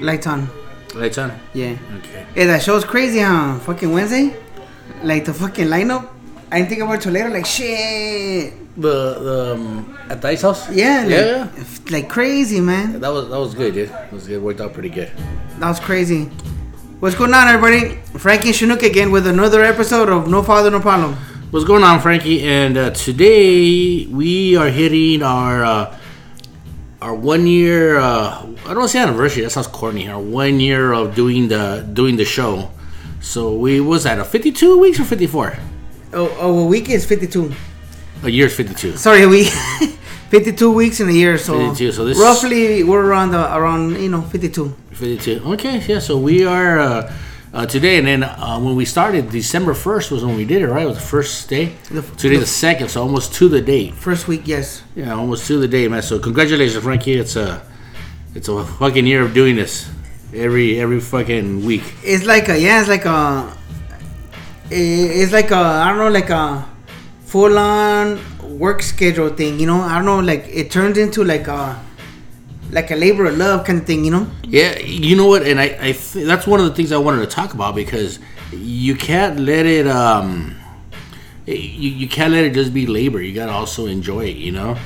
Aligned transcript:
Lights 0.00 0.26
on. 0.26 0.48
Lights 0.94 1.18
on. 1.18 1.38
Yeah. 1.54 1.76
Okay. 1.98 2.26
Hey, 2.34 2.46
that 2.46 2.62
show's 2.62 2.84
crazy, 2.84 3.20
huh? 3.20 3.58
Fucking 3.60 3.92
Wednesday? 3.92 4.36
Like 5.02 5.24
the 5.24 5.34
fucking 5.34 5.66
lineup? 5.66 6.08
I 6.50 6.58
didn't 6.58 6.70
think 6.70 6.82
about 6.82 7.04
it 7.04 7.10
later. 7.10 7.28
Like, 7.30 7.46
shit. 7.46 8.54
The 8.76 9.14
the 9.18 9.54
um, 9.54 9.98
at 10.08 10.22
the 10.22 10.28
ice 10.28 10.42
house. 10.42 10.70
Yeah, 10.70 11.00
like, 11.02 11.10
yeah. 11.10 11.64
like 11.90 12.08
crazy, 12.08 12.60
man. 12.60 13.00
That 13.00 13.10
was 13.10 13.28
that 13.28 13.38
was 13.38 13.54
good, 13.54 13.74
dude. 13.74 13.90
It 13.90 14.12
was 14.12 14.28
good. 14.28 14.40
Worked 14.40 14.60
out 14.60 14.72
pretty 14.72 14.88
good. 14.88 15.10
That 15.58 15.68
was 15.68 15.80
crazy. 15.80 16.30
What's 17.00 17.16
going 17.16 17.34
on, 17.34 17.48
everybody? 17.48 17.96
Frankie 18.18 18.52
Chinook 18.52 18.82
again 18.82 19.10
with 19.10 19.26
another 19.26 19.62
episode 19.62 20.08
of 20.08 20.28
No 20.28 20.42
Father, 20.42 20.70
No 20.70 20.80
Problem. 20.80 21.14
What's 21.50 21.64
going 21.64 21.82
on, 21.82 22.00
Frankie? 22.00 22.42
And 22.44 22.76
uh, 22.76 22.90
today 22.90 24.06
we 24.06 24.56
are 24.56 24.68
hitting 24.68 25.22
our 25.22 25.64
uh, 25.64 25.98
our 27.02 27.14
one 27.14 27.46
year. 27.46 27.98
Uh, 27.98 28.46
I 28.68 28.74
don't 28.74 28.88
say 28.88 28.98
anniversary. 29.00 29.42
That 29.42 29.50
sounds 29.50 29.66
corny. 29.66 30.08
Our 30.08 30.20
one 30.20 30.60
year 30.60 30.92
of 30.92 31.14
doing 31.14 31.48
the 31.48 31.86
doing 31.92 32.16
the 32.16 32.24
show. 32.24 32.70
So 33.20 33.54
we 33.56 33.80
was 33.80 34.04
at 34.06 34.18
a 34.18 34.24
fifty 34.24 34.52
two 34.52 34.78
weeks 34.78 35.00
or 35.00 35.04
fifty 35.04 35.26
four. 35.26 35.56
Oh, 36.12 36.34
oh, 36.40 36.58
a 36.64 36.66
week 36.66 36.88
is 36.88 37.04
52. 37.04 37.52
A 38.24 38.30
year's 38.30 38.54
fifty 38.54 38.74
two. 38.74 38.96
Sorry, 38.96 39.22
a 39.22 39.28
week. 39.28 39.48
52 40.30 40.70
weeks 40.70 41.00
in 41.00 41.08
a 41.08 41.12
year, 41.12 41.38
so, 41.38 41.58
52, 41.70 41.90
so 41.92 42.04
this- 42.04 42.18
roughly 42.18 42.82
we're 42.84 43.02
around 43.02 43.30
the 43.30 43.56
around 43.56 43.96
you 43.96 44.10
know 44.10 44.20
52. 44.20 44.74
52. 44.92 45.40
Okay, 45.54 45.80
yeah. 45.86 45.98
So 46.00 46.18
we 46.18 46.44
are 46.44 46.78
uh, 46.78 47.12
uh, 47.54 47.64
today, 47.64 47.96
and 47.96 48.06
then 48.06 48.22
uh, 48.24 48.58
when 48.60 48.76
we 48.76 48.84
started, 48.84 49.30
December 49.30 49.72
first 49.72 50.10
was 50.10 50.22
when 50.22 50.36
we 50.36 50.44
did 50.44 50.60
it. 50.60 50.66
Right, 50.68 50.82
it 50.82 50.86
was 50.86 50.98
the 50.98 51.02
first 51.16 51.48
day. 51.48 51.72
The- 51.90 52.02
Today 52.02 52.34
the- 52.36 52.40
the 52.40 52.46
second, 52.46 52.88
so 52.90 53.00
almost 53.00 53.32
to 53.36 53.48
the 53.48 53.62
date. 53.62 53.94
First 53.94 54.28
week, 54.28 54.42
yes. 54.44 54.82
Yeah, 54.94 55.14
almost 55.14 55.46
to 55.46 55.58
the 55.58 55.68
day, 55.68 55.88
man. 55.88 56.02
So 56.02 56.18
congratulations, 56.18 56.82
Frankie. 56.84 57.14
It's 57.14 57.36
a 57.36 57.62
it's 58.34 58.48
a 58.48 58.64
fucking 58.64 59.06
year 59.06 59.22
of 59.22 59.34
doing 59.34 59.56
this 59.56 59.90
every 60.34 60.80
every 60.80 61.00
fucking 61.00 61.64
week. 61.64 61.82
It's 62.02 62.24
like 62.24 62.48
a 62.48 62.58
yeah, 62.58 62.80
it's 62.80 62.88
like 62.88 63.04
a 63.04 63.52
it's 64.70 65.32
like 65.32 65.50
a 65.50 65.56
I 65.56 65.88
don't 65.88 65.98
know 65.98 66.10
like 66.10 66.30
a 66.30 66.66
full 67.24 67.58
on 67.58 68.20
work 68.58 68.82
schedule 68.82 69.30
thing, 69.30 69.58
you 69.60 69.66
know. 69.66 69.80
I 69.80 69.96
don't 69.96 70.04
know 70.04 70.20
like 70.20 70.46
it 70.48 70.70
turns 70.70 70.98
into 70.98 71.24
like 71.24 71.48
a 71.48 71.80
like 72.70 72.90
a 72.90 72.96
labor 72.96 73.26
of 73.26 73.38
love 73.38 73.64
kind 73.64 73.80
of 73.80 73.86
thing, 73.86 74.04
you 74.04 74.10
know. 74.10 74.30
Yeah, 74.44 74.78
you 74.78 75.16
know 75.16 75.26
what? 75.26 75.42
And 75.42 75.58
I, 75.58 75.76
I 75.80 75.92
th- 75.92 76.26
that's 76.26 76.46
one 76.46 76.60
of 76.60 76.66
the 76.66 76.74
things 76.74 76.92
I 76.92 76.98
wanted 76.98 77.20
to 77.20 77.26
talk 77.26 77.54
about 77.54 77.74
because 77.74 78.18
you 78.52 78.94
can't 78.94 79.40
let 79.40 79.66
it 79.66 79.86
um 79.86 80.54
you, 81.46 81.54
you 81.90 82.08
can't 82.08 82.32
let 82.32 82.44
it 82.44 82.52
just 82.52 82.74
be 82.74 82.86
labor. 82.86 83.22
You 83.22 83.34
gotta 83.34 83.52
also 83.52 83.86
enjoy 83.86 84.26
it, 84.26 84.36
you 84.36 84.52
know. 84.52 84.76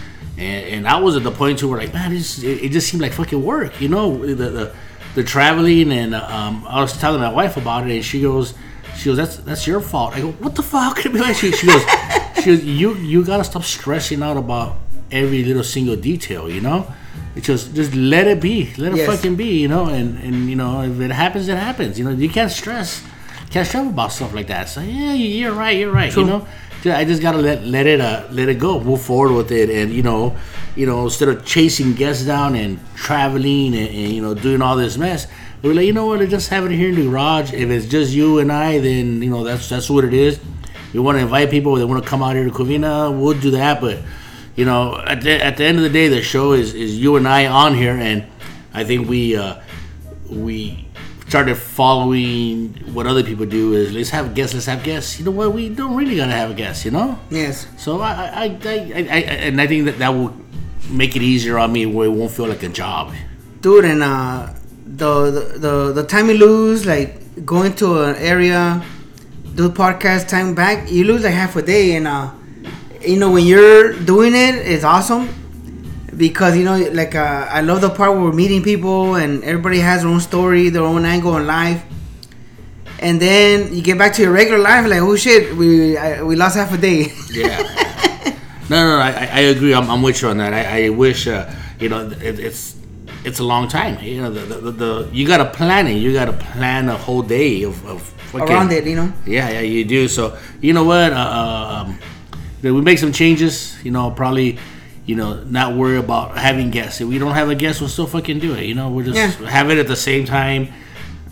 And, 0.43 0.67
and 0.75 0.89
I 0.89 0.97
was 1.01 1.17
at 1.17 1.23
the 1.23 1.31
point 1.31 1.61
to 1.61 1.69
where 1.69 1.79
like 1.79 1.95
man, 1.95 2.13
this, 2.13 2.43
it, 2.43 2.65
it 2.65 2.73
just 2.73 2.89
seemed 2.89 3.03
like 3.03 3.13
fucking 3.13 3.43
work, 3.43 3.81
you 3.81 3.89
know. 3.89 4.07
The 4.27 4.35
the, 4.35 4.75
the 5.15 5.23
traveling 5.25 5.93
and 5.93 6.15
um, 6.15 6.65
I 6.67 6.81
was 6.81 6.99
telling 6.99 7.21
my 7.21 7.31
wife 7.33 7.57
about 7.57 7.89
it, 7.89 7.95
and 7.95 8.05
she 8.05 8.23
goes, 8.23 8.55
she 8.97 9.05
goes, 9.11 9.17
that's 9.19 9.37
that's 9.39 9.67
your 9.67 9.81
fault. 9.81 10.15
I 10.15 10.21
go, 10.21 10.33
what 10.33 10.55
the 10.55 10.63
fuck? 10.63 10.97
Could 10.97 11.07
it 11.07 11.13
be 11.15 11.21
like? 11.21 11.37
She, 11.37 11.53
she 11.53 11.67
goes, 11.67 11.83
she 12.37 12.45
goes, 12.47 12.65
you 12.65 12.95
you 12.97 13.25
gotta 13.25 13.45
stop 13.45 13.63
stressing 13.63 14.23
out 14.23 14.37
about 14.37 14.79
every 15.11 15.45
little 15.45 15.65
single 15.65 15.97
detail, 15.97 16.51
you 16.51 16.61
know. 16.61 16.87
It's 17.37 17.47
just 17.47 17.75
just 17.75 17.95
let 17.95 18.27
it 18.27 18.41
be, 18.41 18.73
let 18.77 18.93
it 18.93 18.99
Yes. 18.99 19.07
fucking 19.15 19.37
be, 19.37 19.61
you 19.61 19.69
know. 19.69 19.87
And 19.87 20.19
and 20.19 20.49
you 20.51 20.57
know 20.57 20.83
if 20.83 20.99
it 21.01 21.11
happens, 21.11 21.49
it 21.49 21.57
happens. 21.59 21.99
You 21.99 22.05
know 22.05 22.11
you 22.11 22.29
can't 22.29 22.51
stress, 22.51 23.03
can't 23.51 23.67
stress 23.67 23.87
about 23.87 24.13
stuff 24.13 24.35
like 24.35 24.49
that. 24.49 24.69
So 24.69 24.81
yeah, 24.81 25.13
you're 25.15 25.53
right, 25.53 25.77
you're 25.79 25.93
right. 25.93 26.11
True. 26.13 26.23
You 26.25 26.29
know, 26.29 26.47
I 26.87 27.05
just 27.05 27.23
gotta 27.23 27.39
let 27.39 27.65
let 27.65 27.87
it 27.87 28.01
uh 28.01 28.27
let 28.31 28.49
it 28.49 28.59
go, 28.59 28.81
move 28.81 29.03
forward 29.03 29.35
with 29.35 29.53
it, 29.53 29.71
and 29.71 29.93
you 29.93 30.03
know, 30.03 30.37
you 30.75 30.87
know 30.87 31.05
instead 31.05 31.29
of 31.29 31.45
chasing 31.45 31.95
guests 31.95 32.25
down 32.25 32.57
and 32.57 32.81
traveling 32.97 33.75
and, 33.75 33.89
and 33.89 34.13
you 34.13 34.23
know 34.23 34.35
doing 34.35 34.63
all 34.63 34.77
this 34.77 34.97
mess, 34.99 35.27
we're 35.63 35.75
like 35.75 35.87
you 35.87 35.93
know 35.93 36.07
what, 36.07 36.19
let's 36.19 36.31
just 36.31 36.51
have 36.51 36.65
it 36.65 36.73
here 36.73 36.89
in 36.89 36.97
the 36.97 37.05
garage. 37.05 37.53
If 37.53 37.71
it's 37.71 37.87
just 37.87 38.13
you 38.13 38.41
and 38.41 38.51
I, 38.51 38.79
then 38.79 39.23
you 39.23 39.31
know 39.31 39.45
that's 39.45 39.69
that's 39.69 39.89
what 39.89 40.05
it 40.05 40.15
is. 40.15 40.41
We 40.93 41.01
want 41.01 41.17
to 41.17 41.23
invite 41.23 41.51
people. 41.51 41.77
They 41.77 41.85
want 41.85 42.03
to 42.03 42.09
come 42.09 42.23
out 42.23 42.35
here 42.35 42.45
to 42.45 42.51
Covina. 42.51 43.17
We'll 43.17 43.39
do 43.39 43.53
that, 43.53 43.81
but 43.81 43.99
you 44.57 44.65
know, 44.65 45.01
at 45.07 45.23
the, 45.23 45.43
at 45.43 45.57
the 45.57 45.65
end 45.65 45.79
of 45.79 45.85
the 45.85 45.91
day, 45.91 46.09
the 46.09 46.23
show 46.23 46.53
is, 46.53 46.75
is 46.75 46.99
you 46.99 47.17
and 47.17 47.27
I 47.27 47.47
on 47.47 47.75
here, 47.75 47.95
and 47.95 48.27
I 48.75 48.85
think 48.85 49.09
we 49.09 49.37
uh, 49.37 49.61
we 50.29 50.87
started 51.33 51.57
following 51.57 52.75
what 52.93 53.07
other 53.09 53.25
people 53.25 53.47
do. 53.47 53.73
Is 53.73 53.89
let's 53.97 54.11
have 54.11 54.35
guests, 54.37 54.53
let's 54.53 54.67
have 54.67 54.83
guests. 54.85 55.19
You 55.19 55.25
know 55.25 55.31
what? 55.33 55.49
We 55.57 55.69
don't 55.73 55.97
really 55.97 56.17
gotta 56.21 56.37
have 56.37 56.51
a 56.51 56.55
guest, 56.55 56.85
you 56.85 56.93
know. 56.93 57.19
Yes. 57.31 57.67
So 57.79 58.01
I 58.05 58.13
I, 58.13 58.45
I, 58.45 58.77
I, 59.17 59.21
and 59.49 59.57
I 59.61 59.67
think 59.67 59.87
that 59.89 59.97
that 59.99 60.11
will 60.13 60.37
make 60.91 61.17
it 61.17 61.23
easier 61.23 61.57
on 61.59 61.73
me, 61.73 61.87
where 61.87 62.07
it 62.07 62.15
won't 62.19 62.33
feel 62.37 62.49
like 62.53 62.63
a 62.63 62.69
job. 62.69 63.15
dude 63.63 63.85
and 63.87 64.03
uh 64.03 64.53
the, 64.85 65.31
the 65.31 65.45
the 65.65 65.75
the 65.99 66.05
time 66.13 66.29
you 66.29 66.37
lose 66.37 66.85
like 66.85 67.11
going 67.47 67.73
to 67.83 68.03
an 68.03 68.17
area 68.33 68.83
do 69.55 69.71
podcast 69.71 70.29
time 70.29 70.55
back 70.55 70.91
you 70.91 71.05
lose 71.11 71.23
like 71.25 71.33
half 71.43 71.55
a 71.57 71.63
day 71.63 71.97
and 71.97 72.07
uh 72.09 72.27
you 73.01 73.17
know 73.17 73.31
when 73.31 73.45
you're 73.47 73.93
doing 74.13 74.35
it 74.35 74.55
it's 74.73 74.85
awesome 74.85 75.25
because 76.17 76.57
you 76.57 76.65
know 76.65 76.77
like 76.93 77.15
uh, 77.15 77.47
i 77.51 77.61
love 77.61 77.81
the 77.81 77.89
part 77.89 78.13
where 78.13 78.21
we're 78.23 78.33
meeting 78.33 78.63
people 78.63 79.15
and 79.15 79.43
everybody 79.45 79.79
has 79.79 80.03
their 80.03 80.11
own 80.11 80.21
story 80.21 80.69
their 80.69 80.83
own 80.83 81.05
angle 81.05 81.37
in 81.37 81.47
life 81.47 81.83
and 83.01 83.21
then 83.21 83.73
you 83.75 83.83
get 83.83 83.97
back 83.99 84.13
to 84.13 84.23
your 84.23 84.33
regular 84.33 84.59
life 84.59 84.87
like 84.87 85.01
oh 85.01 85.17
shit 85.17 85.57
we 85.57 85.97
I, 85.97 86.23
we 86.23 86.37
lost 86.37 86.57
half 86.57 86.73
a 86.73 86.77
day 86.77 87.07
Yeah. 87.31 87.59
no, 88.69 88.77
no, 88.77 88.97
no 88.97 88.99
I, 88.99 89.11
I 89.11 89.41
agree. 89.41 89.75
I'm, 89.75 89.91
I'm 89.91 90.03
with 90.03 90.23
you 90.23 90.29
on 90.29 90.37
that. 90.39 90.53
I, 90.55 90.87
I 90.87 90.89
wish, 90.91 91.27
uh, 91.27 91.51
you 91.81 91.89
know, 91.89 92.09
it, 92.11 92.39
it's 92.39 92.77
it's 93.25 93.39
a 93.41 93.45
long 93.45 93.69
time. 93.69 93.99
You 94.03 94.23
know, 94.23 94.31
the, 94.31 94.41
the, 94.41 94.55
the, 94.61 94.71
the 94.73 95.09
you 95.13 95.27
got 95.27 95.39
to 95.39 95.47
plan 95.47 95.87
it. 95.87 95.95
You 95.95 96.13
got 96.13 96.27
to 96.27 96.33
plan 96.33 96.89
a 96.89 96.97
whole 96.97 97.23
day 97.23 97.63
of, 97.65 97.85
of 97.87 98.03
fucking- 98.31 98.49
around 98.49 98.73
it 98.73 98.85
you 98.87 98.97
know 98.97 99.13
Yeah, 99.27 99.49
yeah, 99.51 99.61
you 99.61 99.85
do. 99.85 100.09
So 100.09 100.37
you 100.61 100.73
know 100.73 100.85
what? 100.85 101.13
Uh, 101.13 101.17
uh, 101.17 101.85
um, 101.87 101.99
we 102.63 102.81
make 102.81 102.99
some 102.99 103.13
changes. 103.13 103.77
You 103.85 103.91
know, 103.91 104.11
probably. 104.11 104.59
You 105.05 105.17
know, 105.17 105.43
not 105.45 105.75
worry 105.77 105.97
about 105.99 106.39
having 106.39 106.71
guests. 106.71 107.01
If 107.01 107.09
we 107.09 107.19
don't 107.19 107.33
have 107.35 107.49
a 107.51 107.55
guest, 107.57 107.81
we'll 107.81 107.91
still 107.91 108.07
fucking 108.07 108.39
do 108.39 108.55
it. 108.55 108.65
You 108.67 108.75
know, 108.75 108.89
we'll 108.89 109.05
just 109.05 109.17
Yeah. 109.41 109.49
have 109.51 109.69
it 109.71 109.79
at 109.79 109.89
the 109.89 109.97
same 109.97 110.25
time 110.25 110.69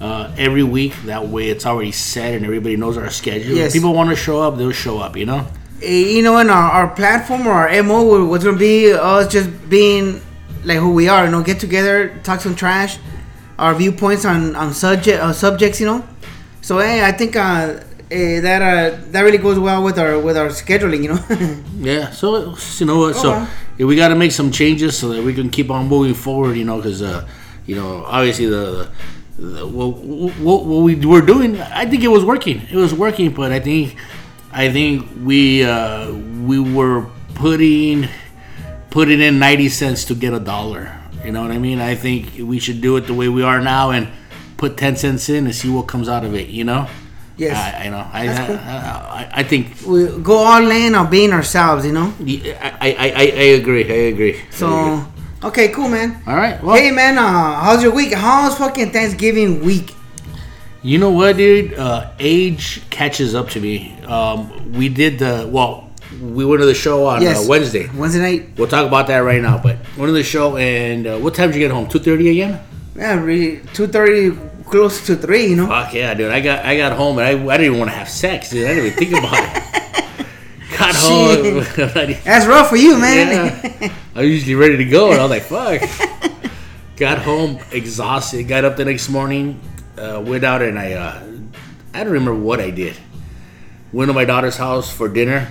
uh, 0.01 0.33
every 0.37 0.65
week. 0.65 0.93
That 1.07 1.29
way, 1.29 1.51
it's 1.51 1.65
already 1.67 1.93
set 1.93 2.35
and 2.35 2.45
everybody 2.45 2.77
knows 2.77 2.97
our 2.99 3.11
schedule. 3.11 3.55
Yes. 3.55 3.69
If 3.69 3.75
people 3.75 3.95
want 3.95 4.11
to 4.11 4.17
show 4.17 4.41
up, 4.41 4.59
they'll 4.59 4.73
show 4.73 4.99
up. 4.99 5.17
You 5.17 5.27
know. 5.27 5.47
Eh, 5.83 6.17
you 6.17 6.23
know, 6.23 6.37
in 6.39 6.51
our, 6.51 6.71
our 6.73 6.89
platform 6.89 7.47
or 7.47 7.53
our 7.53 7.83
MO 7.83 8.27
was 8.27 8.43
gonna 8.45 8.57
be 8.57 8.93
us 8.93 9.31
just 9.33 9.49
being 9.71 10.21
like 10.65 10.79
who 10.79 10.93
we 10.93 11.09
are. 11.09 11.25
You 11.27 11.31
know, 11.31 11.43
get 11.43 11.61
together, 11.61 12.19
talk 12.25 12.41
some 12.41 12.57
trash, 12.57 12.99
our 13.59 13.75
viewpoints 13.75 14.25
on 14.25 14.57
on 14.57 14.75
subject 14.75 15.23
uh, 15.23 15.33
subjects. 15.33 15.79
You 15.81 15.87
know, 15.87 16.05
so 16.61 16.79
hey, 16.81 17.05
I 17.05 17.13
think 17.13 17.37
uh, 17.37 17.81
eh, 18.11 18.41
that 18.41 18.63
uh, 18.63 18.97
that 19.11 19.23
really 19.23 19.39
goes 19.39 19.59
well 19.59 19.83
with 19.83 19.99
our 19.99 20.19
with 20.19 20.37
our 20.37 20.49
scheduling. 20.49 21.03
You 21.03 21.15
know, 21.15 21.65
Yeah, 21.81 22.11
so 22.11 22.55
you 22.79 22.87
know 22.87 22.99
what? 22.99 23.17
So 23.17 23.47
yeah, 23.79 23.87
we 23.87 23.97
got 23.97 24.09
to 24.09 24.15
make 24.17 24.33
some 24.33 24.51
changes 24.51 24.97
so 24.99 25.09
that 25.11 25.23
we 25.23 25.35
can 25.35 25.51
keep 25.51 25.71
on 25.71 25.89
moving 25.89 26.15
forward. 26.15 26.57
You 26.57 26.65
know, 26.65 26.77
because 26.77 27.03
uh, 27.03 27.27
you 27.67 27.77
know, 27.77 28.05
obviously 28.05 28.47
the, 28.47 28.91
the 29.39 29.67
what, 29.67 29.97
what, 29.97 30.65
what 30.65 30.83
we 30.83 30.95
were 30.97 31.23
doing, 31.23 31.61
I 31.61 31.87
think 31.87 32.03
it 32.03 32.09
was 32.09 32.25
working. 32.25 32.63
It 32.71 32.77
was 32.77 32.93
working, 32.93 33.33
but 33.33 33.53
I 33.53 33.61
think 33.61 33.97
I 34.53 34.71
think 34.71 35.09
we 35.23 35.65
uh, 35.65 36.13
we 36.13 36.59
were 36.59 37.07
putting 37.35 38.09
putting 38.91 39.21
in 39.21 39.39
ninety 39.39 39.69
cents 39.69 40.05
to 40.07 40.15
get 40.15 40.33
a 40.33 40.41
dollar. 40.41 40.97
You 41.25 41.33
know 41.33 41.43
what 41.43 41.51
I 41.51 41.59
mean? 41.59 41.81
I 41.81 41.95
think 41.95 42.39
we 42.39 42.59
should 42.59 42.81
do 42.81 42.97
it 42.97 43.03
the 43.03 43.15
way 43.15 43.29
we 43.29 43.43
are 43.43 43.61
now 43.61 43.91
and 43.91 44.09
put 44.57 44.77
ten 44.77 44.97
cents 44.97 45.29
in 45.29 45.45
and 45.47 45.55
see 45.55 45.69
what 45.69 45.87
comes 45.87 46.09
out 46.09 46.25
of 46.25 46.35
it. 46.35 46.49
You 46.49 46.65
know? 46.65 46.89
Yes, 47.41 47.57
I, 47.85 47.89
know. 47.89 48.05
I, 48.13 48.27
That's 48.27 48.41
I, 48.41 48.47
cool. 48.47 48.57
I, 48.57 49.31
I 49.41 49.43
think 49.43 49.67
we 49.87 50.23
go 50.23 50.37
all 50.39 50.71
in 50.71 50.95
on 50.95 51.11
being 51.11 51.33
ourselves. 51.33 51.85
You 51.87 51.93
know, 51.93 52.13
yeah, 52.21 52.59
I, 52.81 52.91
I, 52.93 53.09
I, 53.09 53.25
I 53.45 53.47
agree. 53.61 53.85
I 53.85 53.97
agree. 54.13 54.35
I 54.35 54.37
agree. 54.37 54.41
so 54.51 55.05
okay, 55.45 55.69
cool, 55.69 55.89
man. 55.89 56.23
all 56.27 56.37
right. 56.37 56.63
Well, 56.63 56.77
Hey, 56.77 56.91
man, 56.91 57.19
uh, 57.19 57.61
how's 57.65 57.83
your 57.83 57.93
week? 57.95 58.13
How's 58.13 58.57
fucking 58.59 58.93
Thanksgiving 58.93 59.65
week? 59.65 59.95
you 60.83 60.97
know 60.99 61.11
what, 61.11 61.37
dude? 61.37 61.75
Uh, 61.75 62.11
age 62.19 62.81
catches 62.91 63.35
up 63.35 63.49
to 63.51 63.61
me. 63.61 63.93
Um, 64.07 64.73
we 64.73 64.89
did 64.89 65.19
the 65.19 65.49
well. 65.51 65.89
We 66.21 66.45
went 66.45 66.61
to 66.61 66.67
the 66.67 66.75
show 66.75 67.07
on 67.07 67.23
Yes. 67.23 67.45
uh, 67.45 67.49
Wednesday. 67.49 67.89
Wednesday 67.95 68.21
night. 68.21 68.49
We'll 68.57 68.67
talk 68.67 68.87
about 68.87 69.07
that 69.09 69.19
right 69.19 69.41
now. 69.41 69.59
But 69.63 69.77
went 69.97 70.09
to 70.09 70.13
the 70.13 70.25
show, 70.25 70.57
and 70.57 71.07
uh, 71.07 71.19
what 71.19 71.35
time 71.35 71.51
did 71.51 71.57
you 71.61 71.65
get 71.67 71.71
home? 71.71 71.87
Two 71.89 72.01
thirty 72.01 72.29
again. 72.31 72.59
Yeah, 72.97 73.15
really, 73.23 73.61
two 73.73 73.87
thirty, 73.87 74.37
close 74.71 75.07
to 75.07 75.17
three. 75.17 75.47
You 75.49 75.57
know. 75.57 75.67
Fuck 75.67 75.95
yeah, 75.95 76.15
dude! 76.15 76.31
I 76.31 76.41
got 76.41 76.65
I 76.65 76.77
got 76.77 76.93
home, 76.93 77.19
and 77.19 77.27
I, 77.27 77.31
I 77.53 77.57
didn't 77.57 77.67
even 77.67 77.79
want 77.79 77.91
to 77.91 77.97
have 77.97 78.09
sex, 78.09 78.51
dude. 78.51 78.67
I 78.67 78.75
didn't 78.75 78.87
even 78.87 78.99
think 78.99 79.13
about 79.19 79.39
it. 79.39 80.27
got 80.79 80.95
home. 80.95 81.65
That's 82.25 82.47
rough 82.47 82.69
for 82.71 82.77
you, 82.77 82.99
man. 82.99 83.61
Yeah. 83.81 83.93
I 84.15 84.21
was 84.23 84.31
usually 84.31 84.55
ready 84.55 84.77
to 84.79 84.85
go, 84.85 85.11
and 85.13 85.21
I 85.21 85.25
was 85.25 85.31
like, 85.31 85.43
"Fuck." 85.43 86.31
Got 86.97 87.19
home 87.19 87.59
exhausted. 87.73 88.47
Got 88.47 88.65
up 88.67 88.77
the 88.77 88.85
next 88.85 89.09
morning, 89.09 89.59
uh, 89.97 90.23
went 90.25 90.45
out, 90.45 90.61
and 90.61 90.79
I 90.79 90.93
uh, 90.93 91.23
I 91.95 92.05
don't 92.05 92.13
remember 92.13 92.35
what 92.35 92.61
I 92.61 92.69
did. 92.71 92.95
Went 93.91 94.11
to 94.11 94.13
my 94.13 94.27
daughter's 94.27 94.59
house 94.59 94.93
for 94.95 95.09
dinner, 95.09 95.49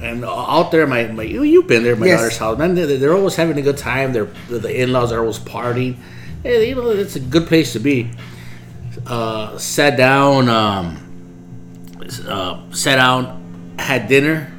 and 0.00 0.24
out 0.24 0.70
there, 0.70 0.86
my, 0.86 1.06
my 1.08 1.24
you- 1.24 1.42
you've 1.42 1.66
been 1.66 1.82
there, 1.82 1.94
my 1.94 2.06
Yes. 2.06 2.20
daughter's 2.20 2.38
house, 2.38 2.58
man. 2.58 2.74
They're, 2.74 2.96
they're 2.96 3.12
always 3.12 3.36
having 3.36 3.58
a 3.58 3.62
good 3.62 3.76
time. 3.76 4.14
They're 4.14 4.30
the 4.48 4.82
in 4.82 4.90
laws 4.94 5.12
are 5.12 5.20
always 5.20 5.38
partying. 5.38 5.96
hey, 6.42 6.70
you 6.70 6.74
know, 6.74 6.88
it's 6.88 7.16
a 7.16 7.20
good 7.20 7.46
place 7.46 7.74
to 7.74 7.80
be. 7.80 8.10
Uh, 9.06 9.56
sat 9.58 9.96
down, 9.96 10.48
um, 10.48 10.96
uh, 12.26 12.70
sat 12.72 12.96
down, 12.96 13.74
had 13.78 14.08
dinner. 14.08 14.52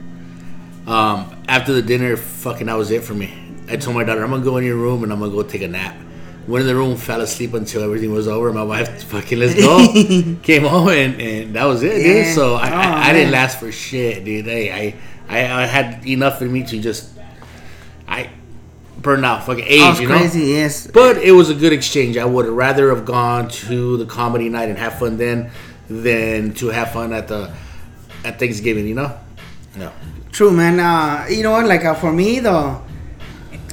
Um, 0.88 1.36
after 1.48 1.74
the 1.74 1.82
dinner, 1.82 2.18
fucking, 2.18 2.68
that 2.68 2.78
was 2.78 2.92
it 2.92 3.04
for 3.04 3.14
me. 3.14 3.34
I 3.70 3.76
told 3.76 3.96
my 3.96 4.04
daughter, 4.04 4.24
I'm 4.24 4.32
gonna 4.32 4.44
go 4.44 4.58
in 4.58 4.66
your 4.66 4.78
room 4.78 5.04
and 5.04 5.14
I'm 5.14 5.20
gonna 5.20 5.32
go 5.32 5.44
take 5.44 5.62
a 5.62 5.68
nap. 5.68 5.96
Went 6.48 6.64
in 6.64 6.68
the 6.68 6.76
room, 6.76 6.98
fell 6.98 7.22
asleep 7.22 7.54
until 7.54 7.84
everything 7.84 8.12
was 8.12 8.28
over. 8.28 8.52
My 8.52 8.64
wife, 8.64 9.04
fucking, 9.10 9.38
let's 9.38 9.54
go. 9.54 9.86
Came 10.42 10.64
home 10.64 10.90
and, 10.90 11.22
and 11.22 11.56
that 11.56 11.66
was 11.66 11.84
it, 11.84 12.02
dude. 12.02 12.34
So 12.34 12.56
I, 12.56 12.70
Oh, 12.70 12.74
I, 12.76 13.10
I 13.10 13.14
didn't 13.14 13.32
last 13.32 13.60
for 13.60 13.72
shit, 13.72 14.26
dude. 14.26 14.48
I, 14.48 14.96
I, 15.28 15.40
I, 15.62 15.66
had 15.68 16.08
enough 16.08 16.42
in 16.42 16.52
me 16.52 16.64
to 16.64 16.80
just, 16.80 17.19
burned 19.02 19.26
out, 19.26 19.46
fucking 19.46 19.64
age, 19.66 19.82
it's 19.82 20.00
you 20.00 20.08
know. 20.08 20.18
crazy. 20.18 20.42
Yes. 20.42 20.88
But 20.88 21.18
it 21.18 21.32
was 21.32 21.50
a 21.50 21.56
good 21.56 21.74
exchange. 21.74 22.18
I 22.18 22.26
would 22.26 22.46
rather 22.46 22.94
have 22.94 23.06
gone 23.06 23.48
to 23.50 23.98
the 23.98 24.06
comedy 24.06 24.50
night 24.50 24.70
and 24.70 24.78
have 24.78 25.00
fun 25.00 25.18
then 25.18 25.52
than 25.90 26.54
to 26.56 26.68
have 26.68 26.92
fun 26.92 27.14
at 27.14 27.28
the 27.28 27.54
at 28.24 28.40
Thanksgiving. 28.40 28.88
You 28.88 28.96
know? 28.96 29.20
No. 29.76 29.92
True, 30.32 30.52
man. 30.52 30.80
Uh, 30.80 31.28
you 31.30 31.44
know 31.44 31.52
what? 31.52 31.66
Like 31.66 31.86
uh, 31.86 31.96
for 31.96 32.12
me, 32.12 32.40
the 32.40 32.80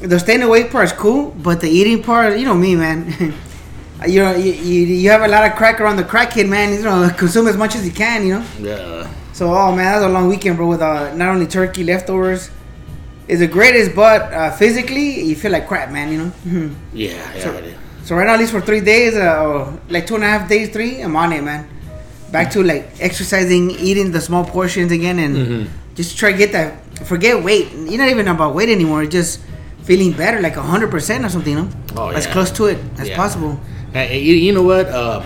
the 0.02 0.19
staying 0.19 0.43
awake 0.43 0.70
part 0.70 0.84
is 0.84 0.93
cool, 0.93 1.31
but 1.31 1.61
the 1.61 1.69
eating 1.69 2.02
part, 2.02 2.38
you 2.38 2.44
know 2.44 2.55
me, 2.55 2.76
man. 2.76 3.06
you 4.06 4.20
know, 4.20 4.34
you, 4.34 4.52
you, 4.52 4.87
you 4.87 5.11
have 5.11 5.23
a 5.23 5.28
lot 5.28 5.50
of 5.50 5.56
crack 5.56 5.81
around 5.81 5.96
the 5.96 6.05
crackhead, 6.05 6.49
man. 6.49 6.73
You 6.73 6.82
know, 6.82 7.11
consume 7.17 7.49
as 7.49 7.56
much 7.56 7.75
as 7.75 7.87
you 7.87 7.93
can. 7.93 8.26
You 8.26 8.34
know. 8.34 8.46
Yeah. 8.61 9.12
So, 9.32 9.52
oh 9.52 9.75
man, 9.75 9.84
that 9.84 9.96
was 9.96 10.05
a 10.05 10.08
long 10.08 10.28
weekend, 10.28 10.56
bro. 10.56 10.69
With 10.69 10.81
uh, 10.81 11.14
not 11.14 11.28
only 11.28 11.46
turkey 11.46 11.84
leftovers, 11.84 12.50
is 13.28 13.40
the 13.40 13.46
greatest, 13.46 13.94
but 13.94 14.32
uh, 14.32 14.50
physically 14.52 15.23
you 15.25 15.34
feel 15.37 15.50
like 15.52 15.67
crap, 15.69 15.90
man. 15.90 16.12
You 16.12 16.19
know. 16.19 16.32
Mhm. 16.46 16.75
Yeah. 16.93 17.11
Yeah. 17.34 17.43
So- 17.43 17.62
So 18.06 18.14
right 18.14 18.25
now, 18.26 18.34
at 18.34 18.38
least 18.38 18.52
for 18.52 18.61
three 18.61 18.81
days, 18.81 19.14
uh, 19.17 19.43
or 19.44 19.73
like 19.90 20.06
two 20.06 20.14
and 20.14 20.23
a 20.23 20.28
half 20.28 20.49
days, 20.49 20.69
three, 20.70 21.00
I'm 21.02 21.17
on 21.17 21.32
it, 21.32 21.43
man. 21.43 21.67
Back 22.31 22.52
to 22.52 22.62
like 22.62 22.84
exercising, 23.00 23.70
eating 23.82 24.12
the 24.12 24.20
small 24.20 24.44
portions 24.44 24.93
again, 24.93 25.19
and 25.19 25.34
Mhm. 25.37 25.67
just 25.99 26.17
try 26.17 26.31
to 26.31 26.38
get 26.38 26.52
that. 26.52 26.69
Forget 27.05 27.43
weight. 27.43 27.67
You're 27.75 27.99
not 27.99 28.08
even 28.11 28.28
about 28.28 28.55
weight 28.55 28.69
anymore. 28.69 29.02
It's 29.02 29.11
just 29.12 29.40
feeling 29.82 30.12
better, 30.12 30.38
like 30.40 30.55
hundred 30.55 30.90
percent 30.94 31.25
or 31.26 31.31
something. 31.34 31.52
You 31.58 31.62
know, 31.62 31.69
Oh, 31.96 32.11
yeah. 32.11 32.19
as 32.19 32.26
close 32.28 32.50
to 32.58 32.67
it 32.67 32.78
as 33.02 33.08
Yeah. 33.08 33.17
possible. 33.17 33.58
Hey, 33.93 34.20
you, 34.23 34.34
you 34.34 34.52
know 34.55 34.62
what? 34.62 34.87
Um, 34.94 35.25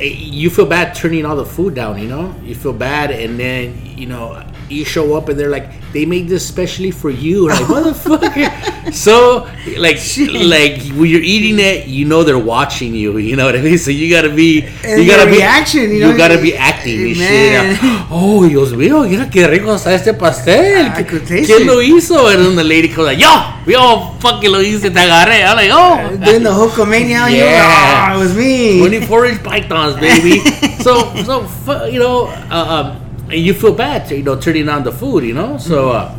eh, 0.00 0.04
you 0.04 0.50
feel 0.50 0.66
bad 0.66 0.94
turning 0.94 1.24
all 1.24 1.36
the 1.36 1.46
food 1.46 1.74
down. 1.74 1.98
You 1.98 2.08
know, 2.08 2.34
you 2.44 2.54
feel 2.54 2.72
bad, 2.72 3.10
and 3.10 3.38
then 3.40 3.72
you 3.96 4.06
know 4.06 4.36
you 4.70 4.84
show 4.84 5.14
up 5.14 5.28
and 5.28 5.38
they're 5.38 5.50
like, 5.50 5.68
they 5.92 6.06
made 6.06 6.28
this 6.28 6.46
specially 6.46 6.90
for 6.90 7.10
you. 7.10 7.48
Like 7.48 7.58
motherfucker. 7.66 8.92
so 8.94 9.48
like 9.78 9.96
Shit. 9.98 10.30
like 10.32 10.82
when 10.96 11.10
you're 11.10 11.22
eating 11.22 11.58
it, 11.58 11.86
you 11.86 12.04
know 12.04 12.22
they're 12.22 12.38
watching 12.38 12.94
you. 12.94 13.18
You 13.18 13.36
know 13.36 13.46
what 13.46 13.56
I 13.56 13.62
mean? 13.62 13.78
So 13.78 13.90
you 13.90 14.08
gotta 14.08 14.30
be 14.34 14.62
And 14.84 15.02
you 15.02 15.10
gotta 15.10 15.28
be 15.30 15.38
reaction, 15.38 15.90
you 15.90 16.00
know, 16.00 16.16
gotta 16.16 16.40
be 16.40 16.56
acting 16.56 17.18
man. 17.18 17.74
shit. 17.76 18.06
Oh 18.10 18.46
Dios 18.48 18.72
mío, 18.72 19.08
mira 19.08 19.28
qué 19.30 19.46
rico 19.48 19.74
está 19.74 19.92
este 19.94 20.14
pastel. 20.14 20.86
I 20.96 21.02
could 21.02 21.26
taste 21.26 21.50
¿Quién 21.50 21.62
it. 21.62 21.66
lo 21.66 21.80
hizo? 21.82 22.28
And 22.28 22.44
then 22.44 22.56
the 22.56 22.64
lady 22.64 22.88
comes 22.88 23.06
like, 23.06 23.18
yo, 23.18 23.28
we 23.66 23.74
all 23.74 24.14
fucking 24.20 24.50
lo 24.50 24.60
hice, 24.60 24.82
te 24.82 25.00
agarré. 25.00 25.44
I'm 25.44 25.56
like, 25.56 25.70
oh. 25.72 26.16
Doing 26.24 26.42
the 26.44 26.50
Hulkamania, 26.50 27.30
you 27.30 27.38
Yeah. 27.38 28.12
oh, 28.12 28.16
it 28.16 28.18
was 28.22 28.36
me. 28.36 28.78
24 28.78 29.26
inch 29.26 29.42
pythons, 29.42 29.96
baby. 29.98 30.38
so, 30.82 31.14
so 31.24 31.84
you 31.86 31.98
know, 31.98 32.26
uh, 32.50 32.94
um, 32.96 33.09
you 33.32 33.54
feel 33.54 33.74
bad, 33.74 34.10
you 34.10 34.22
know, 34.22 34.38
turning 34.38 34.68
on 34.68 34.84
the 34.84 34.92
food, 34.92 35.24
you 35.24 35.34
know. 35.34 35.56
So, 35.58 35.90
uh, 35.90 36.16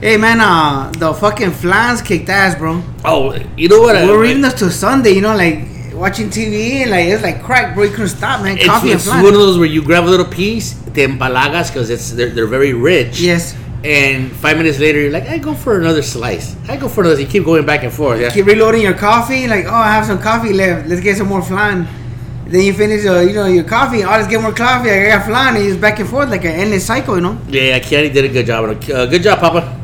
Hey 0.00 0.16
man, 0.16 0.40
uh, 0.40 0.90
the 0.98 1.14
fucking 1.14 1.52
flans 1.52 2.02
kicked 2.02 2.28
ass, 2.28 2.56
bro. 2.56 2.82
oh, 3.04 3.36
you 3.56 3.68
know 3.68 3.80
what? 3.82 3.94
We're 3.94 4.20
reading 4.20 4.42
this 4.42 4.54
till 4.54 4.70
Sunday, 4.70 5.12
you 5.12 5.20
know, 5.20 5.36
like 5.36 5.68
watching 5.94 6.28
TV 6.28 6.82
and 6.82 6.90
like 6.90 7.06
it's 7.06 7.22
like 7.22 7.40
crack, 7.40 7.74
bro. 7.76 7.84
You 7.84 7.90
couldn't 7.90 8.08
stop, 8.08 8.42
man. 8.42 8.56
It's, 8.58 8.66
Coffee 8.66 8.90
it's 8.90 9.06
and 9.06 9.22
one 9.22 9.32
of 9.32 9.38
those 9.38 9.58
where 9.58 9.68
you 9.68 9.80
grab 9.80 10.02
a 10.02 10.10
little 10.10 10.26
piece, 10.26 10.74
te 10.92 11.06
empalagas 11.06 11.68
because 11.68 11.88
it's 11.88 12.10
they're, 12.10 12.30
they're 12.30 12.48
very 12.48 12.72
rich. 12.72 13.20
Yes. 13.20 13.56
And 13.84 14.32
five 14.32 14.56
minutes 14.56 14.80
later, 14.80 15.00
you're 15.00 15.12
like, 15.12 15.28
I 15.28 15.38
go 15.38 15.54
for 15.54 15.78
another 15.78 16.02
slice. 16.02 16.56
I 16.68 16.76
go 16.76 16.88
for 16.88 17.02
another. 17.02 17.20
You 17.20 17.26
keep 17.28 17.44
going 17.44 17.64
back 17.64 17.84
and 17.84 17.92
forth. 17.92 18.20
Yeah. 18.20 18.30
Keep 18.30 18.46
reloading 18.46 18.82
your 18.82 18.94
coffee. 18.94 19.46
Like, 19.46 19.66
oh, 19.66 19.74
I 19.74 19.92
have 19.92 20.06
some 20.06 20.20
coffee 20.20 20.52
left. 20.52 20.88
Let's 20.88 21.00
get 21.00 21.16
some 21.16 21.28
more 21.28 21.42
flan. 21.42 21.86
Then 22.52 22.60
you 22.66 22.74
finish, 22.74 23.06
uh, 23.06 23.20
you 23.20 23.32
know, 23.32 23.46
your 23.46 23.64
coffee. 23.64 24.04
Oh, 24.04 24.10
let's 24.10 24.28
get 24.28 24.42
more 24.42 24.52
coffee. 24.52 24.90
I 24.90 25.08
got 25.08 25.24
flan. 25.24 25.56
And 25.56 25.64
it's 25.64 25.80
back 25.80 25.98
and 26.00 26.08
forth 26.08 26.28
like 26.28 26.44
an 26.44 26.52
endless 26.52 26.84
cycle, 26.84 27.14
you 27.16 27.22
know. 27.22 27.38
Yeah, 27.48 27.62
yeah, 27.62 27.78
Kenny 27.78 28.10
did 28.10 28.26
a 28.26 28.28
good 28.28 28.44
job. 28.44 28.68
Uh, 28.68 29.06
good 29.06 29.22
job, 29.22 29.38
Papa. 29.40 29.80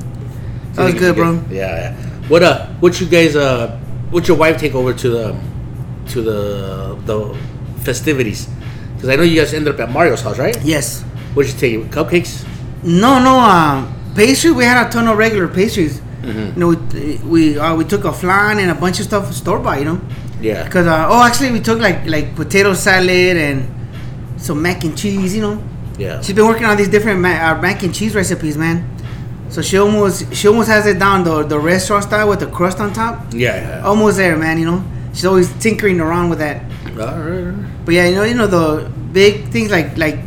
That 0.75 0.85
was 0.85 0.95
good, 0.95 1.17
bro. 1.17 1.43
Yeah, 1.51 1.57
yeah. 1.57 1.97
What 2.29 2.43
uh, 2.43 2.67
what 2.81 3.01
you 3.01 3.07
guys 3.09 3.35
uh, 3.37 3.79
what 4.11 4.29
your 4.29 4.37
wife 4.37 4.59
take 4.61 4.75
over 4.75 4.93
to 4.93 5.09
the 5.09 5.41
to 6.13 6.21
the 6.23 6.41
the 7.07 7.35
festivities? 7.85 8.47
Because 8.95 9.09
I 9.09 9.17
know 9.17 9.23
you 9.23 9.41
guys 9.41 9.55
ended 9.55 9.73
up 9.75 9.81
at 9.81 9.91
Mario's 9.91 10.21
house, 10.21 10.39
right? 10.39 10.57
Yes. 10.63 11.03
What 11.33 11.47
did 11.47 11.55
you 11.55 11.81
take? 11.81 11.91
Cupcakes? 11.91 12.45
No, 12.83 13.19
no. 13.19 13.39
Uh, 13.41 13.91
pastry. 14.15 14.53
We 14.53 14.65
had 14.65 14.87
a 14.87 14.91
ton 14.91 15.09
of 15.09 15.17
regular 15.17 15.49
pastries. 15.49 16.03
Mhm. 16.23 16.53
You 16.55 16.61
know, 16.61 16.69
we 16.69 17.17
we, 17.25 17.59
uh, 17.59 17.75
we 17.75 17.85
took 17.85 18.05
a 18.05 18.13
flan 18.13 18.59
and 18.59 18.71
a 18.71 18.75
bunch 18.75 19.01
of 19.01 19.07
stuff 19.07 19.33
store 19.33 19.59
bought, 19.59 19.79
you 19.79 19.87
know. 19.87 20.01
Yeah. 20.41 20.69
Cause 20.69 20.87
uh, 20.87 21.07
oh, 21.11 21.23
actually, 21.23 21.51
we 21.53 21.61
took 21.61 21.79
like 21.81 22.07
like 22.07 22.35
potato 22.37 22.75
salad 22.75 23.37
and 23.37 23.67
some 24.37 24.63
mac 24.63 24.85
and 24.85 24.97
cheese, 24.97 25.35
you 25.35 25.43
know. 25.43 25.63
Yeah. 25.99 26.21
She's 26.23 26.35
been 26.35 26.47
working 26.47 26.65
on 26.67 26.77
these 26.77 26.89
different 26.89 27.21
ma- 27.21 27.29
uh, 27.51 27.61
mac 27.61 27.83
and 27.83 27.95
cheese 27.95 28.15
recipes, 28.15 28.57
man. 28.57 28.89
So 29.51 29.63
she 29.63 29.79
almost 29.79 30.33
she 30.35 30.47
almost 30.47 30.69
has 30.69 30.87
it 30.87 30.99
down 30.99 31.25
the 31.25 31.43
the 31.43 31.59
restaurant 31.59 32.05
style 32.05 32.29
with 32.29 32.41
the 32.41 32.47
crust 32.47 32.79
on 32.81 32.93
top. 32.93 33.33
Yeah. 33.33 33.57
yeah. 33.81 33.87
Almost 33.87 34.17
there, 34.19 34.37
man. 34.37 34.59
You 34.59 34.67
know, 34.67 34.85
she's 35.13 35.25
always 35.25 35.53
tinkering 35.59 36.01
around 36.01 36.31
with 36.31 36.39
that. 36.39 36.63
All 36.99 37.19
right. 37.19 37.55
But 37.85 37.95
yeah, 37.95 38.07
you 38.09 38.15
know, 38.15 38.25
you 38.25 38.35
know 38.35 38.47
the 38.47 38.89
big 39.13 39.49
things 39.49 39.71
like 39.71 39.97
like 39.97 40.19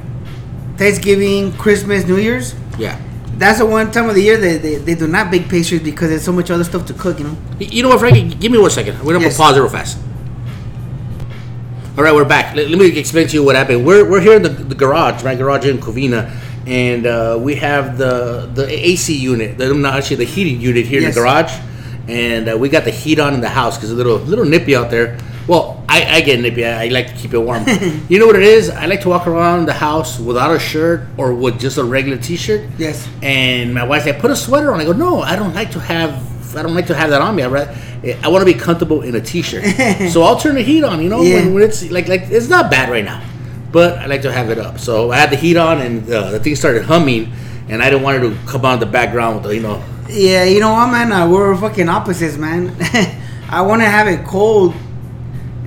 Thanksgiving, 0.77 1.53
Christmas, 1.53 2.05
New 2.05 2.17
Year's. 2.17 2.55
Yeah. 2.77 2.99
That's 3.41 3.57
the 3.57 3.65
one 3.65 3.91
time 3.91 4.07
of 4.07 4.13
the 4.13 4.21
year 4.21 4.37
that 4.37 4.61
they, 4.61 4.75
they 4.75 4.93
do 4.93 5.07
not 5.07 5.31
bake 5.31 5.49
pastries 5.49 5.81
because 5.81 6.09
there's 6.09 6.23
so 6.23 6.31
much 6.31 6.51
other 6.51 6.63
stuff 6.63 6.85
to 6.85 6.93
cook. 6.93 7.17
You 7.17 7.25
know. 7.25 7.37
You 7.59 7.81
know 7.81 7.89
what, 7.89 7.99
Frankie? 7.99 8.35
Give 8.35 8.51
me 8.51 8.59
one 8.59 8.69
second. 8.69 8.99
We're 9.03 9.13
gonna 9.13 9.25
Yes. 9.25 9.37
pause 9.37 9.57
it 9.57 9.61
real 9.61 9.69
fast. 9.69 9.97
All 11.97 12.03
right, 12.03 12.13
we're 12.13 12.23
back. 12.23 12.55
Let, 12.55 12.69
let 12.69 12.77
me 12.79 12.97
explain 12.97 13.27
to 13.27 13.33
you 13.33 13.43
what 13.43 13.55
happened. 13.55 13.85
We're, 13.85 14.09
we're 14.09 14.21
here 14.21 14.35
in 14.35 14.43
the, 14.43 14.49
the 14.49 14.75
garage, 14.75 15.23
my 15.23 15.33
garage 15.35 15.65
in 15.65 15.79
Covina, 15.79 16.31
and 16.67 17.05
uh, 17.07 17.37
we 17.41 17.55
have 17.55 17.97
the 17.97 18.49
the 18.53 18.65
AC 18.69 19.17
unit, 19.17 19.57
the, 19.57 19.73
not 19.73 19.95
actually 19.95 20.17
the 20.17 20.25
heating 20.25 20.61
unit 20.61 20.85
here 20.85 20.99
in 21.01 21.07
the 21.09 21.11
garage, 21.13 21.51
and 22.07 22.47
uh, 22.47 22.57
we 22.57 22.69
got 22.69 22.85
the 22.85 22.91
heat 22.91 23.19
on 23.19 23.33
in 23.33 23.41
the 23.41 23.49
house 23.49 23.75
because 23.75 23.89
it's 23.91 23.99
a 23.99 24.03
little 24.03 24.19
little 24.19 24.45
nippy 24.45 24.75
out 24.75 24.91
there. 24.91 25.17
Well, 25.47 25.80
I, 25.93 26.15
I 26.17 26.21
get 26.21 26.39
nippy. 26.39 26.65
I, 26.65 26.85
I 26.85 26.87
like 26.87 27.07
to 27.07 27.13
keep 27.15 27.33
it 27.33 27.39
warm. 27.39 27.65
you 28.09 28.17
know 28.17 28.25
what 28.27 28.37
it 28.37 28.43
is? 28.43 28.69
I 28.69 28.85
like 28.85 29.01
to 29.01 29.09
walk 29.09 29.27
around 29.27 29.65
the 29.67 29.73
house 29.73 30.19
without 30.19 30.55
a 30.55 30.59
shirt 30.59 31.01
or 31.17 31.33
with 31.33 31.59
just 31.59 31.77
a 31.77 31.83
regular 31.83 32.17
T-shirt. 32.17 32.61
Yes. 32.77 33.09
And 33.21 33.73
my 33.73 33.83
wife's 33.83 34.05
like, 34.05 34.19
put 34.19 34.31
a 34.31 34.35
sweater 34.35 34.71
on. 34.73 34.79
I 34.79 34.85
go, 34.85 34.93
no, 34.93 35.21
I 35.21 35.35
don't 35.35 35.53
like 35.53 35.71
to 35.71 35.79
have, 35.81 36.55
I 36.55 36.63
don't 36.63 36.73
like 36.75 36.87
to 36.87 36.95
have 36.95 37.09
that 37.09 37.21
on 37.21 37.35
me. 37.35 37.43
I, 37.43 37.49
I 38.23 38.27
want 38.29 38.41
to 38.41 38.45
be 38.45 38.57
comfortable 38.57 39.01
in 39.01 39.15
a 39.15 39.21
t-shirt. 39.21 39.65
so 40.13 40.23
I'll 40.23 40.39
turn 40.39 40.55
the 40.55 40.61
heat 40.63 40.83
on. 40.85 41.01
You 41.01 41.09
know, 41.09 41.21
Yeah. 41.21 41.35
when, 41.35 41.55
when 41.55 41.63
it's 41.63 41.83
like, 41.91 42.07
like 42.07 42.21
it's 42.29 42.47
not 42.47 42.71
bad 42.71 42.89
right 42.89 43.03
now, 43.03 43.21
but 43.73 43.97
I 43.99 44.05
like 44.05 44.21
to 44.21 44.31
have 44.31 44.49
it 44.49 44.57
up. 44.59 44.79
So 44.79 45.11
I 45.11 45.17
had 45.17 45.29
the 45.29 45.35
heat 45.35 45.57
on, 45.57 45.81
and 45.81 46.09
uh, 46.09 46.31
the 46.31 46.39
thing 46.39 46.55
started 46.55 46.83
humming, 46.85 47.33
and 47.67 47.83
I 47.83 47.89
didn't 47.89 48.03
want 48.03 48.23
it 48.23 48.29
to 48.29 48.37
come 48.47 48.63
on 48.65 48.79
the 48.79 48.85
background 48.85 49.35
with 49.35 49.43
the, 49.43 49.55
you 49.55 49.61
know. 49.61 49.83
Yeah, 50.09 50.45
you 50.45 50.61
know 50.61 50.71
what, 50.71 50.87
man? 50.89 51.11
Uh, 51.11 51.29
we're 51.29 51.55
fucking 51.57 51.89
opposites, 51.89 52.37
man. 52.37 52.75
I 53.49 53.61
want 53.61 53.81
to 53.81 53.87
have 53.89 54.07
it 54.07 54.25
cold, 54.25 54.73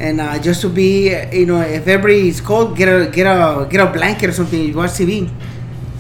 and 0.01 0.21
uh, 0.21 0.39
just 0.39 0.61
to 0.63 0.69
be, 0.69 1.11
you 1.33 1.47
know, 1.47 1.61
if 1.61 1.87
everybody's 1.87 2.41
cold, 2.41 2.77
get 2.77 2.89
a 2.89 3.11
get 3.11 3.27
a 3.27 3.67
get 3.71 3.81
a 3.81 3.93
blanket 3.93 4.31
or 4.31 4.33
something. 4.33 4.61
You 4.61 4.75
watch 4.75 4.91
TV. 4.93 5.31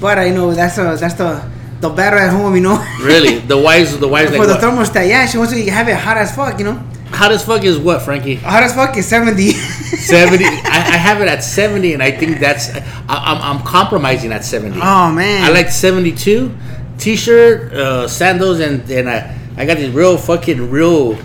But 0.00 0.18
I 0.18 0.30
know 0.30 0.52
that's 0.52 0.78
a 0.78 0.96
that's 0.98 1.14
the 1.14 1.42
the 1.80 1.88
better 1.90 2.16
at 2.16 2.30
home, 2.30 2.54
you 2.54 2.60
know. 2.62 2.78
Really, 3.00 3.38
the 3.38 3.56
wives, 3.58 3.98
the 3.98 4.08
wives 4.08 4.30
like 4.30 4.40
For 4.40 4.46
the 4.46 4.54
what? 4.54 4.62
thermostat, 4.62 5.08
yeah, 5.08 5.26
she 5.26 5.38
wants 5.38 5.52
to 5.52 5.70
have 5.70 5.88
it 5.88 5.96
hot 5.96 6.16
as 6.16 6.34
fuck, 6.34 6.58
you 6.58 6.64
know. 6.64 6.82
Hot 7.12 7.30
as 7.30 7.44
fuck 7.44 7.62
is 7.62 7.78
what, 7.78 8.02
Frankie? 8.02 8.36
Hot 8.36 8.62
as 8.62 8.74
fuck 8.74 8.96
is 8.96 9.06
seventy. 9.06 9.52
70 10.04 10.44
I, 10.44 10.48
I 10.94 10.96
have 10.98 11.22
it 11.22 11.28
at 11.28 11.42
70 11.42 11.94
and 11.94 12.02
i 12.02 12.10
think 12.10 12.38
that's 12.38 12.68
I, 12.74 12.82
I'm, 13.08 13.58
I'm 13.58 13.64
compromising 13.64 14.32
at 14.32 14.44
70 14.44 14.76
Oh, 14.82 15.10
man. 15.12 15.44
i 15.44 15.48
like 15.50 15.70
72 15.70 16.54
t-shirt 16.98 17.72
uh, 17.72 18.06
sandals 18.08 18.60
and 18.60 18.88
and 18.90 19.08
I, 19.08 19.38
I 19.56 19.64
got 19.64 19.76
these 19.78 19.94
real 19.94 20.18
fucking 20.18 20.70
real 20.70 21.16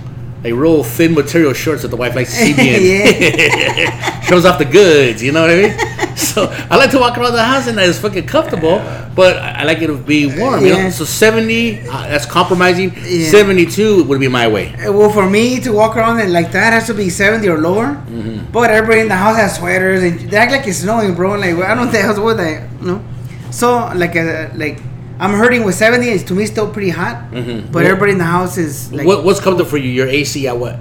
like 0.43 0.53
real 0.53 0.84
thin 0.84 1.13
material 1.13 1.53
shorts 1.53 1.81
that 1.81 1.89
the 1.89 1.98
wife 1.98 2.15
likes 2.15 2.31
to 2.31 2.38
see 2.46 2.53
me 2.53 2.69
in 2.75 3.91
shows 4.24 4.46
off 4.46 4.58
the 4.58 4.65
goods 4.65 5.22
you 5.22 5.31
know 5.31 5.41
what 5.41 5.51
i 5.51 5.55
mean 5.55 6.15
so 6.17 6.48
i 6.69 6.75
like 6.77 6.91
to 6.91 7.00
walk 7.00 7.17
around 7.17 7.34
the 7.34 7.43
house 7.43 7.67
and 7.67 7.77
it's 7.79 8.00
fucking 8.00 8.25
comfortable 8.25 8.77
but 9.15 9.38
i 9.38 9.50
I 9.60 9.63
like 9.63 9.81
it 9.81 9.88
to 9.88 9.98
be 9.98 10.25
warm 10.39 10.65
you 10.65 10.72
know 10.72 10.89
so 10.89 11.03
70 11.03 11.81
uh, 11.81 12.08
that's 12.08 12.25
compromising 12.25 12.93
Yeah. 12.96 13.27
72 13.29 14.05
would 14.05 14.22
be 14.22 14.29
my 14.29 14.48
way 14.48 14.74
well, 14.88 15.10
for 15.10 15.29
me 15.29 15.60
to 15.62 15.72
walk 15.72 15.98
around 15.98 16.19
and 16.22 16.31
like 16.31 16.51
that 16.53 16.72
has 16.74 16.88
to 16.88 16.93
be 16.93 17.10
seventy 17.10 17.48
or 17.50 17.58
lower. 17.58 17.88
Mm-hmm. 17.96 18.51
But 18.51 18.72
everybody 18.72 19.01
in 19.01 19.10
the 19.10 19.15
house 19.15 19.36
has 19.36 19.58
sweaters 19.58 20.01
and 20.03 20.19
they 20.31 20.38
act 20.38 20.51
like 20.51 20.65
it's 20.67 20.79
snowing, 20.79 21.13
bro. 21.15 21.36
Like 21.36 21.55
I 21.55 21.75
don't 21.75 21.89
think 21.89 22.05
how's 22.05 22.19
with 22.19 22.38
that, 22.38 22.69
you 22.79 22.88
know. 22.88 23.03
So 23.51 23.91
like 23.96 24.15
uh, 24.15 24.50
like 24.55 24.79
I'm 25.19 25.33
hurting 25.33 25.63
with 25.65 25.75
70. 25.75 26.07
It's 26.07 26.23
to 26.25 26.33
me 26.33 26.45
still 26.45 26.69
pretty 26.69 26.89
hot. 26.91 27.31
Mhm. 27.31 27.71
But 27.71 27.85
everybody 27.85 28.13
in 28.13 28.17
the 28.19 28.23
house 28.38 28.57
is 28.57 28.91
like. 28.93 29.05
what, 29.05 29.23
what's 29.25 29.39
comfortable 29.39 29.69
for 29.69 29.77
you? 29.77 29.89
Your 29.89 30.07
AC 30.07 30.47
at 30.47 30.57
what? 30.57 30.79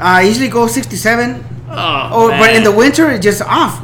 I 0.00 0.22
usually 0.22 0.48
go 0.48 0.66
67. 0.66 1.44
Oh, 1.70 1.74
Oh, 2.12 2.28
but 2.28 2.54
in 2.54 2.62
the 2.64 2.72
winter 2.72 3.10
it's 3.10 3.24
just 3.24 3.42
off, 3.42 3.80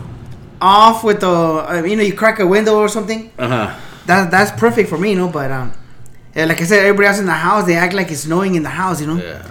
off 0.60 1.02
with 1.04 1.20
the 1.20 1.28
uh, 1.28 1.82
you 1.84 1.96
know 1.96 2.02
you 2.02 2.14
crack 2.14 2.38
a 2.40 2.46
window 2.46 2.76
or 2.78 2.88
something. 2.88 3.30
uh 3.38 3.48
huh. 3.48 3.74
That 4.06 4.30
that's 4.30 4.50
perfect 4.60 4.88
for 4.90 4.98
me, 4.98 5.10
you 5.10 5.16
know. 5.16 5.28
But 5.28 5.50
um, 5.50 5.72
yeah, 6.36 6.44
like 6.44 6.60
I 6.60 6.64
said, 6.64 6.80
everybody 6.80 7.08
else 7.08 7.18
in 7.18 7.26
the 7.26 7.32
house 7.32 7.64
they 7.66 7.74
act 7.76 7.94
like 7.94 8.10
it's 8.10 8.20
snowing 8.22 8.54
in 8.54 8.62
the 8.62 8.68
house, 8.82 9.00
you 9.00 9.06
know. 9.06 9.16
Yeah. 9.16 9.42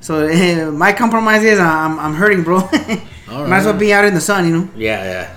So 0.00 0.26
eh, 0.26 0.64
my 0.84 0.92
compromise 0.92 1.42
is 1.42 1.58
I'm 1.58 1.98
I'm 1.98 2.14
hurting, 2.14 2.42
bro. 2.44 2.56
All 2.62 2.68
right. 2.70 3.48
Might 3.50 3.58
as 3.58 3.64
well 3.66 3.76
be 3.78 3.92
out 3.92 4.04
in 4.04 4.14
the 4.14 4.20
sun, 4.20 4.46
you 4.48 4.56
know. 4.56 4.68
Yeah, 4.76 5.02
yeah. 5.04 5.34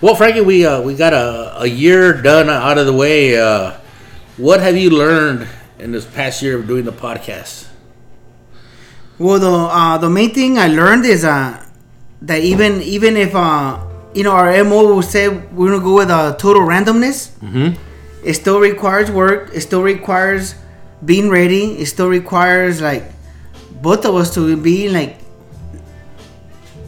Well, 0.00 0.14
Frankie, 0.14 0.40
we 0.40 0.64
uh, 0.64 0.80
we 0.80 0.94
got 0.94 1.12
a, 1.12 1.60
a 1.62 1.66
year 1.66 2.14
done 2.22 2.48
out 2.48 2.78
of 2.78 2.86
the 2.86 2.92
way. 2.92 3.38
Uh, 3.38 3.72
what 4.38 4.60
have 4.60 4.76
you 4.76 4.90
learned 4.90 5.46
in 5.78 5.92
this 5.92 6.06
past 6.06 6.40
year 6.42 6.58
of 6.58 6.66
doing 6.66 6.84
the 6.84 6.92
podcast? 6.92 7.68
Well, 9.18 9.38
the 9.38 9.50
uh, 9.52 9.98
the 9.98 10.08
main 10.08 10.32
thing 10.32 10.58
I 10.58 10.68
learned 10.68 11.04
is 11.04 11.24
uh, 11.24 11.62
that 12.22 12.40
even 12.40 12.80
even 12.80 13.16
if 13.18 13.34
uh, 13.34 13.78
you 14.14 14.24
know 14.24 14.32
our 14.32 14.64
mo 14.64 14.88
will 14.88 15.02
say 15.02 15.28
we're 15.28 15.68
gonna 15.72 15.84
go 15.84 15.96
with 15.96 16.10
uh, 16.10 16.34
total 16.36 16.62
randomness, 16.62 17.36
Mm-hmm. 17.44 17.76
it 18.24 18.34
still 18.34 18.58
requires 18.58 19.10
work. 19.10 19.50
It 19.52 19.60
still 19.60 19.82
requires 19.82 20.54
being 21.04 21.28
ready. 21.28 21.76
It 21.76 21.86
still 21.86 22.08
requires 22.08 22.80
like 22.80 23.04
both 23.82 24.06
of 24.06 24.14
us 24.14 24.32
to 24.34 24.56
be 24.56 24.88
like 24.88 25.18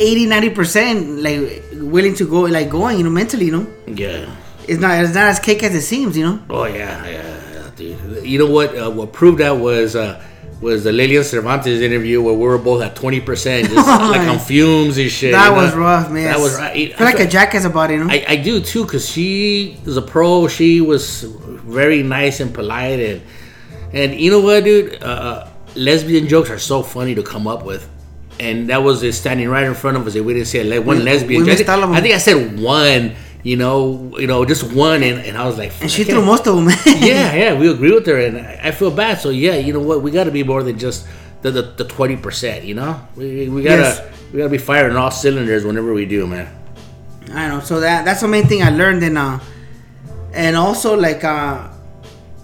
80 0.00 0.24
90 0.26 0.50
percent 0.50 0.98
like 1.20 1.62
willing 1.82 2.14
to 2.14 2.24
go 2.28 2.40
like 2.42 2.70
going 2.70 2.98
you 2.98 3.04
know 3.04 3.10
mentally 3.10 3.46
you 3.46 3.52
know 3.52 3.66
Yeah. 3.86 4.34
it's 4.68 4.80
not 4.80 5.02
it's 5.02 5.14
not 5.14 5.24
as 5.28 5.38
cake 5.40 5.62
as 5.62 5.74
it 5.74 5.82
seems 5.82 6.16
you 6.16 6.24
know 6.24 6.40
Oh 6.50 6.64
yeah, 6.64 7.04
yeah, 7.06 7.52
yeah, 7.54 7.70
dude. 7.76 8.24
You 8.26 8.38
know 8.38 8.46
what? 8.50 8.76
Uh, 8.76 8.90
what 8.90 9.12
proved 9.12 9.38
that 9.40 9.52
was 9.52 9.96
uh, 9.96 10.22
was 10.60 10.84
the 10.84 10.92
Lilian 10.92 11.24
Cervantes 11.24 11.80
interview 11.80 12.22
where 12.22 12.34
we 12.34 12.40
were 12.46 12.58
both 12.58 12.82
at 12.82 12.94
twenty 12.94 13.20
percent, 13.20 13.68
just 13.68 13.86
like 14.14 14.28
on 14.28 14.38
fumes 14.38 14.96
and 14.98 15.10
shit. 15.10 15.32
that 15.32 15.48
you 15.48 15.56
know? 15.56 15.62
was 15.62 15.74
rough 15.74 16.10
man 16.10 16.24
That 16.30 16.38
was 16.38 16.54
right. 16.56 16.92
I 16.92 16.96
feel 16.96 17.06
like 17.06 17.18
a 17.20 17.26
jackass 17.26 17.64
about 17.64 17.90
it 17.90 17.94
you 17.94 18.04
know 18.04 18.10
I, 18.12 18.24
I 18.28 18.36
do 18.36 18.60
too, 18.60 18.86
cause 18.86 19.08
she 19.08 19.76
is 19.84 19.96
a 19.96 20.02
pro. 20.02 20.46
She 20.48 20.80
was 20.80 21.22
very 21.24 22.02
nice 22.04 22.38
and 22.40 22.54
polite, 22.54 23.00
and 23.00 23.22
and 23.92 24.14
you 24.20 24.30
know 24.30 24.40
what, 24.40 24.62
dude? 24.64 25.02
Uh, 25.02 25.48
lesbian 25.74 26.28
jokes 26.28 26.50
are 26.50 26.58
so 26.58 26.82
funny 26.82 27.14
to 27.16 27.22
come 27.24 27.46
up 27.48 27.64
with, 27.64 27.88
and 28.40 28.68
that 28.70 28.82
was 28.82 29.02
it 29.02 29.12
standing 29.12 29.48
right 29.48 29.64
in 29.64 29.74
front 29.74 29.96
of 29.96 30.06
us. 30.06 30.14
And 30.14 30.24
we 30.26 30.34
didn't 30.34 30.48
say 30.48 30.62
le- 30.64 30.80
one 30.82 30.98
We- 30.98 31.02
lesbian. 31.04 31.44
we. 31.44 31.52
I 31.52 31.54
think, 31.56 31.68
all 31.68 31.78
of 31.82 31.90
'em. 31.90 31.94
I 31.94 32.00
think 32.00 32.14
I 32.14 32.18
said 32.18 32.58
one. 32.60 33.14
You 33.44 33.56
know, 33.56 34.14
you 34.18 34.28
know, 34.28 34.44
just 34.44 34.62
one, 34.72 35.02
and, 35.02 35.18
and 35.26 35.36
I 35.36 35.44
was 35.48 35.58
like, 35.58 35.72
and 35.80 35.90
she 35.90 36.04
threw 36.04 36.20
yeah." 36.20 36.24
most 36.24 36.46
of 36.46 36.54
them 36.54 36.68
yeah, 36.86 37.34
yeah, 37.34 37.58
we 37.58 37.68
agree 37.68 37.90
with 37.90 38.06
her, 38.06 38.16
and 38.16 38.38
I 38.38 38.60
I 38.68 38.70
feel 38.70 38.92
bad. 38.92 39.18
So 39.18 39.30
yeah, 39.30 39.56
you 39.56 39.72
know 39.72 39.80
what? 39.80 40.00
We 40.00 40.12
got 40.12 40.24
to 40.24 40.30
be 40.30 40.44
more 40.44 40.62
than 40.62 40.78
just 40.78 41.08
the 41.42 41.50
the 41.50 41.84
twenty 41.84 42.16
percent. 42.16 42.62
You 42.64 42.74
know, 42.76 43.00
we, 43.16 43.48
we 43.48 43.64
gotta 43.64 43.82
Yes. 43.82 44.00
we 44.32 44.38
gotta 44.38 44.48
be 44.48 44.58
firing 44.58 44.94
all 44.96 45.10
cylinders 45.10 45.64
whenever 45.64 45.92
we 45.92 46.06
do, 46.06 46.24
man. 46.28 46.46
I 47.34 47.48
know. 47.48 47.58
So 47.58 47.80
that 47.80 48.04
that's 48.04 48.20
the 48.20 48.28
main 48.28 48.46
thing 48.46 48.62
I 48.62 48.70
learned, 48.70 49.02
and 49.02 49.18
uh, 49.18 49.40
and 50.32 50.54
also 50.56 50.94
like 50.96 51.24
uh, 51.24 51.66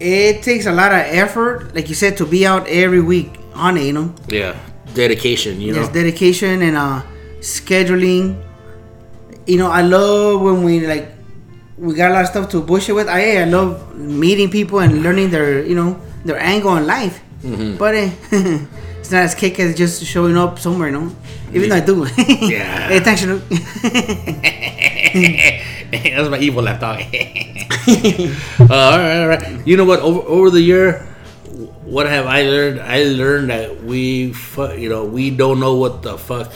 it 0.00 0.42
takes 0.42 0.66
a 0.66 0.72
lot 0.72 0.90
of 0.90 0.98
effort, 0.98 1.76
like 1.76 1.88
you 1.88 1.94
said, 1.94 2.16
to 2.16 2.26
be 2.26 2.44
out 2.44 2.66
every 2.66 3.00
week 3.00 3.38
on 3.54 3.76
it. 3.76 3.84
You 3.84 3.92
know, 3.92 4.14
Yeah, 4.26 4.58
dedication. 4.94 5.60
You 5.60 5.72
know, 5.72 5.80
there's 5.82 5.88
dedication 5.92 6.62
and 6.62 6.76
uh, 6.76 7.02
scheduling. 7.40 8.36
You 9.46 9.56
know, 9.58 9.70
I 9.70 9.82
love 9.82 10.40
when 10.42 10.62
we 10.62 10.86
like 10.86 11.08
we 11.78 11.94
got 11.94 12.10
a 12.10 12.14
lot 12.14 12.22
of 12.24 12.28
stuff 12.28 12.48
to 12.50 12.60
bullshit 12.60 12.94
with. 12.94 13.08
I 13.08 13.42
I 13.42 13.44
love 13.44 13.94
meeting 13.96 14.50
people 14.50 14.80
and 14.80 15.02
learning 15.02 15.30
their 15.30 15.64
you 15.64 15.74
know 15.74 16.00
their 16.24 16.38
angle 16.38 16.70
on 16.70 16.86
life. 16.86 17.20
But 17.78 17.94
eh, 17.94 18.10
it's 19.00 19.10
not 19.12 19.22
as 19.22 19.34
kick 19.34 19.60
as 19.60 19.74
just 19.76 20.02
showing 20.04 20.36
up 20.36 20.58
somewhere, 20.58 20.88
you 20.90 20.98
know. 20.98 21.14
Even 21.54 21.68
though 21.70 21.76
I 21.76 21.80
do. 21.80 22.04
Yeah. 22.50 22.88
hey, 22.88 23.00
thanks, 23.00 23.22
you 23.22 23.28
know. 23.28 23.38
That's 25.90 26.28
my 26.28 26.38
evil 26.38 26.62
left 26.62 26.80
dog. 26.82 27.00
uh, 27.00 28.66
all 28.68 28.98
right, 28.98 29.20
all 29.22 29.28
right. 29.28 29.66
You 29.66 29.76
know 29.76 29.84
what? 29.86 30.00
Over 30.00 30.20
over 30.28 30.50
the 30.50 30.60
year, 30.60 31.06
what 31.88 32.06
have 32.06 32.26
I 32.26 32.42
learned? 32.42 32.80
I 32.80 33.04
learned 33.04 33.50
that 33.50 33.82
we, 33.82 34.32
fu- 34.32 34.72
you 34.74 34.90
know, 34.90 35.04
we 35.06 35.30
don't 35.30 35.58
know 35.58 35.76
what 35.76 36.02
the 36.02 36.18
fuck. 36.18 36.52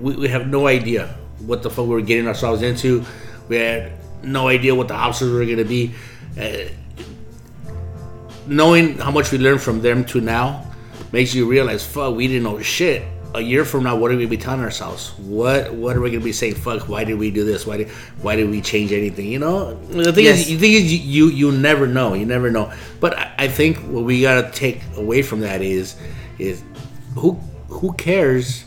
We, 0.00 0.16
we 0.16 0.28
have 0.28 0.48
no 0.48 0.66
idea 0.66 1.14
what 1.38 1.62
the 1.62 1.70
fuck 1.70 1.86
we're 1.86 2.00
getting 2.00 2.26
ourselves 2.26 2.62
into. 2.62 3.04
We 3.48 3.56
had 3.56 3.92
no 4.22 4.48
idea 4.48 4.74
what 4.74 4.88
the 4.88 4.94
options 4.94 5.32
were 5.32 5.46
gonna 5.46 5.64
be. 5.64 5.94
Uh, 6.38 6.68
knowing 8.46 8.98
how 8.98 9.12
much 9.12 9.30
we 9.30 9.38
learned 9.38 9.60
from 9.60 9.80
them 9.80 10.04
to 10.06 10.20
now 10.20 10.66
makes 11.12 11.34
you 11.34 11.48
realize, 11.48 11.86
fuck, 11.86 12.16
we 12.16 12.26
didn't 12.26 12.42
know 12.42 12.60
shit. 12.60 13.04
A 13.34 13.40
year 13.40 13.64
from 13.64 13.84
now, 13.84 13.96
what 13.96 14.10
are 14.10 14.14
we 14.14 14.24
gonna 14.24 14.28
be 14.30 14.36
telling 14.36 14.60
ourselves? 14.60 15.12
What 15.18 15.72
what 15.72 15.96
are 15.96 16.00
we 16.02 16.10
gonna 16.10 16.22
be 16.22 16.32
saying? 16.32 16.54
Fuck, 16.56 16.86
why 16.88 17.04
did 17.04 17.18
we 17.18 17.30
do 17.30 17.44
this? 17.44 17.66
Why 17.66 17.78
did 17.78 17.88
why 18.20 18.36
did 18.36 18.50
we 18.50 18.60
change 18.60 18.92
anything? 18.92 19.26
You 19.28 19.38
know, 19.38 19.74
the 19.88 20.12
thing 20.12 20.24
Yes. 20.24 20.40
is, 20.40 20.46
the 20.48 20.56
thing 20.58 20.72
is, 20.74 20.92
you 20.92 21.28
you 21.28 21.50
never 21.50 21.86
know. 21.86 22.12
You 22.12 22.26
never 22.26 22.50
know. 22.50 22.70
But 23.00 23.16
I, 23.16 23.32
I 23.38 23.48
think 23.48 23.78
what 23.78 24.04
we 24.04 24.20
gotta 24.20 24.50
take 24.52 24.82
away 24.98 25.22
from 25.22 25.40
that 25.40 25.62
is 25.62 25.96
is 26.38 26.62
who 27.16 27.32
who 27.68 27.94
cares? 27.94 28.64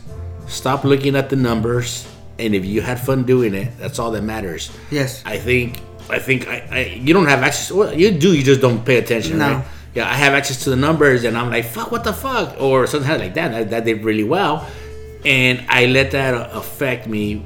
Stop 0.48 0.82
looking 0.84 1.14
at 1.16 1.30
the 1.30 1.36
numbers, 1.36 2.06
and 2.38 2.52
if 2.54 2.64
you 2.64 2.80
had 2.80 2.98
fun 3.00 3.22
doing 3.22 3.54
it, 3.54 3.76
that's 3.78 3.98
all 4.00 4.10
that 4.12 4.22
matters. 4.22 4.70
Yes. 4.90 5.22
I 5.24 5.38
think 5.38 5.80
I 6.10 6.18
think 6.18 6.48
I, 6.48 6.66
I 6.72 6.78
you 7.00 7.14
don't 7.14 7.26
have 7.26 7.42
access. 7.44 7.70
Well, 7.70 7.94
you 7.94 8.10
do. 8.10 8.34
You 8.34 8.42
just 8.42 8.60
don't 8.60 8.84
pay 8.84 8.96
attention, 8.98 9.38
No. 9.38 9.46
right? 9.56 9.64
Yeah, 9.96 10.04
I 10.04 10.12
have 10.14 10.34
access 10.34 10.62
to 10.64 10.70
the 10.70 10.76
numbers, 10.76 11.24
and 11.24 11.38
I'm 11.38 11.48
like, 11.48 11.64
fuck, 11.64 11.90
what 11.90 12.04
the 12.04 12.12
fuck, 12.12 12.60
or 12.60 12.86
something 12.86 13.18
like 13.18 13.32
that. 13.34 13.48
That, 13.52 13.70
that 13.70 13.84
did 13.86 14.04
really 14.04 14.24
well, 14.24 14.68
and 15.24 15.64
I 15.70 15.86
let 15.86 16.10
that 16.10 16.34
affect 16.54 17.06
me 17.06 17.42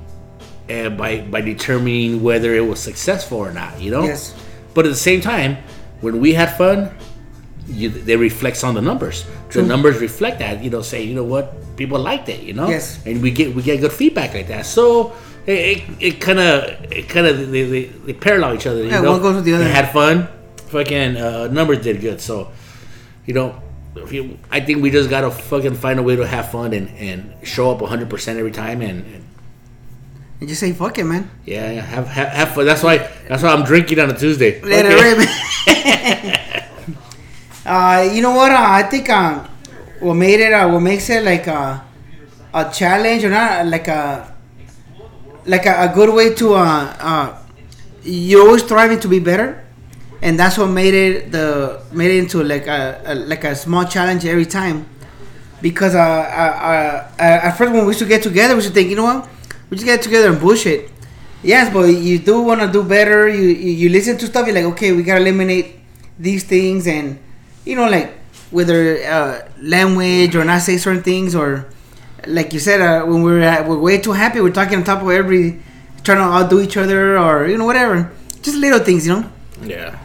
uh, 0.68 0.90
by 0.90 1.20
by 1.20 1.42
determining 1.42 2.24
whether 2.24 2.52
it 2.54 2.66
was 2.66 2.80
successful 2.80 3.38
or 3.38 3.52
not. 3.52 3.80
You 3.80 3.92
know. 3.92 4.02
Yes. 4.02 4.34
But 4.74 4.84
at 4.86 4.88
the 4.88 5.04
same 5.10 5.20
time, 5.20 5.58
when 6.00 6.18
we 6.20 6.34
had 6.34 6.56
fun, 6.58 6.90
you, 7.68 7.88
they 7.88 8.16
reflects 8.16 8.64
on 8.64 8.74
the 8.74 8.82
numbers. 8.82 9.26
True. 9.48 9.62
The 9.62 9.68
numbers 9.68 10.00
reflect 10.00 10.40
that. 10.40 10.62
You 10.64 10.70
know, 10.70 10.82
say 10.82 11.04
you 11.04 11.14
know 11.14 11.22
what 11.24 11.54
people 11.76 12.00
liked 12.00 12.28
it. 12.28 12.40
You 12.42 12.54
know. 12.54 12.68
Yes. 12.68 12.98
And 13.06 13.22
we 13.22 13.30
get 13.30 13.54
we 13.54 13.62
get 13.62 13.80
good 13.80 13.92
feedback 13.92 14.34
like 14.34 14.48
that. 14.48 14.66
So. 14.66 15.12
It 15.46 15.82
it 15.98 16.20
kind 16.20 16.38
of 16.38 16.92
it 16.92 17.08
kind 17.08 17.26
of 17.26 17.50
they, 17.50 17.64
they, 17.64 17.84
they 17.84 18.12
parallel 18.12 18.54
each 18.54 18.66
other. 18.66 18.82
You 18.84 18.90
Yeah, 18.90 19.00
know? 19.00 19.12
one 19.12 19.22
goes 19.22 19.36
with 19.36 19.44
the 19.46 19.54
other. 19.54 19.64
They 19.64 19.70
had 19.70 19.90
fun. 19.90 20.28
Fucking 20.70 21.16
uh, 21.16 21.48
numbers 21.48 21.82
did 21.82 22.00
good. 22.00 22.20
So, 22.20 22.52
you 23.26 23.34
know, 23.34 23.60
if 23.96 24.12
you, 24.12 24.38
I 24.50 24.60
think 24.60 24.82
we 24.82 24.90
just 24.90 25.10
gotta 25.10 25.30
fucking 25.30 25.74
find 25.74 25.98
a 25.98 26.02
way 26.02 26.16
to 26.16 26.26
have 26.26 26.50
fun 26.50 26.72
and, 26.72 26.88
and 26.96 27.34
show 27.46 27.70
up 27.72 27.80
100 27.80 28.08
percent 28.08 28.38
every 28.38 28.52
time 28.52 28.80
and, 28.82 29.04
and 29.04 29.24
And 30.40 30.48
just 30.48 30.60
say 30.60 30.72
fuck 30.72 30.96
it, 30.98 31.04
man. 31.04 31.30
yeah, 31.44 31.70
yeah, 31.70 31.80
have, 31.82 32.06
have 32.06 32.28
have 32.28 32.48
fun. 32.54 32.64
That's 32.66 32.82
why 32.82 32.98
that's 33.28 33.42
why 33.42 33.50
I'm 33.50 33.64
drinking 33.64 33.98
on 34.00 34.10
a 34.10 34.16
Tuesday. 34.16 34.60
Let 34.62 34.86
Okay. 34.86 35.26
uh, 37.66 38.08
you 38.12 38.22
know 38.22 38.34
what? 38.34 38.50
Uh, 38.52 38.56
I 38.80 38.82
think 38.84 39.10
uh, 39.10 39.44
what 40.00 40.14
made 40.14 40.40
it, 40.40 40.52
uh, 40.52 40.68
what 40.70 40.80
makes 40.80 41.10
it 41.10 41.24
like 41.24 41.46
a, 41.46 41.84
a 42.54 42.70
challenge 42.72 43.24
or 43.24 43.30
not, 43.30 43.66
like 43.66 43.88
a 43.88 44.34
like 45.46 45.66
a, 45.66 45.90
a 45.90 45.94
good 45.94 46.14
way 46.14 46.34
to 46.34 46.54
uh, 46.54 46.96
uh, 47.00 47.38
you're 48.02 48.46
always 48.46 48.64
striving 48.64 49.00
to 49.00 49.08
be 49.08 49.18
better, 49.18 49.62
and 50.22 50.38
that's 50.38 50.58
what 50.58 50.66
made 50.66 50.94
it 50.94 51.32
the 51.32 51.80
made 51.92 52.10
it 52.10 52.18
into 52.18 52.42
like 52.42 52.66
a, 52.66 53.00
a 53.04 53.14
like 53.14 53.44
a 53.44 53.54
small 53.54 53.84
challenge 53.84 54.24
every 54.24 54.46
time. 54.46 54.86
Because 55.62 55.94
uh, 55.94 55.98
uh, 55.98 57.08
uh, 57.18 57.22
at 57.22 57.56
first 57.56 57.72
when 57.72 57.82
we 57.82 57.88
used 57.88 57.98
to 57.98 58.06
get 58.06 58.22
together, 58.22 58.56
we 58.56 58.62
should 58.62 58.72
think, 58.72 58.88
you 58.88 58.96
know 58.96 59.04
what, 59.04 59.28
we 59.68 59.76
just 59.76 59.86
get 59.86 60.00
together 60.02 60.30
and 60.30 60.40
bullshit. 60.40 60.90
Yes, 61.42 61.72
but 61.72 61.84
you 61.88 62.18
do 62.18 62.42
want 62.42 62.60
to 62.60 62.70
do 62.70 62.82
better. 62.82 63.28
You, 63.28 63.42
you 63.42 63.72
you 63.72 63.88
listen 63.88 64.18
to 64.18 64.26
stuff. 64.26 64.46
You're 64.46 64.54
like, 64.54 64.64
okay, 64.76 64.92
we 64.92 65.02
gotta 65.02 65.20
eliminate 65.20 65.76
these 66.18 66.44
things, 66.44 66.86
and 66.86 67.18
you 67.64 67.76
know, 67.76 67.88
like 67.88 68.12
whether 68.50 69.02
uh, 69.04 69.48
language 69.62 70.34
or 70.34 70.44
not 70.44 70.60
say 70.60 70.76
certain 70.76 71.02
things, 71.02 71.34
or 71.34 71.66
like 72.26 72.52
you 72.52 72.58
said, 72.60 72.80
uh, 72.80 73.06
when 73.06 73.22
we're 73.22 73.42
uh, 73.42 73.66
we're 73.66 73.78
way 73.78 73.98
too 73.98 74.12
happy, 74.12 74.40
we're 74.40 74.52
talking 74.52 74.78
on 74.78 74.84
top 74.84 75.02
of 75.02 75.08
every, 75.08 75.62
trying 76.04 76.18
to 76.18 76.24
outdo 76.24 76.60
each 76.60 76.76
other, 76.76 77.16
or 77.18 77.46
you 77.46 77.56
know, 77.56 77.64
whatever. 77.64 78.10
Just 78.42 78.56
little 78.56 78.80
things, 78.80 79.06
you 79.06 79.14
know. 79.14 79.30
Yeah, 79.62 79.98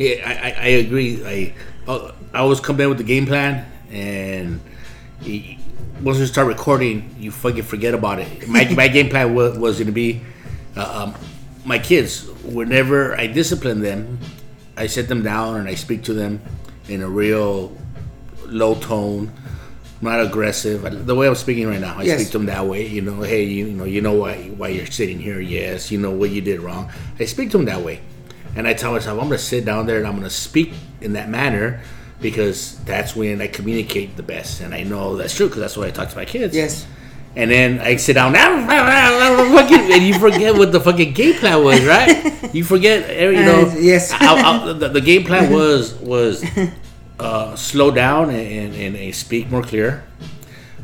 yeah, 0.00 0.26
I, 0.26 0.32
I, 0.32 0.50
I 0.50 0.68
agree. 0.80 1.22
I 1.26 1.54
uh, 1.86 2.12
I 2.32 2.38
always 2.38 2.58
come 2.58 2.80
in 2.80 2.88
with 2.88 2.96
the 2.98 3.04
game 3.04 3.26
plan, 3.26 3.70
and 3.90 4.60
once 6.02 6.18
we 6.18 6.24
start 6.24 6.46
recording, 6.46 7.14
you 7.18 7.30
fucking 7.30 7.64
forget 7.64 7.92
about 7.92 8.18
it. 8.18 8.48
My, 8.48 8.64
my 8.74 8.88
game 8.88 9.10
plan 9.10 9.34
was, 9.34 9.58
was 9.58 9.76
going 9.76 9.86
to 9.86 9.92
be 9.92 10.22
uh, 10.74 11.04
um, 11.04 11.14
my 11.66 11.78
kids. 11.78 12.26
Whenever 12.44 13.14
I 13.14 13.26
discipline 13.26 13.80
them, 13.80 14.18
I 14.76 14.86
sit 14.86 15.08
them 15.08 15.22
down 15.22 15.56
and 15.56 15.68
I 15.68 15.74
speak 15.74 16.04
to 16.04 16.14
them 16.14 16.40
in 16.88 17.02
a 17.02 17.08
real 17.08 17.76
low 18.46 18.76
tone, 18.76 19.30
not 20.00 20.20
aggressive. 20.20 21.06
The 21.06 21.14
way 21.14 21.26
I'm 21.28 21.34
speaking 21.34 21.68
right 21.68 21.80
now, 21.80 21.98
I 21.98 22.04
Yes. 22.04 22.20
speak 22.20 22.32
to 22.32 22.38
them 22.38 22.46
that 22.46 22.66
way. 22.66 22.86
You 22.86 23.02
know, 23.02 23.20
hey, 23.20 23.44
you, 23.44 23.66
you 23.66 23.74
know, 23.74 23.84
you 23.84 24.00
know 24.00 24.14
why 24.14 24.48
why 24.56 24.68
you're 24.68 24.86
sitting 24.86 25.18
here. 25.18 25.40
Yes, 25.40 25.90
you 25.90 25.98
know 25.98 26.10
what 26.10 26.30
you 26.30 26.40
did 26.40 26.60
wrong. 26.60 26.90
I 27.18 27.26
speak 27.26 27.50
to 27.50 27.58
them 27.58 27.66
that 27.66 27.82
way 27.82 28.00
And 28.56 28.66
I 28.66 28.74
tell 28.74 28.92
myself, 28.92 29.20
I'm 29.20 29.28
going 29.28 29.38
to 29.38 29.44
sit 29.44 29.64
down 29.64 29.86
there 29.86 29.98
and 29.98 30.06
I'm 30.06 30.14
going 30.14 30.24
to 30.24 30.30
speak 30.30 30.74
in 31.00 31.12
that 31.14 31.28
manner 31.28 31.80
because 32.20 32.78
that's 32.84 33.16
when 33.16 33.40
I 33.40 33.46
communicate 33.46 34.16
the 34.16 34.22
best. 34.22 34.60
And 34.60 34.74
I 34.74 34.82
know 34.82 35.16
that's 35.16 35.34
true 35.34 35.46
because 35.48 35.60
that's 35.60 35.76
what 35.76 35.86
I 35.88 35.90
talk 35.90 36.10
to 36.10 36.16
my 36.16 36.24
kids. 36.24 36.54
Yes. 36.54 36.86
And 37.36 37.50
then 37.50 37.78
I 37.80 37.94
sit 37.96 38.14
down 38.14 38.34
and 38.34 40.04
you 40.04 40.18
forget 40.18 40.54
what 40.56 40.72
the 40.72 40.80
fucking 40.80 41.14
game 41.14 41.34
plan 41.34 41.64
was, 41.64 41.84
right? 41.84 42.26
You 42.52 42.64
forget, 42.64 43.08
eh, 43.08 43.30
you 43.30 43.44
know. 43.44 43.68
Uh, 43.68 43.74
yes. 43.78 44.10
I, 44.10 44.16
I, 44.26 44.72
the, 44.72 44.88
the 44.88 45.00
game 45.00 45.22
plan 45.22 45.52
was 45.54 45.94
was 45.94 46.44
uh, 47.20 47.54
slow 47.54 47.92
down 47.92 48.30
and, 48.30 48.74
and, 48.74 48.96
and 48.96 49.14
speak 49.14 49.48
more 49.50 49.62
clear. 49.62 50.02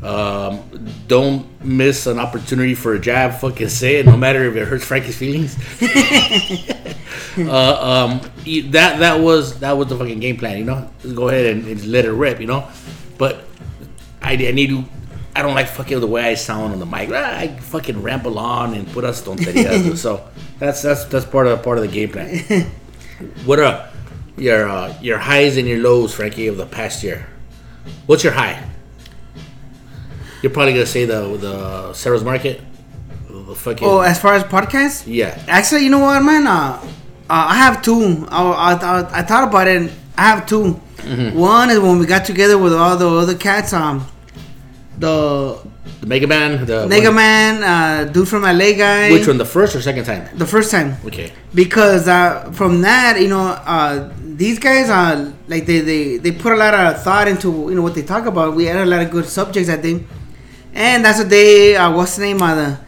Um, 0.03 0.63
don't 1.09 1.47
miss 1.65 2.07
an 2.07 2.19
opportunity 2.19 2.75
for 2.75 2.95
a 2.95 2.99
jab. 2.99 3.41
Fucking 3.41 3.69
say 3.69 3.97
it, 3.97 4.07
no 4.07 4.17
matter 4.17 4.45
if 4.45 4.57
it 4.57 4.67
hurts 4.67 4.85
Frankie's 4.85 5.17
feelings. 5.17 5.57
uh, 7.39 8.11
um, 8.11 8.21
that 8.71 8.99
that 8.99 9.21
was 9.21 9.59
that 9.61 9.73
was 9.73 9.89
the 9.89 9.97
fucking 9.97 10.21
game 10.21 10.37
plan. 10.37 10.59
You 10.59 10.65
know, 10.65 10.91
just 11.01 11.17
go 11.17 11.29
ahead 11.29 11.47
and, 11.47 11.67
and 11.67 11.85
let 11.87 12.05
it 12.05 12.13
rip. 12.13 12.41
You 12.41 12.47
know, 12.47 12.69
but 13.19 13.45
I, 14.23 14.33
I 14.33 14.53
need 14.53 14.69
to. 14.69 14.85
I 15.35 15.43
don't 15.43 15.55
like 15.55 15.69
fucking 15.69 16.01
the 16.01 16.07
way 16.07 16.23
I 16.23 16.35
sound 16.35 16.73
on 16.73 16.79
the 16.79 16.87
mic. 16.87 17.11
Ah, 17.13 17.39
I 17.39 17.49
fucking 17.49 18.03
ramble 18.03 18.39
on 18.39 18.75
and 18.75 18.91
put 18.91 19.05
us 19.05 19.23
tonterías. 19.23 19.97
so 19.97 20.29
that's 20.59 20.83
that's 20.83 21.05
that's 21.07 21.27
part 21.27 21.47
of 21.47 21.63
part 21.63 21.79
of 21.79 21.85
the 21.85 21.91
game 21.91 22.11
plan. 22.11 22.39
what 23.45 23.59
are 23.59 23.91
your 24.37 24.69
uh, 24.69 24.95
your 25.01 25.19
highs 25.19 25.57
and 25.57 25.67
your 25.67 25.79
lows, 25.79 26.15
Frankie, 26.15 26.47
of 26.47 26.57
the 26.57 26.67
past 26.67 27.03
year? 27.03 27.29
What's 28.07 28.25
your 28.25 28.33
high? 28.33 28.63
You're 30.43 30.53
probably 30.53 30.75
gonna 30.75 30.87
say 30.87 31.05
the 31.05 31.37
the 31.37 31.93
Sarah's 31.93 32.25
Market, 32.25 32.61
the 33.29 33.55
fucking 33.55 33.87
Oh, 33.87 34.01
as 34.01 34.21
far 34.21 34.35
as 34.35 34.45
podcasts, 34.45 35.05
yeah. 35.07 35.43
actually, 35.49 35.85
you 35.85 35.91
know 35.91 36.01
what, 36.01 36.23
man? 36.23 36.47
Uh, 36.47 36.81
uh, 37.29 37.47
I 37.51 37.57
have 37.57 37.83
two. 37.83 38.27
I, 38.29 38.43
I, 38.73 39.19
I, 39.19 39.23
thought 39.23 39.49
about 39.49 39.67
it. 39.67 39.91
I 40.17 40.23
have 40.29 40.47
2 40.47 40.81
Mm-hmm. 40.97 41.39
One 41.39 41.71
is 41.71 41.79
when 41.79 41.99
we 42.01 42.07
got 42.07 42.25
together 42.25 42.59
with 42.59 42.73
all 42.73 42.97
the 42.97 43.09
other 43.09 43.37
cats. 43.37 43.73
Um, 43.73 44.05
the 44.99 45.59
The 46.01 46.07
Mega 46.07 46.27
Man, 46.27 46.67
the 46.67 46.87
Nigga 46.89 47.15
Man, 47.15 47.63
uh, 47.63 48.11
dude 48.11 48.27
from 48.29 48.43
LA 48.43 48.73
guy. 48.73 49.13
Which 49.13 49.29
one, 49.29 49.39
the 49.39 49.45
first 49.45 49.77
or 49.77 49.83
second 49.83 50.05
time? 50.05 50.27
The 50.37 50.47
first 50.47 50.71
time. 50.71 50.97
Okay. 51.05 51.33
because 51.55 52.09
uh, 52.09 52.51
from 52.53 52.81
that 52.81 53.21
you 53.21 53.29
know 53.29 53.49
uh, 53.65 54.11
these 54.21 54.59
guys 54.59 54.91
are 54.91 55.33
like 55.49 55.65
they, 55.67 55.81
they 55.81 56.17
they 56.19 56.33
put 56.33 56.53
a 56.53 56.57
lot 56.57 56.75
of 56.75 57.03
thought 57.03 57.29
into 57.29 57.69
you 57.69 57.75
know 57.77 57.83
what 57.83 57.95
they 57.95 58.03
talk 58.03 58.27
about 58.27 58.55
we 58.57 58.65
had 58.65 58.77
a 58.77 58.85
lot 58.87 59.01
of 59.01 59.11
good 59.11 59.25
subjects 59.27 59.71
i 59.71 59.77
think 59.77 60.07
and 60.77 61.05
that's 61.05 61.19
what 61.19 61.31
they 61.31 61.75
uh, 61.77 61.91
what's 61.91 62.17
the 62.17 62.23
name 62.23 62.41
of 62.43 62.55
the 62.57 62.79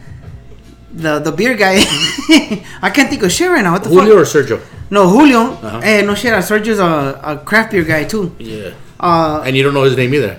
the 0.93 1.19
the 1.19 1.31
beer 1.31 1.55
guy 1.55 1.75
i 2.81 2.89
can't 2.93 3.09
think 3.09 3.21
of 3.23 3.31
shit 3.31 3.49
right 3.49 3.63
now 3.63 3.73
what 3.73 3.83
the 3.83 3.89
Julio 3.89 4.23
fuck 4.23 4.23
or 4.23 4.25
Sergio? 4.43 4.57
no 4.89 5.07
julio 5.07 5.53
Uh-huh. 5.53 5.81
hey 5.81 6.01
no 6.05 6.13
shit 6.15 6.33
uh, 6.33 6.39
sergio's 6.41 6.79
a, 6.79 7.19
a 7.23 7.37
craft 7.45 7.71
beer 7.71 7.83
guy 7.83 8.03
too 8.05 8.35
Yeah. 8.39 8.71
uh 8.99 9.41
And 9.45 9.55
you 9.55 9.63
don't 9.63 9.73
know 9.73 9.83
his 9.83 9.95
name 9.97 10.13
either. 10.13 10.37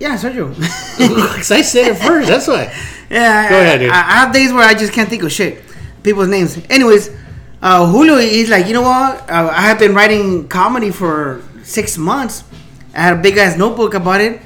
yeah 0.00 0.16
sergio 0.16 0.52
Because 0.98 1.50
I 1.50 1.62
said 1.62 1.88
it 1.92 1.96
first. 1.98 2.28
That's 2.28 2.46
why. 2.48 2.72
Yeah, 3.10 3.48
Go 3.50 3.56
I, 3.56 3.60
ahead, 3.60 3.80
dude. 3.80 3.90
I, 3.90 4.00
I 4.00 4.12
have 4.24 4.32
days 4.32 4.52
where 4.52 4.64
I 4.66 4.72
just 4.74 4.92
can't 4.92 5.08
think 5.08 5.22
of 5.22 5.30
shit, 5.32 5.60
people's 6.02 6.28
names. 6.28 6.56
Anyways, 6.70 7.10
uh, 7.60 7.84
Julio, 7.90 8.16
he's 8.16 8.48
like, 8.48 8.66
you 8.66 8.72
know 8.72 8.82
what? 8.82 9.28
Uh, 9.28 9.50
I 9.52 9.62
have 9.68 9.78
been 9.78 9.94
writing 9.94 10.48
comedy 10.48 10.90
for 10.90 11.42
six 11.62 11.98
months. 11.98 12.44
I 12.94 13.00
had 13.02 13.12
a 13.18 13.20
big 13.20 13.36
ass 13.36 13.58
notebook 13.58 13.92
about 13.94 14.20
it, 14.22 14.40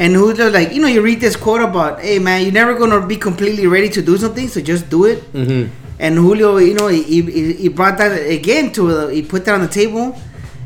and 0.00 0.14
Julio 0.14 0.48
like, 0.50 0.72
you 0.72 0.80
know, 0.82 0.88
you 0.88 1.02
read 1.02 1.20
this 1.20 1.36
quote 1.36 1.60
about, 1.60 2.00
hey 2.00 2.18
man, 2.18 2.42
you're 2.42 2.52
never 2.62 2.74
gonna 2.74 3.06
be 3.06 3.16
completely 3.16 3.66
ready 3.66 3.88
to 3.90 4.00
do 4.02 4.16
something, 4.16 4.48
so 4.48 4.60
just 4.60 4.88
do 4.88 5.04
it. 5.04 5.18
Mm-hmm. 5.32 5.70
And 6.00 6.16
Julio, 6.16 6.56
you 6.56 6.72
know, 6.74 6.88
he, 6.88 7.02
he, 7.22 7.52
he 7.52 7.68
brought 7.68 7.98
that 7.98 8.12
again 8.38 8.72
to 8.72 8.88
uh, 8.88 9.08
he 9.08 9.20
put 9.22 9.44
that 9.44 9.54
on 9.54 9.60
the 9.60 9.68
table, 9.68 10.16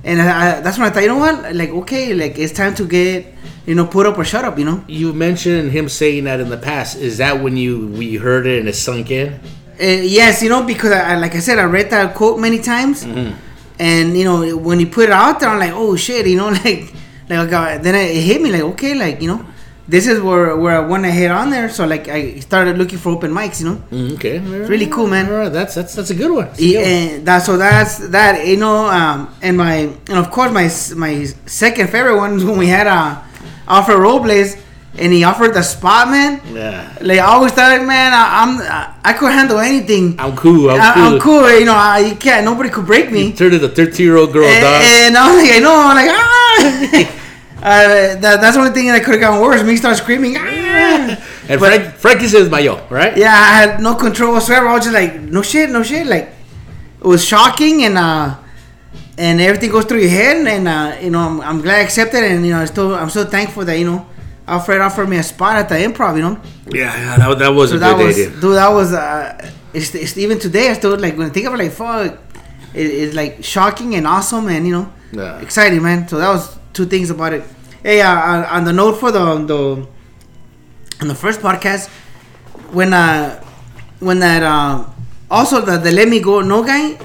and 0.04 0.22
I, 0.22 0.26
I, 0.58 0.60
that's 0.60 0.78
when 0.78 0.86
I 0.86 0.90
thought, 0.90 1.02
you 1.02 1.08
know 1.08 1.18
what? 1.18 1.52
Like, 1.54 1.70
okay, 1.82 2.14
like 2.14 2.38
it's 2.38 2.52
time 2.52 2.74
to 2.76 2.86
get, 2.86 3.26
you 3.66 3.74
know, 3.74 3.84
put 3.86 4.06
up 4.06 4.16
or 4.16 4.24
shut 4.24 4.44
up, 4.44 4.56
you 4.60 4.64
know. 4.64 4.84
You 4.86 5.12
mentioned 5.12 5.72
him 5.72 5.88
saying 5.88 6.24
that 6.24 6.38
in 6.38 6.48
the 6.50 6.56
past. 6.56 6.96
Is 6.98 7.18
that 7.18 7.42
when 7.42 7.56
you 7.56 7.88
we 7.88 8.14
heard 8.14 8.46
it 8.46 8.60
and 8.60 8.68
it 8.68 8.76
sunk 8.76 9.10
in? 9.10 9.32
Uh, 9.80 9.84
yes, 10.20 10.40
you 10.42 10.48
know, 10.48 10.62
because 10.62 10.92
I, 10.92 11.14
I- 11.14 11.16
like 11.16 11.34
I 11.34 11.40
said, 11.40 11.58
I 11.58 11.64
read 11.64 11.90
that 11.90 12.14
quote 12.14 12.38
many 12.38 12.60
times, 12.60 13.02
and 13.80 14.16
you 14.16 14.22
know, 14.22 14.56
when 14.56 14.78
he 14.78 14.86
put 14.86 15.04
it 15.10 15.10
out 15.12 15.40
there, 15.40 15.48
I'm 15.48 15.58
like, 15.58 15.72
oh 15.74 15.96
shit, 15.96 16.28
you 16.28 16.36
know, 16.36 16.48
like, 16.64 16.94
like 17.28 17.50
got, 17.50 17.82
then 17.82 17.94
it 17.94 18.14
hit 18.22 18.40
me 18.42 18.50
like, 18.52 18.62
okay, 18.74 18.94
like 18.94 19.20
you 19.22 19.28
know, 19.28 19.44
this 19.88 20.06
is 20.06 20.20
where 20.20 20.56
where 20.56 20.76
I 20.76 20.80
want 20.86 21.04
to 21.04 21.10
hit 21.10 21.30
on 21.30 21.50
there. 21.50 21.68
So 21.68 21.86
like, 21.86 22.08
I 22.08 22.38
started 22.40 22.78
looking 22.78 22.98
for 22.98 23.10
open 23.10 23.30
mics, 23.32 23.60
you 23.60 23.66
know. 23.70 23.76
Mm, 23.90 24.14
okay. 24.14 24.38
really 24.38 24.86
cool, 24.86 25.06
man. 25.06 25.28
Right, 25.28 25.48
that's 25.52 25.74
that's 25.74 25.94
that's 25.94 26.10
a 26.10 26.14
good 26.14 26.30
one. 26.32 26.46
That's 26.46 26.60
Yeah, 26.60 26.80
and 26.80 27.26
that 27.26 27.40
so 27.42 27.56
that's 27.56 27.98
that 28.08 28.46
you 28.46 28.56
know 28.56 28.86
um 28.86 29.34
and 29.42 29.56
my 29.56 29.74
and 30.08 30.18
of 30.18 30.30
course 30.30 30.52
my 30.52 30.68
my 30.96 31.24
second 31.46 31.88
favorite 31.90 32.16
one 32.16 32.34
is 32.36 32.44
when 32.44 32.58
we 32.58 32.66
had 32.68 32.86
uh 32.86 33.20
Alfred 33.68 33.98
Robles 33.98 34.56
and 34.96 35.12
he 35.12 35.24
offered 35.24 35.52
the 35.54 35.62
spot 35.62 36.08
man 36.08 36.40
Yeah. 36.52 36.86
like 37.00 37.18
I 37.18 37.26
always 37.34 37.50
thought 37.52 37.80
man 37.84 38.12
I, 38.12 38.24
I'm 38.42 38.50
I, 38.62 38.94
I 39.10 39.12
could 39.12 39.32
handle 39.32 39.58
anything 39.58 40.14
I'm 40.20 40.36
cool. 40.36 40.70
I'm 40.70 40.80
I, 40.80 40.92
cool. 40.94 41.02
I'm 41.02 41.20
cool 41.20 41.58
you 41.58 41.64
know 41.64 41.74
I, 41.74 41.98
you 41.98 42.14
can't 42.14 42.44
nobody 42.44 42.68
could 42.70 42.86
break 42.86 43.10
me 43.10 43.32
Turn 43.32 43.50
to 43.50 43.64
a 43.64 43.68
13 43.68 44.06
year 44.06 44.16
old 44.16 44.32
girl, 44.32 44.44
and, 44.46 44.62
dog. 44.62 44.82
and 44.84 45.16
I 45.16 45.34
was 45.34 45.42
like 45.42 45.56
I 45.56 45.58
know 45.58 45.74
I'm 45.74 45.96
like 45.96 46.10
ah 46.10 46.33
uh, 47.62 48.16
that, 48.20 48.38
that's 48.40 48.56
the 48.56 48.60
only 48.62 48.72
thing 48.72 48.88
that 48.88 49.02
could 49.04 49.14
have 49.14 49.20
gotten 49.20 49.40
worse 49.40 49.62
me 49.62 49.76
start 49.76 49.96
screaming 49.96 50.36
ah 50.38 51.16
And 51.48 51.60
Frank, 51.60 51.94
Frankie 51.94 52.26
says 52.28 52.48
Mayo, 52.50 52.86
right? 52.88 53.16
yeah, 53.16 53.32
I 53.32 53.52
had 53.60 53.80
no 53.80 53.94
control 53.94 54.32
whatsoever. 54.34 54.68
I 54.68 54.74
was 54.74 54.84
just 54.84 54.94
like, 54.94 55.20
no 55.20 55.42
shit, 55.42 55.70
no 55.70 55.82
shit. 55.82 56.06
Like, 56.06 56.30
it 57.00 57.06
was 57.06 57.22
shocking, 57.24 57.84
and 57.84 57.98
uh, 57.98 58.36
and 59.18 59.40
everything 59.40 59.70
goes 59.70 59.84
through 59.84 60.00
your 60.00 60.10
head, 60.10 60.46
and 60.46 60.66
uh, 60.66 60.96
you 61.02 61.10
know, 61.10 61.20
I'm, 61.20 61.40
I'm 61.42 61.60
glad 61.60 61.80
I 61.80 61.82
accepted, 61.82 62.24
and 62.24 62.44
you 62.46 62.52
know, 62.52 62.60
I 62.62 62.64
still, 62.64 62.94
I'm 62.94 63.10
so 63.10 63.24
thankful 63.24 63.64
that 63.66 63.78
you 63.78 63.84
know, 63.84 64.06
Alfred 64.48 64.80
offered 64.80 65.08
me 65.08 65.18
a 65.18 65.22
spot 65.22 65.56
at 65.56 65.68
the 65.68 65.74
improv, 65.76 66.16
you 66.16 66.22
know. 66.22 66.40
Yeah, 66.72 66.94
yeah 66.96 67.16
that, 67.18 67.38
that 67.38 67.48
was 67.50 67.70
So 67.70 67.76
a 67.76 67.78
that 67.80 67.96
good 67.98 68.06
was, 68.06 68.16
idea. 68.16 68.30
dude, 68.40 68.56
that 68.56 68.68
was, 68.70 68.92
uh, 68.94 69.50
it's, 69.74 69.94
it's 69.94 70.16
even 70.16 70.38
today. 70.38 70.70
I 70.70 70.72
still 70.74 70.98
like 70.98 71.16
when 71.18 71.26
I 71.28 71.30
think 71.30 71.46
of 71.46 71.52
it, 71.54 71.58
like, 71.58 71.72
fuck, 71.72 72.18
it, 72.74 72.86
it's 72.86 73.14
like 73.14 73.42
shocking 73.44 73.94
and 73.94 74.06
awesome, 74.06 74.48
and 74.48 74.66
you 74.66 74.72
know, 74.72 74.92
Yeah. 75.12 75.38
exciting, 75.40 75.82
man. 75.82 76.08
So 76.08 76.18
that 76.18 76.28
was 76.28 76.56
two 76.72 76.86
things 76.86 77.10
about 77.10 77.32
it. 77.32 77.44
Hey, 77.82 78.00
uh, 78.00 78.10
on- 78.14 78.44
on 78.44 78.64
the 78.64 78.72
note 78.72 78.94
for 78.98 79.10
the 79.12 79.24
the 79.46 79.86
on 81.00 81.08
the 81.08 81.14
first 81.14 81.40
podcast, 81.40 81.88
when 82.72 82.92
uh 82.94 83.40
when 84.00 84.18
that 84.20 84.42
uh 84.42 84.84
also 85.30 85.60
the 85.60 85.78
the 85.78 85.90
let 85.92 86.08
me 86.08 86.20
go 86.20 86.40
no 86.40 86.62
guy, 86.62 86.98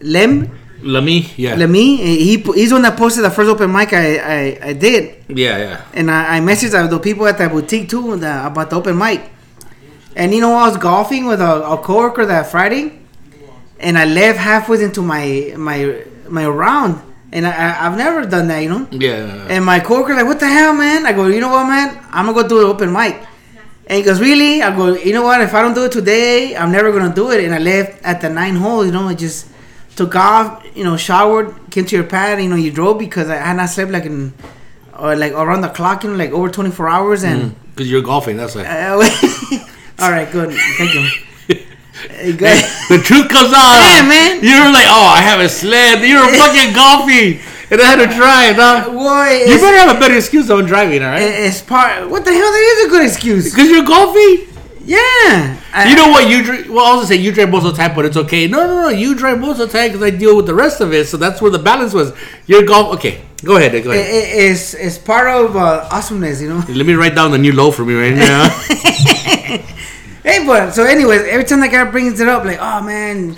Lem 0.00 0.50
Lamy, 0.82 1.26
yeah. 1.36 1.56
Lemi, 1.56 1.96
he 1.98 2.36
he's 2.36 2.68
the 2.70 2.74
one 2.76 2.82
that 2.82 2.96
posted 2.96 3.24
the 3.24 3.30
first 3.30 3.50
open 3.50 3.72
mic 3.72 3.92
I 3.92 4.16
I, 4.18 4.58
I 4.70 4.72
did, 4.74 5.24
Yeah, 5.28 5.58
yeah. 5.58 5.80
and 5.92 6.08
I, 6.10 6.36
I 6.36 6.40
messaged 6.40 6.72
uh, 6.72 6.86
the 6.86 7.00
people 7.00 7.26
at 7.26 7.36
that 7.38 7.50
boutique 7.50 7.88
too 7.88 8.16
the, 8.16 8.46
about 8.46 8.70
the 8.70 8.76
open 8.76 8.96
mic. 8.96 9.28
And 10.14 10.32
you 10.34 10.40
know, 10.40 10.54
I 10.54 10.68
was 10.68 10.76
golfing 10.76 11.26
with 11.26 11.40
a, 11.40 11.62
a 11.66 11.78
coworker 11.78 12.26
that 12.26 12.46
Friday, 12.50 12.97
and 13.80 13.98
I 13.98 14.04
left 14.04 14.38
halfway 14.38 14.82
into 14.82 15.02
my 15.02 15.54
my 15.56 16.02
my 16.28 16.46
round, 16.46 17.00
and 17.32 17.46
I, 17.46 17.86
I've 17.86 17.96
never 17.96 18.24
done 18.26 18.48
that, 18.48 18.60
you 18.60 18.68
know. 18.68 18.86
Yeah. 18.90 19.46
And 19.48 19.64
my 19.64 19.80
coworker 19.80 20.14
like, 20.14 20.26
what 20.26 20.40
the 20.40 20.48
hell, 20.48 20.74
man? 20.74 21.06
I 21.06 21.12
go, 21.12 21.26
you 21.26 21.40
know 21.40 21.48
what, 21.48 21.66
man? 21.66 21.98
I'm 22.10 22.26
gonna 22.26 22.42
go 22.42 22.48
do 22.48 22.58
an 22.60 22.66
open 22.66 22.92
mic. 22.92 23.20
And 23.86 23.96
he 23.96 24.02
goes, 24.02 24.20
really? 24.20 24.60
I 24.62 24.74
go, 24.76 24.94
you 24.94 25.12
know 25.14 25.22
what? 25.22 25.40
If 25.40 25.54
I 25.54 25.62
don't 25.62 25.72
do 25.74 25.84
it 25.86 25.92
today, 25.92 26.54
I'm 26.54 26.70
never 26.70 26.92
gonna 26.92 27.14
do 27.14 27.30
it. 27.30 27.44
And 27.44 27.54
I 27.54 27.58
left 27.58 28.02
at 28.02 28.20
the 28.20 28.28
nine 28.28 28.56
hole, 28.56 28.84
you 28.84 28.92
know, 28.92 29.08
I 29.08 29.14
just 29.14 29.48
took 29.96 30.14
off, 30.14 30.62
you 30.74 30.84
know, 30.84 30.96
showered, 30.96 31.54
came 31.70 31.86
to 31.86 31.96
your 31.96 32.04
pad, 32.04 32.42
you 32.42 32.48
know, 32.48 32.56
you 32.56 32.70
drove 32.70 32.98
because 32.98 33.30
I 33.30 33.36
had 33.36 33.56
not 33.56 33.70
slept 33.70 33.90
like 33.90 34.04
in, 34.04 34.34
or 34.98 35.16
like 35.16 35.32
around 35.32 35.62
the 35.62 35.70
clock, 35.70 36.04
you 36.04 36.10
know, 36.10 36.16
like 36.16 36.32
over 36.32 36.50
24 36.50 36.88
hours. 36.88 37.24
And 37.24 37.54
Because 37.70 37.90
you're 37.90 38.02
golfing, 38.02 38.36
that's 38.36 38.54
uh, 38.56 38.60
all 40.00 40.10
right, 40.10 40.30
good, 40.30 40.52
thank 40.76 40.94
you. 40.94 41.08
The 42.06 43.00
truth 43.04 43.28
comes 43.28 43.52
out. 43.52 43.74
Yeah, 43.82 44.02
man. 44.06 44.42
You're 44.42 44.70
like, 44.72 44.86
oh, 44.88 45.12
I 45.16 45.20
haven't 45.20 45.50
slept. 45.50 46.02
You're 46.02 46.26
fucking 46.42 46.72
golfing. 46.74 47.40
And 47.70 47.80
I 47.80 47.84
had 47.84 47.96
to 48.08 48.16
try 48.16 48.50
it, 48.50 48.54
dog. 48.56 48.92
Boy, 48.92 49.44
You 49.50 49.58
better 49.60 49.76
have 49.76 49.96
a 49.96 50.00
better 50.00 50.16
excuse 50.16 50.50
on 50.50 50.64
driving, 50.64 51.02
all 51.02 51.10
right? 51.10 51.20
it's 51.22 51.60
part. 51.60 52.08
What 52.08 52.24
the 52.24 52.32
hell? 52.32 52.40
That 52.40 52.76
is 52.78 52.86
a 52.86 52.88
good 52.88 53.04
excuse. 53.04 53.50
Because 53.52 53.68
you're 53.70 53.84
golfing. 53.84 54.46
Yeah. 54.84 55.60
I- 55.74 55.86
You 55.90 55.96
know 55.96 56.08
what? 56.08 56.30
You 56.30 56.42
drive. 56.42 56.70
Well, 56.70 56.84
I 56.86 56.90
was 56.96 57.04
gonna 57.04 57.06
say 57.08 57.16
you 57.16 57.30
drive 57.30 57.50
most 57.50 57.66
of 57.66 57.76
the 57.76 57.82
time, 57.82 57.94
but 57.94 58.06
it's 58.06 58.16
okay. 58.16 58.46
No, 58.48 58.66
no, 58.66 58.82
no. 58.82 58.88
You 58.88 59.14
drive 59.14 59.38
most 59.38 59.60
of 59.60 59.70
the 59.70 59.78
time 59.78 59.88
because 59.92 60.02
I 60.02 60.08
deal 60.10 60.34
with 60.34 60.46
the 60.46 60.54
rest 60.54 60.80
of 60.80 60.94
it. 60.94 61.08
So 61.08 61.18
that's 61.18 61.42
where 61.42 61.50
the 61.50 61.58
balance 61.58 61.92
was. 61.92 62.12
You're 62.46 62.62
golf. 62.64 62.94
Okay, 62.96 63.20
go 63.44 63.56
ahead. 63.58 63.72
Go 63.84 63.90
ahead. 63.90 64.06
it- 64.06 64.50
it's 64.50 64.72
it's 64.72 64.96
part 64.96 65.28
of 65.28 65.54
uh, 65.56 65.86
awesomeness, 65.92 66.40
you 66.40 66.48
know. 66.48 66.64
Let 66.68 66.86
me 66.86 66.94
write 66.94 67.14
down 67.14 67.32
the 67.32 67.38
new 67.38 67.52
low 67.52 67.70
for 67.70 67.84
me 67.84 67.94
right 67.94 68.14
now. 68.14 68.48
Hey, 70.28 70.44
but 70.44 70.72
so 70.72 70.84
anyways, 70.84 71.22
every 71.22 71.44
time 71.44 71.60
that 71.60 71.70
guy 71.70 71.90
brings 71.90 72.20
it 72.20 72.28
up, 72.28 72.44
like, 72.44 72.58
oh 72.60 72.82
man, 72.82 73.34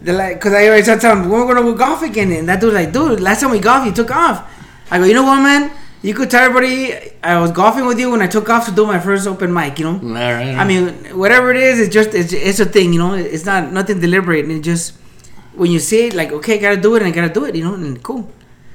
they're 0.00 0.16
like, 0.16 0.36
because 0.36 0.52
I 0.52 0.68
always 0.68 0.86
tell 0.86 1.16
him 1.16 1.28
we're 1.28 1.44
gonna 1.44 1.62
go 1.62 1.74
golf 1.74 2.02
again, 2.02 2.30
and 2.30 2.48
that 2.48 2.60
dude's 2.60 2.74
like, 2.74 2.92
dude, 2.92 3.18
last 3.18 3.40
time 3.40 3.50
we 3.50 3.58
golfed, 3.58 3.86
you 3.88 3.92
took 3.92 4.14
off. 4.14 4.48
I 4.92 4.98
go, 4.98 5.06
you 5.06 5.14
know 5.14 5.24
what, 5.24 5.42
man? 5.42 5.72
You 6.02 6.14
could 6.14 6.30
tell 6.30 6.44
everybody 6.44 6.94
I 7.20 7.40
was 7.40 7.50
golfing 7.50 7.84
with 7.84 7.98
you 7.98 8.12
when 8.12 8.22
I 8.22 8.28
took 8.28 8.48
off 8.48 8.64
to 8.66 8.72
do 8.72 8.86
my 8.86 9.00
first 9.00 9.26
open 9.26 9.52
mic, 9.52 9.80
you 9.80 9.86
know. 9.86 9.98
all 9.98 10.32
right. 10.32 10.54
I 10.54 10.64
mean, 10.64 11.18
whatever 11.18 11.50
it 11.50 11.56
is, 11.56 11.80
it's 11.80 11.92
just 11.92 12.14
it's, 12.14 12.32
it's 12.32 12.60
a 12.60 12.64
thing, 12.64 12.92
you 12.92 13.00
know. 13.00 13.14
It's 13.14 13.44
not 13.44 13.72
nothing 13.72 13.98
deliberate, 13.98 14.44
and 14.44 14.52
it 14.52 14.60
just 14.60 14.94
when 15.56 15.72
you 15.72 15.80
see 15.80 16.06
it, 16.06 16.14
like 16.14 16.30
okay, 16.30 16.54
I 16.54 16.58
gotta 16.58 16.80
do 16.80 16.94
it, 16.94 17.02
and 17.02 17.10
I 17.10 17.10
gotta 17.10 17.34
do 17.34 17.44
it, 17.44 17.56
you 17.56 17.64
know, 17.64 17.74
and 17.74 18.00
cool. 18.04 18.30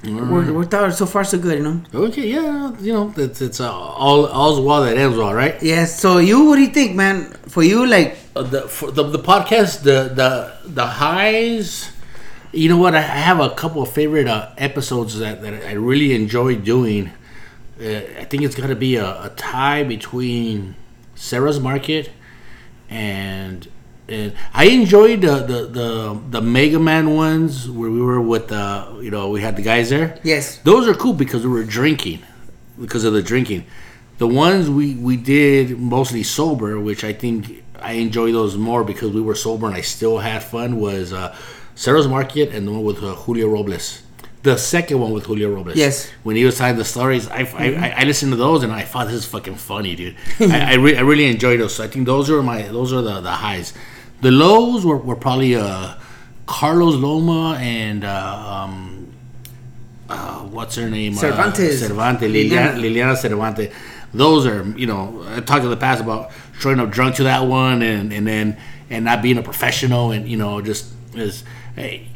Worked, 0.06 0.52
worked 0.52 0.74
out 0.74 0.94
so 0.94 1.06
far 1.06 1.24
so 1.24 1.38
good, 1.38 1.58
you 1.60 1.64
know. 1.64 1.82
Okay, 1.94 2.28
yeah, 2.30 2.72
you 2.80 2.94
know, 2.94 3.14
it's 3.18 3.42
it's 3.42 3.60
uh, 3.60 3.72
all 3.72 4.28
all's 4.28 4.60
well 4.60 4.84
that 4.84 4.98
ends 4.98 5.18
well, 5.18 5.34
right? 5.34 5.56
Yes. 5.64 6.00
So 6.00 6.18
you, 6.20 6.46
what 6.46 6.56
do 6.58 6.62
you 6.62 6.68
think, 6.70 6.96
man? 6.96 7.32
For 7.48 7.64
you, 7.64 7.86
like, 7.86 8.18
Uh, 8.36 8.44
the 8.44 8.62
for 8.68 8.92
the 8.92 9.04
the 9.04 9.20
podcast, 9.20 9.84
the 9.84 10.12
the 10.14 10.52
the 10.68 10.86
highs. 10.86 11.92
You 12.52 12.68
know 12.70 12.78
what? 12.78 12.94
I 12.96 13.02
have 13.02 13.40
a 13.40 13.50
couple 13.56 13.82
of 13.82 13.90
favorite 13.92 14.28
uh, 14.28 14.50
episodes 14.58 15.18
that, 15.20 15.42
that 15.42 15.54
I 15.66 15.74
really 15.74 16.14
enjoy 16.14 16.56
doing. 16.56 17.12
Uh, 17.80 18.04
I 18.20 18.26
think 18.30 18.44
it's 18.44 18.56
gonna 18.56 18.76
be 18.76 18.96
a, 18.98 19.08
a 19.28 19.32
tie 19.36 19.84
between 19.84 20.76
Sarah's 21.16 21.60
Market 21.60 22.12
and 22.90 23.68
and 24.08 24.34
I 24.54 24.66
enjoyed 24.66 25.22
the, 25.22 25.36
the 25.52 25.60
the 25.66 26.20
the 26.30 26.42
Mega 26.42 26.80
Man 26.80 27.16
ones 27.16 27.70
where 27.70 27.90
we 27.90 28.02
were 28.02 28.22
with 28.22 28.50
the 28.50 29.00
you 29.02 29.10
know 29.12 29.30
we 29.30 29.42
had 29.42 29.56
the 29.56 29.62
guys 29.64 29.90
there. 29.90 30.20
yes, 30.24 30.58
Those 30.60 30.88
are 30.88 30.94
cool 30.94 31.14
because 31.14 31.44
we 31.46 31.52
were 31.52 31.64
drinking, 31.64 32.20
because 32.80 33.04
of 33.04 33.14
the 33.14 33.22
drinking. 33.24 33.66
The 34.18 34.28
ones 34.28 34.70
we 34.70 34.96
we 34.96 35.18
did 35.18 35.78
mostly 35.80 36.24
sober, 36.24 36.80
which 36.80 37.04
I 37.04 37.14
think 37.14 37.64
I 37.80 37.94
enjoy 37.94 38.32
those 38.32 38.56
more 38.58 38.84
because 38.84 39.12
we 39.12 39.22
were 39.22 39.36
sober 39.36 39.68
and 39.68 39.76
I 39.76 39.82
still 39.82 40.20
had 40.20 40.44
fun. 40.44 40.80
Was 40.80 41.12
uh, 41.12 41.36
Sarah's 41.76 42.08
Market 42.08 42.50
and 42.54 42.68
the 42.68 42.72
one 42.72 42.84
with 42.84 43.04
uh, 43.04 43.16
Julio 43.16 43.50
Robles. 43.50 44.02
The 44.44 44.58
second 44.58 45.00
one 45.00 45.12
with 45.12 45.26
Julio 45.26 45.50
Robles. 45.52 45.76
Yes. 45.76 46.08
When 46.22 46.36
he 46.36 46.46
was 46.46 46.56
telling 46.60 46.78
the 46.78 46.86
stories, 46.86 47.28
I, 47.30 47.40
I, 47.58 47.66
I, 47.88 47.94
I 47.98 48.04
listened 48.04 48.32
to 48.32 48.36
those 48.38 48.62
and 48.64 48.72
I 48.72 48.84
thought 48.84 49.08
this 49.08 49.16
is 49.16 49.26
fucking 49.26 49.56
funny, 49.56 49.96
dude. 49.96 50.16
I 50.40 50.74
I, 50.74 50.76
re- 50.76 50.96
I 50.96 51.02
really 51.02 51.26
enjoyed 51.26 51.60
those. 51.60 51.74
So 51.76 51.84
I 51.84 51.88
think 51.88 52.06
those 52.06 52.30
are 52.30 52.44
my 52.44 52.62
those 52.62 52.94
are 52.94 53.02
the, 53.02 53.22
the 53.22 53.32
highs. 53.32 53.74
The 54.26 54.32
lows 54.32 54.84
were, 54.84 54.98
were 54.98 55.16
probably 55.16 55.56
uh, 55.56 55.94
Carlos 56.48 56.96
Loma 56.96 57.60
and 57.60 58.04
uh, 58.04 58.64
um, 58.66 59.14
uh, 60.10 60.40
what's 60.40 60.76
her 60.78 60.90
name? 60.90 61.14
Cervantes. 61.14 61.84
Uh, 61.84 61.90
Cervantes. 61.90 62.32
Liliana. 62.32 62.74
Liliana. 62.74 63.14
Liliana 63.14 63.18
Cervantes. 63.18 63.72
Those 64.16 64.48
are, 64.48 64.64
you 64.76 64.88
know, 64.88 65.24
I 65.30 65.42
talked 65.42 65.64
in 65.64 65.70
the 65.70 65.78
past 65.78 66.02
about 66.02 66.32
showing 66.58 66.80
up 66.80 66.90
drunk 66.90 67.18
to 67.18 67.26
that 67.26 67.46
one 67.46 67.84
and, 67.84 68.12
and 68.12 68.26
then 68.26 68.58
and 68.90 69.06
not 69.06 69.22
being 69.22 69.38
a 69.38 69.44
professional 69.44 70.10
and 70.10 70.28
you 70.28 70.38
know 70.38 70.60
just 70.60 70.92
as 71.16 71.44
hey, 71.76 72.08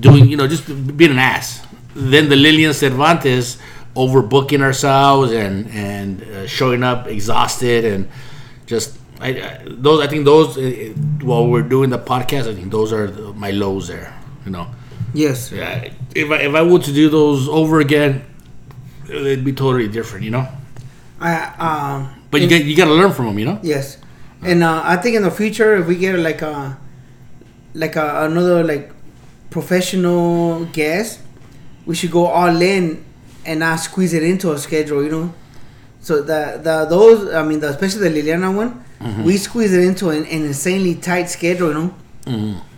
doing 0.00 0.28
you 0.28 0.36
know 0.36 0.46
just 0.46 0.66
being 0.98 1.12
an 1.12 1.18
ass. 1.18 1.66
Then 1.94 2.28
the 2.28 2.36
Lilian 2.36 2.74
Cervantes 2.74 3.56
overbooking 3.94 4.60
ourselves 4.60 5.32
and 5.32 5.66
and 5.70 6.22
uh, 6.22 6.46
showing 6.46 6.82
up 6.82 7.06
exhausted 7.06 7.86
and 7.86 8.10
just 8.66 8.98
I, 9.20 9.28
I 9.28 9.62
those 9.66 10.00
I 10.00 10.06
think 10.06 10.24
those 10.24 10.58
uh, 10.58 10.92
while 11.22 11.46
we're 11.46 11.62
doing 11.62 11.90
the 11.90 11.98
podcast 11.98 12.48
I 12.48 12.54
think 12.54 12.70
those 12.70 12.92
are 12.92 13.06
the, 13.10 13.32
my 13.32 13.50
lows 13.50 13.88
there. 13.88 14.14
You 14.44 14.52
know, 14.52 14.68
yes, 15.14 15.50
yeah. 15.50 15.90
If 16.14 16.30
I 16.30 16.36
if 16.42 16.54
I 16.54 16.62
were 16.62 16.78
to 16.78 16.92
do 16.92 17.08
those 17.08 17.48
over 17.48 17.80
again, 17.80 18.24
it'd 19.08 19.44
be 19.44 19.52
totally 19.52 19.88
different. 19.88 20.24
You 20.24 20.30
know. 20.32 20.48
I 21.20 21.34
um. 21.58 22.22
But 22.30 22.40
you 22.40 22.44
in- 22.44 22.50
get 22.50 22.64
you 22.64 22.76
got 22.76 22.86
to 22.86 22.94
learn 22.94 23.12
from 23.12 23.26
them, 23.26 23.38
you 23.38 23.46
know. 23.46 23.58
Yes, 23.62 23.98
and 24.42 24.62
uh, 24.62 24.82
I 24.84 24.96
think 24.96 25.16
in 25.16 25.22
the 25.22 25.30
future, 25.30 25.76
if 25.76 25.86
we 25.86 25.96
get 25.96 26.18
like 26.18 26.42
a 26.42 26.78
like 27.74 27.96
a, 27.96 28.24
another 28.24 28.62
like 28.64 28.92
professional 29.50 30.66
guest, 30.66 31.20
we 31.86 31.94
should 31.94 32.10
go 32.10 32.26
all 32.26 32.60
in 32.60 33.04
and 33.44 33.60
not 33.60 33.76
squeeze 33.76 34.12
it 34.12 34.22
into 34.22 34.52
a 34.52 34.58
schedule. 34.58 35.02
You 35.02 35.10
know, 35.10 35.34
so 36.00 36.20
the 36.20 36.60
the 36.62 36.86
those 36.88 37.32
I 37.34 37.42
mean, 37.42 37.60
the, 37.60 37.70
especially 37.70 38.08
the 38.08 38.20
Liliana 38.20 38.54
one, 38.54 38.84
we 39.24 39.36
squeeze 39.36 39.72
it 39.72 39.82
into 39.82 40.10
an, 40.10 40.24
an 40.24 40.44
insanely 40.44 40.94
tight 40.94 41.28
schedule. 41.30 41.68
You 41.68 41.74
know. 41.74 41.94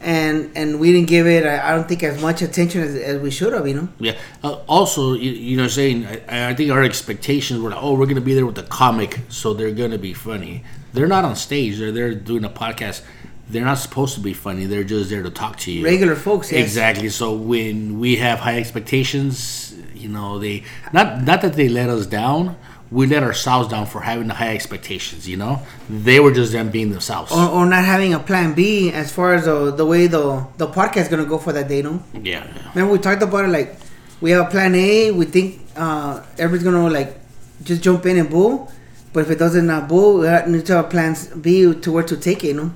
And 0.02 0.50
and 0.54 0.78
we 0.78 0.92
didn't 0.92 1.08
give 1.08 1.26
it. 1.26 1.46
I, 1.46 1.70
I 1.70 1.74
don't 1.74 1.88
think 1.88 2.02
as 2.02 2.20
much 2.20 2.42
attention 2.42 2.82
as, 2.82 2.94
as 2.94 3.20
we 3.20 3.30
should 3.30 3.52
have. 3.54 3.66
You 3.66 3.74
know. 3.74 3.88
Yeah. 3.98 4.16
Uh, 4.44 4.56
also, 4.68 5.14
you, 5.14 5.30
you 5.30 5.56
know, 5.56 5.68
saying 5.68 6.06
I, 6.06 6.50
I 6.50 6.54
think 6.54 6.70
our 6.70 6.82
expectations 6.82 7.60
were 7.60 7.70
like, 7.70 7.82
oh, 7.82 7.94
we're 7.94 8.06
gonna 8.06 8.20
be 8.20 8.34
there 8.34 8.44
with 8.46 8.56
the 8.56 8.62
comic, 8.64 9.20
so 9.28 9.54
they're 9.54 9.72
gonna 9.72 9.98
be 9.98 10.12
funny. 10.12 10.64
They're 10.92 11.06
not 11.06 11.24
on 11.24 11.34
stage. 11.34 11.78
They're 11.78 11.92
there 11.92 12.14
doing 12.14 12.44
a 12.44 12.50
podcast. 12.50 13.02
They're 13.48 13.64
not 13.64 13.78
supposed 13.78 14.14
to 14.16 14.20
be 14.20 14.34
funny. 14.34 14.66
They're 14.66 14.84
just 14.84 15.08
there 15.08 15.22
to 15.22 15.30
talk 15.30 15.56
to 15.60 15.72
you. 15.72 15.82
Regular 15.82 16.14
folks. 16.14 16.52
Yes. 16.52 16.62
Exactly. 16.64 17.08
So 17.08 17.32
when 17.32 17.98
we 17.98 18.16
have 18.16 18.40
high 18.40 18.58
expectations, 18.58 19.74
you 19.94 20.10
know, 20.10 20.38
they 20.38 20.64
not 20.92 21.22
not 21.22 21.40
that 21.40 21.54
they 21.54 21.68
let 21.70 21.88
us 21.88 22.04
down. 22.04 22.56
We 22.90 23.06
let 23.06 23.22
ourselves 23.22 23.68
down 23.68 23.86
for 23.86 24.00
having 24.00 24.28
the 24.28 24.34
high 24.34 24.54
expectations. 24.54 25.28
You 25.28 25.36
know, 25.36 25.60
they 25.90 26.20
were 26.20 26.32
just 26.32 26.52
them 26.52 26.70
being 26.70 26.90
themselves. 26.90 27.30
Or, 27.32 27.46
or 27.48 27.66
not 27.66 27.84
having 27.84 28.14
a 28.14 28.18
plan 28.18 28.54
B 28.54 28.90
as 28.90 29.12
far 29.12 29.34
as 29.34 29.44
the, 29.44 29.70
the 29.72 29.84
way 29.84 30.06
the 30.06 30.46
the 30.56 30.66
podcast 30.66 31.02
is 31.02 31.08
gonna 31.08 31.26
go 31.26 31.38
for 31.38 31.52
that 31.52 31.68
day, 31.68 31.82
No, 31.82 32.02
yeah. 32.14 32.20
yeah. 32.46 32.70
Remember 32.74 32.92
we 32.92 32.98
talked 32.98 33.22
about 33.22 33.44
it 33.44 33.48
like 33.48 33.76
we 34.20 34.30
have 34.30 34.46
a 34.46 34.50
plan 34.50 34.74
A. 34.74 35.10
We 35.10 35.26
think 35.26 35.60
uh, 35.76 36.22
everybody's 36.38 36.64
gonna 36.64 36.88
like 36.88 37.18
just 37.62 37.82
jump 37.82 38.06
in 38.06 38.16
and 38.18 38.30
boo, 38.30 38.66
but 39.12 39.20
if 39.24 39.30
it 39.30 39.38
doesn't 39.38 39.68
uh, 39.68 39.80
boo, 39.82 40.20
we 40.20 40.26
have- 40.26 40.48
need 40.48 40.64
to 40.66 40.76
have 40.76 40.88
plans 40.90 41.26
B 41.28 41.74
to 41.74 41.92
where 41.92 42.04
to 42.04 42.16
take 42.16 42.42
it, 42.44 42.48
you 42.48 42.54
know, 42.54 42.72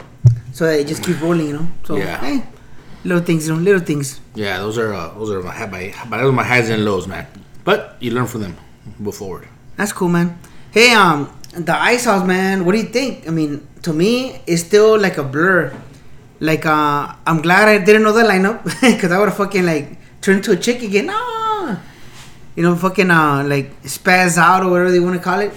so 0.53 0.67
that 0.67 0.79
it 0.81 0.87
just 0.89 1.03
keeps 1.05 1.21
rolling, 1.21 1.47
you 1.49 1.53
know. 1.55 1.69
So 1.85 1.97
Yeah. 1.97 2.19
hey, 2.21 2.45
little 3.05 3.25
things, 3.25 3.49
you 3.49 3.55
know, 3.55 3.61
little 3.61 3.81
things. 3.81 4.21
Yeah, 4.35 4.59
those 4.59 4.77
are 4.77 4.93
uh, 4.93 5.15
those 5.15 5.31
are 5.31 5.41
my 5.43 5.57
my 5.67 5.95
my 6.09 6.19
those 6.19 6.29
are 6.29 6.33
my 6.33 6.45
highs 6.45 6.69
and 6.69 6.85
lows, 6.85 7.07
man. 7.09 7.27
But 7.65 7.97
you 8.01 8.11
learn 8.11 8.27
from 8.27 8.43
them. 8.43 8.57
Move 8.99 9.15
forward. 9.15 9.49
That's 9.77 9.93
cool, 9.93 10.09
man. 10.09 10.39
Hey, 10.71 10.93
um, 10.93 11.31
the 11.53 11.75
ice 11.75 12.05
house, 12.05 12.27
man. 12.27 12.65
What 12.65 12.73
do 12.73 12.79
you 12.79 12.89
think? 12.89 13.27
I 13.27 13.31
mean, 13.31 13.67
to 13.83 13.93
me, 13.93 14.41
it's 14.47 14.63
still 14.63 14.99
like 14.99 15.19
a 15.19 15.25
blur. 15.25 15.73
Like, 16.41 16.67
uh, 16.67 17.15
I'm 17.27 17.41
glad 17.41 17.69
I 17.69 17.79
didn't 17.85 18.03
know 18.03 18.13
the 18.13 18.23
lineup 18.23 18.65
because 18.81 19.13
I 19.13 19.19
would 19.19 19.29
have 19.29 19.37
fucking 19.37 19.65
like 19.65 19.99
turned 20.21 20.39
into 20.39 20.53
a 20.53 20.57
chick 20.57 20.83
again. 20.83 21.09
Ah, 21.11 21.81
you 22.57 22.63
know, 22.63 22.75
fucking 22.77 23.11
uh, 23.11 23.45
like 23.45 23.83
spaz 23.83 24.37
out 24.37 24.65
or 24.65 24.71
whatever 24.71 24.91
they 24.91 25.01
want 25.01 25.17
to 25.17 25.23
call 25.23 25.41
it. 25.41 25.53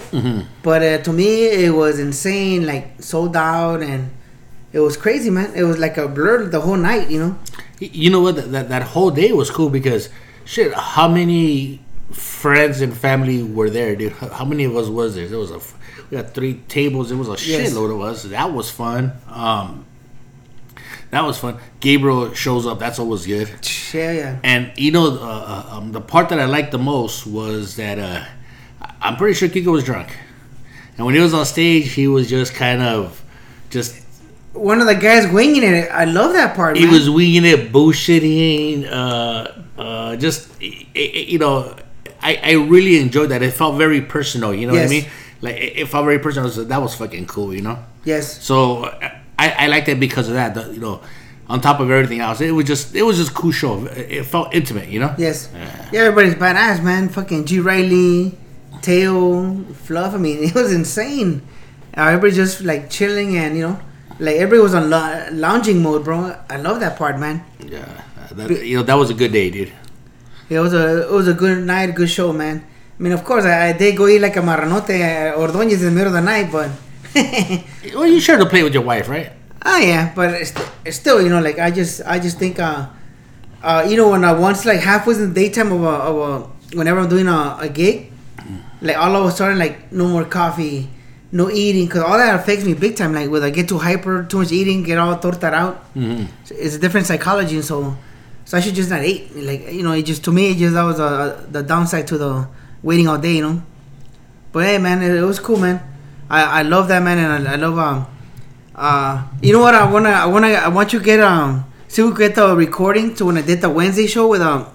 But 0.62 0.82
uh, 0.82 0.98
to 1.02 1.12
me, 1.12 1.46
it 1.46 1.74
was 1.74 1.98
insane. 1.98 2.66
Like 2.66 3.02
sold 3.02 3.36
out, 3.36 3.82
and 3.82 4.10
it 4.72 4.80
was 4.80 4.96
crazy, 4.96 5.30
man. 5.30 5.52
It 5.54 5.64
was 5.64 5.78
like 5.78 5.96
a 5.98 6.08
blur 6.08 6.46
the 6.46 6.60
whole 6.60 6.76
night. 6.76 7.10
You 7.10 7.20
know. 7.20 7.38
You 7.78 8.10
know 8.10 8.20
what? 8.20 8.36
That, 8.36 8.52
that 8.52 8.68
that 8.68 8.82
whole 8.82 9.10
day 9.10 9.32
was 9.32 9.50
cool 9.50 9.70
because 9.70 10.08
shit. 10.44 10.72
How 10.72 11.08
many 11.08 11.80
friends 12.12 12.80
and 12.80 12.96
family 12.96 13.42
were 13.42 13.70
there, 13.70 13.96
dude? 13.96 14.12
How 14.12 14.44
many 14.44 14.64
of 14.64 14.76
us 14.76 14.88
was 14.88 15.14
there? 15.14 15.28
There 15.28 15.38
was 15.38 15.50
a 15.50 15.60
we 16.10 16.16
got 16.16 16.34
three 16.34 16.54
tables. 16.68 17.10
It 17.10 17.16
was 17.16 17.28
a 17.28 17.32
Yes. 17.32 17.72
shitload 17.72 17.94
of 17.94 18.00
us. 18.00 18.22
That 18.24 18.52
was 18.52 18.70
fun. 18.70 19.12
Um, 19.28 19.84
that 21.10 21.24
was 21.24 21.38
fun. 21.38 21.56
Gabriel 21.80 22.32
shows 22.34 22.66
up. 22.66 22.78
That's 22.78 22.98
always 22.98 23.26
good. 23.26 23.48
Yeah, 23.92 24.12
yeah. 24.12 24.38
And 24.44 24.72
you 24.76 24.92
know, 24.92 25.06
uh, 25.20 25.64
uh, 25.72 25.76
um, 25.76 25.92
the 25.92 26.00
part 26.00 26.28
that 26.28 26.38
I 26.38 26.44
liked 26.46 26.70
the 26.72 26.78
most 26.78 27.26
was 27.26 27.76
that 27.76 27.98
uh, 27.98 28.24
I'm 29.00 29.16
pretty 29.16 29.34
sure 29.34 29.48
Kiko 29.48 29.72
was 29.72 29.84
drunk, 29.84 30.16
and 30.96 31.06
when 31.06 31.14
he 31.14 31.20
was 31.20 31.34
on 31.34 31.44
stage, 31.46 31.92
he 31.92 32.06
was 32.08 32.28
just 32.28 32.54
kind 32.54 32.82
of 32.82 33.22
just 33.70 34.02
One 34.52 34.80
of 34.80 34.86
the 34.86 34.94
guys 34.94 35.26
winging 35.30 35.62
it. 35.64 35.90
I 35.90 36.04
love 36.04 36.32
that 36.34 36.54
part. 36.56 36.76
he 36.76 36.84
man. 36.84 36.92
was 36.92 37.10
winging 37.10 37.44
it, 37.44 37.72
bullshitting, 37.72 38.86
uh, 38.90 39.80
uh, 39.80 40.16
just 40.16 40.48
you 40.60 41.38
know, 41.38 41.74
I, 42.26 42.40
I 42.42 42.52
really 42.54 42.98
enjoyed 42.98 43.28
that. 43.30 43.42
It 43.42 43.52
felt 43.52 43.76
very 43.78 44.00
personal. 44.00 44.52
You 44.52 44.66
know 44.66 44.74
what 44.74 44.82
I 44.82 44.88
mean? 44.88 45.06
Like 45.40 45.56
it, 45.56 45.78
it 45.80 45.88
felt 45.88 46.04
very 46.04 46.18
personal. 46.18 46.50
So 46.50 46.64
that 46.64 46.80
was 46.82 46.94
fucking 46.94 47.26
cool. 47.26 47.54
You 47.54 47.62
know. 47.62 47.78
yes. 48.04 48.42
So 48.42 48.84
I, 49.38 49.48
I 49.64 49.66
liked 49.68 49.88
it 49.88 50.00
because 50.00 50.28
of 50.28 50.34
that. 50.34 50.54
The, 50.54 50.72
you 50.72 50.80
know, 50.80 51.02
on 51.48 51.60
top 51.60 51.78
of 51.78 51.90
everything 51.90 52.20
else, 52.20 52.40
it 52.40 52.50
was 52.50 52.66
just 52.66 52.94
it 52.96 53.02
was 53.02 53.16
just 53.16 53.30
a 53.30 53.34
cool 53.34 53.52
show. 53.52 53.84
It, 53.86 54.24
felt 54.24 54.54
intimate. 54.54 54.88
You 54.88 55.00
know. 55.00 55.14
Yes. 55.16 55.50
Yeah, 55.92 56.00
everybody's 56.00 56.34
badass, 56.34 56.82
man. 56.82 57.08
Fucking 57.08 57.44
G. 57.44 57.60
Riley, 57.60 58.36
Teo, 58.82 59.62
Fluff. 59.84 60.14
I 60.14 60.18
mean, 60.18 60.38
it 60.48 60.54
was 60.54 60.72
insane. 60.72 61.42
Uh, 61.96 62.08
everybody 62.08 62.34
just 62.34 62.60
like 62.60 62.90
chilling 62.90 63.38
and, 63.38 63.56
you 63.56 63.62
know, 63.62 63.80
like 64.18 64.36
everybody 64.36 64.60
was 64.60 64.74
on 64.74 64.90
lou- 64.90 65.30
lounging 65.38 65.82
mode, 65.82 66.04
bro. 66.04 66.36
I 66.50 66.56
love 66.58 66.80
that 66.80 66.98
part, 66.98 67.18
man. 67.18 67.42
Yeah, 67.58 68.02
that, 68.32 68.50
you 68.66 68.76
know 68.76 68.82
that 68.82 68.94
was 68.94 69.08
a 69.10 69.14
good 69.14 69.32
day, 69.32 69.48
dude. 69.50 69.72
It 70.48 70.58
was 70.60 70.72
a 70.74 71.08
it 71.08 71.12
was 71.12 71.28
a 71.28 71.34
good 71.34 71.64
night, 71.64 71.94
good 71.94 72.08
show, 72.10 72.32
man. 72.32 72.64
I 72.98 73.02
mean, 73.02 73.12
of 73.12 73.24
course, 73.24 73.44
I, 73.44 73.68
I 73.68 73.72
did 73.72 73.96
go 73.96 74.06
eat 74.08 74.20
like 74.20 74.36
a 74.36 74.40
marranote 74.40 74.90
uh, 75.00 75.36
Ordóñez 75.38 75.80
in 75.80 75.86
the 75.86 75.90
middle 75.90 76.08
of 76.08 76.12
the 76.14 76.20
night, 76.22 76.50
but 76.50 76.70
Well, 77.94 78.06
you 78.06 78.20
sure 78.20 78.38
to 78.38 78.46
play 78.46 78.62
with 78.62 78.74
your 78.74 78.82
wife, 78.84 79.08
right? 79.08 79.32
Ah, 79.62 79.78
yeah, 79.80 80.12
but 80.14 80.30
it's, 80.34 80.52
it's 80.84 80.96
still, 80.96 81.20
you 81.20 81.28
know, 81.28 81.40
like 81.40 81.58
I 81.58 81.70
just, 81.70 82.00
I 82.06 82.18
just 82.20 82.38
think, 82.38 82.58
uh, 82.60 82.86
uh, 83.62 83.84
you 83.88 83.96
know, 83.96 84.10
when 84.10 84.24
I 84.24 84.32
once 84.32 84.64
like 84.64 84.80
halfway 84.80 85.14
in 85.14 85.28
the 85.32 85.34
daytime 85.34 85.72
of 85.72 85.82
a, 85.82 85.86
of 85.88 86.16
a 86.16 86.76
whenever 86.76 87.00
I'm 87.00 87.08
doing 87.08 87.26
a, 87.26 87.56
a 87.60 87.68
gig, 87.68 88.12
like 88.80 88.96
all 88.96 89.16
of 89.16 89.24
a 89.26 89.30
sudden, 89.32 89.58
like 89.58 89.90
no 89.90 90.06
more 90.06 90.24
coffee, 90.24 90.88
no 91.32 91.50
eating, 91.50 91.88
cause 91.88 92.02
all 92.02 92.16
that 92.16 92.38
affects 92.38 92.64
me 92.64 92.74
big 92.74 92.96
time. 92.96 93.12
Like, 93.12 93.28
whether 93.30 93.46
I 93.46 93.50
get 93.50 93.68
too 93.68 93.78
hyper, 93.78 94.22
too 94.24 94.38
much 94.38 94.52
eating, 94.52 94.82
get 94.84 94.98
all 94.98 95.18
torta 95.18 95.48
out, 95.52 95.92
Mm-hmm. 95.96 96.26
it's 96.50 96.76
a 96.76 96.78
different 96.78 97.06
psychology, 97.06 97.56
and 97.56 97.64
so, 97.64 97.96
so 98.46 98.56
I 98.56 98.60
should 98.62 98.74
just 98.74 98.88
not 98.88 99.04
eat. 99.04 99.34
Like, 99.36 99.68
you 99.70 99.82
know, 99.82 99.92
it 99.92 100.04
just 100.06 100.24
to 100.24 100.32
me, 100.32 100.52
it 100.52 100.58
just 100.58 100.72
that 100.74 100.84
was 100.84 100.98
uh, 100.98 101.44
the 101.50 101.62
downside 101.62 102.06
to 102.08 102.16
the 102.16 102.48
waiting 102.82 103.06
all 103.08 103.18
day, 103.18 103.36
you 103.36 103.42
know. 103.42 103.62
But 104.52 104.64
hey, 104.64 104.78
man, 104.78 105.02
it, 105.02 105.12
it 105.14 105.22
was 105.24 105.38
cool, 105.38 105.58
man. 105.58 105.82
I, 106.30 106.60
I 106.60 106.62
love 106.62 106.88
that 106.88 107.02
man, 107.02 107.18
and 107.18 107.48
I, 107.48 107.52
I 107.52 107.56
love 107.56 107.76
um 107.78 108.06
Uh, 108.76 109.24
you 109.40 109.52
know 109.54 109.60
what? 109.64 109.74
I 109.74 109.90
wanna, 109.90 110.10
I 110.10 110.26
wanna, 110.26 110.48
I 110.48 110.68
want 110.68 110.92
you 110.92 110.98
to 111.00 111.04
get 111.04 111.20
um, 111.20 111.64
see 111.88 112.02
we 112.02 112.12
get 112.14 112.34
the 112.34 112.54
recording 112.54 113.14
to 113.16 113.24
when 113.24 113.38
I 113.38 113.42
did 113.42 113.60
the 113.64 113.70
Wednesday 113.70 114.06
show 114.06 114.28
with 114.28 114.42
um, 114.42 114.66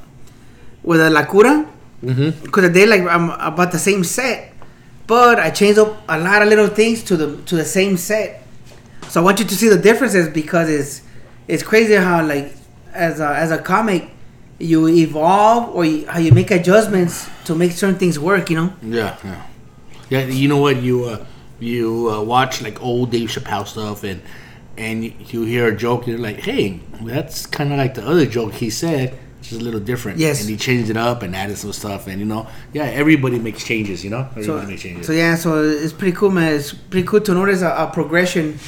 with 0.84 1.00
a 1.02 1.10
La 1.10 1.24
Cura. 1.26 1.66
Mm-hmm. 2.04 2.42
because 2.46 2.72
they 2.74 2.88
like 2.88 3.02
I'm 3.06 3.30
about 3.30 3.72
the 3.72 3.78
same 3.78 4.04
set, 4.04 4.54
but 5.06 5.38
I 5.38 5.52
changed 5.52 5.78
up 5.78 6.02
a 6.10 6.18
lot 6.18 6.42
of 6.42 6.48
little 6.50 6.68
things 6.74 7.04
to 7.10 7.14
the 7.16 7.28
to 7.46 7.56
the 7.56 7.66
same 7.78 7.96
set. 7.96 8.42
So 9.08 9.22
I 9.22 9.24
want 9.24 9.38
you 9.38 9.46
to 9.46 9.56
see 9.56 9.70
the 9.70 9.78
differences 9.78 10.28
because 10.28 10.68
it's 10.68 11.04
it's 11.48 11.62
crazy 11.62 11.94
how 11.94 12.26
like 12.26 12.58
as 12.94 13.20
a, 13.20 13.28
as 13.36 13.52
a 13.52 13.58
comic 13.58 14.10
you 14.60 14.88
evolve 14.88 15.76
or 15.76 15.84
you, 15.86 16.06
how 16.08 16.20
you 16.20 16.32
make 16.32 16.52
adjustments 16.52 17.28
to 17.46 17.56
make 17.56 17.72
certain 17.72 17.98
things 17.98 18.20
work. 18.20 18.50
You 18.50 18.58
know. 18.58 18.74
Yeah, 18.82 19.18
yeah, 19.24 19.46
yeah. 20.10 20.26
You 20.26 20.48
know 20.48 20.58
what? 20.58 20.82
You 20.82 21.06
uh, 21.06 21.26
you 21.60 22.10
uh, 22.12 22.22
watch 22.22 22.62
like 22.62 22.82
old 22.82 23.12
Dave 23.12 23.30
Chappelle 23.30 23.68
stuff, 23.68 24.04
and 24.04 24.22
and 24.78 25.04
you, 25.04 25.44
hear 25.44 25.68
a 25.68 25.76
joke, 25.76 26.02
and 26.08 26.10
you're 26.10 26.18
like, 26.20 26.40
hey, 26.40 26.80
that's 27.02 27.46
kind 27.46 27.72
of 27.72 27.78
like 27.78 27.94
the 27.96 28.08
other 28.08 28.26
joke 28.26 28.54
he 28.54 28.70
said, 28.70 29.18
It's 29.40 29.50
just 29.50 29.62
a 29.62 29.64
little 29.64 29.80
different. 29.80 30.18
Yes. 30.18 30.42
And 30.42 30.50
he 30.50 30.58
changed 30.58 30.90
it 30.90 30.98
up 30.98 31.24
and 31.24 31.36
added 31.36 31.58
some 31.58 31.74
stuff, 31.74 32.08
and 32.08 32.20
you 32.20 32.26
know, 32.26 32.48
yeah, 32.74 32.86
everybody 32.86 33.40
makes 33.40 33.64
changes. 33.64 34.04
You 34.04 34.12
know, 34.12 34.28
everybody 34.32 34.46
So, 34.46 34.68
makes 34.68 34.82
changes. 34.82 35.08
so 35.08 35.14
yeah, 35.14 35.36
so 35.36 35.64
it's 35.64 35.94
pretty 35.94 36.16
cool, 36.16 36.32
man. 36.32 36.54
It's 36.54 36.74
pretty 36.74 37.08
cool 37.08 37.22
to 37.22 37.34
notice 37.34 37.62
a, 37.62 37.70
a 37.70 37.92
progression 37.92 38.60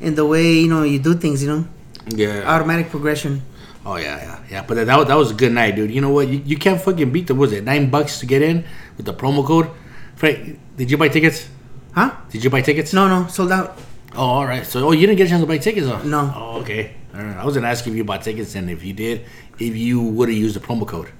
in 0.00 0.14
the 0.14 0.24
way 0.26 0.52
you 0.54 0.68
know 0.68 0.82
you 0.84 0.98
do 0.98 1.14
things. 1.14 1.42
You 1.42 1.48
know, 1.50 1.68
yeah. 2.08 2.44
automatic 2.46 2.90
progression. 2.90 3.42
Oh 3.84 3.96
yeah, 3.96 4.16
yeah, 4.18 4.38
yeah. 4.50 4.64
But 4.66 4.74
that, 4.74 4.86
that 4.86 5.14
was 5.14 5.32
a 5.32 5.34
good 5.34 5.52
night, 5.52 5.74
dude. 5.74 5.90
You 5.90 6.00
know 6.00 6.10
what? 6.10 6.28
You, 6.28 6.40
you 6.44 6.56
can't 6.56 6.80
fucking 6.80 7.10
beat 7.10 7.26
the. 7.26 7.34
what 7.34 7.50
Was 7.50 7.52
it 7.52 7.64
nine 7.64 7.90
bucks 7.90 8.20
to 8.20 8.26
get 8.26 8.42
in 8.42 8.64
with 8.96 9.06
the 9.06 9.14
promo 9.14 9.44
code? 9.44 9.70
Frank, 10.14 10.58
did 10.76 10.90
you 10.90 10.96
buy 10.96 11.08
tickets? 11.08 11.48
Huh? 11.94 12.14
Did 12.30 12.44
you 12.44 12.50
buy 12.50 12.62
tickets? 12.62 12.92
No, 12.92 13.08
no, 13.08 13.26
sold 13.26 13.50
out. 13.50 13.76
Oh, 14.14 14.22
all 14.22 14.46
right. 14.46 14.64
So, 14.64 14.86
oh, 14.86 14.92
you 14.92 15.06
didn't 15.06 15.16
get 15.16 15.26
a 15.26 15.30
chance 15.30 15.42
to 15.42 15.46
buy 15.46 15.58
tickets, 15.58 15.86
huh? 15.86 16.02
No. 16.04 16.32
Oh, 16.34 16.60
okay. 16.60 16.94
Right. 17.12 17.36
I 17.36 17.44
was 17.44 17.54
gonna 17.54 17.68
ask 17.68 17.86
if 17.86 17.94
you 17.94 18.04
bought 18.04 18.22
tickets, 18.22 18.54
and 18.54 18.70
if 18.70 18.84
you 18.84 18.92
did, 18.92 19.26
if 19.58 19.76
you 19.76 20.00
would 20.00 20.28
have 20.28 20.38
used 20.38 20.56
the 20.56 20.60
promo 20.60 20.86
code, 20.86 21.10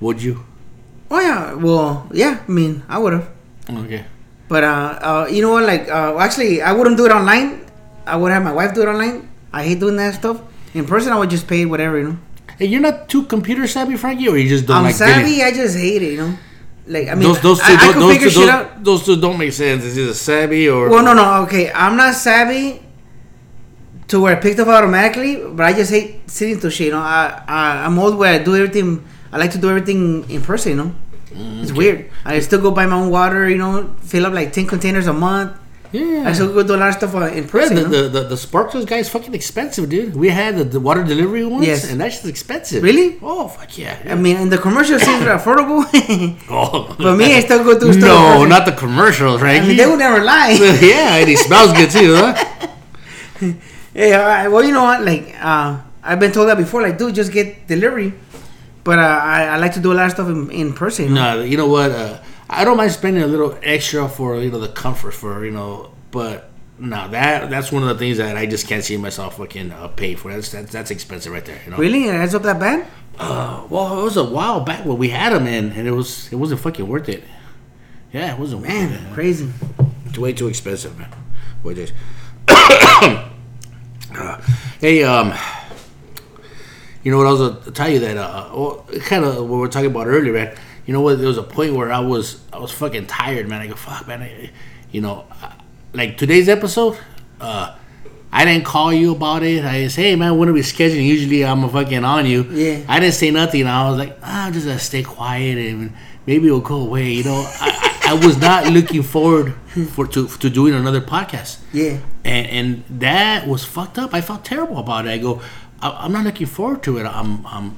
would 0.00 0.22
you? 0.22 0.44
Oh 1.10 1.20
yeah, 1.20 1.52
well 1.54 2.08
yeah. 2.12 2.40
I 2.46 2.50
mean, 2.50 2.82
I 2.88 2.98
would 2.98 3.12
have. 3.12 3.28
Okay. 3.68 4.04
But 4.48 4.64
uh, 4.64 4.98
uh, 5.02 5.26
you 5.30 5.42
know 5.42 5.52
what? 5.52 5.64
Like, 5.64 5.90
uh, 5.90 6.16
actually, 6.18 6.62
I 6.62 6.72
wouldn't 6.72 6.96
do 6.96 7.06
it 7.06 7.12
online. 7.12 7.66
I 8.06 8.16
would 8.16 8.32
have 8.32 8.42
my 8.42 8.52
wife 8.52 8.72
do 8.72 8.82
it 8.82 8.88
online. 8.88 9.28
I 9.52 9.64
hate 9.64 9.80
doing 9.80 9.96
that 9.96 10.14
stuff. 10.14 10.40
In 10.74 10.84
person, 10.86 11.12
I 11.12 11.18
would 11.18 11.30
just 11.30 11.46
pay 11.46 11.64
whatever, 11.66 11.98
you 11.98 12.04
know. 12.08 12.18
Hey, 12.58 12.66
you're 12.66 12.80
not 12.80 13.08
too 13.08 13.24
computer 13.24 13.66
savvy, 13.66 13.96
Frankie, 13.96 14.28
or 14.28 14.36
you 14.36 14.48
just 14.48 14.66
don't 14.66 14.78
I'm 14.78 14.84
like 14.84 14.94
savvy. 14.94 15.42
I 15.42 15.52
just 15.52 15.76
hate 15.76 16.02
it, 16.02 16.12
you 16.12 16.18
know. 16.18 16.38
Like, 16.86 17.08
I 17.08 17.14
mean, 17.14 17.22
Those 17.28 17.40
those 17.40 17.58
two, 17.60 17.64
I, 17.64 17.74
I 17.74 17.76
those, 17.76 17.92
could 17.94 18.02
those, 18.02 18.12
figure 18.12 18.28
two 18.28 18.32
shit 18.34 18.40
those, 18.46 18.48
out. 18.50 18.84
those 18.84 19.04
two 19.06 19.20
don't 19.20 19.38
make 19.38 19.52
sense. 19.52 19.84
It's 19.84 19.96
either 19.96 20.14
savvy 20.14 20.68
or 20.68 20.88
Well, 20.88 21.04
no, 21.04 21.12
no, 21.14 21.42
okay. 21.44 21.70
I'm 21.72 21.96
not 21.96 22.14
savvy 22.14 22.82
to 24.08 24.20
where 24.20 24.36
I 24.36 24.40
picked 24.40 24.58
up 24.60 24.68
automatically, 24.68 25.36
but 25.36 25.64
I 25.64 25.72
just 25.72 25.90
hate 25.90 26.28
sitting 26.28 26.58
to 26.60 26.70
shit. 26.70 26.86
You 26.86 26.92
know, 26.92 26.98
I, 27.00 27.42
I 27.46 27.84
I'm 27.86 27.98
old 27.98 28.16
where 28.16 28.34
I 28.34 28.38
do 28.42 28.56
everything. 28.56 29.04
I 29.32 29.38
like 29.38 29.52
to 29.52 29.58
do 29.58 29.68
everything 29.70 30.28
in 30.30 30.42
person. 30.42 30.70
You 30.72 30.76
know, 30.76 30.94
Mm, 31.32 31.62
it's 31.62 31.72
weird. 31.72 32.10
I 32.26 32.40
still 32.40 32.60
go 32.60 32.70
buy 32.72 32.84
my 32.84 32.96
own 32.96 33.08
water. 33.08 33.48
You 33.48 33.56
know, 33.56 33.94
fill 34.02 34.26
up 34.26 34.34
like 34.34 34.52
ten 34.52 34.66
containers 34.66 35.06
a 35.06 35.14
month. 35.14 35.56
Yeah. 35.92 36.24
I 36.26 36.32
still 36.32 36.52
go 36.54 36.62
do 36.62 36.74
a 36.74 36.76
lot 36.76 36.88
of 36.88 36.94
stuff 36.94 37.14
in 37.32 37.44
Yeah, 37.44 37.50
person. 37.50 37.76
the, 37.76 37.82
you 37.82 37.88
know? 37.88 38.08
the, 38.08 38.20
the, 38.20 38.28
the 38.28 38.34
Sparkletts 38.34 38.86
guy 38.86 38.96
is 38.96 39.08
fucking 39.10 39.34
expensive, 39.34 39.88
dude. 39.90 40.16
We 40.16 40.30
had 40.30 40.56
the, 40.56 40.64
the 40.64 40.80
water 40.80 41.04
delivery 41.04 41.44
ones, 41.44 41.66
Yes. 41.66 41.90
and 41.90 42.00
that's 42.00 42.16
just 42.16 42.26
expensive. 42.28 42.82
Really? 42.82 43.18
Oh, 43.20 43.48
fuck 43.48 43.76
yeah. 43.76 43.98
I 44.08 44.14
mean, 44.14 44.36
in 44.38 44.48
the 44.48 44.56
commercial 44.58 44.98
seems 44.98 45.22
affordable. 45.24 45.84
oh. 46.50 46.94
But 46.98 47.16
me, 47.16 47.34
I 47.36 47.40
still 47.40 47.62
go 47.62 47.78
through 47.78 47.92
stuff. 47.92 48.04
No, 48.04 48.44
not 48.46 48.64
the 48.64 48.72
commercials, 48.72 49.42
I 49.42 49.44
right? 49.44 49.62
mean, 49.62 49.76
they 49.76 49.86
would 49.86 49.98
never 49.98 50.24
lie. 50.24 50.50
yeah, 50.80 51.16
and 51.16 51.28
he 51.28 51.36
smells 51.36 51.72
good 51.72 51.90
too, 51.90 52.14
huh? 52.16 52.68
right. 53.94 54.48
Well, 54.48 54.64
you 54.64 54.72
know 54.72 54.84
what? 54.84 55.04
Like, 55.04 55.34
uh, 55.40 55.78
I've 56.02 56.18
been 56.20 56.32
told 56.32 56.48
that 56.48 56.56
before. 56.56 56.80
Like, 56.82 56.96
dude, 56.98 57.14
just 57.14 57.32
get 57.32 57.66
delivery. 57.66 58.14
But 58.84 58.98
uh, 58.98 59.02
I, 59.02 59.44
I 59.44 59.56
like 59.58 59.74
to 59.74 59.80
do 59.80 59.92
a 59.92 59.94
lot 59.94 60.06
of 60.06 60.12
stuff 60.12 60.28
in, 60.28 60.50
in 60.50 60.72
person. 60.72 61.14
No, 61.14 61.42
you 61.42 61.56
know 61.56 61.68
what? 61.68 61.90
Uh, 61.92 62.18
I 62.52 62.64
don't 62.64 62.76
mind 62.76 62.92
spending 62.92 63.22
a 63.22 63.26
little 63.26 63.58
extra 63.62 64.08
for 64.08 64.38
you 64.38 64.50
know 64.50 64.58
the 64.60 64.68
comfort 64.68 65.12
for 65.12 65.44
you 65.44 65.50
know, 65.50 65.92
but 66.10 66.50
no, 66.78 67.08
that 67.08 67.48
that's 67.48 67.72
one 67.72 67.82
of 67.82 67.88
the 67.88 67.94
things 67.96 68.18
that 68.18 68.36
I 68.36 68.44
just 68.46 68.66
can't 68.68 68.84
see 68.84 68.96
myself 68.96 69.38
fucking 69.38 69.70
uh, 69.70 69.88
pay 69.88 70.14
for. 70.14 70.32
That's, 70.32 70.50
that's 70.50 70.70
that's 70.70 70.90
expensive 70.90 71.32
right 71.32 71.44
there. 71.44 71.60
You 71.64 71.70
know. 71.70 71.78
Really? 71.78 72.04
It 72.04 72.14
adds 72.14 72.34
up 72.34 72.42
that 72.42 72.60
bad? 72.60 72.86
Uh, 73.18 73.66
well, 73.70 74.00
it 74.00 74.02
was 74.04 74.16
a 74.16 74.24
while 74.24 74.60
back 74.60 74.84
when 74.84 74.98
we 74.98 75.08
had 75.08 75.32
them 75.32 75.46
in, 75.46 75.72
and 75.72 75.88
it 75.88 75.92
was 75.92 76.30
it 76.32 76.36
wasn't 76.36 76.60
fucking 76.60 76.86
worth 76.86 77.08
it. 77.08 77.24
Yeah, 78.12 78.34
it 78.34 78.38
wasn't 78.38 78.62
worth 78.62 78.70
Man, 78.70 78.92
it. 78.92 79.14
crazy. 79.14 79.50
It's 80.06 80.18
way 80.18 80.34
too 80.34 80.48
expensive, 80.48 80.98
man. 80.98 81.08
What 81.62 81.78
is? 81.78 81.92
Uh, 84.14 84.38
hey, 84.78 85.02
um, 85.04 85.32
you 87.02 87.10
know 87.10 87.16
what? 87.16 87.26
I 87.26 87.30
was 87.32 87.40
gonna 87.40 87.70
tell 87.74 87.88
you 87.88 87.98
that. 88.00 88.18
Uh, 88.18 88.50
well, 88.52 88.86
kind 89.06 89.24
of 89.24 89.36
what 89.36 89.44
we 89.44 89.56
were 89.56 89.68
talking 89.68 89.90
about 89.90 90.06
earlier, 90.06 90.34
man. 90.34 90.54
You 90.86 90.92
know 90.92 91.00
what? 91.00 91.18
There 91.18 91.28
was 91.28 91.38
a 91.38 91.42
point 91.42 91.74
where 91.74 91.92
I 91.92 92.00
was, 92.00 92.40
I 92.52 92.58
was 92.58 92.72
fucking 92.72 93.06
tired, 93.06 93.48
man. 93.48 93.60
I 93.60 93.66
go, 93.68 93.74
fuck, 93.74 94.06
man. 94.08 94.22
I, 94.22 94.50
you 94.90 95.00
know, 95.00 95.26
like 95.92 96.16
today's 96.18 96.48
episode. 96.48 96.98
Uh, 97.40 97.76
I 98.34 98.44
didn't 98.46 98.64
call 98.64 98.92
you 98.92 99.12
about 99.12 99.42
it. 99.42 99.64
I 99.64 99.84
just, 99.84 99.96
hey, 99.96 100.16
man, 100.16 100.38
when 100.38 100.48
are 100.48 100.52
we 100.52 100.62
scheduling? 100.62 101.06
Usually, 101.06 101.44
I'm 101.44 101.62
a 101.64 101.68
fucking 101.68 102.02
on 102.04 102.24
you. 102.26 102.44
Yeah. 102.44 102.84
I 102.88 102.98
didn't 102.98 103.14
say 103.14 103.30
nothing. 103.30 103.66
I 103.66 103.88
was 103.90 103.98
like, 103.98 104.16
ah, 104.22 104.46
I'm 104.46 104.52
just 104.52 104.66
gonna 104.66 104.78
stay 104.78 105.02
quiet 105.02 105.58
and 105.58 105.92
maybe 106.26 106.46
it'll 106.46 106.60
go 106.60 106.76
away. 106.76 107.10
You 107.10 107.24
know, 107.24 107.44
I, 107.60 108.00
I, 108.06 108.26
was 108.26 108.38
not 108.40 108.66
looking 108.72 109.02
forward 109.02 109.54
for 109.90 110.06
to 110.06 110.26
to 110.28 110.48
doing 110.50 110.72
another 110.74 111.00
podcast 111.02 111.58
Yeah. 111.72 111.98
and 112.24 112.46
and 112.46 113.00
that 113.00 113.46
was 113.46 113.64
fucked 113.64 113.98
up. 113.98 114.14
I 114.14 114.22
felt 114.22 114.44
terrible 114.46 114.78
about 114.78 115.06
it. 115.06 115.10
I 115.10 115.18
go, 115.18 115.42
I, 115.82 115.90
I'm 115.90 116.12
not 116.12 116.24
looking 116.24 116.46
forward 116.46 116.82
to 116.84 116.98
it. 116.98 117.04
I'm, 117.04 117.46
I'm, 117.46 117.76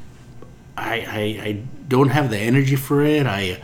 I, 0.77 0.95
I, 1.01 1.21
I 1.49 1.63
don't 1.89 2.09
have 2.09 2.31
the 2.31 2.39
energy 2.39 2.77
for 2.77 3.05
it. 3.05 3.27
I, 3.27 3.61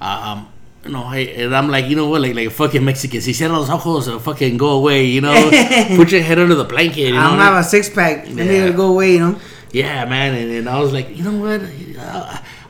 uh, 0.00 0.04
um, 0.36 0.48
you 0.84 0.90
know, 0.92 1.02
I, 1.04 1.18
and 1.18 1.56
I'm 1.56 1.68
like, 1.68 1.86
you 1.86 1.96
know 1.96 2.08
what, 2.08 2.20
like, 2.20 2.34
like 2.34 2.50
fucking 2.50 2.84
Mexicans. 2.84 3.24
He 3.24 3.32
said, 3.32 3.50
"Los 3.50 3.70
ojos, 3.70 4.08
fucking 4.22 4.56
go 4.58 4.70
away." 4.72 5.06
You 5.06 5.22
know, 5.22 5.32
put 5.96 6.12
your 6.12 6.22
head 6.22 6.38
under 6.38 6.54
the 6.54 6.64
blanket. 6.64 7.00
You 7.08 7.12
know, 7.14 7.20
I'm 7.20 7.38
have 7.38 7.56
a 7.56 7.64
six 7.64 7.88
pack. 7.88 8.26
Let 8.26 8.34
me 8.46 8.58
Yeah. 8.58 8.70
go 8.72 8.88
away, 8.92 9.12
you 9.14 9.20
know? 9.20 9.40
yeah, 9.72 10.04
man. 10.04 10.34
And, 10.34 10.50
and 10.52 10.68
I 10.68 10.78
was 10.80 10.92
like, 10.92 11.16
you 11.16 11.24
know 11.24 11.38
what? 11.40 11.62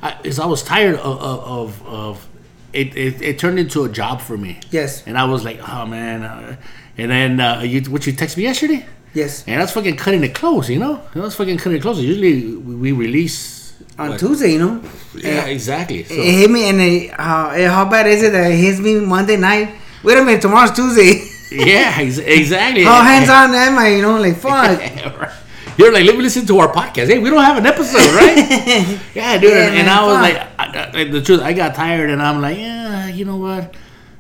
I, 0.03 0.17
is 0.23 0.39
I 0.39 0.47
was 0.47 0.63
tired 0.63 0.97
of 0.97 1.21
of, 1.21 1.87
of 1.89 2.29
it, 2.73 2.97
it. 2.97 3.23
It 3.23 3.39
turned 3.39 3.59
into 3.59 3.85
a 3.85 3.89
job 3.89 4.21
for 4.21 4.37
me. 4.37 4.61
Yes. 4.71 5.03
And 5.07 5.17
I 5.19 5.25
was 5.25 5.45
like, 5.45 5.61
oh 5.69 5.87
man. 5.87 6.23
Uh, 6.23 6.57
and 6.97 7.11
then 7.11 7.41
uh, 7.41 7.61
you, 7.63 7.81
what 7.91 8.07
you 8.07 8.13
text 8.13 8.37
me 8.37 8.45
yesterday? 8.45 8.87
Yes. 9.15 9.45
And 9.47 9.61
that's 9.61 9.73
fucking 9.73 9.97
cutting 9.97 10.23
it 10.25 10.35
close, 10.35 10.69
you 10.71 10.79
know. 10.79 11.01
That's 11.15 11.35
fucking 11.37 11.59
cutting 11.59 11.79
it 11.79 11.83
close. 11.83 11.99
Usually 12.01 12.55
we 12.57 12.93
release 12.93 13.64
On 13.99 14.11
what? 14.11 14.19
Tuesday, 14.19 14.53
you 14.53 14.59
know? 14.59 14.83
Yeah, 15.15 15.47
exactly. 15.47 16.05
So, 16.05 16.15
It 16.15 16.33
hit 16.33 16.51
me, 16.51 16.69
and 16.69 16.81
it, 16.81 17.11
how, 17.13 17.51
how 17.69 17.89
bad 17.89 18.07
is 18.07 18.23
it 18.23 18.33
that 18.33 18.51
it 18.51 18.57
hits 18.57 18.81
me 18.81 18.99
Monday 19.01 19.37
night? 19.37 19.75
Wait 20.03 20.19
a 20.19 20.25
minute, 20.25 20.43
tomorrow's 20.43 20.73
Tuesday. 20.73 21.23
yeah, 21.53 21.95
ex- 21.99 22.19
exactly. 22.19 22.83
how 22.85 23.03
hands 23.03 23.29
on 23.29 23.55
am 23.55 23.79
I, 23.79 23.89
you 23.89 24.03
know? 24.03 24.19
Like, 24.19 24.37
fuck. 24.45 25.33
You're 25.77 25.93
like, 25.93 26.05
let 26.05 26.17
me 26.17 26.23
listen 26.23 26.47
to 26.47 26.59
our 26.59 26.73
podcast. 26.73 27.07
Hey, 27.07 27.19
we 27.19 27.31
don't 27.31 27.43
have 27.43 27.57
an 27.57 27.67
episode, 27.67 28.15
right? 28.15 28.37
yeah, 29.15 29.39
dude. 29.39 29.51
Yeah, 29.51 29.67
and, 29.69 29.77
and 29.79 29.91
I 29.91 30.07
was 30.07 30.15
like, 30.15 30.37
I, 30.59 31.01
I, 31.01 31.05
the 31.05 31.21
truth, 31.21 31.41
I 31.41 31.53
got 31.53 31.75
tired, 31.75 32.11
and 32.11 32.23
I'm 32.23 32.41
like, 32.41 32.59
yeah, 32.59 33.09
you 33.09 33.25
know 33.25 33.37
what, 33.37 33.75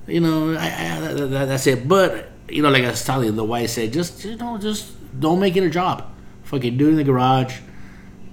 you 0.06 0.20
know, 0.20 0.54
I, 0.54 0.66
I, 0.66 1.00
that, 1.00 1.30
that, 1.30 1.44
that's 1.46 1.66
it. 1.66 1.87
But 1.87 2.30
you 2.48 2.62
know, 2.62 2.70
like 2.70 2.84
I 2.84 2.90
was 2.90 3.04
telling 3.04 3.26
you, 3.26 3.32
the 3.32 3.44
wife 3.44 3.70
said, 3.70 3.92
just 3.92 4.24
you 4.24 4.37
know, 4.37 4.58
just 4.58 4.92
don't 5.18 5.40
make 5.40 5.56
it 5.56 5.64
a 5.64 5.70
job. 5.70 6.10
Fucking 6.44 6.76
do 6.76 6.88
it 6.88 6.90
in 6.90 6.96
the 6.96 7.04
garage, 7.04 7.58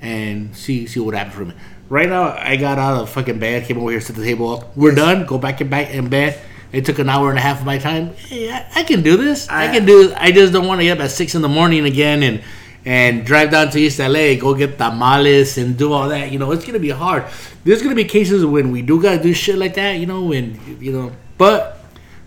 and 0.01 0.55
see 0.55 0.87
see 0.87 0.99
what 0.99 1.13
happens 1.15 1.35
for 1.35 1.45
me. 1.45 1.53
Right 1.89 2.07
now, 2.09 2.29
I 2.37 2.55
got 2.55 2.79
out 2.79 3.01
of 3.01 3.09
fucking 3.09 3.39
bed, 3.39 3.65
came 3.65 3.77
over 3.77 3.91
here, 3.91 3.99
set 4.01 4.15
the 4.15 4.23
table 4.23 4.53
up. 4.55 4.75
We're 4.77 4.95
done. 4.95 5.25
Go 5.25 5.37
back 5.37 5.61
in 5.61 5.69
back 5.69 5.91
in 5.91 6.09
bed. 6.09 6.39
It 6.71 6.85
took 6.85 6.99
an 6.99 7.09
hour 7.09 7.29
and 7.29 7.37
a 7.37 7.41
half 7.41 7.59
of 7.59 7.65
my 7.65 7.77
time. 7.77 8.13
Hey, 8.15 8.49
I, 8.49 8.65
I 8.75 8.83
can 8.83 9.01
do 9.01 9.17
this. 9.17 9.49
I, 9.49 9.67
I- 9.67 9.73
can 9.75 9.85
do. 9.85 10.13
I 10.15 10.31
just 10.31 10.53
don't 10.53 10.67
want 10.67 10.79
to 10.79 10.85
get 10.85 10.97
up 10.97 11.03
at 11.03 11.11
six 11.11 11.35
in 11.35 11.41
the 11.41 11.49
morning 11.49 11.85
again 11.85 12.23
and 12.23 12.41
and 12.83 13.25
drive 13.25 13.51
down 13.51 13.69
to 13.69 13.79
East 13.79 13.99
LA, 13.99 14.33
go 14.39 14.55
get 14.55 14.77
tamales 14.79 15.57
and 15.59 15.77
do 15.77 15.91
all 15.93 16.09
that. 16.09 16.31
You 16.31 16.39
know, 16.39 16.51
it's 16.51 16.65
gonna 16.65 16.79
be 16.79 16.89
hard. 16.89 17.25
There's 17.63 17.81
gonna 17.83 17.93
be 17.93 18.05
cases 18.05 18.43
when 18.45 18.71
we 18.71 18.81
do 18.81 18.99
gotta 19.01 19.21
do 19.21 19.33
shit 19.33 19.57
like 19.57 19.75
that. 19.75 19.99
You 19.99 20.05
know, 20.07 20.23
when 20.23 20.59
you 20.81 20.91
know, 20.93 21.11
but 21.37 21.77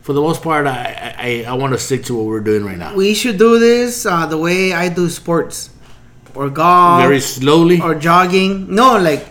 for 0.03 0.13
the 0.13 0.21
most 0.21 0.43
part, 0.43 0.67
I 0.69 1.15
I, 1.19 1.45
I 1.49 1.55
want 1.55 1.73
to 1.73 1.79
stick 1.79 2.05
to 2.05 2.15
what 2.15 2.27
we're 2.27 2.41
doing 2.41 2.65
right 2.65 2.79
now. 2.79 2.95
We 2.95 3.15
should 3.15 3.39
do 3.39 3.59
this 3.59 4.05
uh, 4.07 4.27
the 4.27 4.39
way 4.39 4.73
I 4.75 4.91
do 4.91 5.09
sports. 5.09 5.71
Or 6.35 6.51
golf. 6.51 7.01
Very 7.03 7.20
slowly, 7.20 7.81
or 7.81 7.94
jogging. 7.94 8.75
No, 8.75 8.99
like, 8.99 9.27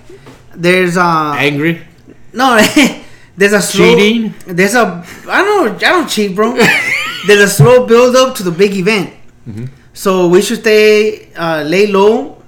there's 0.56 0.96
uh 0.98 1.36
angry. 1.38 1.82
No, 2.32 2.56
there's 3.38 3.54
a 3.54 3.62
slow, 3.62 3.96
Cheating? 3.96 4.34
There's 4.48 4.76
a 4.76 5.04
I 5.28 5.44
don't 5.44 5.66
know. 5.66 5.76
I 5.76 5.92
don't 5.92 6.08
cheat, 6.10 6.36
bro. 6.36 6.56
there's 7.28 7.42
a 7.42 7.48
slow 7.50 7.86
build 7.86 8.16
up 8.16 8.36
to 8.36 8.44
the 8.44 8.52
big 8.52 8.74
event. 8.76 9.14
Mm-hmm. 9.48 9.66
So 9.94 10.28
we 10.28 10.42
should 10.42 10.60
stay 10.62 11.32
uh, 11.36 11.64
lay 11.64 11.88
low. 11.88 12.42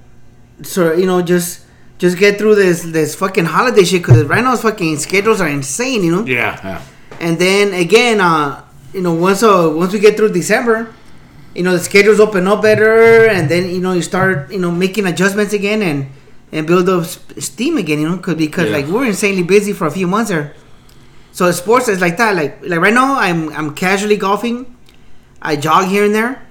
So 0.64 0.94
you 0.94 1.06
know, 1.06 1.22
just 1.22 1.66
just 1.98 2.18
get 2.18 2.38
through 2.38 2.56
this 2.56 2.82
this 2.84 3.14
fucking 3.16 3.46
holiday 3.46 3.84
shit 3.84 4.02
because 4.02 4.24
right 4.24 4.44
now 4.44 4.56
fucking 4.56 4.98
schedules 4.98 5.42
are 5.42 5.48
insane. 5.50 6.04
You 6.04 6.12
know, 6.16 6.26
Yeah, 6.26 6.60
yeah. 6.64 6.82
and 7.20 7.38
then 7.38 7.74
again, 7.74 8.22
uh, 8.22 8.64
you 8.94 9.02
know, 9.02 9.14
once 9.14 9.44
uh, 9.44 9.70
once 9.76 9.92
we 9.94 10.00
get 10.00 10.16
through 10.18 10.32
December, 10.32 10.94
you 11.56 11.64
know 11.64 11.72
the 11.74 11.80
schedules 11.80 12.20
open 12.20 12.48
up 12.48 12.62
better, 12.62 13.28
and 13.28 13.50
then 13.50 13.70
you 13.70 13.80
know 13.82 13.94
you 13.94 14.02
start 14.02 14.52
you 14.52 14.60
know 14.60 14.72
making 14.72 15.06
adjustments 15.08 15.54
again 15.54 15.82
and 15.82 16.08
and 16.52 16.68
build 16.68 16.88
up 16.90 17.06
steam 17.06 17.78
again. 17.78 18.00
You 18.02 18.10
know, 18.10 18.18
cause, 18.18 18.36
because 18.36 18.70
Yeah. 18.70 18.78
like 18.78 18.88
we're 18.88 19.06
insanely 19.06 19.44
busy 19.44 19.74
for 19.74 19.88
a 19.88 19.92
few 19.92 20.08
months 20.08 20.30
there. 20.30 20.54
So 21.32 21.52
sports 21.52 21.88
is 21.88 22.00
like 22.02 22.18
that. 22.18 22.36
Like 22.36 22.60
like 22.64 22.80
right 22.80 22.94
now, 22.94 23.16
I'm 23.20 23.50
I'm 23.54 23.74
casually 23.74 24.18
golfing. 24.18 24.76
I 25.42 25.56
jog 25.56 25.86
here 25.88 26.06
and 26.06 26.16
there, 26.16 26.42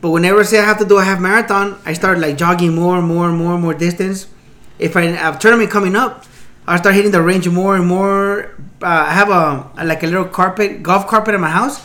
but 0.00 0.10
whenever 0.10 0.44
say 0.44 0.58
I 0.60 0.64
have 0.64 0.78
to 0.78 0.84
do 0.84 0.98
a 0.98 1.04
half 1.04 1.20
marathon, 1.20 1.78
I 1.84 1.94
start 1.94 2.18
like 2.18 2.36
jogging 2.38 2.74
more 2.74 2.98
and 2.98 3.06
more 3.08 3.28
and 3.28 3.36
more 3.36 3.54
and 3.54 3.62
more 3.62 3.74
distance. 3.74 4.26
If 4.78 4.96
I 4.96 5.02
have 5.02 5.36
a 5.36 5.38
tournament 5.38 5.70
coming 5.70 5.96
up, 5.96 6.24
I 6.66 6.76
start 6.76 6.94
hitting 6.94 7.10
the 7.12 7.22
range 7.22 7.48
more 7.48 7.74
and 7.76 7.86
more. 7.86 8.54
Uh, 8.82 9.06
I 9.08 9.12
have 9.14 9.30
a, 9.30 9.70
a- 9.78 9.84
like 9.86 10.02
a 10.02 10.06
little 10.06 10.26
carpet, 10.26 10.82
golf 10.82 11.06
carpet 11.08 11.34
in 11.34 11.40
my 11.40 11.48
house. 11.48 11.80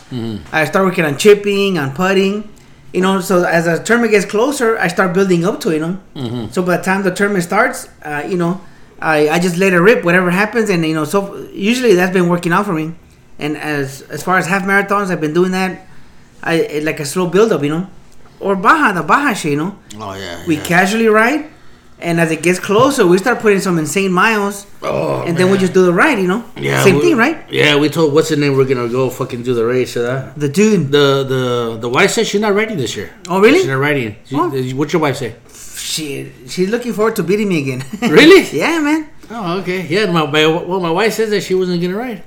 I 0.52 0.66
start 0.66 0.84
working 0.84 1.04
on 1.06 1.16
chipping, 1.16 1.78
on 1.78 1.94
putting. 1.94 2.48
You 2.92 3.00
know, 3.00 3.20
so 3.20 3.44
as 3.44 3.64
the 3.64 3.78
tournament 3.82 4.12
gets 4.12 4.26
closer, 4.26 4.78
I 4.78 4.88
start 4.88 5.14
building 5.14 5.44
up 5.44 5.60
to 5.60 5.70
it. 5.70 5.74
You 5.74 5.80
know, 5.80 6.48
so 6.50 6.62
by 6.62 6.76
the 6.76 6.82
time 6.82 7.02
the 7.02 7.10
tournament 7.10 7.44
starts, 7.44 7.88
uh, 8.04 8.22
you 8.28 8.36
know, 8.36 8.60
I, 9.00 9.28
I 9.30 9.38
just 9.38 9.56
let 9.56 9.72
it 9.72 9.80
rip, 9.80 10.04
whatever 10.04 10.30
happens, 10.30 10.70
and 10.70 10.84
you 10.84 10.94
know, 10.94 11.04
so 11.04 11.36
usually 11.52 11.94
that's 11.94 12.12
been 12.12 12.28
working 12.28 12.52
out 12.52 12.66
for 12.66 12.74
me. 12.74 12.94
And 13.38 13.56
as 13.56 14.02
as 14.02 14.22
far 14.22 14.38
as 14.38 14.46
half 14.46 14.62
marathons, 14.62 15.10
I've 15.10 15.20
been 15.20 15.34
doing 15.34 15.52
that. 15.52 15.86
I 16.42 16.80
like 16.82 17.00
a 17.00 17.06
slow 17.06 17.28
build 17.28 17.52
up, 17.52 17.62
you 17.62 17.70
know, 17.70 17.86
or 18.40 18.56
Baja, 18.56 18.92
the 18.92 19.02
Baja 19.02 19.32
shit, 19.32 19.52
you 19.52 19.58
know. 19.58 19.78
Oh 19.96 20.14
yeah. 20.14 20.44
We 20.46 20.56
yeah. 20.56 20.64
casually 20.64 21.08
ride, 21.08 21.46
and 22.02 22.20
as 22.20 22.30
it 22.30 22.42
gets 22.42 22.58
closer, 22.58 23.06
we 23.06 23.16
start 23.18 23.38
putting 23.40 23.60
some 23.60 23.78
insane 23.78 24.12
miles, 24.12 24.66
Oh, 24.82 25.22
and 25.26 25.36
then 25.36 25.50
we 25.50 25.56
just 25.58 25.72
do 25.72 25.84
the 25.86 25.92
ride, 25.92 26.18
you 26.18 26.26
know. 26.28 26.44
Yeah, 26.56 26.82
Same 26.82 26.96
we- 26.96 27.02
thing, 27.02 27.16
right? 27.16 27.36
Yeah, 27.50 27.76
we 27.76 27.88
told 27.88 28.12
what's 28.14 28.28
the 28.28 28.36
name 28.36 28.56
we're 28.56 28.64
gonna 28.72 28.88
go 28.88 29.08
fucking 29.10 29.42
do 29.42 29.54
the 29.54 29.64
race. 29.64 29.96
Uh, 29.96 30.32
The 30.36 30.48
dude. 30.48 30.90
the 30.90 31.06
the 31.32 31.42
the 31.84 31.88
wife 31.88 32.10
says 32.10 32.28
she's 32.28 32.40
not 32.40 32.54
riding 32.54 32.76
this 32.76 32.96
year. 32.96 33.10
Oh, 33.28 33.40
really? 33.40 33.58
She's 33.58 33.68
not 33.74 33.80
riding. 33.88 34.16
She, 34.26 34.34
Oh. 34.36 34.50
What's 34.78 34.92
your 34.92 35.02
wife 35.02 35.16
say? 35.16 35.34
Shit, 35.76 36.32
she's 36.48 36.68
looking 36.70 36.92
forward 36.92 37.16
to 37.16 37.22
beating 37.22 37.48
me 37.48 37.58
again. 37.64 37.80
Really? 38.18 38.42
yeah, 38.62 38.78
man. 38.80 39.08
Oh, 39.30 39.58
okay. 39.60 39.86
Yeah, 39.88 40.06
my, 40.12 40.26
my 40.26 40.46
well, 40.46 40.80
my 40.80 40.90
wife 40.90 41.12
says 41.14 41.30
that 41.30 41.42
she 41.42 41.54
wasn't 41.54 41.80
gonna 41.82 41.96
ride. 41.96 42.22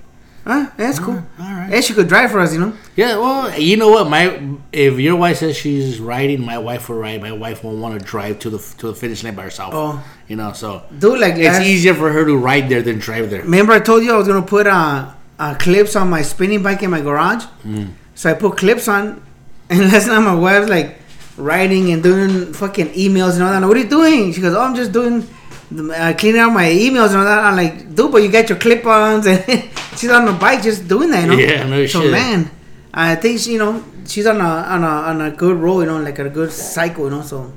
Huh? 0.46 0.70
That's 0.78 1.00
cool. 1.00 1.16
all 1.16 1.24
right. 1.40 1.74
And 1.74 1.84
she 1.84 1.94
could 1.94 2.08
drive 2.08 2.30
for 2.30 2.40
us, 2.40 2.54
you 2.54 2.60
know. 2.60 2.74
Yeah, 2.96 3.18
well, 3.18 3.60
you 3.60 3.78
know 3.78 3.90
what? 3.90 4.08
My 4.08 4.40
if 4.72 5.00
your 5.00 5.16
wife 5.16 5.38
says 5.38 5.58
she's 5.58 6.00
riding, 6.00 6.46
my 6.46 6.60
wife 6.60 6.88
will 6.88 6.98
ride. 6.98 7.20
My 7.22 7.32
wife 7.32 7.64
won't 7.64 7.80
want 7.80 8.00
to 8.00 8.06
drive 8.06 8.38
to 8.40 8.52
the 8.52 8.60
to 8.78 8.88
the 8.88 8.94
finish 8.94 9.24
line 9.24 9.34
by 9.34 9.42
herself. 9.44 9.74
Oh. 9.74 10.06
you 10.28 10.36
know, 10.36 10.54
so 10.54 10.84
Dude, 11.00 11.20
like 11.20 11.34
it's 11.38 11.60
easier 11.66 11.96
for 11.96 12.12
her 12.12 12.24
to 12.26 12.38
ride 12.38 12.70
there 12.70 12.84
than 12.84 13.00
drive 13.00 13.32
there. 13.32 13.42
Remember, 13.42 13.74
I 13.74 13.80
told 13.80 14.04
you 14.04 14.14
I 14.14 14.18
was 14.18 14.28
gonna 14.28 14.46
put 14.46 14.68
uh, 14.68 15.12
uh, 15.40 15.56
clips 15.56 15.96
on 15.96 16.12
my 16.12 16.22
spinning 16.22 16.62
bike 16.62 16.84
in 16.84 16.92
my 16.92 17.02
garage. 17.02 17.44
Mm. 17.64 17.94
So 18.14 18.30
I 18.30 18.36
put 18.36 18.58
clips 18.58 18.88
on, 18.88 19.24
and 19.72 19.80
last 19.92 20.06
night 20.08 20.20
my 20.20 20.36
wife's 20.36 20.70
like 20.70 21.00
writing 21.38 21.92
and 21.92 22.04
doing 22.04 22.54
fucking 22.54 22.90
emails 22.90 23.34
and 23.34 23.42
all 23.44 23.52
that. 23.52 23.66
What 23.68 23.76
are 23.78 23.80
you 23.80 23.90
doing? 23.90 24.32
She 24.32 24.42
goes, 24.42 24.54
"Oh, 24.54 24.62
I'm 24.62 24.76
just 24.76 24.92
doing, 24.92 25.28
uh, 25.72 26.14
cleaning 26.18 26.42
out 26.42 26.52
my 26.54 26.66
emails 26.66 27.10
and 27.10 27.18
all 27.18 27.26
that." 27.26 27.40
I'm 27.44 27.56
like, 27.56 27.94
"Dude, 27.94 28.12
but 28.12 28.22
you 28.24 28.32
got 28.32 28.50
your 28.50 28.58
clip-ons," 28.58 29.28
and 29.28 29.44
she's 29.98 30.10
on 30.10 30.26
the 30.26 30.34
bike 30.34 30.62
just 30.62 30.88
doing 30.88 31.10
that, 31.12 31.24
you 31.24 31.32
know. 31.32 31.38
Yeah, 31.38 31.68
no 31.68 31.86
so 31.86 32.02
shit. 32.02 32.12
man, 32.12 32.50
I 32.94 33.16
think 33.16 33.40
she, 33.40 33.54
you 33.54 33.60
know, 33.60 33.84
she's 34.06 34.26
on 34.26 34.40
a 34.40 34.44
on 34.44 34.84
a 34.84 34.88
on 34.88 35.22
a 35.22 35.32
good 35.32 35.58
roll, 35.58 35.82
you 35.82 35.88
know, 35.88 36.00
like 36.00 36.20
a 36.20 36.30
good 36.30 36.52
cycle, 36.52 37.06
you 37.06 37.12
know. 37.12 37.22
So 37.22 37.54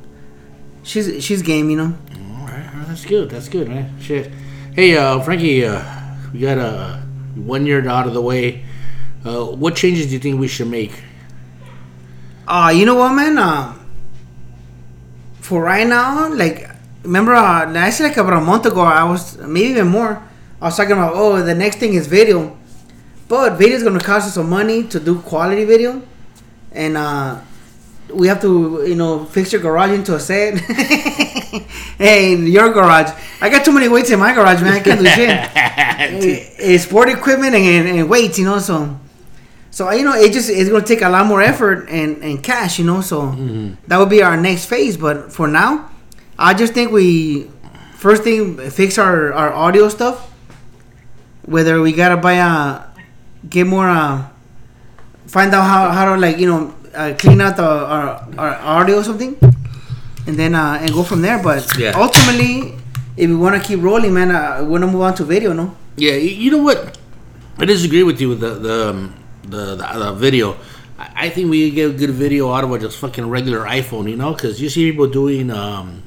she's 0.83 1.23
she's 1.25 1.43
game, 1.43 1.71
you 1.71 1.77
know. 1.77 1.97
All 2.41 2.47
right, 2.47 2.85
that's 2.87 3.05
good. 3.05 3.31
That's 3.31 3.49
good, 3.49 3.69
man. 3.69 3.99
Shit. 4.01 4.33
Hey, 4.75 4.97
uh, 4.97 5.21
Frankie, 5.21 5.65
uh, 5.65 5.83
we 6.33 6.41
got 6.41 6.59
uh, 6.59 6.99
one 7.35 7.67
year 7.67 7.87
out 7.89 8.07
of 8.07 8.15
the 8.15 8.23
way. 8.23 8.65
Uh, 9.25 9.45
what 9.45 9.75
changes 9.75 10.07
do 10.07 10.13
you 10.13 10.19
think 10.19 10.39
we 10.39 10.49
should 10.49 10.69
make? 10.69 11.03
Uh, 12.47 12.73
you 12.75 12.87
know 12.87 12.95
what, 12.95 13.13
man? 13.13 13.37
Uh, 13.37 13.75
for 15.41 15.63
right 15.63 15.87
now, 15.87 16.33
like, 16.33 16.71
remember, 17.03 17.35
uh, 17.35 17.73
I 17.73 17.91
said 17.91 18.05
like 18.05 18.17
about 18.17 18.43
a 18.43 18.45
month 18.45 18.67
ago, 18.67 18.81
I 18.81 19.05
was 19.05 19.39
maybe 19.39 19.71
even 19.71 19.89
more. 19.89 20.23
I 20.61 20.65
was 20.67 20.77
talking 20.77 20.93
about, 20.93 21.13
oh, 21.15 21.41
the 21.43 21.55
next 21.55 21.79
thing 21.79 21.95
is 21.95 22.07
video, 22.07 22.57
but 23.29 23.57
video 23.57 23.77
is 23.77 23.83
gonna 23.83 24.01
cost 24.01 24.27
us 24.27 24.35
some 24.35 24.51
money 24.51 24.85
to 24.85 24.99
do 24.99 25.21
quality 25.21 25.65
video, 25.65 26.03
and 26.73 26.97
uh, 26.97 27.41
we 28.13 28.27
have 28.29 28.41
to, 28.41 28.85
you 28.87 28.95
know, 28.95 29.25
fix 29.27 29.53
your 29.53 29.63
garage 29.63 29.91
into 29.91 30.15
a 30.15 30.21
set. 30.21 30.59
hey, 31.99 32.35
your 32.35 32.73
garage. 32.73 33.13
I 33.41 33.49
got 33.51 33.65
too 33.65 33.73
many 33.73 33.89
weights 33.89 34.11
in 34.11 34.19
my 34.19 34.35
garage, 34.35 34.63
man. 34.63 34.75
I 34.75 34.81
can't 34.81 35.01
do 35.01 35.07
shit. 35.07 35.51
Eh, 35.99 36.55
eh, 36.59 36.79
sport 36.79 37.09
equipment 37.09 37.57
and, 37.57 37.89
and 37.89 38.09
weights, 38.09 38.39
you 38.39 38.45
know. 38.45 38.61
So, 38.61 38.97
so 39.73 39.91
you 39.91 40.05
know, 40.05 40.15
it 40.15 40.33
just 40.33 40.49
it's 40.49 40.71
gonna 40.71 40.85
take 40.85 41.03
a 41.03 41.09
lot 41.09 41.27
more 41.27 41.43
effort 41.43 41.89
and, 41.89 42.23
and 42.23 42.41
cash, 42.41 42.79
you 42.79 42.85
know. 42.85 43.01
So 43.01 43.33
that 43.89 43.99
would 43.99 44.09
be 44.09 44.23
our 44.23 44.37
next 44.37 44.67
phase. 44.67 44.97
But 44.97 45.33
for 45.33 45.49
now, 45.49 45.91
I 46.39 46.55
just 46.55 46.73
think 46.73 46.93
we 46.93 47.51
first 47.97 48.23
thing 48.23 48.57
fix 48.71 48.99
our 48.99 49.33
our 49.33 49.53
audio 49.53 49.89
stuff. 49.89 50.31
Whether 51.47 51.81
we 51.81 51.93
gotta 51.93 52.17
buy 52.17 52.35
a 52.39 52.83
get 53.49 53.67
more 53.67 53.89
uh 53.89 54.29
find 55.27 55.53
out 55.55 55.65
how 55.65 55.91
how 55.91 56.15
to 56.15 56.21
like 56.21 56.39
you 56.39 56.47
know 56.47 56.75
uh, 56.95 57.15
clean 57.19 57.41
out 57.41 57.57
the 57.57 57.65
our, 57.65 58.23
our 58.39 58.55
audio 58.81 58.99
or 58.99 59.05
something, 59.05 59.37
and 60.27 60.37
then 60.37 60.55
uh 60.55 60.79
and 60.81 60.93
go 60.93 61.03
from 61.03 61.23
there. 61.23 61.43
But 61.43 61.67
Yeah. 61.79 61.93
ultimately, 61.97 62.75
if 63.17 63.29
we 63.29 63.35
want 63.37 63.61
to 63.61 63.67
keep 63.67 63.83
rolling, 63.83 64.15
man, 64.15 64.31
uh, 64.31 64.59
we 64.63 64.69
want 64.69 64.83
to 64.83 64.87
move 64.87 65.03
on 65.03 65.15
to 65.17 65.25
video, 65.25 65.53
no. 65.53 65.75
Yeah, 65.97 66.15
you 66.15 66.51
know 66.53 66.63
what? 66.63 66.97
I 67.59 67.65
disagree 67.65 68.05
with 68.05 68.21
you 68.21 68.29
with 68.31 68.41
the 68.41 68.55
the 68.55 68.91
um, 68.91 69.15
the, 69.43 69.75
the, 69.75 69.87
the 69.99 70.13
video. 70.15 70.55
I 70.99 71.27
I 71.27 71.29
think 71.31 71.51
we 71.51 71.71
get 71.71 71.91
a 71.91 71.93
good 71.95 72.11
video 72.11 72.53
out 72.53 72.63
of 72.63 72.71
a 72.71 72.79
just 72.79 72.99
fucking 72.99 73.29
regular 73.29 73.65
iPhone, 73.67 74.09
you 74.09 74.17
know, 74.17 74.33
because 74.35 74.61
you 74.63 74.69
see 74.69 74.91
people 74.91 75.09
doing 75.09 75.51
um, 75.51 76.03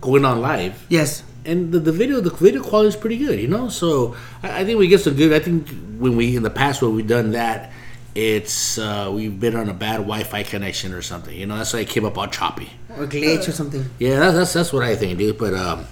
going 0.00 0.24
on 0.24 0.40
live, 0.40 0.84
Yes. 0.88 1.22
and 1.44 1.72
the, 1.72 1.78
the 1.80 1.92
video 1.92 2.20
the 2.20 2.30
video 2.30 2.62
quality 2.62 2.88
is 2.88 2.96
pretty 2.96 3.18
good, 3.18 3.38
you 3.40 3.48
know. 3.48 3.68
So 3.68 4.16
I, 4.42 4.60
I 4.60 4.64
think 4.64 4.78
we 4.78 4.88
get 4.88 5.00
some 5.00 5.14
good. 5.14 5.32
I 5.32 5.38
think 5.40 5.68
when 5.98 6.16
we 6.16 6.36
in 6.36 6.42
the 6.42 6.50
past 6.50 6.82
when 6.82 6.94
we've 6.96 7.06
done 7.06 7.32
that, 7.32 7.72
it's 8.14 8.78
uh, 8.78 9.10
we've 9.12 9.38
been 9.38 9.56
on 9.56 9.68
a 9.68 9.74
bad 9.74 9.96
Wi-Fi 9.98 10.42
connection 10.44 10.92
or 10.92 11.02
something, 11.02 11.36
you 11.36 11.46
know. 11.46 11.56
That's 11.56 11.72
why 11.72 11.80
it 11.80 11.88
came 11.88 12.04
up 12.04 12.16
all 12.18 12.26
choppy. 12.28 12.70
Or 12.96 13.06
glitch 13.06 13.48
or 13.48 13.52
something. 13.52 13.84
Yeah, 13.98 14.18
that's 14.20 14.36
that's, 14.36 14.52
that's 14.52 14.72
what 14.72 14.82
I 14.82 14.96
think, 14.96 15.18
dude. 15.18 15.38
But 15.38 15.54
um, 15.54 15.86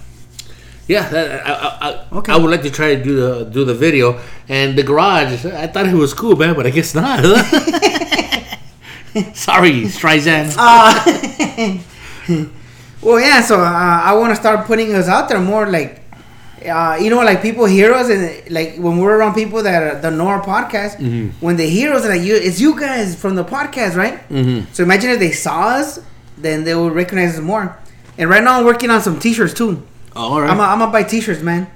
yeah, 0.87 1.09
that, 1.09 1.47
I, 1.47 1.53
I, 1.53 1.91
I, 1.91 2.05
Okay. 2.19 2.33
I 2.33 2.37
would 2.37 2.51
like 2.51 2.63
to 2.63 2.71
try 2.71 2.95
to 2.97 3.03
do 3.03 3.17
the 3.17 3.45
do 3.45 3.65
the 3.65 3.75
video 3.75 4.21
and 4.49 4.77
the 4.77 4.83
garage. 4.83 5.45
I 5.47 5.67
thought 5.67 5.87
it 5.87 5.95
was 5.95 6.13
cool, 6.15 6.37
man, 6.37 6.55
but 6.57 6.67
I 6.67 6.71
guess 6.71 6.95
not. 6.95 7.25
Sorry, 9.35 9.83
Streisand. 9.89 10.55
Well, 13.03 13.21
yeah. 13.21 13.41
So 13.41 13.61
uh, 13.61 14.01
I 14.05 14.15
want 14.15 14.31
to 14.31 14.37
start 14.37 14.67
putting 14.67 14.95
us 14.95 15.09
out 15.09 15.29
there 15.29 15.41
more, 15.41 15.69
like, 15.69 16.03
uh, 16.67 16.99
you 17.01 17.11
know, 17.11 17.23
like 17.23 17.41
people 17.41 17.67
hear 17.67 17.93
us, 17.93 18.09
and 18.11 18.51
like 18.51 18.77
when 18.77 18.99
we're 18.99 19.17
around 19.17 19.35
people 19.35 19.63
that 19.63 20.05
are, 20.05 20.11
know 20.11 20.27
our 20.27 20.43
podcast, 20.43 20.99
when 21.41 21.57
they 21.57 21.71
hear 21.71 21.93
us, 21.93 22.05
like 22.05 22.23
you, 22.23 22.35
it's 22.35 22.61
you 22.61 22.79
guys 22.79 23.15
from 23.21 23.37
the 23.37 23.45
podcast, 23.45 23.95
right? 23.95 24.29
Mm-hmm. 24.29 24.73
So 24.73 24.83
imagine 24.83 25.11
if 25.11 25.21
they 25.21 25.31
saw 25.31 25.69
us, 25.69 26.01
then 26.37 26.65
they 26.65 26.75
will 26.75 26.91
recognize 26.91 27.35
us 27.39 27.41
more. 27.41 27.77
And 28.17 28.29
right 28.29 28.43
now, 28.43 28.59
I'm 28.59 28.65
working 28.65 28.91
on 28.91 29.01
some 29.01 29.21
T-shirts 29.21 29.55
too. 29.55 29.87
Oh, 30.17 30.33
all 30.33 30.41
right, 30.41 30.51
I'm 30.51 30.57
gonna 30.57 30.91
buy 30.91 31.05
T-shirts, 31.05 31.43
man. 31.43 31.71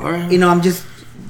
all 0.00 0.10
right. 0.10 0.30
You 0.30 0.38
know, 0.38 0.48
I'm 0.48 0.62
just 0.62 0.84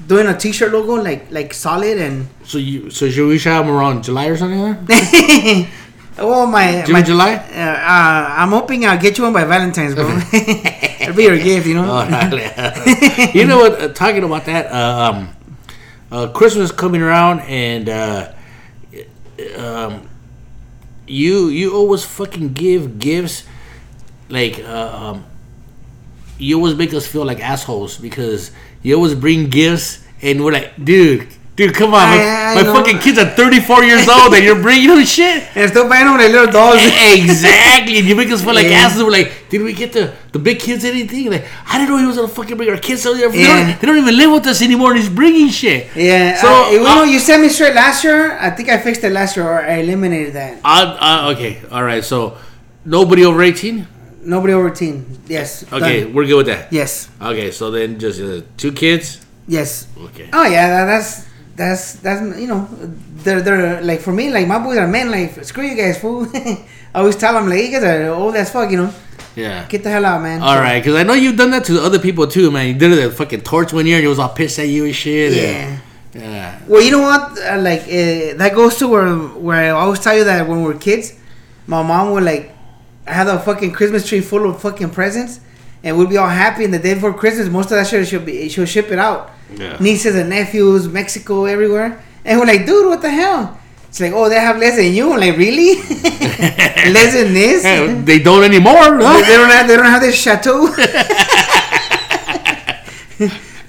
doing 0.07 0.25
a 0.27 0.35
T-shirt 0.37 0.71
logo, 0.71 0.95
like 0.95 1.29
like 1.29 1.53
solid 1.53 1.99
and. 1.99 2.27
so 2.43 2.57
you 2.57 2.89
so 2.89 3.09
should 3.09 3.27
we 3.27 3.37
show 3.37 3.61
them 3.61 3.69
around 3.69 4.03
July 4.03 4.27
or 4.27 4.37
something? 4.37 4.83
Then? 4.85 5.67
well, 6.17 6.47
my, 6.47 6.83
June, 6.85 6.93
my 6.93 7.01
July? 7.01 7.35
Uh, 7.35 7.59
uh, 7.59 8.35
I'm 8.37 8.49
hoping 8.49 8.85
I'll 8.85 8.99
get 8.99 9.17
you 9.17 9.25
one 9.25 9.33
by 9.33 9.43
Valentine's, 9.43 9.95
bro. 9.95 10.07
It'll 10.33 11.15
be 11.15 11.23
your 11.23 11.37
gift, 11.37 11.67
you 11.67 11.75
know. 11.75 11.85
Oh, 11.87 13.27
you 13.33 13.45
know 13.45 13.57
what? 13.57 13.81
Uh, 13.81 13.87
talking 13.89 14.23
about 14.23 14.45
that, 14.45 14.71
uh, 14.71 15.11
um, 15.11 15.35
uh, 16.11 16.27
Christmas 16.29 16.71
coming 16.71 17.01
around, 17.01 17.41
and 17.41 17.89
uh, 17.89 18.33
um, 19.57 20.07
you 21.07 21.49
you 21.49 21.75
always 21.75 22.03
fucking 22.03 22.53
give 22.53 22.97
gifts 22.97 23.43
like 24.29 24.59
uh, 24.59 25.13
um, 25.13 25.25
you 26.37 26.57
always 26.57 26.75
make 26.75 26.93
us 26.93 27.05
feel 27.05 27.25
like 27.25 27.39
assholes 27.39 27.97
because 27.97 28.51
you 28.81 28.95
always 28.95 29.15
bring 29.15 29.49
gifts, 29.49 30.05
and 30.21 30.43
we're 30.43 30.53
like, 30.53 30.73
dude. 30.83 31.27
Dude, 31.55 31.73
come 31.73 31.93
on! 31.93 32.01
My, 32.03 32.17
I- 32.17 32.51
I 32.51 32.55
my 32.55 32.63
fucking 32.63 32.99
kids 32.99 33.17
are 33.17 33.29
34 33.29 33.83
years 33.85 34.07
old, 34.09 34.33
and 34.33 34.43
you're 34.43 34.61
bringing 34.61 34.89
them 34.89 35.05
shit. 35.05 35.43
And 35.55 35.69
still 35.69 35.87
buying 35.87 36.03
them 36.05 36.17
like 36.17 36.29
little 36.29 36.51
dolls. 36.51 36.75
exactly. 36.79 37.97
And 37.97 38.05
you 38.07 38.15
make 38.15 38.29
us 38.29 38.43
feel 38.43 38.53
like 38.53 38.65
Yeah. 38.67 38.83
assholes. 38.85 39.05
We're 39.05 39.11
like, 39.11 39.47
did 39.49 39.61
we 39.61 39.71
get 39.71 39.93
the, 39.93 40.13
the 40.33 40.39
big 40.39 40.59
kids 40.59 40.83
anything? 40.83 41.31
Like, 41.31 41.45
I 41.67 41.77
didn't 41.77 41.91
know 41.91 41.97
he 41.97 42.05
was 42.05 42.17
gonna 42.17 42.27
fucking 42.27 42.57
bring 42.57 42.69
our 42.69 42.77
kids. 42.77 43.03
So 43.03 43.13
they, 43.13 43.21
Yeah. 43.21 43.67
don't, 43.69 43.79
they 43.79 43.87
don't 43.87 43.97
even 43.97 44.17
live 44.17 44.31
with 44.31 44.47
us 44.47 44.61
anymore, 44.61 44.91
and 44.91 44.99
he's 44.99 45.09
bringing 45.09 45.47
shit. 45.49 45.87
Yeah. 45.95 46.35
So, 46.41 46.47
So, 46.47 46.71
you 46.71 46.79
know, 46.83 47.01
uh, 47.01 47.03
you 47.05 47.19
sent 47.19 47.41
me 47.41 47.47
straight 47.49 47.73
last 47.73 48.03
year. 48.03 48.37
I 48.37 48.49
think 48.49 48.67
I 48.69 48.77
fixed 48.77 49.03
it 49.05 49.11
last 49.13 49.37
year, 49.37 49.47
or 49.47 49.61
I 49.61 49.77
eliminated 49.77 50.33
that. 50.33 50.59
Uh, 50.63 50.97
uh, 50.99 51.31
okay, 51.35 51.61
all 51.71 51.83
right. 51.83 52.03
So 52.03 52.35
nobody 52.83 53.23
over 53.23 53.41
18. 53.41 53.87
Nobody 54.23 54.53
over 54.53 54.71
teen. 54.71 55.05
Yes. 55.27 55.63
Okay, 55.71 56.03
done. 56.03 56.13
we're 56.13 56.25
good 56.25 56.35
with 56.37 56.47
that. 56.47 56.73
Yes. 56.73 57.07
Okay, 57.21 57.51
so 57.51 57.71
then 57.71 57.97
just 57.99 58.19
uh, 58.19 58.41
two 58.57 58.71
kids. 58.73 59.21
Yes. 59.47 59.87
Okay. 59.97 60.29
Oh 60.33 60.43
yeah, 60.43 60.67
that, 60.69 60.85
that's 60.85 61.27
that's 61.55 61.93
that's 61.95 62.21
you 62.39 62.47
know 62.47 62.67
they're 63.23 63.41
they're 63.41 63.81
like 63.81 64.01
for 64.01 64.11
me 64.11 64.29
like 64.29 64.47
my 64.47 64.59
boys 64.59 64.77
are 64.77 64.87
men 64.87 65.09
like 65.11 65.43
screw 65.45 65.63
you 65.65 65.75
guys 65.75 65.97
fool. 65.99 66.27
I 66.35 66.99
always 66.99 67.15
tell 67.15 67.33
them 67.33 67.49
like 67.49 67.63
you 67.65 67.71
guys 67.71 67.83
are 67.83 68.09
old 68.09 68.35
as 68.35 68.51
fuck 68.51 68.69
you 68.71 68.77
know 68.77 68.93
Yeah. 69.35 69.65
get 69.67 69.83
the 69.83 69.89
hell 69.89 70.05
out 70.05 70.21
man. 70.21 70.41
All 70.41 70.55
right, 70.59 70.79
because 70.79 70.95
I 70.95 71.03
know 71.03 71.13
you've 71.13 71.37
done 71.37 71.51
that 71.51 71.65
to 71.65 71.81
other 71.81 71.99
people 71.99 72.25
too, 72.27 72.51
man. 72.51 72.67
You 72.67 72.73
did 72.73 72.91
it 72.93 72.99
at 72.99 73.13
fucking 73.13 73.41
torch 73.41 73.73
one 73.73 73.85
year, 73.85 73.97
and 73.97 74.03
he 74.03 74.07
was 74.07 74.19
all 74.19 74.29
pissed 74.29 74.59
at 74.59 74.67
you 74.69 74.85
and 74.85 74.95
shit. 74.95 75.33
Yeah. 75.33 75.43
and- 75.43 75.81
yeah. 76.13 76.59
Well, 76.65 76.81
you 76.81 76.91
know 76.91 77.01
what? 77.01 77.37
Uh, 77.39 77.57
like 77.59 77.81
uh, 77.81 78.39
that 78.39 78.51
goes 78.55 78.77
to 78.77 78.87
where 78.87 79.13
where 79.45 79.65
I 79.65 79.69
always 79.71 79.99
tell 79.99 80.15
you 80.17 80.23
that 80.23 80.47
when 80.47 80.61
we 80.61 80.67
were 80.67 80.79
kids, 80.79 81.11
my 81.67 81.83
mom 81.83 82.11
would 82.11 82.23
like 82.23 82.51
have 83.05 83.27
a 83.27 83.37
fucking 83.39 83.73
Christmas 83.73 84.07
tree 84.07 84.21
full 84.21 84.49
of 84.49 84.61
fucking 84.61 84.91
presents, 84.91 85.41
and 85.83 85.97
we'd 85.97 86.07
be 86.07 86.15
all 86.15 86.29
happy. 86.29 86.63
And 86.63 86.73
the 86.73 86.79
day 86.79 86.93
before 86.93 87.13
Christmas, 87.13 87.49
most 87.49 87.65
of 87.65 87.71
that 87.71 87.87
shit 87.87 88.07
she'll 88.07 88.21
be 88.21 88.47
she'll 88.47 88.65
ship 88.65 88.91
it 88.91 88.99
out. 88.99 89.31
Yeah. 89.53 89.77
Nieces 89.79 90.15
and 90.15 90.29
nephews, 90.29 90.87
Mexico, 90.87 91.45
everywhere. 91.45 92.03
And 92.23 92.39
we're 92.39 92.47
like, 92.47 92.65
dude, 92.65 92.87
what 92.87 93.01
the 93.01 93.09
hell? 93.11 93.59
It's 93.87 94.01
like, 94.01 94.13
oh, 94.13 94.27
they 94.27 94.39
have 94.39 94.57
less 94.57 94.75
than 94.75 94.93
you. 94.93 95.13
I'm 95.13 95.19
like, 95.19 95.37
really? 95.37 95.75
less 96.91 97.13
than 97.13 97.33
this? 97.33 97.63
Hey, 97.63 97.93
they 98.01 98.19
don't 98.19 98.43
anymore. 98.43 98.97
they, 98.97 99.21
they 99.21 99.37
don't 99.37 99.49
have 99.49 99.67
they 99.67 99.77
don't 99.77 99.85
have 99.85 100.01
this 100.01 100.21
chateau. 100.21 100.67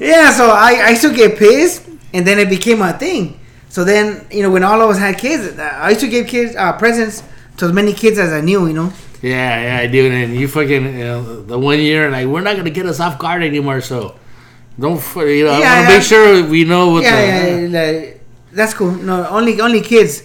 yeah, 0.01 0.33
so 0.33 0.51
I, 0.51 0.83
I 0.85 0.91
used 0.91 1.03
to 1.03 1.15
get 1.15 1.39
pissed, 1.39 1.87
and 2.13 2.27
then 2.27 2.41
it 2.41 2.49
became 2.49 2.83
a 2.83 2.93
thing. 2.93 3.39
So 3.69 3.85
then 3.85 4.27
you 4.31 4.43
know 4.43 4.51
when 4.51 4.65
all 4.65 4.81
of 4.81 4.91
us 4.91 4.99
had 4.99 5.17
kids, 5.17 5.59
I 5.59 5.91
used 5.91 6.01
to 6.01 6.09
give 6.09 6.27
kids 6.27 6.57
uh, 6.57 6.73
presents 6.73 7.23
to 7.59 7.67
as 7.67 7.73
many 7.73 7.93
kids 7.93 8.19
as 8.19 8.33
I 8.33 8.41
knew. 8.41 8.67
You 8.67 8.73
know. 8.73 8.93
Yeah, 9.23 9.63
yeah, 9.63 9.79
I 9.79 9.87
do. 9.87 10.11
And 10.11 10.35
you 10.35 10.49
fucking 10.49 10.99
you 10.99 11.05
know, 11.05 11.43
the 11.43 11.59
one 11.59 11.79
year, 11.79 12.11
like 12.11 12.27
we're 12.27 12.41
not 12.41 12.57
gonna 12.57 12.71
get 12.71 12.87
us 12.87 12.99
off 13.01 13.19
guard 13.19 13.43
anymore. 13.43 13.81
So 13.81 14.17
don't, 14.79 15.01
you 15.17 15.45
know, 15.45 15.59
Yeah, 15.59 15.73
I 15.73 15.75
want 15.77 15.87
to 15.87 15.93
yeah. 15.93 15.99
make 15.99 16.03
sure 16.03 16.45
we 16.49 16.65
know 16.65 16.91
what 16.91 17.03
Yeah, 17.03 17.17
the. 17.17 17.27
yeah, 17.27 17.57
yeah, 17.67 17.81
like, 17.81 18.21
that's 18.53 18.75
cool. 18.75 18.93
No, 18.93 19.27
only 19.29 19.61
only 19.61 19.81
kids, 19.81 20.23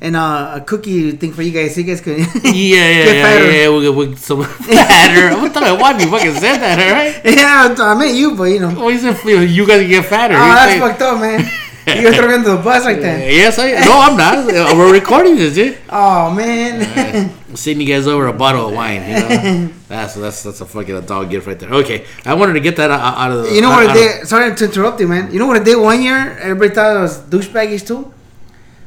and 0.00 0.16
uh, 0.16 0.56
a 0.56 0.60
cookie 0.60 1.12
thing 1.16 1.32
for 1.32 1.42
you 1.42 1.50
guys. 1.52 1.74
So 1.74 1.80
you 1.80 1.86
guys 1.86 2.00
can. 2.00 2.18
Yeah, 2.44 2.52
yeah, 2.52 3.04
Get 3.04 3.16
yeah, 3.16 3.22
fatter. 3.24 3.50
yeah, 3.52 3.68
We'll 3.68 3.80
get 3.82 3.94
we'll, 3.94 4.16
some 4.16 4.44
fatter. 4.68 5.30
Tell 5.50 5.62
my 5.62 5.72
wife 5.72 6.00
you 6.02 6.10
fucking 6.10 6.34
said 6.34 6.58
that, 6.58 6.78
all 6.78 6.92
right? 6.92 7.14
yeah, 7.24 7.74
I 7.78 7.94
meant 7.94 8.14
you, 8.14 8.34
but 8.36 8.44
you 8.44 8.60
know. 8.60 8.70
What 8.74 8.94
it? 9.04 9.24
You, 9.24 9.36
know, 9.36 9.42
you 9.42 9.66
guys 9.66 9.86
get 9.88 10.04
fatter. 10.04 10.34
Oh, 10.34 10.38
that's 10.38 10.80
fucked 10.80 11.02
up, 11.02 11.20
man. 11.20 11.40
You 11.86 12.02
gonna 12.02 12.16
throw 12.16 12.28
me 12.28 12.34
under 12.34 12.56
the 12.56 12.62
bus 12.62 12.84
like 12.84 13.00
that? 13.02 13.20
Yes, 13.30 13.58
I. 13.58 13.72
No, 13.84 14.00
I'm 14.00 14.16
not. 14.16 14.46
We're 14.76 14.90
recording 14.92 15.36
this, 15.36 15.54
dude. 15.54 15.76
Oh 15.90 16.32
man. 16.34 17.30
You 17.56 17.86
guys 17.86 18.06
over 18.06 18.26
a 18.26 18.32
bottle 18.32 18.68
of 18.68 18.74
wine. 18.74 19.02
You 19.02 19.14
know, 19.14 19.70
that's 19.88 20.14
that's 20.14 20.42
that's 20.42 20.60
a 20.60 20.66
fucking 20.66 21.00
dog 21.06 21.30
gift 21.30 21.46
right 21.46 21.58
there. 21.58 21.72
Okay, 21.72 22.04
I 22.24 22.34
wanted 22.34 22.54
to 22.54 22.60
get 22.60 22.76
that 22.76 22.90
out, 22.90 23.16
out 23.16 23.32
of 23.32 23.44
the. 23.44 23.54
You 23.54 23.60
know 23.60 23.70
out, 23.70 23.86
what 23.86 23.96
I 23.96 24.04
out 24.16 24.22
of- 24.22 24.28
Sorry 24.28 24.54
to 24.54 24.64
interrupt 24.64 25.00
you, 25.00 25.08
man. 25.08 25.32
You 25.32 25.38
know 25.38 25.46
what 25.46 25.60
I 25.60 25.64
did 25.64 25.76
one 25.76 26.02
year? 26.02 26.36
Everybody 26.40 26.74
thought 26.74 26.96
it 26.96 27.00
was 27.00 27.20
douchebaggers 27.20 27.86
too. 27.86 28.12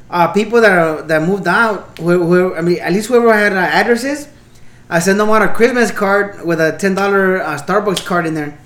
Uh, 0.09 0.28
people 0.32 0.61
that 0.61 0.72
are, 0.78 1.01
that 1.01 1.22
moved 1.28 1.47
out, 1.47 1.97
who, 1.99 2.24
who, 2.26 2.55
I 2.55 2.61
mean, 2.61 2.80
at 2.80 2.93
least 2.93 3.09
whoever 3.09 3.34
had 3.34 3.51
uh, 3.51 3.57
addresses, 3.57 4.30
I 4.89 4.99
sent 4.99 5.18
them 5.18 5.30
out 5.30 5.41
a 5.41 5.49
Christmas 5.49 5.91
card 5.91 6.45
with 6.45 6.61
a 6.61 6.78
ten 6.78 6.95
dollar 6.95 7.41
uh, 7.41 7.57
Starbucks 7.57 8.05
card 8.05 8.26
in 8.26 8.34
there, 8.34 8.57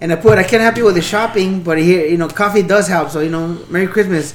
and 0.00 0.12
I 0.12 0.16
put, 0.16 0.38
I 0.38 0.42
can't 0.42 0.62
help 0.62 0.76
you 0.76 0.84
with 0.84 0.96
the 0.96 1.02
shopping, 1.02 1.62
but 1.62 1.78
here, 1.78 2.04
you 2.06 2.16
know, 2.16 2.28
coffee 2.28 2.62
does 2.62 2.88
help. 2.88 3.10
So 3.10 3.20
you 3.20 3.30
know, 3.30 3.58
Merry 3.68 3.86
Christmas. 3.86 4.34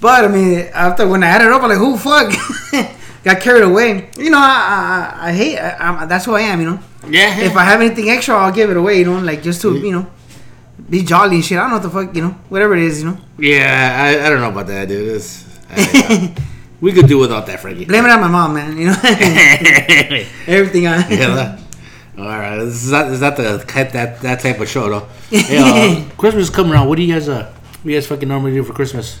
But 0.00 0.24
I 0.24 0.28
mean, 0.28 0.60
after 0.72 1.08
when 1.08 1.22
I 1.24 1.26
added 1.26 1.46
it 1.48 1.52
up, 1.52 1.62
I'm 1.62 1.68
like, 1.68 1.78
who 1.78 1.96
fuck? 1.96 2.32
Got 3.24 3.40
carried 3.40 3.64
away. 3.64 4.08
You 4.16 4.30
know, 4.30 4.38
I 4.38 5.12
I, 5.20 5.28
I 5.28 5.32
hate. 5.32 5.58
I, 5.58 5.76
I'm, 5.78 6.08
that's 6.08 6.24
who 6.24 6.34
I 6.34 6.42
am. 6.42 6.60
You 6.60 6.70
know 6.70 6.80
Yeah. 7.08 7.38
if 7.40 7.56
I 7.56 7.64
have 7.64 7.80
anything 7.80 8.08
extra, 8.10 8.34
I'll 8.36 8.52
give 8.52 8.70
it 8.70 8.76
away. 8.76 8.98
You 9.00 9.04
know, 9.06 9.18
like 9.18 9.42
just 9.42 9.60
to 9.62 9.76
you 9.76 9.92
know, 9.92 10.06
be 10.88 11.02
jolly 11.02 11.36
and 11.36 11.44
shit. 11.44 11.58
I 11.58 11.62
don't 11.62 11.70
know 11.70 11.76
what 11.76 11.82
the 11.82 11.90
fuck, 11.90 12.14
you 12.16 12.22
know, 12.22 12.30
whatever 12.48 12.74
it 12.76 12.82
is, 12.84 13.02
you 13.02 13.10
know. 13.10 13.18
yeah, 13.38 13.98
I, 14.22 14.26
I 14.26 14.30
don't 14.30 14.40
know 14.40 14.50
about 14.50 14.66
that, 14.68 14.88
dude. 14.88 15.16
It's, 15.16 15.44
I, 15.70 16.34
uh, 16.36 16.40
we 16.80 16.92
could 16.92 17.08
do 17.08 17.18
without 17.18 17.46
that, 17.46 17.60
Frankie. 17.60 17.84
Blame 17.84 18.04
it 18.04 18.10
on 18.10 18.20
my 18.20 18.28
mom, 18.28 18.54
man. 18.54 18.76
You 18.78 18.86
know, 18.86 18.96
everything 20.46 20.86
on. 20.86 21.00
that- 21.08 21.58
All 22.18 22.24
right, 22.24 22.56
this 22.58 22.82
is 22.84 22.90
not, 22.90 23.04
this 23.06 23.14
is 23.14 23.20
not 23.20 23.36
the 23.36 23.62
that 23.92 24.20
that 24.22 24.40
type 24.40 24.58
of 24.60 24.68
show 24.68 24.88
though. 24.88 25.06
Hey, 25.30 26.02
uh, 26.02 26.08
Christmas 26.16 26.44
is 26.44 26.50
coming 26.50 26.72
around. 26.72 26.88
What 26.88 26.96
do 26.96 27.02
you 27.02 27.14
guys 27.14 27.28
uh? 27.28 27.44
What 27.44 27.84
do 27.84 27.90
you 27.90 27.96
guys 27.96 28.06
fucking 28.08 28.28
normally 28.28 28.52
do 28.54 28.64
for 28.64 28.72
Christmas? 28.72 29.20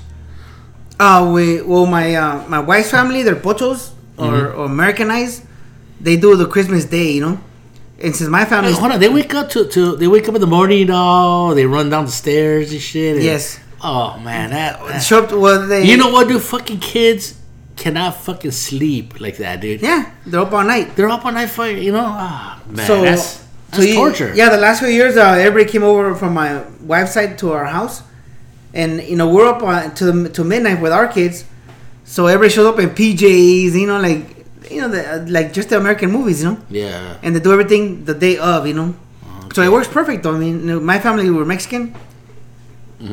Uh, 1.00 1.30
we 1.32 1.62
well, 1.62 1.86
my 1.86 2.14
uh, 2.14 2.46
my 2.48 2.58
wife's 2.58 2.90
family, 2.90 3.22
they're 3.22 3.36
pochos 3.36 3.90
or, 4.16 4.48
or 4.52 4.64
Americanized. 4.66 5.44
They 6.00 6.16
do 6.16 6.34
the 6.36 6.46
Christmas 6.46 6.84
day, 6.84 7.12
you 7.12 7.20
know. 7.20 7.40
And 8.02 8.14
since 8.14 8.30
my 8.30 8.44
Hey, 8.44 8.50
family, 8.50 8.72
hold 8.72 8.92
on, 8.92 9.00
they 9.00 9.08
wake 9.08 9.34
up 9.34 9.48
to, 9.50 9.66
to 9.68 9.96
they 9.96 10.06
wake 10.06 10.28
up 10.28 10.34
in 10.34 10.40
the 10.40 10.46
morning, 10.46 10.88
oh, 10.90 11.54
they 11.54 11.66
run 11.66 11.90
down 11.90 12.04
the 12.06 12.10
stairs 12.12 12.70
and 12.72 12.80
shit. 12.80 13.16
and- 13.16 13.24
yes, 13.24 13.58
Oh 13.82 14.18
man, 14.20 14.50
that. 14.50 14.80
that- 14.86 15.02
show 15.02 15.22
up. 15.24 15.32
Well, 15.32 15.66
they 15.66 15.84
you 15.84 15.96
know 15.96 16.10
what, 16.10 16.28
dude? 16.28 16.42
Fucking 16.42 16.78
kids 16.80 17.34
cannot 17.76 18.16
fucking 18.16 18.50
sleep 18.52 19.20
like 19.20 19.36
that, 19.38 19.60
dude. 19.60 19.80
yeah, 19.82 20.12
they're 20.26 20.40
up 20.40 20.52
all 20.52 20.64
night. 20.64 20.94
They're 20.96 21.08
up 21.08 21.24
all 21.24 21.32
night 21.32 21.50
for 21.50 21.68
You 21.68 21.92
know, 21.92 22.04
ah 22.06 22.60
man, 22.68 22.86
so 22.86 23.02
that's 23.02 23.44
that's 23.70 23.78
so 23.78 23.82
you- 23.82 23.94
torture. 23.94 24.32
Yeah, 24.34 24.48
the 24.50 24.56
last 24.58 24.78
few 24.80 24.88
years, 24.88 25.16
uh, 25.16 25.30
everybody 25.38 25.70
came 25.70 25.82
over 25.84 26.14
from 26.16 26.34
my 26.34 26.62
wife's 26.80 27.12
side 27.14 27.38
to 27.38 27.52
our 27.52 27.64
house, 27.66 28.02
and 28.74 29.02
you 29.02 29.16
know 29.16 29.28
we're 29.28 29.46
up 29.46 29.62
on, 29.62 29.94
to 29.96 30.28
to 30.28 30.44
midnight 30.44 30.80
with 30.80 30.92
our 30.92 31.08
kids. 31.08 31.44
So 32.04 32.26
everybody 32.26 32.52
shows 32.54 32.66
up 32.66 32.78
in 32.78 32.90
PJs, 32.90 33.72
you 33.72 33.86
know, 33.86 34.00
like 34.00 34.24
you 34.70 34.80
know, 34.80 34.88
the, 34.88 35.14
uh, 35.14 35.24
like 35.28 35.52
just 35.52 35.68
the 35.70 35.76
American 35.76 36.10
movies, 36.10 36.42
you 36.42 36.50
know, 36.50 36.58
yeah. 36.70 37.16
and 37.22 37.34
they 37.34 37.40
do 37.40 37.52
everything 37.52 38.04
the 38.04 38.14
day 38.14 38.38
of, 38.38 38.66
you 38.66 38.74
know. 38.74 38.94
So 39.54 39.62
it 39.62 39.72
works 39.72 39.88
perfect. 39.88 40.22
Though. 40.22 40.34
I 40.34 40.38
mean, 40.38 40.60
you 40.60 40.66
know, 40.66 40.80
my 40.80 40.98
family 40.98 41.30
were 41.30 41.44
Mexican, 41.44 41.94
All 43.00 43.06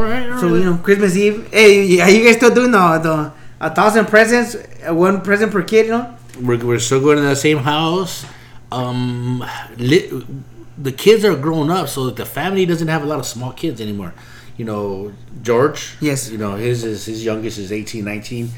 right, 0.00 0.30
all 0.30 0.38
so 0.38 0.48
right. 0.48 0.58
you 0.58 0.64
know, 0.64 0.76
Christmas 0.78 1.16
Eve. 1.16 1.48
Hey, 1.52 1.84
yeah, 1.84 2.08
you 2.08 2.24
guys 2.24 2.36
still 2.36 2.54
doing 2.54 2.72
the 2.72 2.98
the 2.98 3.32
a 3.60 3.74
thousand 3.74 4.06
presents, 4.06 4.54
uh, 4.54 4.94
one 4.94 5.20
present 5.22 5.52
per 5.52 5.62
kid, 5.62 5.86
you 5.86 5.92
know? 5.92 6.16
we're, 6.42 6.58
we're 6.64 6.78
still 6.78 7.00
going 7.00 7.16
to 7.16 7.22
the 7.22 7.36
same 7.36 7.58
house. 7.58 8.26
Um, 8.70 9.44
li- 9.78 10.24
the 10.76 10.92
kids 10.92 11.24
are 11.24 11.36
grown 11.36 11.70
up, 11.70 11.88
so 11.88 12.10
the 12.10 12.26
family 12.26 12.66
doesn't 12.66 12.88
have 12.88 13.02
a 13.02 13.06
lot 13.06 13.18
of 13.18 13.26
small 13.26 13.52
kids 13.52 13.80
anymore. 13.80 14.12
You 14.56 14.64
know, 14.64 15.12
George. 15.42 15.96
Yes. 16.00 16.30
You 16.30 16.38
know, 16.38 16.54
his 16.56 16.84
is 16.84 17.04
his 17.06 17.24
youngest 17.24 17.58
is 17.58 17.72
18, 17.72 18.04
19. 18.04 18.50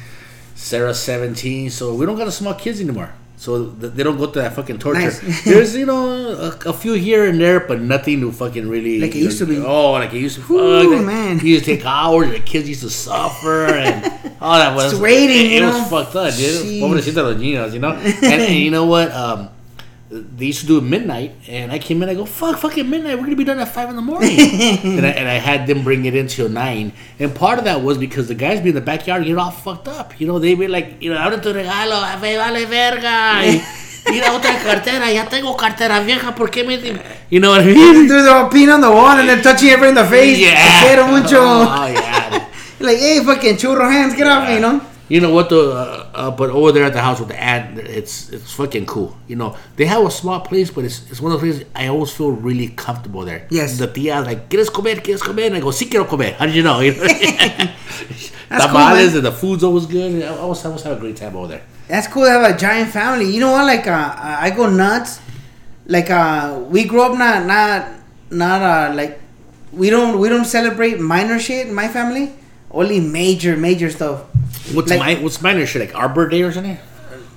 Sarah's 0.55 0.99
17. 1.01 1.71
So 1.71 1.95
we 1.95 2.07
don't 2.07 2.17
got 2.17 2.29
a 2.29 2.33
small 2.33 2.55
kids 2.55 2.81
anymore. 2.81 3.13
So 3.37 3.67
th- 3.71 3.93
they 3.93 4.03
don't 4.03 4.17
go 4.19 4.27
through 4.27 4.43
that 4.43 4.55
fucking 4.57 4.79
torture. 4.81 5.01
Nice. 5.01 5.45
There's, 5.45 5.77
you 5.77 5.87
know, 5.87 6.09
a, 6.31 6.71
a 6.71 6.73
few 6.73 6.95
here 6.95 7.25
and 7.27 7.41
there, 7.41 7.61
but 7.61 7.81
nothing 7.81 8.21
to 8.23 8.33
fucking 8.33 8.69
really. 8.69 8.99
Like 8.99 9.15
it 9.15 9.19
used 9.19 9.39
to 9.39 9.47
be. 9.47 9.59
Oh, 9.59 9.93
like 9.93 10.13
it 10.13 10.19
used 10.21 10.41
to. 10.45 10.53
Ooh, 10.53 10.97
fuck, 10.97 11.07
man. 11.07 11.37
It 11.37 11.45
used 11.45 11.65
to 11.65 11.77
take 11.77 11.87
hours. 11.87 12.31
The 12.33 12.41
kids 12.41 12.69
used 12.69 12.83
to 12.83 12.91
suffer 12.91 13.67
and 13.67 14.05
all 14.41 14.59
that 14.59 14.75
was. 14.75 14.99
Waiting, 14.99 15.47
It, 15.47 15.53
you 15.53 15.63
it 15.63 15.67
was 15.67 15.77
know? 15.79 15.85
fucked 15.85 16.17
up, 16.17 16.35
dude. 16.35 16.65
Jeez. 16.67 16.81
Pobrecita 16.81 17.23
los 17.23 17.37
niños, 17.37 17.73
you 17.73 17.79
know. 17.79 17.93
And, 17.93 18.25
and 18.25 18.55
you 18.57 18.73
know 18.73 18.87
what? 18.87 19.13
Um, 19.13 19.51
they 20.11 20.47
used 20.47 20.61
to 20.61 20.67
do 20.67 20.79
it 20.79 20.83
midnight, 20.83 21.35
and 21.49 21.71
I 21.71 21.79
came 21.79 22.03
in. 22.03 22.09
I 22.09 22.15
go, 22.15 22.25
"Fuck, 22.25 22.59
fucking 22.59 22.89
midnight! 22.89 23.17
We're 23.19 23.25
gonna 23.25 23.37
be 23.37 23.45
done 23.45 23.59
at 23.59 23.69
five 23.69 23.91
in 23.91 23.97
the 23.97 24.03
morning." 24.03 24.39
and, 24.41 25.05
I, 25.05 25.11
and 25.11 25.29
I 25.29 25.35
had 25.35 25.67
them 25.67 25.85
bring 25.85 26.07
it 26.07 26.15
in 26.15 26.29
till 26.29 26.49
nine. 26.49 26.93
And 27.19 27.35
part 27.35 27.59
of 27.59 27.65
that 27.65 27.83
was 27.83 27.99
because 27.99 28.29
the 28.29 28.35
guys 28.35 28.61
be 28.61 28.71
in 28.71 28.75
the 28.75 28.81
backyard 28.81 29.25
get 29.25 29.37
all 29.37 29.51
fucked 29.51 29.87
up. 29.87 30.19
You 30.19 30.27
know, 30.27 30.39
they 30.39 30.55
be 30.55 30.67
like, 30.67 31.03
"You 31.03 31.13
know, 31.13 31.19
ahora 31.19 31.41
tu 31.41 31.53
regalo, 31.53 32.01
vale 32.21 32.67
verga." 32.67 33.63
Mira 34.11 34.33
otra 34.33 34.57
cartera, 34.63 35.13
ya 35.13 35.27
tengo 35.27 35.55
cartera 35.55 36.01
vieja, 36.01 36.35
¿por 36.35 36.51
qué 36.51 36.65
me...? 36.65 36.79
You 37.29 37.41
know 37.41 37.51
what 37.51 37.61
I 37.61 37.67
mean? 37.67 38.09
Dude, 38.09 38.25
they're 38.25 38.35
all 38.35 38.49
peeing 38.49 38.73
on 38.73 38.81
the 38.81 38.91
wall 38.91 39.19
and 39.19 39.29
then 39.29 39.43
touching 39.43 39.69
everyone 39.69 39.99
in 39.99 40.03
the 40.03 40.09
face. 40.09 40.39
Yeah. 40.39 40.81
Quiero 40.81 41.07
mucho. 41.09 41.37
Oh, 41.39 41.87
yeah. 41.87 42.47
Like, 42.81 42.99
hey, 42.99 43.21
fucking 43.25 43.57
churro 43.57 43.91
hands, 43.91 44.15
get 44.15 44.29
off 44.29 44.49
me, 44.49 44.55
you 44.55 44.61
know? 44.61 44.81
You 45.09 45.21
know 45.21 45.35
what 45.35 45.49
the. 45.49 45.73
Uh, 45.73 46.08
uh, 46.15 46.31
but 46.31 46.51
over 46.51 46.73
there 46.73 46.85
at 46.85 46.93
the 46.93 47.01
house 47.01 47.21
with 47.21 47.29
the 47.29 47.41
ad, 47.41 47.79
it's 47.79 48.31
it's 48.31 48.53
fucking 48.53 48.87
cool. 48.87 49.17
You 49.27 49.37
know, 49.37 49.57
they 49.77 49.87
have 49.87 50.05
a 50.05 50.11
small 50.11 50.41
place, 50.41 50.71
but 50.71 50.85
it's 50.85 51.11
it's 51.11 51.21
one 51.21 51.33
of 51.33 51.41
those 51.41 51.51
places 51.51 51.71
I 51.75 51.89
always 51.89 52.13
feel 52.13 52.31
really 52.31 52.69
comfortable 52.69 53.25
there. 53.25 53.47
Yes. 53.51 53.79
The 53.79 53.87
tia 53.87 54.21
like, 54.21 54.49
¿Quieres 54.49 54.71
comer? 54.71 54.97
¿Quieres 54.97 55.23
comer? 55.23 55.47
And 55.47 55.57
I 55.57 55.61
go, 55.61 55.71
sí 55.71 55.91
quiero 55.91 56.07
comer. 56.07 56.35
How 56.35 56.47
did 56.47 56.55
you 56.55 56.63
know? 56.63 56.81
You 56.81 56.93
know? 56.95 57.07
That's 58.49 58.65
cool, 58.67 58.79
and 58.79 59.27
the 59.27 59.33
food's 59.33 59.63
always 59.63 59.87
good. 59.87 60.23
I 60.23 60.29
always, 60.29 60.65
I 60.65 60.69
always 60.69 60.83
have 60.83 60.97
a 60.97 61.01
great 61.01 61.17
time 61.17 61.37
over 61.37 61.49
there. 61.49 61.63
That's 61.87 62.07
cool 62.09 62.25
to 62.25 62.31
have 62.31 62.55
a 62.55 62.57
giant 62.57 62.91
family. 62.91 63.31
You 63.31 63.41
know 63.41 63.53
what? 63.53 63.67
Like, 63.67 63.87
uh, 63.87 64.15
I 64.19 64.51
go 64.51 64.69
nuts. 64.71 65.21
Like, 65.87 66.11
uh, 66.11 66.63
we 66.69 66.85
grew 66.85 67.03
up 67.03 67.19
not, 67.19 67.47
not, 67.47 67.89
not, 68.31 68.63
uh, 68.63 68.95
like, 68.95 69.21
we 69.73 69.91
don't, 69.91 70.19
we 70.19 70.29
don't 70.29 70.45
celebrate 70.45 71.01
minor 71.01 71.39
shit 71.39 71.67
in 71.67 71.75
my 71.75 71.89
family. 71.89 72.33
Only 72.71 73.01
major, 73.01 73.57
major 73.57 73.91
stuff. 73.91 74.25
What's 74.73 74.91
Like- 74.91 74.99
my 75.01 75.15
what's 75.17 75.41
minor 75.43 75.65
shit 75.67 75.81
like 75.81 75.95
our 75.95 76.09
birthday 76.09 76.43
or 76.43 76.53
something? 76.53 76.79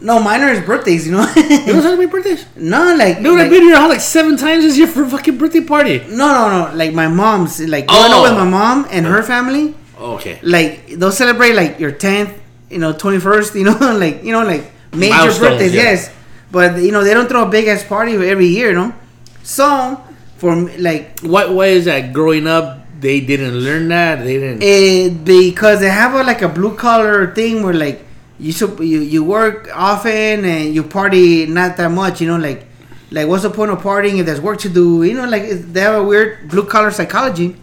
No, 0.03 0.15
mine 0.15 0.41
minor 0.41 0.51
is 0.53 0.65
birthdays, 0.65 1.05
you 1.05 1.11
know? 1.13 1.31
You 1.35 1.65
don't 1.73 1.81
celebrate 1.83 2.09
birthdays? 2.09 2.45
no, 2.55 2.95
like, 2.95 3.17
Dude, 3.21 3.37
like 3.37 3.45
I've 3.45 3.49
been 3.51 3.61
to 3.61 3.67
your 3.67 3.77
house 3.77 3.89
like 3.89 4.01
seven 4.01 4.35
times 4.35 4.63
this 4.63 4.75
year 4.75 4.87
for 4.87 5.03
a 5.03 5.09
fucking 5.09 5.37
birthday 5.37 5.61
party. 5.61 5.99
no, 6.09 6.27
no, 6.33 6.49
no. 6.71 6.75
Like, 6.75 6.91
my 6.93 7.07
mom's, 7.07 7.59
like, 7.59 7.85
growing 7.87 8.11
up 8.11 8.17
Oh. 8.17 8.23
with 8.23 8.33
my 8.33 8.49
mom 8.49 8.87
and 8.89 9.05
her 9.05 9.21
family. 9.21 9.75
Oh, 9.99 10.15
okay. 10.15 10.39
like 10.41 10.87
they'll 10.97 11.11
celebrate 11.11 11.53
like 11.53 11.79
your 11.79 11.91
10th 11.91 12.33
you 12.71 12.79
know 12.79 12.91
21st 12.91 13.53
you 13.53 13.65
know 13.65 13.77
like 14.03 14.23
you 14.23 14.31
know 14.31 14.43
like 14.43 14.63
major 14.95 15.13
Milestones, 15.13 15.37
birthdays 15.39 15.75
yeah. 15.75 15.83
yes 15.83 16.09
but 16.51 16.81
you 16.81 16.91
know 16.91 17.03
they 17.03 17.13
don't 17.13 17.29
throw 17.29 17.43
a 17.45 17.49
big 17.51 17.67
ass 17.67 17.83
party 17.83 18.13
every 18.15 18.47
year 18.47 18.69
you 18.69 18.75
know 18.75 18.95
so 19.43 20.01
for 20.37 20.55
like 20.79 21.19
what 21.21 21.53
why 21.53 21.67
is 21.67 21.85
that? 21.85 22.13
Growing 22.13 22.47
up, 22.47 22.80
they 23.01 23.19
didn't 23.19 23.55
learn 23.55 23.87
that. 23.89 24.23
They 24.23 24.37
didn't. 24.37 24.61
It, 24.61 25.25
because 25.25 25.79
they 25.79 25.89
have 25.89 26.13
a, 26.13 26.23
like 26.23 26.41
a 26.41 26.47
blue 26.47 26.75
collar 26.75 27.33
thing 27.33 27.63
where 27.63 27.73
like 27.73 28.05
you 28.39 28.53
you 28.79 29.01
you 29.01 29.23
work 29.23 29.69
often 29.73 30.45
and 30.45 30.73
you 30.73 30.83
party 30.83 31.45
not 31.47 31.77
that 31.77 31.89
much. 31.89 32.21
You 32.21 32.27
know, 32.27 32.37
like 32.37 32.65
like 33.11 33.27
what's 33.27 33.43
the 33.43 33.49
point 33.49 33.71
of 33.71 33.81
partying 33.81 34.19
if 34.19 34.25
there's 34.25 34.39
work 34.39 34.59
to 34.59 34.69
do? 34.69 35.03
You 35.03 35.15
know, 35.15 35.27
like 35.27 35.49
they 35.49 35.81
have 35.81 35.95
a 35.95 36.03
weird 36.03 36.47
blue 36.49 36.65
collar 36.65 36.91
psychology, 36.91 37.55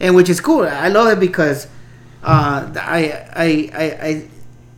and 0.00 0.14
which 0.16 0.28
is 0.28 0.40
cool. 0.40 0.62
I 0.66 0.88
love 0.88 1.08
it 1.12 1.20
because 1.20 1.66
uh, 2.22 2.72
I, 2.76 3.28
I 3.36 3.70
I 3.74 3.84
I 4.08 4.28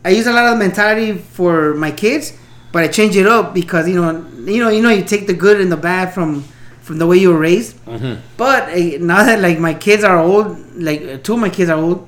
I 0.03 0.09
use 0.09 0.27
a 0.27 0.33
lot 0.33 0.51
of 0.51 0.59
mentality 0.59 1.17
for 1.17 1.73
my 1.75 1.91
kids, 1.91 2.33
but 2.73 2.83
I 2.83 2.87
change 2.89 3.15
it 3.15 3.27
up 3.27 3.53
because 3.53 3.87
you 3.87 3.95
know 3.95 4.27
you 4.45 4.61
know 4.63 4.69
you 4.69 4.81
know 4.81 4.89
you 4.89 5.03
take 5.03 5.25
the 5.27 5.33
good 5.33 5.61
and 5.61 5.71
the 5.71 5.77
bad 5.77 6.13
from 6.13 6.43
from 6.81 6.97
the 6.97 7.07
way 7.07 7.17
you 7.17 7.29
were 7.31 7.39
raised. 7.39 7.77
Mhm. 7.85 8.17
But 8.37 8.69
uh, 8.69 8.97
now 8.99 9.23
that 9.23 9.39
like 9.39 9.59
my 9.59 9.73
kids 9.73 10.03
are 10.03 10.19
old, 10.19 10.57
like 10.75 11.01
uh, 11.03 11.17
two 11.23 11.33
of 11.33 11.39
my 11.39 11.49
kids 11.49 11.69
are 11.69 11.77
old, 11.79 12.07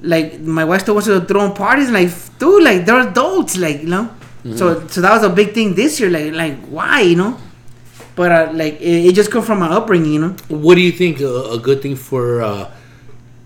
like 0.00 0.40
my 0.40 0.64
wife 0.64 0.82
still 0.82 0.94
wants 0.94 1.06
to 1.08 1.20
throw 1.20 1.50
parties. 1.50 1.90
Like, 1.90 2.10
dude, 2.38 2.62
like 2.62 2.84
they're 2.86 3.08
adults, 3.08 3.56
like 3.56 3.82
you 3.82 3.88
know. 3.88 4.10
So 4.56 4.84
so 4.88 5.00
that 5.00 5.12
was 5.12 5.22
a 5.22 5.30
big 5.30 5.54
thing 5.54 5.74
this 5.76 6.00
year. 6.00 6.10
Like 6.10 6.32
like 6.34 6.56
why 6.66 7.02
you 7.02 7.14
know? 7.16 7.38
But 8.16 8.32
uh, 8.32 8.50
like 8.52 8.80
it, 8.80 9.06
it 9.08 9.14
just 9.14 9.30
comes 9.30 9.46
from 9.46 9.60
my 9.60 9.68
upbringing, 9.68 10.12
you 10.14 10.20
know. 10.20 10.34
What 10.48 10.74
do 10.74 10.80
you 10.80 10.92
think 10.92 11.20
a, 11.20 11.52
a 11.52 11.58
good 11.58 11.80
thing 11.80 11.94
for 11.94 12.42
uh, 12.42 12.70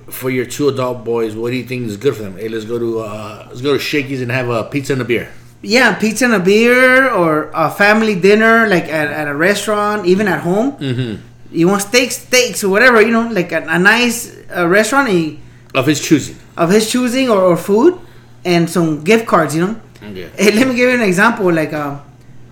for 0.09 0.31
your 0.31 0.47
two 0.47 0.69
adult 0.69 1.05
boys? 1.05 1.37
What 1.37 1.51
do 1.51 1.57
you 1.57 1.65
think 1.65 1.87
is 1.87 1.97
good 1.99 2.17
for 2.17 2.23
them? 2.23 2.39
Hey, 2.39 2.49
let's 2.49 2.65
go 2.65 2.79
to 2.79 3.01
uh, 3.01 3.45
let's 3.49 3.61
go 3.61 3.75
to 3.75 3.79
Shakey's 3.79 4.23
and 4.23 4.31
have 4.31 4.49
a 4.49 4.65
pizza 4.65 4.95
and 4.95 5.03
a 5.03 5.05
beer. 5.05 5.29
Yeah, 5.63 5.95
pizza 5.95 6.27
and 6.27 6.35
a 6.35 6.39
beer 6.41 7.11
or 7.11 7.51
a 7.55 7.71
family 7.71 8.15
dinner, 8.15 8.67
like 8.69 8.85
at, 8.85 9.09
at 9.11 9.27
a 9.27 9.35
restaurant, 9.35 10.07
even 10.07 10.29
at 10.29 10.41
home. 10.41 10.73
Mm-hmm. 10.73 11.23
You 11.51 11.69
want 11.69 11.83
steaks, 11.83 12.19
steaks 12.19 12.63
or 12.63 12.69
whatever, 12.69 13.01
you 13.01 13.11
know, 13.11 13.29
like 13.29 13.53
a, 13.53 13.65
a 13.69 13.79
nice 13.79 14.37
uh, 14.57 14.67
restaurant 14.69 15.09
and 15.09 15.19
you- 15.19 15.39
Of 15.75 15.87
his 15.87 16.01
choosing. 16.01 16.37
of 16.57 16.71
his 16.71 16.91
choosing 16.91 17.31
or, 17.31 17.41
or 17.41 17.57
food, 17.57 17.99
and 18.45 18.69
some 18.71 19.03
gift 19.03 19.27
cards, 19.27 19.55
you 19.57 19.67
know. 19.67 19.81
Okay. 20.03 20.29
Hey, 20.37 20.53
let 20.53 20.69
me 20.69 20.75
give 20.77 20.89
you 20.91 20.95
an 20.97 21.03
example. 21.03 21.51
Like, 21.53 21.73
uh, 21.73 21.99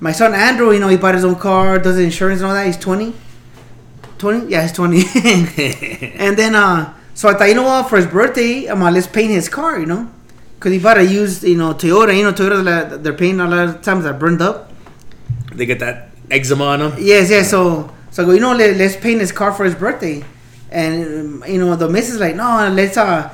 my 0.00 0.12
son 0.12 0.34
Andrew, 0.34 0.72
you 0.72 0.80
know, 0.80 0.88
he 0.88 0.96
bought 0.96 1.14
his 1.14 1.24
own 1.24 1.36
car, 1.36 1.78
does 1.78 1.98
insurance 1.98 2.40
and 2.40 2.48
all 2.48 2.54
that. 2.54 2.66
He's 2.66 2.76
20. 2.78 3.12
20? 4.18 4.46
Yeah, 4.50 4.62
he's 4.62 4.72
20. 4.72 4.96
and 6.16 6.36
then, 6.36 6.54
uh, 6.54 6.92
so 7.14 7.28
I 7.28 7.34
thought, 7.34 7.48
you 7.48 7.54
know 7.54 7.62
what, 7.64 7.88
for 7.88 7.96
his 7.96 8.06
birthday, 8.06 8.66
I'm 8.66 8.78
gonna 8.80 8.94
let's 8.94 9.06
paint 9.06 9.30
his 9.30 9.48
car, 9.48 9.78
you 9.78 9.86
know? 9.86 10.10
Because 10.64 10.82
bought 10.82 10.96
a 10.96 11.04
used, 11.04 11.44
you 11.44 11.56
know, 11.58 11.74
Toyota. 11.74 12.16
You 12.16 12.22
know, 12.22 12.32
Toyota, 12.32 12.64
like, 12.64 13.02
they're 13.02 13.12
painting 13.12 13.40
a 13.40 13.46
lot 13.46 13.68
of 13.68 13.82
times 13.82 14.04
that 14.04 14.18
burned 14.18 14.40
up. 14.40 14.72
They 15.52 15.66
get 15.66 15.78
that 15.80 16.08
eczema 16.30 16.64
on 16.64 16.78
them. 16.78 16.92
Yes, 16.98 17.28
yes. 17.28 17.50
So, 17.50 17.92
so 18.10 18.22
I 18.22 18.26
go, 18.26 18.32
you 18.32 18.40
know, 18.40 18.54
let, 18.54 18.78
let's 18.78 18.96
paint 18.96 19.20
his 19.20 19.30
car 19.30 19.52
for 19.52 19.66
his 19.66 19.74
birthday. 19.74 20.24
And, 20.70 21.42
you 21.46 21.58
know, 21.58 21.76
the 21.76 21.86
missus 21.86 22.18
like, 22.18 22.34
no, 22.34 22.66
let's, 22.72 22.96
uh, 22.96 23.28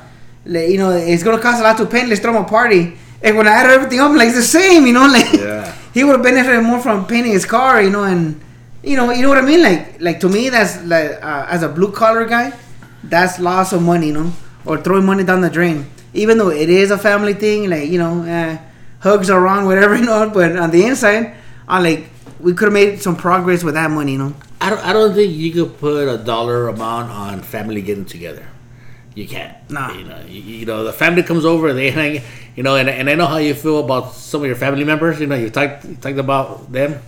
let, 0.45 0.71
you 0.71 0.79
know, 0.79 0.91
it's 0.91 1.23
going 1.23 1.37
to 1.37 1.41
cost 1.43 1.61
a 1.61 1.63
lot 1.63 1.77
to 1.79 1.87
paint. 1.87 2.09
Let's 2.09 2.21
throw 2.21 2.37
him 2.37 2.43
a 2.43 2.49
party. 2.49 2.99
And 3.23 3.37
when 3.37 3.47
I 3.47 3.53
added 3.53 3.71
everything 3.71 4.01
up, 4.01 4.11
I'm 4.11 4.17
like, 4.17 4.27
it's 4.27 4.37
the 4.37 4.43
same, 4.43 4.85
you 4.85 4.93
know, 4.93 5.07
like, 5.13 5.33
Yeah. 5.33 5.73
he 5.95 6.03
would 6.03 6.15
have 6.17 6.25
benefited 6.25 6.65
more 6.65 6.81
from 6.81 7.07
painting 7.07 7.31
his 7.31 7.45
car, 7.47 7.81
you 7.81 7.91
know, 7.91 8.03
and, 8.03 8.41
you 8.83 8.97
know, 8.97 9.13
you 9.13 9.23
know 9.23 9.29
what 9.29 9.39
I 9.39 9.43
mean? 9.43 9.63
Like, 9.63 10.01
like 10.01 10.19
to 10.19 10.29
me, 10.29 10.49
that's 10.49 10.83
like, 10.83 11.13
uh, 11.23 11.47
as 11.49 11.63
a 11.63 11.69
blue 11.69 11.93
collar 11.93 12.25
guy, 12.25 12.53
that's 13.05 13.39
loss 13.39 13.73
of 13.73 13.83
money, 13.83 14.09
you 14.09 14.15
know, 14.15 14.33
or 14.65 14.79
throwing 14.79 15.07
money 15.07 15.23
down 15.23 15.43
the 15.43 15.51
drain. 15.51 15.87
Even 16.13 16.39
though 16.39 16.51
it 16.51 16.69
is 16.69 16.91
a 16.91 16.99
family 16.99 17.35
thing, 17.35 17.71
like, 17.71 17.89
you 17.89 17.99
know, 17.99 18.23
uh, 18.23 18.59
hugs 19.01 19.31
are 19.31 19.41
wrong, 19.41 19.67
whatever, 19.67 19.97
you 20.01 20.05
know, 20.05 20.31
but 20.31 20.57
on 20.57 20.71
the 20.71 20.85
inside, 20.85 21.35
I'm 21.69 21.83
like, 21.83 22.07
we 22.41 22.55
could 22.55 22.67
have 22.67 22.73
made 22.73 23.01
some 23.01 23.17
progress 23.17 23.63
with 23.63 23.75
that 23.75 23.91
money, 23.91 24.13
you 24.13 24.19
know. 24.19 24.35
I 24.61 24.71
don't. 24.71 24.85
I 24.85 24.93
don't 24.93 25.15
think 25.15 25.33
you 25.33 25.53
could 25.53 25.79
put 25.79 26.07
a 26.07 26.19
dollar 26.19 26.69
amount 26.69 27.11
on 27.11 27.41
family 27.41 27.81
getting 27.81 28.05
together. 28.05 28.47
You 29.15 29.27
can't. 29.27 29.57
Nah. 29.71 29.93
You 29.93 30.05
know. 30.05 30.21
You, 30.29 30.41
you 30.43 30.67
know 30.67 30.85
the 30.85 30.93
family 30.93 31.23
comes 31.23 31.47
over. 31.47 31.73
They 31.73 31.91
hang. 31.91 32.23
You 32.57 32.63
know, 32.63 32.77
and, 32.77 32.89
and 32.91 33.09
I 33.09 33.15
know 33.15 33.27
how 33.27 33.39
you 33.39 33.55
feel 33.55 33.81
about 33.81 34.13
some 34.13 34.43
of 34.43 34.47
your 34.47 34.57
family 34.57 34.85
members. 34.85 35.19
You 35.19 35.29
know, 35.29 35.35
you 35.37 35.49
talked 35.49 35.87
you 35.87 35.97
talked 35.97 36.19
about 36.19 36.71
them. 36.71 37.01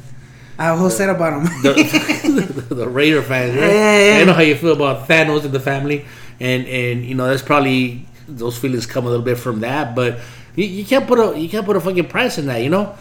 I 0.58 0.64
have 0.64 0.76
a 0.76 0.78
whole 0.78 0.90
set 0.90 1.10
about 1.10 1.44
them. 1.44 1.62
the, 1.62 2.64
the 2.74 2.88
Raider 2.88 3.22
fans, 3.22 3.54
right? 3.54 3.66
Yeah, 3.66 3.98
yeah, 3.98 4.16
yeah. 4.16 4.22
I 4.22 4.24
know 4.24 4.32
how 4.32 4.40
you 4.40 4.56
feel 4.56 4.72
about 4.72 5.08
Thanos 5.08 5.44
and 5.44 5.52
the 5.52 5.60
family, 5.60 6.06
and 6.40 6.66
and 6.66 7.04
you 7.04 7.14
know 7.14 7.26
that's 7.26 7.42
probably 7.42 8.06
those 8.38 8.58
feelings 8.58 8.86
come 8.86 9.06
a 9.06 9.08
little 9.08 9.24
bit 9.24 9.38
from 9.38 9.60
that, 9.60 9.94
but 9.94 10.18
you, 10.56 10.64
you 10.64 10.84
can't 10.84 11.06
put 11.06 11.18
a 11.18 11.38
you 11.38 11.48
can't 11.48 11.64
put 11.64 11.76
a 11.76 11.80
fucking 11.80 12.08
price 12.08 12.38
in 12.38 12.46
that, 12.46 12.62
you 12.62 12.70
know. 12.70 12.94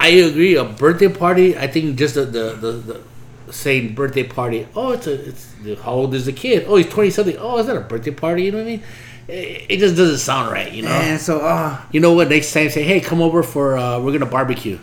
I 0.00 0.08
agree. 0.08 0.54
A 0.56 0.64
birthday 0.64 1.08
party, 1.08 1.56
I 1.56 1.66
think 1.66 1.98
just 1.98 2.14
the 2.14 2.24
the, 2.24 2.52
the, 2.54 2.72
the 2.72 3.52
saying 3.52 3.94
birthday 3.94 4.22
party. 4.22 4.66
Oh, 4.74 4.92
it's 4.92 5.06
a 5.06 5.28
it's 5.28 5.54
how 5.82 5.92
old 5.92 6.14
is 6.14 6.26
the 6.26 6.32
kid? 6.32 6.66
Oh, 6.68 6.76
he's 6.76 6.88
twenty 6.88 7.10
something. 7.10 7.36
Oh, 7.38 7.58
is 7.58 7.66
that 7.66 7.76
a 7.76 7.80
birthday 7.80 8.10
party? 8.12 8.44
You 8.44 8.52
know 8.52 8.58
what 8.58 8.64
I 8.64 8.70
mean? 8.70 8.82
It, 9.26 9.66
it 9.68 9.76
just 9.78 9.96
doesn't 9.96 10.18
sound 10.18 10.50
right, 10.52 10.72
you 10.72 10.82
know. 10.82 10.88
and 10.90 11.20
so, 11.20 11.40
uh, 11.40 11.80
You 11.92 12.00
know 12.00 12.14
what? 12.14 12.28
Next 12.28 12.52
time, 12.52 12.70
say, 12.70 12.82
hey, 12.82 13.00
come 13.00 13.20
over 13.20 13.42
for 13.42 13.76
uh, 13.76 14.00
we're 14.00 14.12
gonna 14.12 14.26
barbecue, 14.26 14.78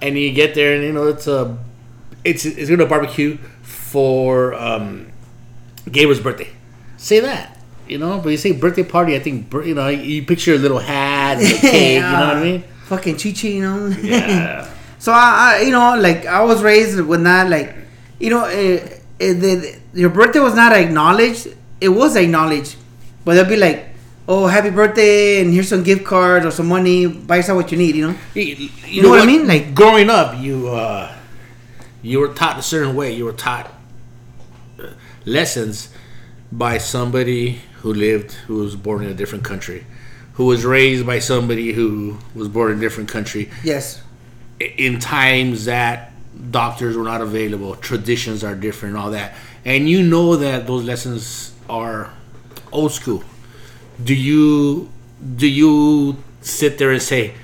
and 0.00 0.18
you 0.18 0.32
get 0.32 0.54
there, 0.54 0.74
and 0.74 0.84
you 0.84 0.92
know 0.92 1.08
it's 1.08 1.26
a 1.26 1.58
it's 2.24 2.44
it's 2.44 2.70
gonna 2.70 2.86
barbecue 2.86 3.36
for 3.62 4.54
um, 4.54 5.08
Gabriel's 5.90 6.20
birthday. 6.20 6.48
Say 6.96 7.20
that, 7.20 7.55
you 7.88 7.98
know. 7.98 8.18
But 8.18 8.30
you 8.30 8.36
say 8.36 8.52
birthday 8.52 8.82
party, 8.84 9.14
I 9.16 9.20
think 9.20 9.52
you 9.52 9.74
know 9.74 9.88
you 9.88 10.22
picture 10.24 10.54
a 10.54 10.58
little 10.58 10.78
hat, 10.78 11.38
and 11.38 11.46
a 11.46 11.58
cake. 11.60 11.94
You 11.96 12.00
know 12.02 12.10
what 12.28 12.36
I 12.36 12.42
mean? 12.42 12.64
fucking 12.86 13.16
Chi 13.16 13.32
Chi, 13.32 13.48
you 13.48 13.62
know? 13.62 13.86
Yeah. 13.88 14.70
So 14.98 15.12
I, 15.12 15.58
I, 15.58 15.60
you 15.60 15.72
know, 15.72 15.94
like 16.00 16.24
I 16.24 16.42
was 16.42 16.62
raised 16.62 16.98
with 16.98 17.20
not 17.20 17.50
like, 17.50 17.76
you 18.18 18.30
know, 18.30 18.46
it, 18.46 19.02
it, 19.20 19.34
the, 19.34 19.78
your 19.92 20.08
birthday 20.08 20.40
was 20.40 20.54
not 20.54 20.72
acknowledged. 20.72 21.48
It 21.82 21.90
was 21.90 22.16
acknowledged, 22.16 22.76
but 23.24 23.34
they'll 23.34 23.44
be 23.44 23.56
like, 23.58 23.86
"Oh, 24.26 24.46
happy 24.46 24.70
birthday!" 24.70 25.42
and 25.42 25.52
here's 25.52 25.68
some 25.68 25.82
gift 25.84 26.04
cards 26.06 26.46
or 26.46 26.50
some 26.50 26.66
money. 26.66 27.06
Buy 27.06 27.36
yourself 27.36 27.56
what 27.56 27.70
you 27.70 27.78
need. 27.78 27.94
You 27.94 28.08
know? 28.08 28.16
You, 28.34 28.70
You 28.88 29.02
know 29.02 29.10
what 29.10 29.20
I 29.20 29.26
mean? 29.26 29.46
Like- 29.46 29.74
growing 29.74 30.08
up, 30.08 30.40
you 30.40 30.68
uh, 30.70 31.12
you 32.02 32.18
were 32.18 32.28
taught 32.32 32.58
a 32.58 32.62
certain 32.62 32.96
way. 32.96 33.12
You 33.12 33.26
were 33.26 33.34
taught 33.36 33.70
uh, 34.80 34.88
lessons 35.26 35.90
by 36.50 36.78
somebody 36.78 37.60
who 37.86 37.94
lived, 37.94 38.32
who 38.48 38.56
was 38.56 38.74
born 38.74 39.04
in 39.04 39.08
a 39.08 39.14
different 39.14 39.44
country, 39.44 39.86
who 40.32 40.46
was 40.46 40.64
raised 40.64 41.06
by 41.06 41.20
somebody 41.20 41.72
who 41.72 42.18
was 42.34 42.48
born 42.48 42.72
in 42.72 42.78
a 42.78 42.80
different 42.80 43.08
country. 43.08 43.48
Yes. 43.62 44.02
In 44.58 44.98
times 44.98 45.66
that 45.66 46.10
doctors 46.50 46.96
were 46.96 47.04
not 47.04 47.20
available, 47.20 47.76
traditions 47.76 48.42
are 48.42 48.56
different, 48.56 48.96
all 48.96 49.12
that, 49.12 49.36
and 49.64 49.88
you 49.88 50.02
know 50.02 50.34
that 50.34 50.66
those 50.66 50.82
lessons 50.82 51.54
are 51.70 52.12
old 52.72 52.90
school. 52.90 53.22
Do 54.02 54.14
you 54.16 54.90
do 55.36 55.46
you 55.46 56.16
sit 56.40 56.78
there 56.78 56.90
and 56.90 57.00
say 57.00 57.34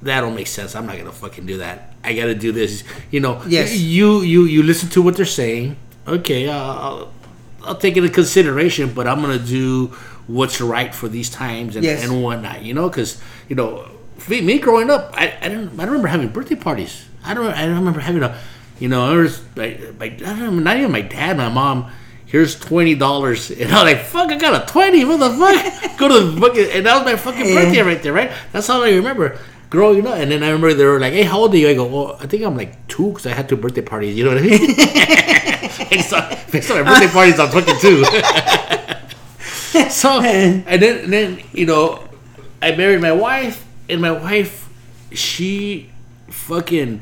that 0.00 0.22
don't 0.22 0.34
make 0.34 0.46
sense? 0.46 0.74
I'm 0.74 0.86
not 0.86 0.96
gonna 0.96 1.12
fucking 1.12 1.44
do 1.44 1.58
that. 1.58 1.92
I 2.02 2.14
gotta 2.14 2.34
do 2.34 2.52
this. 2.52 2.84
You 3.10 3.20
know. 3.20 3.42
Yes. 3.46 3.76
You 3.76 4.22
you 4.22 4.44
you 4.44 4.62
listen 4.62 4.88
to 4.96 5.02
what 5.02 5.16
they're 5.16 5.26
saying. 5.26 5.76
Okay. 6.08 6.48
Uh, 6.48 7.04
I'll, 7.64 7.76
take 7.76 7.96
it 7.96 8.02
into 8.02 8.14
consideration, 8.14 8.92
but 8.94 9.06
I'm 9.06 9.20
gonna 9.20 9.38
do 9.38 9.88
what's 10.26 10.60
right 10.60 10.94
for 10.94 11.08
these 11.08 11.28
times 11.30 11.76
and, 11.76 11.84
Yes. 11.84 12.04
and 12.04 12.22
whatnot. 12.22 12.62
You 12.62 12.74
know, 12.74 12.88
because 12.88 13.20
you 13.48 13.56
know, 13.56 13.88
me, 14.28 14.40
me 14.40 14.58
growing 14.58 14.90
up, 14.90 15.12
I, 15.16 15.34
I 15.40 15.48
don't 15.48 15.68
I 15.74 15.84
don't 15.84 15.86
remember 15.88 16.08
having 16.08 16.28
birthday 16.28 16.54
parties. 16.56 17.04
I 17.24 17.34
don't 17.34 17.46
I 17.52 17.66
don't 17.66 17.76
remember 17.78 18.00
having 18.00 18.22
a, 18.22 18.36
you 18.78 18.88
know, 18.88 19.04
I 19.12 19.16
was 19.16 19.42
like, 19.56 19.80
like 19.98 20.12
I 20.22 20.30
don't 20.36 20.38
know, 20.38 20.50
not 20.50 20.76
even 20.76 20.90
my 20.92 21.02
dad, 21.02 21.36
my 21.36 21.48
mom. 21.48 21.90
Here's 22.26 22.56
twenty 22.58 22.94
dollars, 22.94 23.50
and 23.60 23.72
I'm 23.72 23.84
like, 23.84 24.02
"Fuck! 24.04 24.30
I 24.30 24.36
got 24.38 24.62
a 24.62 24.72
twenty, 24.72 25.02
motherfucker." 25.04 25.98
Go 25.98 26.06
to 26.08 26.26
the 26.30 26.40
fucking, 26.40 26.70
and 26.74 26.86
that 26.86 26.94
was 26.94 27.04
my 27.04 27.16
fucking 27.16 27.44
Yeah. 27.48 27.54
birthday 27.56 27.80
right 27.82 28.02
there, 28.04 28.12
right? 28.12 28.30
That's 28.52 28.70
all 28.70 28.84
I 28.84 28.90
remember 28.90 29.36
growing 29.70 30.06
up. 30.06 30.16
And 30.16 30.30
then 30.30 30.42
I 30.42 30.48
remember 30.48 30.74
they 30.74 30.84
were 30.84 31.00
like, 31.00 31.12
"Hey, 31.12 31.22
how 31.22 31.38
old 31.38 31.54
are 31.54 31.56
you?" 31.56 31.68
I 31.68 31.74
go, 31.74 31.86
"Well, 31.86 32.18
I 32.20 32.26
think 32.26 32.42
I'm 32.42 32.56
like 32.56 32.86
two 32.88 33.08
because 33.08 33.26
I 33.26 33.32
had 33.32 33.48
two 33.48 33.56
birthday 33.56 33.82
parties." 33.82 34.16
You 34.16 34.24
know 34.24 34.34
what 34.34 34.42
I 34.42 34.46
mean? 34.46 36.02
so, 36.02 36.60
so 36.60 36.84
my 36.84 36.90
birthday 36.90 37.08
parties, 37.08 37.40
I'm 37.40 37.48
fucking 37.48 37.78
two. 37.80 38.04
so 39.90 40.20
and 40.20 40.82
then 40.82 41.04
and 41.04 41.12
then 41.12 41.42
you 41.52 41.66
know 41.66 42.02
I 42.60 42.74
married 42.74 43.00
my 43.00 43.12
wife 43.12 43.64
and 43.88 44.00
my 44.00 44.10
wife 44.10 44.68
she 45.12 45.90
fucking 46.28 47.00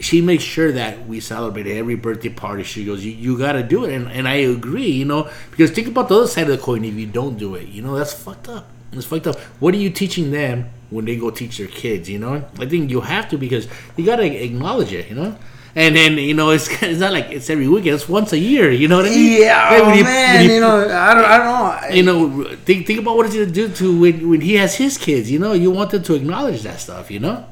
she 0.00 0.20
makes 0.20 0.42
sure 0.42 0.72
that 0.72 1.06
we 1.06 1.20
celebrate 1.20 1.66
every 1.66 1.96
birthday 1.96 2.28
party 2.28 2.62
she 2.62 2.84
goes 2.84 3.04
you, 3.04 3.12
you 3.12 3.38
gotta 3.38 3.62
do 3.62 3.84
it 3.84 3.94
and, 3.94 4.10
and 4.10 4.28
I 4.28 4.34
agree 4.34 4.90
you 4.90 5.04
know 5.04 5.28
because 5.50 5.70
think 5.72 5.88
about 5.88 6.08
the 6.08 6.16
other 6.16 6.26
side 6.26 6.48
of 6.48 6.56
the 6.56 6.58
coin 6.58 6.84
if 6.84 6.94
you 6.94 7.06
don't 7.06 7.36
do 7.36 7.56
it 7.56 7.68
you 7.68 7.82
know 7.82 7.96
that's 7.96 8.12
fucked 8.12 8.48
up 8.48 8.68
it's 8.92 9.06
fucked 9.06 9.26
up 9.26 9.38
what 9.58 9.74
are 9.74 9.78
you 9.78 9.90
teaching 9.90 10.30
them 10.30 10.70
when 10.94 11.04
they 11.04 11.16
go 11.16 11.30
teach 11.30 11.58
their 11.58 11.66
kids 11.82 12.08
you 12.08 12.18
know 12.18 12.34
I 12.58 12.66
think 12.66 12.90
you 12.90 13.00
have 13.00 13.28
to 13.30 13.36
because 13.38 13.66
you 13.96 14.04
gotta 14.06 14.24
acknowledge 14.48 14.92
it 14.92 15.08
you 15.10 15.16
know 15.16 15.36
and 15.76 15.96
then 15.96 16.16
you 16.18 16.34
know 16.34 16.50
it's, 16.50 16.68
it's 16.82 17.00
not 17.00 17.12
like 17.12 17.28
it's 17.36 17.50
every 17.50 17.66
weekend 17.68 17.94
it's 17.96 18.08
once 18.08 18.32
a 18.32 18.38
year 18.38 18.70
you 18.70 18.86
know 18.88 18.98
what 18.98 19.06
I 19.06 19.10
mean 19.10 19.40
Yeah, 19.42 19.68
Hey, 19.70 19.80
oh, 19.82 19.92
you- 19.92 20.04
man. 20.04 20.40
when 20.46 20.50
You, 20.54 20.60
know, 20.60 20.76
I 21.08 21.14
don't, 21.14 21.24
I 21.34 21.36
don't 21.38 21.50
know. 21.50 21.96
you 21.96 22.02
know, 22.08 22.54
think 22.66 22.86
think 22.86 23.00
about 23.00 23.16
what 23.16 23.26
it's 23.26 23.34
gonna 23.34 23.46
do 23.62 23.68
to 23.80 24.00
when, 24.00 24.30
when 24.30 24.40
he 24.40 24.54
has 24.62 24.72
his 24.76 24.96
kids. 24.96 25.30
You 25.30 25.38
know, 25.40 25.52
you 25.52 25.70
want 25.72 25.90
them 25.90 26.02
to 26.04 26.14
acknowledge 26.14 26.62
that 26.62 26.78
stuff. 26.80 27.10
You 27.10 27.18
know, 27.20 27.44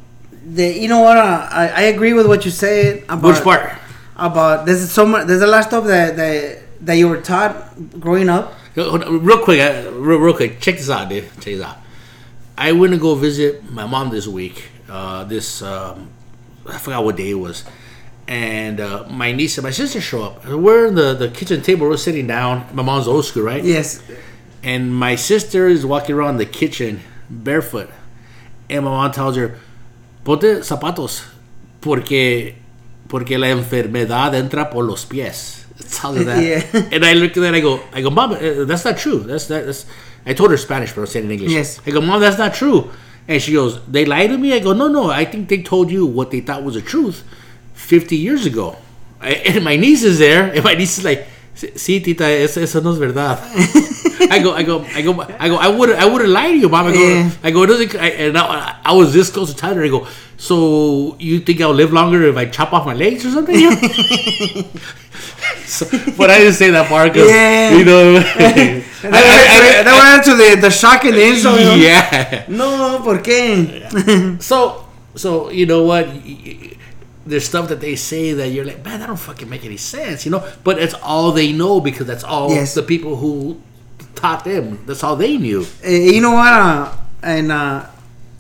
the, 0.47 0.67
you 0.83 0.87
know 0.89 1.01
what? 1.01 1.17
Uh, 1.19 1.49
I, 1.51 1.65
I 1.69 1.83
agree 1.95 2.13
with 2.13 2.27
what 2.27 2.45
you 2.45 2.51
said 2.53 3.03
about 3.09 3.23
which 3.35 3.43
part? 3.43 3.73
about 4.17 4.67
there's 4.67 4.89
so 4.91 5.05
much. 5.07 5.27
There's 5.27 5.43
a 5.43 5.47
lot 5.47 5.61
of 5.61 5.67
stuff 5.67 5.85
that 5.87 6.15
that 6.17 6.63
that 6.87 6.95
you 6.95 7.09
were 7.09 7.21
taught 7.21 7.55
growing 7.99 8.29
up. 8.29 8.55
Real 8.77 9.39
quick, 9.43 9.61
uh, 9.61 9.91
real, 9.93 10.19
real 10.19 10.35
quick. 10.37 10.61
Check 10.61 10.77
this 10.77 10.89
out, 10.91 11.09
dude. 11.09 11.25
Check 11.43 11.59
this 11.59 11.63
out. 11.63 11.79
I 12.57 12.73
went 12.73 12.93
to 12.93 12.99
go 12.99 13.15
visit 13.15 13.69
my 13.71 13.87
mom 13.87 14.11
this 14.11 14.27
week. 14.27 14.69
Uh, 14.89 15.25
this 15.25 15.63
um, 15.63 16.11
I 16.69 16.79
forgot 16.79 17.05
what 17.05 17.17
day 17.17 17.31
it 17.31 17.35
was, 17.35 17.65
and 18.29 18.81
uh, 18.81 19.05
my 19.09 19.33
niece 19.33 19.57
and 19.59 19.65
my 19.65 19.71
sister 19.71 20.01
show 20.01 20.23
up. 20.25 20.47
We're 20.47 20.87
in 20.87 20.95
the, 20.95 21.15
the 21.15 21.29
kitchen 21.29 21.63
table. 21.63 21.89
We're 21.89 21.97
sitting 21.97 22.27
down. 22.27 22.67
My 22.75 22.83
mom's 22.83 23.09
old 23.09 23.25
school, 23.25 23.43
right? 23.43 23.65
Yes. 23.65 24.03
And 24.63 24.95
my 24.95 25.17
sister 25.17 25.67
is 25.67 25.85
walking 25.85 26.15
around 26.15 26.37
the 26.37 26.47
kitchen 26.47 27.01
barefoot, 27.29 27.91
and 28.69 28.85
my 28.85 28.91
mom 28.91 29.13
tells 29.13 29.37
her, 29.37 29.59
"Ponte 30.25 30.63
zapatos, 30.63 31.25
porque 31.81 32.55
porque 33.09 33.39
la 33.39 33.49
enfermedad 33.49 34.35
entra 34.35 34.71
por 34.71 34.85
los 34.85 35.05
pies." 35.05 35.67
Tells 35.91 36.19
her 36.19 36.25
that. 36.25 36.43
Yeah. 36.43 36.89
And 36.93 37.05
I 37.05 37.15
look 37.15 37.37
at 37.37 37.41
that. 37.41 37.55
I 37.55 37.61
go, 37.61 37.81
I 37.93 38.03
go, 38.03 38.11
Mom, 38.11 38.33
uh, 38.33 38.65
that's 38.65 38.85
not 38.85 38.99
true. 38.99 39.21
That's 39.21 39.47
that, 39.47 39.67
that's. 39.67 39.87
I 40.25 40.35
told 40.35 40.51
her 40.51 40.57
Spanish, 40.57 40.93
but 40.93 41.03
I 41.03 41.05
said 41.07 41.23
it 41.23 41.27
in 41.27 41.33
English. 41.33 41.51
Yes. 41.51 41.81
I 41.87 41.91
go, 41.91 42.01
Mom, 42.01 42.21
that's 42.21 42.39
not 42.39 42.55
true. 42.55 42.91
And 43.29 43.41
she 43.43 43.53
goes, 43.53 43.85
They 43.87 44.05
lied 44.05 44.31
to 44.31 44.39
me. 44.39 44.53
I 44.53 44.59
go, 44.59 44.73
No, 44.73 44.89
no. 44.89 45.11
I 45.11 45.25
think 45.25 45.49
they 45.49 45.63
told 45.63 45.91
you 45.91 46.07
what 46.07 46.31
they 46.31 46.41
thought 46.41 46.63
was 46.63 46.75
the 46.75 46.83
truth, 46.83 47.25
fifty 47.75 48.17
years 48.17 48.47
ago. 48.47 48.77
I, 49.21 49.31
and 49.47 49.65
my 49.65 49.77
niece 49.77 50.03
is 50.03 50.19
there, 50.19 50.53
and 50.53 50.65
my 50.65 50.75
niece 50.75 50.99
is 50.99 51.05
like, 51.05 51.27
Sí, 51.55 52.01
tita, 52.01 52.31
eso, 52.31 52.61
eso 52.61 52.81
no 52.81 52.93
es 52.93 52.99
verdad. 52.99 53.39
I 54.31 54.41
go, 54.43 54.55
I 54.57 54.63
go, 54.65 54.85
I 54.97 55.03
go, 55.03 55.21
I 55.39 55.49
go. 55.49 55.57
I 55.57 55.69
would, 55.69 55.91
I 55.91 56.05
wouldn't 56.07 56.31
lie 56.31 56.49
to 56.53 56.57
you, 56.57 56.69
mom. 56.69 56.87
I 56.87 56.93
go, 56.93 56.99
Yeah. 56.99 57.31
I 57.45 57.51
go. 57.51 57.63
It 57.65 57.67
doesn't. 57.69 57.95
I, 57.97 58.09
and 58.09 58.39
I, 58.39 58.77
I 58.85 58.93
was 58.93 59.13
this 59.13 59.31
close 59.31 59.53
to 59.55 59.67
her. 59.67 59.85
I 59.85 59.89
go. 59.89 60.07
So 60.39 61.15
you 61.21 61.39
think 61.41 61.61
I'll 61.61 61.73
live 61.75 61.93
longer 61.93 62.23
if 62.25 62.37
I 62.37 62.47
chop 62.47 62.73
off 62.73 62.87
my 62.87 62.95
legs 62.95 63.25
or 63.27 63.31
something? 63.31 63.55
so, 65.67 65.87
but 66.17 66.31
I 66.31 66.39
didn't 66.39 66.55
say 66.55 66.71
that 66.71 66.89
part 66.89 67.13
because 67.13 67.29
Yeah. 67.31 67.77
you 67.77 67.85
know. 67.85 68.21
That 69.03 69.95
went 69.99 70.27
into 70.27 70.37
the, 70.37 70.61
the 70.61 70.71
shock 70.71 71.05
and 71.05 71.15
the 71.15 71.23
insult. 71.27 71.59
yeah. 71.79 72.45
No, 72.49 73.01
¿por 73.03 73.19
qué? 73.21 74.41
So, 74.43 74.85
so 75.17 75.51
you 75.51 75.67
know 75.67 75.83
what? 75.85 76.07
There's 77.25 77.45
stuff 77.45 77.69
that 77.69 77.81
they 77.81 77.95
say 77.97 78.33
that 78.33 78.49
you're 78.49 78.65
like, 78.65 78.85
man, 78.85 78.99
that 79.01 79.07
don't 79.07 79.17
fucking 79.17 79.49
make 79.49 79.65
any 79.65 79.77
sense, 79.77 80.25
you 80.25 80.33
know. 80.33 80.43
But 80.65 80.79
it's 80.79 80.95
all 80.95 81.31
they 81.33 81.53
know 81.53 81.81
because 81.81 82.07
that's 82.07 82.25
all 82.25 82.51
Yes. 82.51 82.75
the 82.75 82.83
people 82.83 83.17
who 83.17 83.61
taught 84.17 84.45
them. 84.45 84.79
That's 84.87 85.05
all 85.05 85.15
they 85.17 85.37
knew. 85.39 85.65
Eh, 85.85 86.11
you 86.15 86.21
know 86.21 86.33
what? 86.33 86.53
Uh, 86.53 86.93
and 87.23 87.53
uh, 87.53 87.87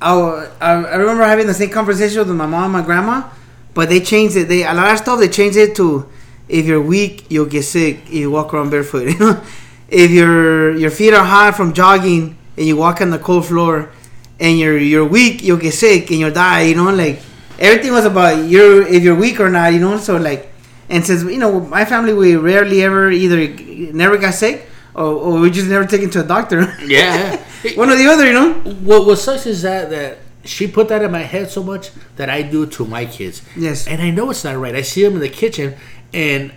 I, 0.00 0.48
I 0.60 0.70
I 0.84 0.96
remember 0.96 1.22
having 1.24 1.46
the 1.46 1.54
same 1.54 1.70
conversation 1.70 2.18
with 2.18 2.28
my 2.36 2.46
mom 2.46 2.64
and 2.64 2.72
my 2.72 2.82
grandma, 2.82 3.28
but 3.72 3.88
they 3.88 4.00
changed 4.00 4.36
it. 4.36 4.48
They 4.48 4.64
a 4.64 4.74
lot 4.74 4.90
of 4.92 4.98
stuff 4.98 5.20
they 5.20 5.28
changed 5.28 5.56
it 5.56 5.76
to 5.76 6.08
if 6.48 6.66
you're 6.66 6.82
weak, 6.82 7.26
you'll 7.30 7.46
get 7.46 7.62
sick. 7.62 8.00
if 8.08 8.12
You 8.14 8.30
walk 8.32 8.52
around 8.52 8.70
barefoot. 8.70 9.06
You 9.12 9.18
know, 9.18 9.42
if 9.88 10.10
your 10.10 10.74
your 10.76 10.90
feet 10.90 11.14
are 11.14 11.24
hot 11.24 11.54
from 11.54 11.72
jogging 11.72 12.36
and 12.56 12.66
you 12.66 12.76
walk 12.76 13.00
on 13.00 13.10
the 13.10 13.18
cold 13.18 13.46
floor, 13.46 13.90
and 14.40 14.58
you're 14.58 14.76
you're 14.78 15.04
weak, 15.06 15.42
you'll 15.44 15.58
get 15.62 15.74
sick 15.74 16.10
and 16.10 16.18
you'll 16.18 16.32
die. 16.32 16.62
You 16.62 16.74
know, 16.74 16.90
like 16.92 17.20
everything 17.58 17.92
was 17.92 18.04
about 18.04 18.44
you're 18.44 18.86
if 18.86 19.02
you're 19.02 19.16
weak 19.16 19.40
or 19.40 19.48
not. 19.48 19.72
You 19.72 19.80
know, 19.80 19.98
so 19.98 20.16
like. 20.16 20.50
And 20.88 21.06
since 21.06 21.22
you 21.22 21.38
know 21.38 21.60
my 21.60 21.86
family, 21.86 22.12
we 22.12 22.36
rarely 22.36 22.82
ever 22.82 23.10
either 23.10 23.48
never 23.94 24.18
got 24.18 24.34
sick 24.34 24.68
or, 24.94 25.04
or 25.04 25.40
we 25.40 25.50
just 25.50 25.68
never 25.68 25.86
taken 25.86 26.10
to 26.10 26.20
a 26.20 26.24
doctor. 26.24 26.76
Yeah. 26.86 27.42
One 27.76 27.90
or 27.90 27.96
the 27.96 28.08
other, 28.08 28.26
you 28.26 28.32
know. 28.32 28.54
what 28.82 29.06
what 29.06 29.18
sucks 29.18 29.46
is 29.46 29.62
that 29.62 29.88
that 29.90 30.18
she 30.44 30.66
put 30.66 30.88
that 30.88 31.02
in 31.02 31.12
my 31.12 31.20
head 31.22 31.48
so 31.48 31.62
much 31.62 31.90
that 32.16 32.28
I 32.28 32.42
do 32.42 32.66
to 32.66 32.84
my 32.84 33.06
kids. 33.06 33.42
Yes. 33.56 33.86
And 33.86 34.02
I 34.02 34.10
know 34.10 34.30
it's 34.30 34.44
not 34.44 34.56
right. 34.56 34.74
I 34.74 34.82
see 34.82 35.02
them 35.04 35.14
in 35.14 35.20
the 35.20 35.28
kitchen, 35.28 35.76
and 36.12 36.52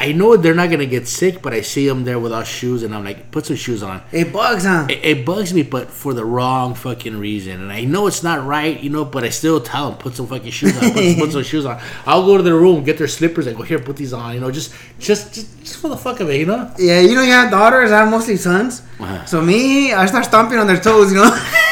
I 0.00 0.12
know 0.12 0.36
they're 0.36 0.54
not 0.54 0.70
gonna 0.70 0.86
get 0.86 1.08
sick, 1.08 1.42
but 1.42 1.52
I 1.52 1.60
see 1.60 1.88
them 1.88 2.04
there 2.04 2.20
without 2.20 2.46
shoes, 2.46 2.84
and 2.84 2.94
I'm 2.94 3.04
like, 3.04 3.32
put 3.32 3.46
some 3.46 3.56
shoes 3.56 3.82
on. 3.82 4.00
It 4.12 4.32
bugs, 4.32 4.64
huh? 4.64 4.86
It, 4.88 5.04
it 5.04 5.26
bugs 5.26 5.52
me, 5.52 5.62
but 5.62 5.90
for 5.90 6.14
the 6.14 6.24
wrong 6.24 6.76
fucking 6.76 7.18
reason. 7.18 7.60
And 7.60 7.72
I 7.72 7.82
know 7.82 8.06
it's 8.06 8.22
not 8.22 8.46
right, 8.46 8.78
you 8.80 8.90
know, 8.90 9.04
but 9.04 9.24
I 9.24 9.30
still 9.30 9.60
tell 9.60 9.90
them 9.90 9.98
put 9.98 10.14
some 10.14 10.28
fucking 10.28 10.52
shoes 10.52 10.76
on. 10.80 10.92
Put, 10.92 11.18
put 11.18 11.32
some 11.32 11.42
shoes 11.52 11.66
on. 11.66 11.80
I'll 12.06 12.24
go 12.24 12.36
to 12.36 12.44
their 12.44 12.54
room, 12.54 12.84
get 12.84 12.96
their 12.96 13.08
slippers, 13.08 13.48
and 13.48 13.56
go 13.56 13.64
here, 13.64 13.80
put 13.80 13.96
these 13.96 14.12
on. 14.12 14.34
You 14.34 14.40
know, 14.40 14.52
just 14.52 14.72
just 15.00 15.34
just, 15.34 15.58
just 15.60 15.76
for 15.78 15.88
the 15.88 15.96
fuck 15.96 16.20
of 16.20 16.30
it, 16.30 16.38
you 16.38 16.46
know. 16.46 16.72
Yeah, 16.78 17.00
you 17.00 17.16
know, 17.16 17.22
you 17.22 17.32
have 17.32 17.50
daughters. 17.50 17.90
I 17.90 17.98
have 17.98 18.10
mostly 18.10 18.36
sons. 18.36 18.82
Uh-huh. 19.00 19.24
So 19.24 19.42
me, 19.42 19.92
I 19.92 20.06
start 20.06 20.24
stomping 20.26 20.58
on 20.58 20.68
their 20.68 20.80
toes, 20.80 21.12
you 21.12 21.18
know. 21.18 21.44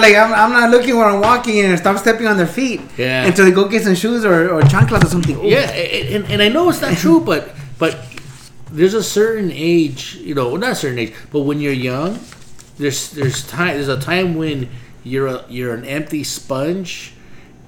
Like 0.00 0.14
I'm, 0.14 0.32
I'm 0.32 0.52
not 0.52 0.70
looking 0.70 0.96
where 0.96 1.06
I'm 1.06 1.20
walking 1.20 1.60
and 1.60 1.78
stop 1.78 1.98
stepping 1.98 2.26
on 2.26 2.36
their 2.36 2.46
feet. 2.46 2.80
Yeah. 2.96 3.26
Until 3.26 3.44
they 3.44 3.50
go 3.50 3.68
get 3.68 3.82
some 3.82 3.94
shoes 3.94 4.24
or, 4.24 4.54
or 4.54 4.62
chanclas 4.62 5.04
or 5.04 5.08
something. 5.08 5.36
Ooh. 5.36 5.48
Yeah, 5.48 5.70
and, 5.70 6.24
and 6.26 6.42
I 6.42 6.48
know 6.48 6.68
it's 6.68 6.80
not 6.80 6.96
true, 6.96 7.20
but 7.20 7.54
but 7.78 7.98
there's 8.70 8.94
a 8.94 9.02
certain 9.02 9.50
age, 9.52 10.14
you 10.16 10.34
know, 10.34 10.56
not 10.56 10.72
a 10.72 10.74
certain 10.74 10.98
age, 10.98 11.14
but 11.30 11.40
when 11.40 11.60
you're 11.60 11.72
young, 11.72 12.18
there's 12.78 13.10
there's 13.10 13.46
time 13.46 13.74
there's 13.74 13.88
a 13.88 14.00
time 14.00 14.34
when 14.34 14.68
you're 15.04 15.26
a, 15.26 15.44
you're 15.48 15.74
an 15.74 15.84
empty 15.84 16.24
sponge, 16.24 17.12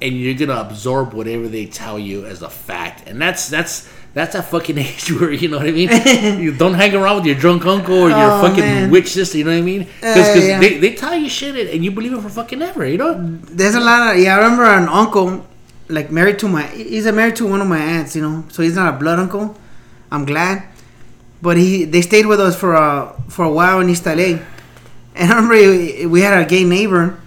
and 0.01 0.14
you're 0.14 0.35
gonna 0.35 0.61
absorb 0.61 1.12
whatever 1.12 1.49
they 1.49 1.66
tell 1.66 1.99
you 1.99 2.25
as 2.25 2.43
a 2.43 2.51
fact, 2.51 3.09
and 3.09 3.20
that's 3.20 3.49
that's 3.49 3.89
that's 4.15 4.35
a 4.37 4.43
fucking 4.43 4.79
age 4.87 5.11
where 5.12 5.33
you 5.33 5.49
know 5.49 5.59
what 5.59 5.67
I 5.67 5.73
mean. 5.73 5.91
you 6.41 6.53
don't 6.57 6.75
hang 6.75 6.95
around 6.95 7.17
with 7.17 7.27
your 7.27 7.35
drunk 7.35 7.67
uncle 7.67 7.95
or 8.07 8.09
your 8.11 8.31
Oh, 8.33 8.41
fucking 8.43 8.65
man. 8.65 8.91
witch 8.91 9.09
sister. 9.12 9.39
You 9.39 9.45
know 9.45 9.51
what 9.51 9.59
I 9.59 9.62
mean? 9.62 9.83
Because 10.01 10.37
Uh, 10.37 10.41
yeah. 10.41 10.61
they, 10.61 10.79
they 10.79 10.95
tell 10.95 11.15
you 11.17 11.29
shit 11.29 11.55
and 11.75 11.85
you 11.85 11.91
believe 11.91 12.12
it 12.12 12.21
for 12.23 12.29
fucking 12.31 12.62
ever. 12.62 12.87
You 12.87 12.99
know? 12.99 13.12
There's 13.51 13.75
a 13.75 13.81
lot 13.81 14.15
of 14.15 14.23
yeah. 14.23 14.37
I 14.37 14.39
remember 14.43 14.65
an 14.65 14.89
uncle, 14.89 15.45
like 15.89 16.11
married 16.11 16.39
to 16.41 16.49
my. 16.49 16.62
He's 16.69 17.05
married 17.11 17.37
to 17.37 17.47
one 17.47 17.61
of 17.61 17.67
my 17.67 17.79
aunts, 17.79 18.15
you 18.17 18.23
know. 18.23 18.45
So 18.51 18.62
he's 18.62 18.77
not 18.77 18.89
a 18.95 18.97
blood 18.97 19.19
uncle. 19.19 19.57
I'm 20.12 20.25
glad, 20.25 20.62
but 21.43 21.57
he 21.57 21.85
they 21.85 22.01
stayed 22.03 22.27
with 22.27 22.39
us 22.41 22.55
for 22.57 22.75
a 22.75 23.12
for 23.29 23.45
a 23.45 23.51
while 23.51 23.81
in 23.81 23.91
East 23.91 24.07
LA, 24.07 24.39
and 25.17 25.27
I 25.33 25.35
remember 25.35 25.55
he- 25.57 26.07
we 26.07 26.21
had 26.21 26.39
a 26.41 26.45
gay 26.47 26.62
neighbor, 26.62 27.19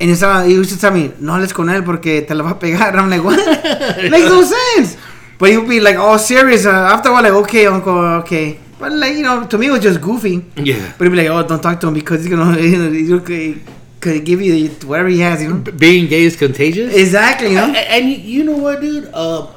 and 0.00 0.08
he 0.08 0.16
saw 0.16 0.42
he 0.42 0.54
used 0.54 0.70
to 0.72 0.78
tell 0.80 0.90
me 0.90 1.12
no 1.20 1.34
hables 1.34 1.52
con 1.52 1.68
él 1.68 1.84
porque 1.84 2.26
te 2.26 2.34
la 2.34 2.44
va 2.44 2.50
a 2.52 2.54
pegar. 2.58 2.88
And 2.96 3.00
I'm 3.00 3.10
like 3.10 3.22
what? 3.22 3.36
Makes 4.10 4.28
no 4.30 4.42
sense. 4.42 4.96
But 5.44 5.50
he 5.52 5.58
would 5.58 5.68
be 5.68 5.80
like 5.80 5.96
all 5.96 6.18
serious. 6.18 6.64
Uh, 6.64 6.70
after 6.94 7.10
a 7.10 7.12
while, 7.12 7.22
like 7.22 7.32
okay, 7.44 7.66
uncle, 7.66 7.98
okay. 8.24 8.58
But 8.80 8.92
like 8.92 9.12
you 9.12 9.22
know, 9.22 9.46
to 9.46 9.58
me 9.58 9.66
it 9.68 9.72
was 9.72 9.82
just 9.82 10.00
goofy. 10.00 10.36
Yeah. 10.56 10.92
But 10.96 11.04
he'd 11.04 11.10
be 11.10 11.16
like, 11.22 11.28
oh, 11.28 11.46
don't 11.46 11.60
talk 11.60 11.80
to 11.80 11.88
him 11.88 11.94
because 11.94 12.24
he's 12.24 12.30
gonna 12.34 12.58
you 12.58 12.78
know, 12.78 12.90
he's 13.00 13.10
gonna 13.10 13.60
could 14.00 14.24
give 14.24 14.40
you 14.40 14.68
whatever 14.88 15.08
he 15.08 15.20
has, 15.20 15.42
you 15.42 15.52
know. 15.52 15.60
Being 15.86 16.08
gay 16.08 16.22
is 16.24 16.36
contagious. 16.36 16.94
Exactly, 16.94 17.48
you 17.50 17.56
know. 17.56 17.66
And, 17.66 17.76
and 17.76 18.08
you- 18.10 18.24
you 18.38 18.44
know 18.44 18.56
what, 18.56 18.80
dude? 18.80 19.12
Um, 19.12 19.48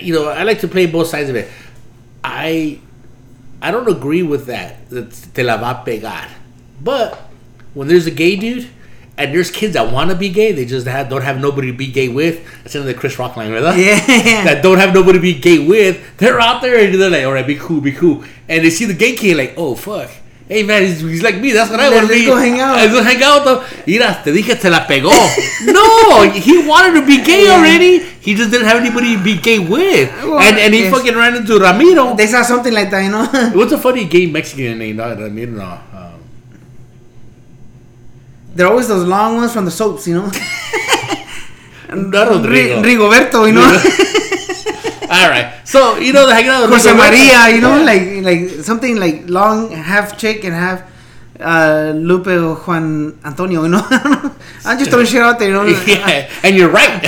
you 0.00 0.14
know, 0.14 0.28
I 0.28 0.44
like 0.44 0.60
to 0.60 0.68
play 0.68 0.86
both 0.86 1.08
sides 1.08 1.28
of 1.28 1.34
it. 1.36 1.50
I 2.22 2.78
I 3.60 3.70
don't 3.72 3.88
agree 3.88 4.22
with 4.22 4.46
that. 4.46 4.88
that 4.90 5.10
Te 5.34 5.42
la 5.42 5.56
va 5.56 5.80
a 5.80 5.84
pegar. 5.84 6.28
But 6.80 7.18
when 7.74 7.88
there's 7.88 8.06
a 8.06 8.10
gay 8.22 8.36
dude 8.36 8.68
and 9.16 9.32
there's 9.34 9.50
kids 9.50 9.74
that 9.74 9.92
want 9.92 10.10
to 10.10 10.16
be 10.16 10.28
gay, 10.28 10.52
they 10.52 10.64
just 10.64 10.86
have, 10.86 11.08
don't 11.08 11.22
have 11.22 11.40
nobody 11.40 11.70
to 11.70 11.76
be 11.76 11.86
gay 11.86 12.08
with. 12.08 12.44
That's 12.62 12.74
another 12.74 12.94
Chris 12.94 13.18
Rock 13.18 13.36
line, 13.36 13.52
right? 13.52 13.78
Yeah. 13.78 14.44
That 14.44 14.62
don't 14.62 14.78
have 14.78 14.92
nobody 14.92 15.18
to 15.18 15.22
be 15.22 15.34
gay 15.38 15.64
with. 15.66 16.16
They're 16.18 16.40
out 16.40 16.62
there 16.62 16.78
and 16.84 16.94
they're 17.00 17.10
like, 17.10 17.24
all 17.24 17.32
right, 17.32 17.46
be 17.46 17.56
cool, 17.56 17.80
be 17.80 17.92
cool. 17.92 18.24
And 18.48 18.64
they 18.64 18.70
see 18.70 18.84
the 18.86 18.94
gay 18.94 19.14
kid 19.14 19.36
like, 19.36 19.54
oh, 19.56 19.74
fuck. 19.74 20.10
Hey 20.46 20.62
man, 20.62 20.82
he's, 20.82 21.00
he's 21.00 21.22
like 21.22 21.36
me. 21.40 21.52
That's 21.52 21.70
what 21.70 21.80
I 21.80 21.88
want 21.88 22.06
to 22.06 22.12
let's 22.12 22.20
be. 22.20 22.26
go 22.26 22.36
hang 22.36 22.60
out. 22.60 22.76
Let's 22.76 22.92
go 22.92 23.02
hang 23.02 23.22
out. 23.22 23.44
Though. 23.46 23.64
Mira, 23.86 24.20
te 24.22 24.30
dije 24.30 24.60
te 24.60 24.68
la 24.68 24.80
pegó. 24.86 25.08
no, 25.72 26.28
he 26.30 26.68
wanted 26.68 27.00
to 27.00 27.06
be 27.06 27.24
gay 27.24 27.44
Yeah. 27.46 27.52
already. 27.56 28.00
He 28.20 28.34
just 28.34 28.50
didn't 28.50 28.66
have 28.66 28.76
anybody 28.76 29.16
to 29.16 29.22
be 29.24 29.38
gay 29.38 29.58
with, 29.58 30.12
Well, 30.22 30.38
and 30.40 30.58
and 30.58 30.74
he 30.74 30.80
yes. 30.80 30.92
fucking 30.92 31.14
ran 31.16 31.34
into 31.36 31.58
Ramiro. 31.58 32.14
They 32.14 32.26
saw 32.26 32.42
something 32.42 32.74
like 32.74 32.90
that, 32.90 33.00
you 33.04 33.10
know. 33.10 33.24
What's 33.58 33.72
a 33.72 33.78
funny 33.78 34.04
gay 34.04 34.26
Mexican 34.26 34.76
name? 34.78 34.96
No, 34.96 35.14
Ramiro. 35.16 35.52
No. 35.52 35.80
Um, 35.96 36.13
They're 38.54 38.68
always 38.68 38.88
those 38.88 39.06
long 39.06 39.36
ones 39.36 39.52
from 39.52 39.64
the 39.64 39.70
soaps, 39.70 40.06
you 40.06 40.14
know. 40.14 40.30
not 41.92 42.28
Rodrigo. 42.28 42.82
Ri- 42.82 42.94
Rigoberto, 42.96 43.46
you 43.46 43.54
know. 43.54 43.66
All 45.10 45.28
right. 45.28 45.60
So 45.64 45.98
you 45.98 46.12
know, 46.12 46.26
hanging 46.28 46.50
out 46.50 46.62
with 46.62 46.70
Jose. 46.70 46.92
Maria, 46.94 47.54
you 47.54 47.60
know, 47.60 47.78
Yeah. 47.78 47.84
like 47.84 48.04
like 48.24 48.64
something 48.64 48.96
like 48.96 49.28
long, 49.28 49.70
half 49.70 50.16
chick 50.16 50.44
and 50.44 50.54
half 50.54 50.82
uh, 51.40 51.92
Lupe 51.94 52.26
or 52.28 52.54
Juan 52.54 53.18
Antonio, 53.24 53.62
you 53.64 53.68
know. 53.68 53.82
I'm 54.64 54.78
just 54.78 54.90
throwing 54.90 55.06
shit 55.06 55.20
out 55.20 55.38
there, 55.38 55.48
you 55.48 55.54
know. 55.54 55.64
yeah, 55.66 56.30
and 56.42 56.56
you're 56.56 56.70
right. 56.70 57.02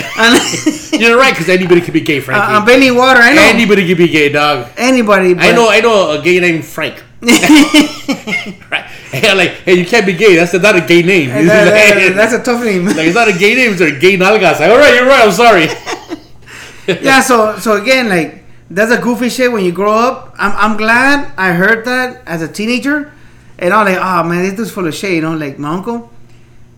You're 0.92 1.16
right 1.16 1.32
because 1.32 1.48
anybody 1.48 1.80
could 1.80 1.94
be 1.94 2.00
gay, 2.02 2.20
Frankie. 2.20 2.42
I'm 2.44 2.66
bailing 2.66 2.94
water. 2.96 3.20
I 3.20 3.32
know 3.34 3.42
anybody 3.42 3.86
could 3.86 3.98
be 3.98 4.08
gay, 4.08 4.28
dog. 4.28 4.68
anybody. 4.76 5.34
I 5.38 5.52
know, 5.52 5.70
I 5.70 5.80
know 5.80 6.18
a 6.18 6.22
gay 6.22 6.38
named 6.40 6.64
Frank. 6.64 7.02
right? 8.70 8.84
Hey, 9.10 9.34
like, 9.34 9.50
hey, 9.64 9.74
you 9.74 9.86
can't 9.86 10.04
be 10.04 10.12
gay. 10.12 10.36
That's 10.36 10.52
not 10.52 10.76
a 10.76 10.80
gay 10.82 11.02
name. 11.02 11.30
That- 11.30 11.44
that- 11.46 12.12
that's 12.16 12.32
a 12.34 12.42
tough 12.42 12.62
name. 12.64 12.84
like, 12.84 12.98
it's 12.98 13.14
not 13.14 13.28
a 13.28 13.32
gay 13.32 13.54
name. 13.54 13.72
It's 13.72 13.80
a 13.80 13.98
gay 13.98 14.16
nalgas. 14.18 14.60
Like, 14.60 14.70
all 14.70 14.76
right, 14.78 14.94
you're 14.94 15.06
right. 15.06 15.24
I'm 15.24 15.32
sorry. 15.32 15.66
yeah, 17.02 17.20
so 17.20 17.58
so 17.58 17.80
again, 17.80 18.08
like 18.08 18.44
that's 18.70 18.90
a 18.92 19.00
goofy 19.00 19.28
shit 19.28 19.50
when 19.50 19.64
you 19.64 19.72
grow 19.72 19.92
up. 19.94 20.34
I'm 20.38 20.52
I'm 20.72 20.76
glad 20.76 21.32
I 21.36 21.52
heard 21.52 21.84
that 21.86 22.22
as 22.26 22.42
a 22.42 22.48
teenager, 22.48 23.12
and 23.58 23.72
I'm 23.72 23.86
like, 23.86 23.98
oh 23.98 24.28
man, 24.28 24.44
this 24.44 24.54
dude's 24.54 24.70
full 24.70 24.86
of 24.86 24.94
shit, 24.94 25.12
you 25.12 25.22
know, 25.22 25.34
like 25.34 25.58
my 25.58 25.70
uncle. 25.70 26.10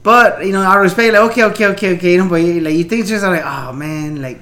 But 0.03 0.47
you 0.47 0.53
know, 0.53 0.62
I 0.62 0.76
respect 0.76 1.12
like 1.12 1.30
okay, 1.32 1.45
okay, 1.45 1.66
okay, 1.66 1.95
okay, 1.97 2.12
you 2.12 2.18
know, 2.18 2.28
but 2.28 2.41
like 2.41 2.74
you 2.74 2.84
think 2.84 3.01
it's 3.01 3.11
just 3.11 3.24
like, 3.24 3.43
oh 3.45 3.72
man, 3.72 4.22
like 4.22 4.39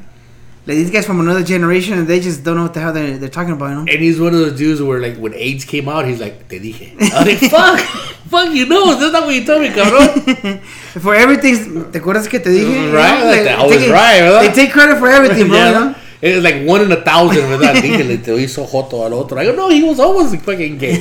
like 0.66 0.76
these 0.78 0.90
guys 0.90 1.06
from 1.06 1.20
another 1.20 1.44
generation, 1.44 1.96
and 1.98 2.08
they 2.08 2.18
just 2.20 2.42
don't 2.42 2.56
know 2.56 2.64
what 2.64 2.74
the 2.74 2.80
hell 2.80 2.92
they're, 2.92 3.16
they're 3.18 3.28
talking 3.28 3.52
about. 3.52 3.68
You 3.70 3.74
know? 3.76 3.80
And 3.92 4.00
he's 4.02 4.18
one 4.20 4.34
of 4.34 4.40
those 4.40 4.58
dudes 4.58 4.82
where, 4.82 5.00
like, 5.00 5.16
when 5.16 5.32
AIDS 5.34 5.64
came 5.64 5.88
out, 5.88 6.06
he's 6.06 6.20
like, 6.20 6.48
"Te 6.48 6.58
dije." 6.58 6.92
I 7.12 7.24
was 7.24 7.40
like, 7.42 7.50
"Fuck, 7.50 7.80
fuck, 8.28 8.52
you 8.52 8.66
know, 8.66 8.94
that's 8.98 9.12
not 9.12 9.24
what 9.26 9.34
you 9.34 9.44
told 9.44 9.62
me, 9.62 9.68
cabrón." 9.70 10.60
For 11.00 11.14
everything, 11.14 11.84
¿te 11.92 11.98
acuerdas 12.00 12.28
que 12.28 12.40
te 12.40 12.50
dije? 12.50 12.92
Right? 12.92 13.22
Like, 13.22 13.36
they- 13.38 13.44
that 13.44 13.58
always 13.60 13.78
take 13.80 13.92
right, 13.92 14.20
¿verdad? 14.22 14.40
They 14.42 14.52
take 14.66 14.72
credit 14.72 14.98
for 14.98 15.08
everything, 15.08 15.48
bro. 15.52 15.56
Yeah. 15.56 15.68
You 15.68 15.74
know? 15.74 15.94
It 16.22 16.34
was 16.34 16.44
like 16.44 16.64
one 16.66 16.80
in 16.82 16.90
a 16.90 17.00
thousand, 17.02 17.44
¿verdad? 17.48 17.76
Dígale, 17.76 18.18
te 18.24 18.32
hizo 18.32 18.66
joto 18.66 19.04
al 19.04 19.12
otro. 19.12 19.38
I 19.38 19.44
go, 19.44 19.52
no, 19.54 19.68
he 19.68 19.82
was 19.84 20.00
always 20.00 20.34
fucking 20.42 20.78
gay. 20.78 21.00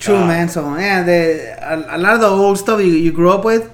True, 0.00 0.16
Ah. 0.16 0.26
man. 0.26 0.48
So 0.48 0.62
yeah, 0.78 1.02
the 1.02 1.54
a, 1.60 1.96
a 1.96 1.98
lot 1.98 2.14
of 2.14 2.20
the 2.20 2.26
old 2.28 2.58
stuff 2.58 2.80
you, 2.80 2.86
you 2.86 3.12
grew 3.12 3.30
up 3.30 3.44
with, 3.44 3.70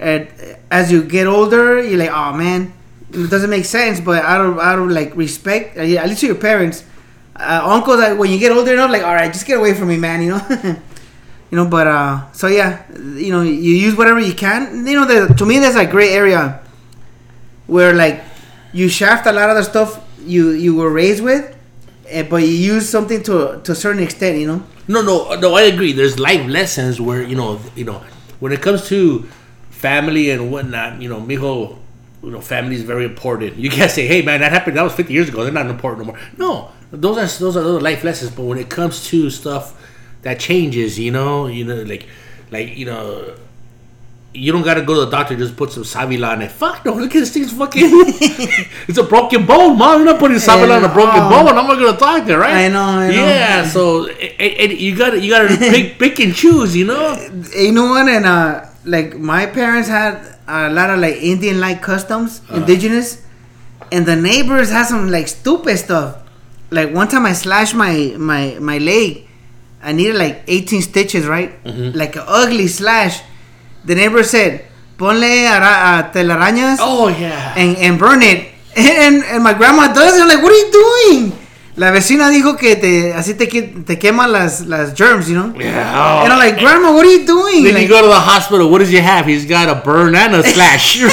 and 0.00 0.26
as 0.70 0.90
you 0.90 1.02
get 1.02 1.26
older, 1.26 1.82
you're 1.82 1.98
like, 1.98 2.10
oh 2.10 2.32
man, 2.32 2.72
it 3.12 3.30
doesn't 3.30 3.50
make 3.50 3.64
sense. 3.64 4.00
But 4.00 4.24
out 4.24 4.44
of 4.44 4.58
out 4.58 4.78
of 4.78 4.90
like 4.90 5.16
respect, 5.16 5.78
uh, 5.78 5.82
yeah, 5.82 6.02
at 6.02 6.08
least 6.08 6.20
to 6.20 6.26
your 6.26 6.36
parents, 6.36 6.84
uh, 7.36 7.62
uncles, 7.64 7.98
like 7.98 8.18
when 8.18 8.30
you 8.30 8.38
get 8.38 8.52
older 8.52 8.72
enough, 8.72 8.90
like, 8.90 9.02
all 9.02 9.14
right, 9.14 9.32
just 9.32 9.46
get 9.46 9.58
away 9.58 9.74
from 9.74 9.88
me, 9.88 9.96
man. 9.96 10.22
You 10.22 10.30
know. 10.30 10.76
You 11.50 11.56
know, 11.56 11.68
but 11.68 11.86
uh, 11.86 12.32
so 12.32 12.48
yeah, 12.48 12.82
you 12.98 13.30
know, 13.30 13.42
you 13.42 13.74
use 13.74 13.96
whatever 13.96 14.18
you 14.18 14.34
can. 14.34 14.84
You 14.86 14.94
know, 14.94 15.06
the, 15.06 15.32
to 15.34 15.46
me, 15.46 15.58
there's 15.60 15.76
a 15.76 15.86
gray 15.86 16.10
area 16.10 16.60
where 17.68 17.94
like 17.94 18.22
you 18.72 18.88
shaft 18.88 19.26
a 19.26 19.32
lot 19.32 19.50
of 19.50 19.56
the 19.56 19.62
stuff 19.62 20.04
you 20.20 20.50
you 20.50 20.74
were 20.74 20.90
raised 20.90 21.22
with, 21.22 21.56
eh, 22.08 22.24
but 22.28 22.42
you 22.42 22.48
use 22.48 22.88
something 22.88 23.22
to 23.22 23.60
to 23.62 23.72
a 23.72 23.74
certain 23.76 24.02
extent. 24.02 24.38
You 24.38 24.46
know. 24.48 24.62
No, 24.88 25.02
no, 25.02 25.34
no. 25.38 25.54
I 25.54 25.62
agree. 25.62 25.92
There's 25.92 26.18
life 26.18 26.44
lessons 26.48 27.00
where 27.00 27.22
you 27.22 27.36
know, 27.36 27.60
you 27.76 27.84
know, 27.84 28.02
when 28.40 28.50
it 28.52 28.60
comes 28.60 28.88
to 28.88 29.22
family 29.70 30.30
and 30.30 30.50
whatnot, 30.50 31.00
you 31.00 31.08
know, 31.08 31.20
mijo, 31.20 31.78
you 32.22 32.30
know, 32.30 32.40
family 32.40 32.74
is 32.74 32.82
very 32.82 33.04
important. 33.04 33.56
You 33.56 33.70
can't 33.70 33.90
say, 33.90 34.06
"Hey, 34.06 34.22
man, 34.22 34.40
that 34.40 34.52
happened. 34.52 34.76
That 34.76 34.82
was 34.82 34.92
50 34.94 35.12
years 35.12 35.28
ago. 35.28 35.44
They're 35.44 35.52
not 35.52 35.66
important 35.66 36.06
no 36.06 36.12
more." 36.12 36.20
No, 36.36 36.70
those 36.90 37.16
are 37.18 37.40
those 37.40 37.56
are 37.56 37.62
those 37.62 37.82
life 37.82 38.04
lessons. 38.04 38.30
But 38.30 38.44
when 38.44 38.58
it 38.58 38.68
comes 38.68 39.06
to 39.08 39.30
stuff 39.30 39.80
that 40.22 40.40
changes, 40.40 40.98
you 40.98 41.10
know, 41.10 41.46
you 41.46 41.64
know, 41.64 41.82
like, 41.82 42.06
like 42.50 42.76
you 42.76 42.86
know. 42.86 43.34
You 44.38 44.52
don't 44.52 44.64
gotta 44.64 44.82
go 44.82 44.92
to 44.92 45.06
the 45.06 45.10
doctor. 45.10 45.34
Just 45.34 45.56
put 45.56 45.72
some 45.72 45.82
Savila 45.82 46.32
on 46.32 46.42
it. 46.42 46.50
Fuck 46.50 46.84
no! 46.84 46.92
Look 46.92 47.16
at 47.16 47.20
this 47.20 47.32
thing's 47.32 47.54
fucking. 47.54 47.84
it's 48.86 48.98
a 48.98 49.02
broken 49.02 49.46
bone, 49.46 49.78
mom. 49.78 50.02
You're 50.02 50.12
not 50.12 50.20
putting 50.20 50.36
Savila 50.36 50.76
on 50.76 50.84
a 50.84 50.92
broken 50.92 51.22
oh. 51.22 51.30
bone. 51.30 51.56
I'm 51.56 51.66
not 51.66 51.78
gonna 51.78 51.96
talk 51.96 52.26
there, 52.26 52.40
right? 52.40 52.66
I 52.66 52.68
know, 52.68 52.82
I 52.82 53.06
know. 53.08 53.14
Yeah, 53.14 53.66
so 53.66 54.08
and, 54.08 54.72
and 54.72 54.72
you 54.78 54.94
gotta 54.94 55.18
you 55.18 55.30
gotta 55.30 55.56
pick 55.58 55.98
pick 55.98 56.20
and 56.20 56.34
choose, 56.34 56.76
you 56.76 56.84
know. 56.84 57.16
you 57.56 57.72
know 57.72 57.86
what? 57.86 58.10
And 58.10 58.26
uh, 58.26 58.66
like 58.84 59.16
my 59.16 59.46
parents 59.46 59.88
had 59.88 60.35
a 60.48 60.70
lot 60.70 60.90
of 60.90 60.98
like 61.00 61.16
Indian 61.16 61.60
like 61.60 61.82
customs, 61.82 62.40
indigenous, 62.52 63.22
and 63.92 64.06
the 64.06 64.16
neighbors 64.16 64.70
had 64.70 64.86
some 64.86 65.10
like 65.10 65.28
stupid 65.28 65.76
stuff. 65.78 66.16
Like 66.70 66.92
one 66.94 67.08
time 67.08 67.26
I 67.26 67.32
slashed 67.32 67.74
my 67.74 68.14
my 68.18 68.56
my 68.60 68.78
leg. 68.78 69.26
I 69.82 69.92
needed 69.92 70.16
like 70.16 70.42
18 70.48 70.82
stitches, 70.82 71.26
right? 71.26 71.52
Like 71.64 72.16
an 72.16 72.24
ugly 72.26 72.66
slash. 72.66 73.22
The 73.84 73.94
neighbor 73.94 74.22
said, 74.24 74.64
"Ponle 74.98 75.22
ara- 75.46 75.82
uh, 76.02 76.12
telarañas 76.12 76.78
Oh 76.80 77.06
yeah. 77.08 77.54
and, 77.56 77.76
and 77.78 77.98
burn 77.98 78.22
it." 78.22 78.52
And, 78.76 79.22
and 79.24 79.42
my 79.44 79.54
grandma 79.54 79.88
does 79.92 80.16
it. 80.18 80.22
I'm 80.22 80.28
like, 80.28 80.42
"What 80.42 80.52
are 80.52 80.58
you 80.58 80.72
doing?" 80.72 81.38
La 81.76 81.90
vecina 81.90 82.30
dijo 82.30 82.56
que 82.56 82.74
te 82.76 83.12
así 83.12 83.34
te, 83.34 83.46
te 83.46 83.98
queman 83.98 84.32
las 84.32 84.62
las 84.62 84.94
germs, 84.94 85.28
you 85.28 85.34
know. 85.34 85.52
yeah. 85.60 86.22
And 86.24 86.32
I'm 86.32 86.38
like, 86.38 86.58
Grandma, 86.58 86.90
what 86.92 87.04
are 87.04 87.10
you 87.12 87.26
doing? 87.26 87.64
then 87.64 87.74
Like, 87.74 87.82
you 87.82 87.88
go 87.88 88.00
to 88.00 88.08
the 88.08 88.14
hospital. 88.18 88.70
What 88.70 88.78
does 88.78 88.88
he 88.88 88.96
have? 88.96 89.26
He's 89.26 89.44
got 89.44 89.68
a 89.68 89.74
burn 89.84 90.14
and 90.14 90.34
a 90.36 90.42
slash. 90.42 90.98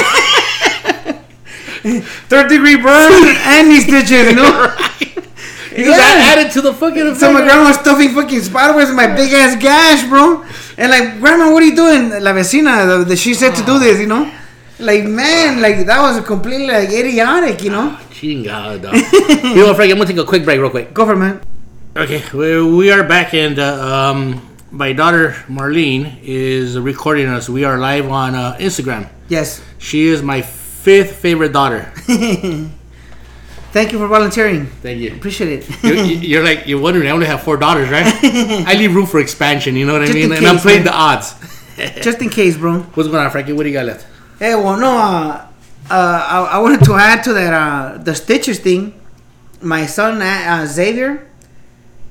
third 2.28 2.48
degree 2.48 2.76
burn 2.76 3.12
and 3.44 3.70
these 3.70 3.84
stitches, 3.84 4.30
you 4.30 4.36
know? 4.36 4.74
You 5.76 5.84
just 5.84 5.98
Yeah. 5.98 6.32
add 6.32 6.38
it 6.46 6.52
to 6.52 6.62
the 6.62 6.72
fucking. 6.72 7.14
So 7.16 7.32
my 7.32 7.42
grandma's 7.42 7.76
stuffing 7.76 8.10
fucking 8.14 8.40
spiderwebs 8.40 8.88
in 8.90 8.96
my 8.96 9.08
big 9.14 9.32
ass 9.32 9.56
gash, 9.60 10.08
bro. 10.08 10.44
And 10.78 10.90
like, 10.90 11.20
Grandma, 11.20 11.52
what 11.52 11.62
are 11.62 11.66
you 11.66 11.76
doing? 11.76 12.10
La 12.22 12.32
vecina, 12.32 12.86
the, 12.86 13.04
the, 13.04 13.16
she 13.16 13.34
said 13.34 13.54
to 13.56 13.62
do 13.64 13.78
this, 13.78 13.98
you 14.00 14.06
know? 14.06 14.30
Like, 14.78 15.04
man, 15.04 15.62
like 15.62 15.86
that 15.86 16.02
was 16.02 16.24
completely 16.24 16.66
like 16.66 16.90
idiotic, 16.90 17.62
you 17.62 17.70
know? 17.70 17.96
Chingado. 18.10 18.92
you 19.44 19.54
know, 19.54 19.66
what, 19.68 19.76
Frank, 19.76 19.92
I'm 19.92 19.98
gonna 19.98 20.08
take 20.08 20.16
a 20.16 20.24
quick 20.24 20.44
break, 20.44 20.60
real 20.60 20.70
quick. 20.70 20.92
Go 20.92 21.06
for 21.06 21.12
it, 21.12 21.16
man. 21.16 21.40
Okay, 21.96 22.22
we, 22.32 22.76
we 22.76 22.90
are 22.90 23.04
back, 23.04 23.34
and 23.34 23.58
uh, 23.58 24.10
um, 24.10 24.56
my 24.72 24.92
daughter 24.92 25.30
Marlene 25.46 26.18
is 26.22 26.76
recording 26.76 27.26
us. 27.26 27.48
We 27.48 27.62
are 27.62 27.78
live 27.78 28.10
on 28.10 28.34
uh, 28.34 28.56
Instagram. 28.58 29.08
Yes. 29.28 29.62
She 29.78 30.06
is 30.06 30.22
my 30.22 30.42
fifth 30.42 31.16
favorite 31.16 31.52
daughter. 31.52 31.92
Thank 33.70 33.92
you 33.92 33.98
for 33.98 34.08
volunteering. 34.08 34.66
Thank 34.66 35.00
you. 35.00 35.14
Appreciate 35.14 35.68
it. 35.68 35.82
You're, 35.84 35.94
you're 36.04 36.44
like 36.44 36.66
you're 36.66 36.80
wondering. 36.80 37.06
I 37.08 37.10
only 37.10 37.26
have 37.26 37.42
four 37.42 37.56
daughters, 37.56 37.90
right? 37.90 38.06
I 38.06 38.74
leave 38.74 38.94
room 38.94 39.06
for 39.06 39.20
expansion. 39.20 39.76
You 39.76 39.86
know 39.86 39.92
what 39.92 40.02
I 40.02 40.12
mean? 40.12 40.30
in 40.30 40.38
And 40.38 40.46
I'm 40.46 40.58
playing 40.58 40.84
man. 40.84 40.86
the 40.86 40.94
odds. 40.94 41.34
Just 42.02 42.20
in 42.22 42.30
case, 42.30 42.56
bro. 42.56 42.80
What's 42.80 43.08
going 43.08 43.24
on, 43.24 43.30
Frankie? 43.30 43.52
What 43.52 43.64
do 43.64 43.68
you 43.68 43.74
got 43.74 43.86
left? 43.86 44.06
Hey, 44.38 44.54
well, 44.54 44.76
no, 44.76 44.96
uh, 44.96 45.46
uh, 45.90 45.90
I, 45.90 46.56
I 46.56 46.58
wanted 46.58 46.84
to 46.84 46.94
add 46.94 47.22
to 47.24 47.32
that 47.34 47.52
uh, 47.54 47.98
the 47.98 48.14
stitches 48.14 48.58
thing. 48.58 49.00
My 49.62 49.86
son 49.86 50.20
uh, 50.20 50.24
uh, 50.24 50.66
Xavier, 50.66 51.26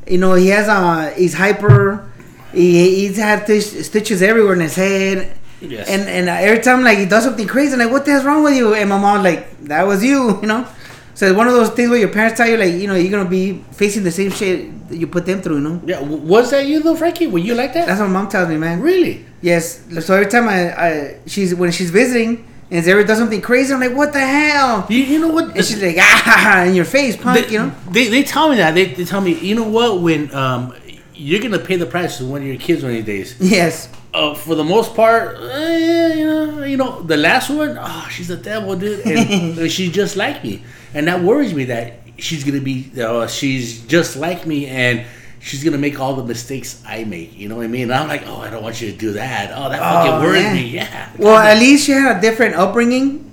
you 0.07 0.17
know, 0.17 0.33
he 0.33 0.47
has 0.47 0.67
uh, 0.69 1.13
he's 1.15 1.33
hyper. 1.35 2.09
He, 2.53 3.07
he's 3.07 3.17
had 3.17 3.45
tis- 3.45 3.85
stitches 3.87 4.21
everywhere 4.21 4.53
in 4.53 4.59
his 4.61 4.75
head, 4.75 5.37
Yes. 5.61 5.87
and 5.89 6.03
and 6.09 6.29
uh, 6.29 6.33
every 6.33 6.61
time 6.63 6.83
like 6.83 6.97
he 6.97 7.05
does 7.05 7.23
something 7.23 7.47
crazy, 7.47 7.73
I'm 7.73 7.79
like, 7.79 7.91
what 7.91 8.05
the 8.05 8.11
hell's 8.11 8.25
wrong 8.25 8.43
with 8.43 8.55
you? 8.55 8.73
And 8.73 8.89
my 8.89 8.97
mom 8.97 9.23
like, 9.23 9.59
that 9.65 9.83
was 9.87 10.03
you, 10.03 10.39
you 10.41 10.47
know. 10.47 10.67
So 11.15 11.27
it's 11.27 11.35
one 11.37 11.47
of 11.47 11.53
those 11.53 11.69
things 11.69 11.89
where 11.89 11.99
your 11.99 12.09
parents 12.09 12.37
tell 12.37 12.47
you 12.47 12.57
like, 12.57 12.73
you 12.73 12.87
know, 12.87 12.95
you're 12.95 13.11
gonna 13.11 13.29
be 13.29 13.63
facing 13.71 14.03
the 14.03 14.11
same 14.11 14.31
shit 14.31 14.89
that 14.89 14.97
you 14.97 15.07
put 15.07 15.25
them 15.25 15.41
through, 15.41 15.57
you 15.57 15.61
know. 15.61 15.81
yeah, 15.85 16.01
was 16.01 16.51
that 16.51 16.65
you 16.65 16.81
though, 16.81 16.95
Frankie? 16.95 17.27
Were 17.27 17.39
you 17.39 17.55
like 17.55 17.73
that? 17.73 17.87
That's 17.87 17.99
what 17.99 18.09
mom 18.09 18.29
tells 18.29 18.49
me, 18.49 18.57
man. 18.57 18.81
really? 18.81 19.25
Yes. 19.41 19.83
So 20.05 20.15
every 20.15 20.31
time 20.31 20.47
I, 20.47 20.73
I 20.73 21.19
she's 21.27 21.53
when 21.53 21.71
she's 21.71 21.91
visiting 21.91 22.47
and 22.71 22.83
Xavier 22.83 23.03
does 23.03 23.19
something 23.19 23.41
crazy, 23.41 23.73
I'm 23.73 23.79
like, 23.79 23.93
what 23.93 24.13
the 24.13 24.19
hell? 24.19 24.87
You, 24.89 24.99
you 24.99 25.19
know 25.19 25.27
what? 25.27 25.55
And 25.55 25.65
she's 25.65 25.81
like, 25.81 25.97
ah, 25.99 26.63
in 26.63 26.73
your 26.73 26.85
face, 26.85 27.15
punk, 27.15 27.45
they, 27.45 27.51
you 27.51 27.59
know? 27.59 27.75
they, 27.91 28.07
they 28.07 28.23
tell 28.23 28.49
me 28.49 28.55
that. 28.55 28.73
They, 28.73 28.85
they 28.85 29.05
tell 29.05 29.21
me, 29.21 29.37
you 29.37 29.53
know 29.53 29.67
what? 29.67 30.01
When 30.01 30.33
um, 30.33 30.73
you're 31.13 31.41
gonna 31.41 31.59
pay 31.59 31.75
the 31.75 31.85
price 31.85 32.19
of 32.19 32.29
one 32.29 32.41
of 32.41 32.47
your 32.47 32.57
kids 32.57 32.81
one 32.81 32.95
of 32.95 33.05
these 33.05 33.35
days. 33.35 33.51
Yes. 33.51 33.89
Uh, 34.13 34.35
for 34.35 34.53
the 34.53 34.63
most 34.63 34.93
part, 34.95 35.37
eh, 35.41 36.13
you 36.19 36.25
know, 36.25 36.63
you 36.63 36.77
know, 36.77 37.01
the 37.01 37.17
last 37.17 37.49
one, 37.49 37.77
oh, 37.81 38.07
she's 38.11 38.29
a 38.29 38.37
devil, 38.37 38.75
dude, 38.75 38.99
and 39.07 39.71
she's 39.75 39.91
just 39.91 40.15
like 40.15 40.43
me, 40.43 40.61
and 40.93 41.07
that 41.07 41.19
worries 41.21 41.51
me 41.51 41.65
that 41.65 41.93
she's 42.19 42.43
gonna 42.43 42.61
be, 42.61 42.91
uh, 43.01 43.25
she's 43.25 43.81
just 43.87 44.15
like 44.15 44.45
me, 44.45 44.67
and 44.67 45.03
she's 45.39 45.63
gonna 45.63 45.79
make 45.79 45.99
all 45.99 46.13
the 46.15 46.23
mistakes 46.23 46.79
I 46.85 47.05
make. 47.05 47.35
You 47.35 47.49
know 47.49 47.55
what 47.55 47.65
I 47.65 47.67
mean? 47.69 47.83
And 47.89 47.93
I'm 47.93 48.07
like, 48.07 48.21
oh, 48.27 48.37
I 48.37 48.51
don't 48.51 48.61
want 48.61 48.79
you 48.81 48.91
to 48.91 48.97
do 48.97 49.13
that. 49.13 49.51
Oh, 49.57 49.67
that 49.69 49.79
fucking 49.79 50.13
Oh, 50.13 50.21
worries 50.21 50.43
man. 50.43 50.55
me. 50.57 50.67
Yeah. 50.69 51.09
Well, 51.17 51.37
at 51.37 51.57
least 51.57 51.87
she 51.87 51.93
had 51.93 52.15
a 52.15 52.21
different 52.21 52.53
upbringing, 52.53 53.25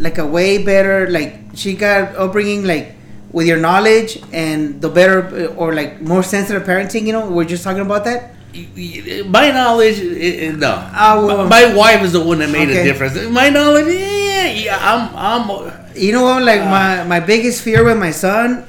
like 0.00 0.18
a 0.18 0.26
way 0.26 0.58
better, 0.64 1.08
like 1.10 1.38
she 1.54 1.74
got 1.74 2.16
upbringing 2.16 2.64
like 2.64 2.96
with 3.30 3.46
your 3.46 3.58
knowledge 3.58 4.20
and 4.32 4.80
the 4.80 4.88
better 4.88 5.46
or 5.54 5.72
like 5.74 6.00
more 6.02 6.24
sensitive 6.24 6.64
parenting. 6.64 7.06
You 7.06 7.12
know, 7.12 7.30
we're 7.30 7.44
just 7.44 7.62
talking 7.62 7.82
about 7.82 8.02
that. 8.06 8.32
My 9.26 9.50
knowledge, 9.50 9.98
eh, 9.98 10.46
eh, 10.48 10.52
no. 10.52 10.70
Well- 10.94 11.46
my, 11.48 11.66
my 11.66 11.74
wife 11.74 12.02
is 12.02 12.12
the 12.12 12.20
one 12.20 12.38
that 12.38 12.50
made 12.50 12.68
Okay. 12.70 12.80
a 12.80 12.84
difference. 12.84 13.14
My 13.30 13.48
knowledge, 13.50 13.86
yeah, 13.94 14.44
yeah, 14.46 14.78
I'm, 14.80 15.10
I'm. 15.16 15.72
You 15.96 16.12
know 16.12 16.22
what? 16.22 16.42
Uh. 16.42 16.46
Like 16.46 16.60
my 16.62 17.04
my 17.04 17.20
biggest 17.20 17.62
fear 17.62 17.84
with 17.84 17.98
my 17.98 18.10
son, 18.10 18.66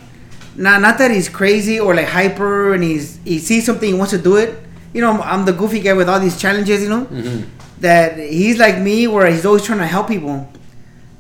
not 0.55 0.81
not 0.81 0.97
that 0.97 1.11
he's 1.11 1.29
crazy 1.29 1.79
or 1.79 1.93
like 1.95 2.07
hyper 2.07 2.73
and 2.73 2.83
he's 2.83 3.17
he 3.25 3.39
sees 3.39 3.65
something 3.65 3.87
he 3.89 3.95
wants 3.97 4.11
to 4.11 4.17
do 4.19 4.35
it. 4.37 4.57
You 4.93 5.01
know, 5.01 5.11
I'm, 5.11 5.21
I'm 5.21 5.45
the 5.45 5.53
goofy 5.53 5.79
guy 5.81 5.93
with 5.93 6.07
all 6.07 6.19
these 6.19 6.39
challenges. 6.39 6.81
You 6.83 6.89
know, 6.89 7.05
Mm-hmm. 7.05 7.49
that 7.81 8.17
he's 8.17 8.57
like 8.57 8.79
me 8.79 9.07
where 9.07 9.27
he's 9.29 9.45
always 9.45 9.63
trying 9.63 9.79
to 9.79 9.87
help 9.87 10.07
people. 10.07 10.47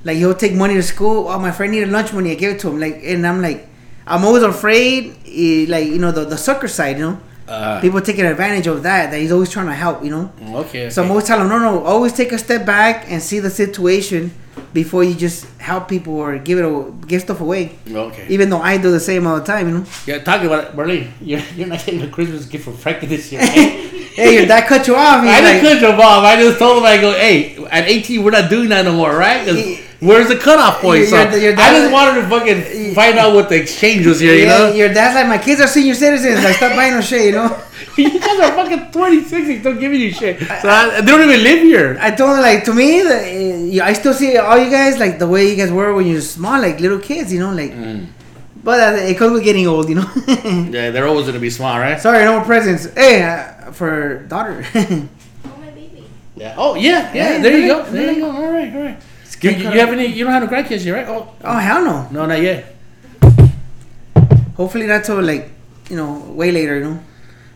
Like 0.03 0.17
he'll 0.17 0.35
take 0.35 0.53
money 0.53 0.75
to 0.75 0.83
school. 0.83 1.27
Oh, 1.27 1.39
my 1.39 1.51
friend 1.51 1.71
needed 1.71 1.89
lunch 1.89 2.13
money. 2.13 2.31
I 2.31 2.35
give 2.35 2.53
it 2.55 2.59
to 2.61 2.69
him. 2.69 2.79
Like, 2.79 3.01
and 3.03 3.25
I'm 3.25 3.41
like, 3.41 3.67
I'm 4.05 4.23
always 4.23 4.43
afraid. 4.43 5.17
eh, 5.25 5.65
like 5.67 5.87
you 5.87 5.97
know 5.97 6.11
the 6.11 6.25
the 6.25 6.37
sucker 6.37 6.67
side. 6.67 6.97
You 6.99 7.05
know, 7.09 7.19
Uh, 7.47 7.79
people 7.79 8.01
taking 8.01 8.25
advantage 8.25 8.67
of 8.67 8.83
that. 8.83 9.11
That 9.11 9.19
he's 9.19 9.31
always 9.31 9.49
trying 9.49 9.67
to 9.67 9.73
help. 9.73 10.03
You 10.03 10.11
know. 10.11 10.33
okay. 10.61 10.89
So 10.89 11.01
I'm 11.01 11.05
okay. 11.05 11.11
always 11.11 11.25
telling 11.25 11.47
them, 11.47 11.61
no, 11.61 11.79
no, 11.79 11.83
always 11.83 12.13
take 12.13 12.31
a 12.31 12.37
step 12.37 12.65
back 12.65 13.05
and 13.09 13.21
see 13.21 13.39
the 13.39 13.49
situation 13.49 14.33
before 14.73 15.03
you 15.03 15.15
just 15.15 15.45
help 15.59 15.87
people 15.87 16.13
or 16.15 16.37
give 16.37 16.59
it, 16.59 16.65
a, 16.65 16.91
give 17.07 17.21
stuff 17.21 17.41
away. 17.41 17.77
okay. 17.89 18.27
Even 18.29 18.49
though 18.49 18.61
I 18.61 18.77
do 18.77 18.91
the 18.91 18.99
same 18.99 19.25
all 19.27 19.39
the 19.39 19.45
time, 19.45 19.67
you 19.67 19.77
know. 19.79 19.85
Yeah, 20.05 20.19
talking 20.19 20.47
about 20.47 20.65
it, 20.65 20.75
Marlene. 20.75 21.11
You're, 21.21 21.41
you're 21.55 21.67
not 21.67 21.85
getting 21.85 22.01
a 22.01 22.09
Christmas 22.09 22.45
gift 22.45 22.65
from 22.65 22.77
Frankie 22.77 23.07
this 23.07 23.31
year. 23.31 23.41
Hey, 24.15 24.37
your 24.37 24.45
dad 24.45 24.65
cut 24.65 24.87
you 24.87 24.95
off. 24.95 25.01
I 25.25 25.41
like, 25.41 25.61
didn't 25.61 25.73
cut 25.73 25.81
your 25.81 25.97
mom. 25.97 26.23
I 26.23 26.37
just 26.37 26.57
told 26.57 26.77
him 26.77 26.85
I 26.85 27.01
go, 27.01 27.11
hey, 27.11 27.57
at 27.65 27.85
18 27.85 28.23
we're 28.23 28.31
not 28.31 28.49
doing 28.49 28.69
that 28.69 28.85
no 28.85 28.93
more, 28.93 29.13
right? 29.13 29.45
'Cause 29.99 30.01
Y- 30.01 30.07
where's 30.07 30.27
the 30.27 30.35
cutoff 30.35 30.81
point? 30.81 30.99
Your- 31.01 31.07
So 31.09 31.15
your- 31.21 31.39
your 31.39 31.53
I 31.53 31.55
dad- 31.55 31.79
just 31.81 31.91
wanted 31.93 32.21
to 32.21 32.27
fucking 32.27 32.93
find 32.95 33.17
out 33.17 33.33
what 33.33 33.49
the 33.49 33.55
exchange 33.55 34.05
was 34.05 34.19
here, 34.19 34.33
you 34.33 34.43
yeah, 34.45 34.57
know? 34.57 34.73
your 34.73 34.89
dad's 34.89 35.15
like, 35.15 35.27
my 35.27 35.37
kids 35.37 35.61
are 35.61 35.67
senior 35.67 35.93
citizens. 35.95 36.43
Like, 36.43 36.55
stop 36.57 36.75
buying 36.75 36.93
no 36.93 37.01
shit, 37.01 37.25
you 37.27 37.31
know. 37.33 37.55
you 37.97 38.19
guys 38.19 38.39
are 38.39 38.51
fucking 38.53 38.91
26 38.91 39.47
and 39.47 39.59
still 39.61 39.75
giving 39.75 39.99
you 40.01 40.11
shit. 40.11 40.39
So 40.61 40.69
I, 40.69 41.01
they 41.01 41.07
don't 41.11 41.21
even 41.29 41.41
live 41.43 41.61
here. 41.61 41.97
I 42.01 42.11
told 42.11 42.31
him 42.35 42.41
like 42.41 42.63
to 42.65 42.73
me, 42.73 43.01
the, 43.03 43.81
uh, 43.81 43.85
I 43.85 43.93
still 43.93 44.13
see 44.13 44.35
all 44.37 44.57
you 44.57 44.69
guys 44.69 44.97
like 44.99 45.17
the 45.19 45.27
way 45.27 45.49
you 45.49 45.55
guys 45.55 45.71
were 45.71 45.93
when 45.93 46.05
you 46.07 46.15
were 46.15 46.21
small, 46.21 46.59
like 46.59 46.79
little 46.79 46.99
kids, 46.99 47.31
you 47.33 47.39
know, 47.39 47.51
like. 47.53 47.71
Mm. 47.73 48.07
But 48.63 48.79
uh, 48.79 48.97
it 49.03 49.15
comes 49.17 49.31
with 49.33 49.43
getting 49.43 49.67
old, 49.67 49.87
you 49.89 49.95
know. 49.95 50.09
Yeah, 50.71 50.89
they're 50.91 51.07
always 51.07 51.25
gonna 51.27 51.39
be 51.39 51.51
small, 51.51 51.77
right? 51.79 51.99
Sorry, 52.01 52.23
no 52.25 52.35
more 52.37 52.45
presents. 52.45 52.87
Hey, 52.95 53.21
uh, 53.23 53.71
for 53.71 54.23
daughter. 54.27 54.65
Oh, 55.45 55.49
my 55.61 55.69
baby. 55.69 56.03
Yeah. 56.35 56.55
Oh 56.57 56.73
yeah, 56.75 57.13
yeah. 57.13 57.33
Yeah, 57.33 57.41
there 57.43 57.57
you 57.59 57.67
go. 57.67 57.77
yeah, 57.79 57.89
There 57.91 58.11
you 58.11 58.17
yeah. 58.17 58.19
go. 58.21 58.31
All 58.31 58.51
right, 58.51 58.75
all 58.75 58.81
right. 58.81 58.99
You, 59.45 59.51
you, 59.51 59.63
you 59.73 59.79
have 59.79 59.89
any? 59.89 60.05
You 60.07 60.23
don't 60.25 60.33
have 60.33 60.43
no 60.43 60.49
grandkids 60.49 60.83
yet, 60.85 60.93
right? 60.93 61.07
Oh, 61.07 61.27
oh 61.43 61.57
hell 61.57 61.83
no! 61.85 62.07
no, 62.11 62.25
not 62.25 62.41
yet. 62.41 62.75
Hopefully 64.55 64.87
not 64.87 65.03
till 65.03 65.21
like, 65.21 65.51
you 65.89 65.97
know, 65.97 66.19
way 66.31 66.51
later. 66.51 66.77
You 66.79 66.83
know, 66.85 66.99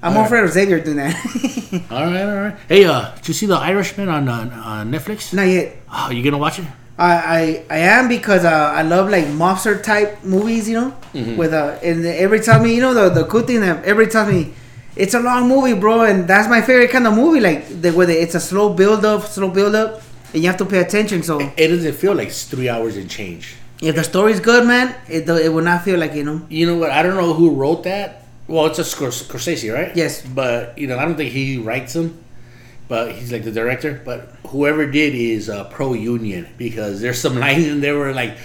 I'm 0.03 0.13
more 0.13 0.23
Alright. 0.23 0.27
afraid 0.27 0.43
of 0.43 0.51
Xavier 0.51 0.79
doing 0.79 0.97
that. 0.97 1.15
All 1.91 2.05
right, 2.05 2.23
all 2.23 2.35
right. 2.35 2.55
Hey, 2.67 2.85
uh, 2.85 3.13
did 3.15 3.27
you 3.27 3.33
see 3.33 3.45
the 3.45 3.55
Irishman 3.57 4.09
on 4.09 4.27
uh, 4.27 4.61
on 4.65 4.91
Netflix? 4.91 5.33
not 5.33 5.43
yet. 5.43 5.77
Oh, 5.91 6.09
you 6.09 6.23
gonna 6.23 6.37
watch 6.37 6.59
it? 6.59 6.65
I, 6.97 7.13
I 7.13 7.65
I 7.69 7.77
am 7.95 8.07
because 8.09 8.43
uh, 8.43 8.73
I 8.75 8.81
love 8.81 9.09
like 9.09 9.25
mobster 9.25 9.81
type 9.81 10.23
movies, 10.23 10.67
you 10.67 10.75
know. 10.81 10.93
Mhm. 11.13 11.37
With 11.37 11.53
uh, 11.53 11.77
and 11.83 12.05
every 12.05 12.39
time 12.41 12.63
me, 12.63 12.75
you 12.75 12.81
know, 12.81 12.93
the 12.93 13.09
the 13.09 13.25
cool 13.25 13.41
thing 13.43 13.61
that 13.61 13.85
every 13.85 14.07
time 14.07 14.29
me, 14.33 14.53
it's 14.95 15.13
a 15.13 15.19
long 15.19 15.47
movie, 15.47 15.73
bro, 15.79 16.01
and 16.01 16.27
that's 16.27 16.49
my 16.49 16.61
favorite 16.61 16.89
kind 16.91 17.07
of 17.07 17.13
movie. 17.13 17.39
Like 17.39 17.81
the 17.81 17.91
where 17.91 18.09
it's 18.09 18.35
a 18.35 18.39
slow 18.41 18.73
build 18.73 19.05
up, 19.05 19.23
slow 19.25 19.49
build 19.49 19.75
up, 19.75 20.01
and 20.33 20.41
you 20.43 20.47
have 20.49 20.57
to 20.57 20.65
pay 20.65 20.79
attention. 20.79 21.23
So 21.23 21.39
It 21.57 21.67
doesn't 21.67 21.93
feel 21.95 22.13
like 22.15 22.27
it's 22.29 22.45
three 22.45 22.69
hours 22.69 22.97
and 22.97 23.09
change. 23.09 23.55
if 23.81 23.95
the 23.95 24.03
story's 24.03 24.39
good, 24.39 24.65
man, 24.67 24.95
it 25.07 25.27
it 25.29 25.51
will 25.53 25.63
not 25.63 25.83
feel 25.83 25.99
like 25.99 26.13
you 26.13 26.23
know. 26.23 26.41
You 26.49 26.65
know 26.67 26.77
what? 26.77 26.91
I 26.91 27.01
don't 27.03 27.15
know 27.15 27.33
who 27.33 27.51
wrote 27.51 27.83
that. 27.83 28.25
Well, 28.47 28.65
it's 28.65 28.79
a 28.79 28.83
Scors- 28.83 29.23
Scorsese, 29.23 29.71
right? 29.73 29.95
Yes. 29.95 30.21
But 30.25 30.77
you 30.77 30.87
know, 30.87 30.97
I 30.99 31.05
don't 31.05 31.15
think 31.17 31.31
he 31.31 31.57
writes 31.57 31.93
them. 31.93 32.17
But 32.87 33.11
he's 33.13 33.31
like 33.31 33.43
the 33.43 33.51
director. 33.51 34.01
But 34.03 34.33
whoever 34.47 34.85
did 34.89 35.13
is 35.13 35.47
uh, 35.49 35.65
pro 35.65 35.93
union 35.93 36.47
because 36.57 36.99
there's 37.01 37.21
some 37.21 37.35
lines 37.45 37.65
in 37.67 37.81
there 37.81 37.97
where 37.99 38.13
like 38.13 38.37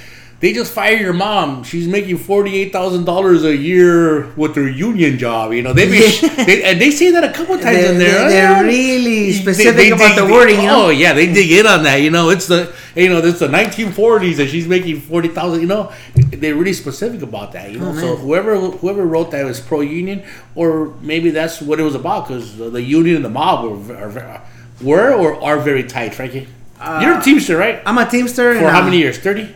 they 0.44 0.52
just 0.52 0.74
fired 0.74 1.00
your 1.00 1.14
mom. 1.14 1.64
She's 1.64 1.88
making 1.88 2.18
forty 2.18 2.54
eight 2.54 2.70
thousand 2.70 3.04
dollars 3.06 3.44
a 3.44 3.56
year 3.56 4.26
with 4.34 4.54
her 4.56 4.68
union 4.68 5.16
job. 5.16 5.54
You 5.54 5.62
know 5.62 5.72
they, 5.72 5.86
be, 5.86 6.00
they 6.44 6.62
and 6.64 6.78
they 6.78 6.90
say 6.90 7.12
that 7.12 7.24
a 7.24 7.32
couple 7.32 7.54
times 7.54 7.78
They're, 7.78 7.92
in 7.92 7.98
there. 7.98 8.28
they're, 8.28 8.28
they're 8.28 8.64
really 8.64 9.32
specific 9.32 9.74
they 9.74 9.90
about 9.90 10.14
dig- 10.14 10.16
the 10.18 10.30
wording, 10.30 10.60
you 10.60 10.66
know. 10.66 10.88
Oh 10.88 10.90
yeah, 10.90 11.14
they 11.14 11.32
dig 11.32 11.50
in 11.50 11.66
on 11.66 11.84
that. 11.84 12.02
You 12.02 12.10
know, 12.10 12.28
it's 12.28 12.46
the 12.46 12.74
you 12.94 13.08
know 13.08 13.20
it's 13.24 13.38
the 13.38 13.48
1940s 13.48 14.38
and 14.38 14.50
she's 14.50 14.68
making 14.68 15.00
forty 15.00 15.28
thousand. 15.28 15.62
You 15.62 15.66
know, 15.66 15.92
they're 16.14 16.54
really 16.54 16.74
specific 16.74 17.22
about 17.22 17.52
that. 17.52 17.72
You 17.72 17.78
know, 17.78 17.92
Oh, 17.92 17.98
so 17.98 18.16
whoever 18.16 18.54
whoever 18.60 19.06
wrote 19.06 19.30
that 19.30 19.46
was 19.46 19.60
pro 19.60 19.80
union, 19.80 20.24
or 20.54 20.92
maybe 21.00 21.30
that's 21.30 21.62
what 21.62 21.80
it 21.80 21.84
was 21.84 21.94
about 21.94 22.28
because 22.28 22.58
the, 22.58 22.68
the 22.68 22.82
union 22.82 23.16
and 23.16 23.24
the 23.24 23.30
mob 23.30 23.64
were 23.64 23.96
are, 23.96 24.42
were 24.82 25.10
or 25.14 25.42
are 25.42 25.58
very 25.58 25.84
tight. 25.84 26.14
Frankie, 26.14 26.48
you're 27.00 27.18
a 27.18 27.22
teamster, 27.22 27.56
right? 27.56 27.80
I'm 27.86 27.96
a 27.96 28.04
teamster. 28.04 28.58
For 28.60 28.68
how 28.68 28.82
uh, 28.82 28.84
many 28.84 28.98
years? 28.98 29.16
Thirty. 29.16 29.54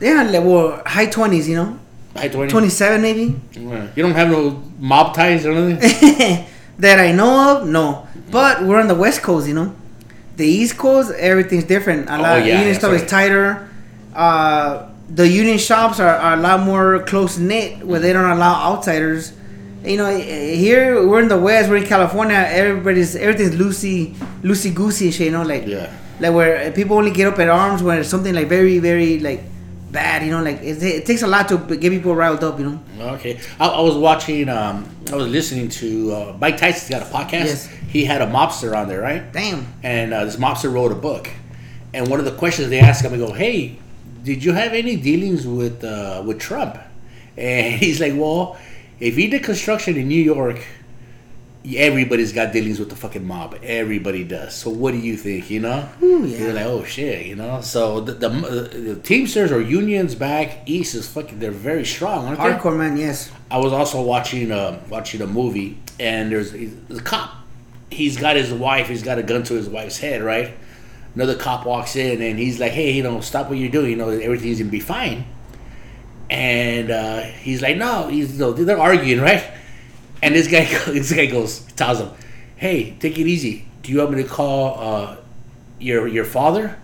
Yeah, 0.00 0.22
like, 0.24 0.44
well, 0.44 0.82
high 0.84 1.06
twenties, 1.06 1.48
you 1.48 1.56
know, 1.56 1.78
High 2.16 2.28
twenty. 2.28 2.50
twenty 2.50 2.68
seven 2.68 3.02
maybe. 3.02 3.40
Yeah. 3.52 3.88
You 3.94 4.02
don't 4.02 4.14
have 4.14 4.30
no 4.30 4.62
mob 4.78 5.14
ties 5.14 5.46
or 5.46 5.52
anything. 5.52 6.46
that 6.78 6.98
I 7.00 7.12
know 7.12 7.56
of, 7.62 7.68
no. 7.68 8.06
But 8.30 8.64
we're 8.64 8.80
on 8.80 8.88
the 8.88 8.94
West 8.94 9.22
Coast, 9.22 9.46
you 9.48 9.54
know. 9.54 9.74
The 10.36 10.46
East 10.46 10.76
Coast, 10.76 11.12
everything's 11.16 11.64
different. 11.64 12.08
A 12.08 12.16
Oh, 12.16 12.22
lot 12.22 12.38
yeah, 12.44 12.54
union 12.58 12.64
that's 12.66 12.78
stuff 12.78 12.92
is 12.92 13.08
tighter. 13.08 13.68
Uh, 14.14 14.88
the 15.08 15.28
union 15.28 15.58
shops 15.58 16.00
are, 16.00 16.08
are 16.16 16.34
a 16.34 16.40
lot 16.40 16.60
more 16.60 17.00
close 17.04 17.38
knit, 17.38 17.84
where 17.86 18.00
they 18.00 18.12
don't 18.12 18.28
allow 18.30 18.72
outsiders. 18.72 19.32
You 19.84 19.98
know, 19.98 20.16
here 20.18 21.06
we're 21.06 21.20
in 21.20 21.28
the 21.28 21.38
West, 21.38 21.68
we're 21.68 21.76
in 21.76 21.84
California. 21.86 22.34
Everybody's 22.36 23.14
everything's 23.14 23.54
loosey, 23.54 24.14
loosey 24.42 24.74
goosey 24.74 25.10
shit. 25.10 25.26
You 25.26 25.32
know, 25.32 25.42
like 25.42 25.66
Yeah. 25.66 25.92
like 26.20 26.32
where 26.32 26.72
people 26.72 26.96
only 26.96 27.10
get 27.10 27.26
up 27.28 27.38
at 27.38 27.48
arms 27.48 27.82
when 27.82 27.98
it's 27.98 28.08
something 28.08 28.34
like 28.34 28.48
very, 28.48 28.78
very 28.78 29.18
like 29.20 29.42
bad. 29.94 30.22
You 30.22 30.32
know, 30.32 30.42
like 30.42 30.60
it, 30.60 30.82
it 30.82 31.06
takes 31.06 31.22
a 31.22 31.26
lot 31.26 31.48
to 31.48 31.56
get 31.56 31.90
people 31.90 32.14
riled 32.14 32.44
up. 32.44 32.58
You 32.58 32.66
know. 32.66 32.82
Okay, 33.14 33.40
I, 33.58 33.68
I 33.68 33.80
was 33.80 33.96
watching. 33.96 34.50
Um, 34.50 34.86
I 35.10 35.16
was 35.16 35.28
listening 35.28 35.70
to 35.70 36.12
uh, 36.12 36.36
Mike 36.38 36.58
Tyson's 36.58 36.90
got 36.90 37.02
a 37.02 37.06
podcast. 37.06 37.46
Yes. 37.46 37.66
He 37.88 38.04
had 38.04 38.20
a 38.20 38.26
mobster 38.26 38.76
on 38.76 38.88
there, 38.88 39.00
right? 39.00 39.32
Damn. 39.32 39.72
And 39.82 40.12
uh, 40.12 40.24
this 40.24 40.36
mobster 40.36 40.70
wrote 40.70 40.92
a 40.92 40.96
book. 40.96 41.30
And 41.94 42.08
one 42.08 42.18
of 42.18 42.24
the 42.26 42.32
questions 42.32 42.68
they 42.68 42.80
asked 42.80 43.04
him, 43.04 43.14
I 43.14 43.16
go, 43.16 43.32
"Hey, 43.32 43.78
did 44.22 44.44
you 44.44 44.52
have 44.52 44.74
any 44.74 44.96
dealings 44.96 45.46
with 45.46 45.82
uh, 45.82 46.22
with 46.26 46.38
Trump?" 46.40 46.76
And 47.38 47.74
he's 47.82 48.00
like, 48.00 48.12
"Well, 48.14 48.58
if 49.00 49.16
he 49.16 49.28
did 49.28 49.42
construction 49.42 49.96
in 49.96 50.08
New 50.08 50.22
York, 50.22 50.58
everybody's 51.66 52.32
got 52.32 52.52
dealings 52.52 52.78
with 52.78 52.90
the 52.90 52.96
fucking 52.96 53.26
mob. 53.26 53.56
Everybody 53.62 54.24
does. 54.24 54.54
So 54.54 54.70
what 54.70 54.92
do 54.92 54.98
you 54.98 55.16
think? 55.16 55.50
You 55.50 55.60
know? 55.60 55.88
Ooh, 56.02 56.26
yeah. 56.26 56.38
You're 56.38 56.52
like, 56.52 56.66
oh 56.66 56.84
shit, 56.84 57.26
you 57.26 57.36
know. 57.36 57.60
So 57.62 58.00
the, 58.00 58.12
the, 58.12 58.28
the 58.28 58.96
Teamsters 58.96 59.50
or 59.50 59.60
unions 59.60 60.14
back 60.14 60.60
east 60.66 60.94
is 60.94 61.08
fucking. 61.08 61.38
They're 61.38 61.50
very 61.50 61.84
strong, 61.84 62.26
aren't 62.26 62.38
they? 62.38 62.44
Hardcore 62.44 62.76
man, 62.76 62.96
yes. 62.96 63.30
I 63.50 63.58
was 63.58 63.72
also 63.72 64.02
watching 64.02 64.52
uh, 64.52 64.82
watching 64.88 65.22
a 65.22 65.26
movie, 65.26 65.78
and 65.98 66.30
there's 66.30 66.52
the 66.52 67.00
cop. 67.02 67.34
He's 67.90 68.16
got 68.16 68.36
his 68.36 68.52
wife. 68.52 68.88
He's 68.88 69.02
got 69.02 69.18
a 69.18 69.22
gun 69.22 69.42
to 69.44 69.54
his 69.54 69.68
wife's 69.68 69.98
head, 69.98 70.22
right? 70.22 70.54
Another 71.14 71.36
cop 71.36 71.64
walks 71.64 71.96
in, 71.96 72.20
and 72.20 72.38
he's 72.38 72.58
like, 72.60 72.72
"Hey, 72.72 72.92
you 72.92 73.02
know, 73.02 73.20
stop 73.20 73.48
what 73.48 73.56
you're 73.56 73.70
doing. 73.70 73.90
You 73.90 73.96
know, 73.96 74.08
everything's 74.08 74.58
gonna 74.58 74.70
be 74.70 74.80
fine." 74.80 75.24
And 76.28 76.90
uh, 76.90 77.20
he's 77.20 77.62
like, 77.62 77.76
"No, 77.76 78.08
he's 78.08 78.32
you 78.34 78.40
know, 78.40 78.52
they're 78.52 78.78
arguing, 78.78 79.20
right?" 79.20 79.44
And 80.24 80.34
this 80.34 80.48
guy, 80.48 80.64
this 80.92 81.12
guy 81.12 81.26
goes, 81.26 81.60
tells 81.76 82.00
him, 82.00 82.10
"Hey, 82.56 82.96
take 82.98 83.18
it 83.18 83.26
easy. 83.26 83.66
Do 83.82 83.92
you 83.92 83.98
want 83.98 84.12
me 84.12 84.22
to 84.22 84.28
call 84.28 84.80
uh, 84.80 85.16
your 85.78 86.08
your 86.08 86.24
father 86.24 86.76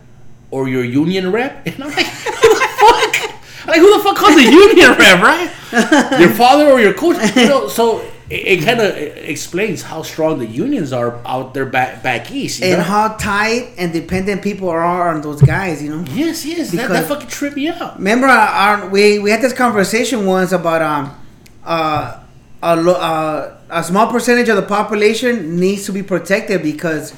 or 0.51 0.68
your 0.68 0.84
union 0.84 1.32
rep?" 1.32 1.66
And 1.66 1.82
I'm 1.82 1.91
like, 1.91 2.07
"Who 2.07 2.55
the 2.55 2.68
fuck?" 2.80 3.41
I'm 3.62 3.68
like, 3.68 3.80
who 3.80 3.97
the 3.97 4.03
fuck 4.03 4.16
calls 4.16 4.36
a 4.36 4.43
union 4.43 4.91
rep, 4.93 5.22
right? 5.22 6.20
your 6.20 6.30
father 6.30 6.70
or 6.70 6.80
your 6.80 6.95
coach? 6.95 7.16
You 7.36 7.47
know, 7.47 7.68
so 7.68 8.01
it, 8.30 8.61
it 8.61 8.64
kind 8.64 8.80
of 8.80 8.97
explains 8.97 9.82
how 9.82 10.03
strong 10.03 10.38
the 10.38 10.47
unions 10.47 10.93
are 10.93 11.20
out 11.26 11.53
there 11.55 11.66
back 11.66 12.03
back 12.03 12.30
east. 12.30 12.62
And 12.62 12.78
know? 12.78 12.84
how 12.84 13.16
tight 13.16 13.72
and 13.78 13.93
dependent 13.93 14.43
people 14.43 14.68
are 14.68 15.09
on 15.09 15.20
those 15.20 15.41
guys, 15.43 15.82
you 15.82 15.91
know. 15.91 16.05
yes, 16.12 16.45
yes, 16.45 16.72
that, 16.72 16.88
that 16.88 17.07
fucking 17.07 17.28
tripped 17.28 17.57
me 17.57 17.68
out. 17.68 17.97
Remember, 17.97 18.26
our, 18.26 18.88
we 18.88 19.18
we 19.18 19.30
had 19.30 19.41
this 19.41 19.53
conversation 19.53 20.26
once 20.26 20.53
about 20.53 20.82
um, 20.82 21.18
uh, 21.64 22.20
a 22.63 22.77
lo- 22.77 22.95
uh, 22.95 23.57
a 23.71 23.83
small 23.85 24.07
percentage 24.09 24.49
of 24.49 24.57
the 24.57 24.63
population 24.63 25.59
needs 25.59 25.87
to 25.87 25.93
be 25.93 26.03
protected 26.03 26.63
because 26.63 27.15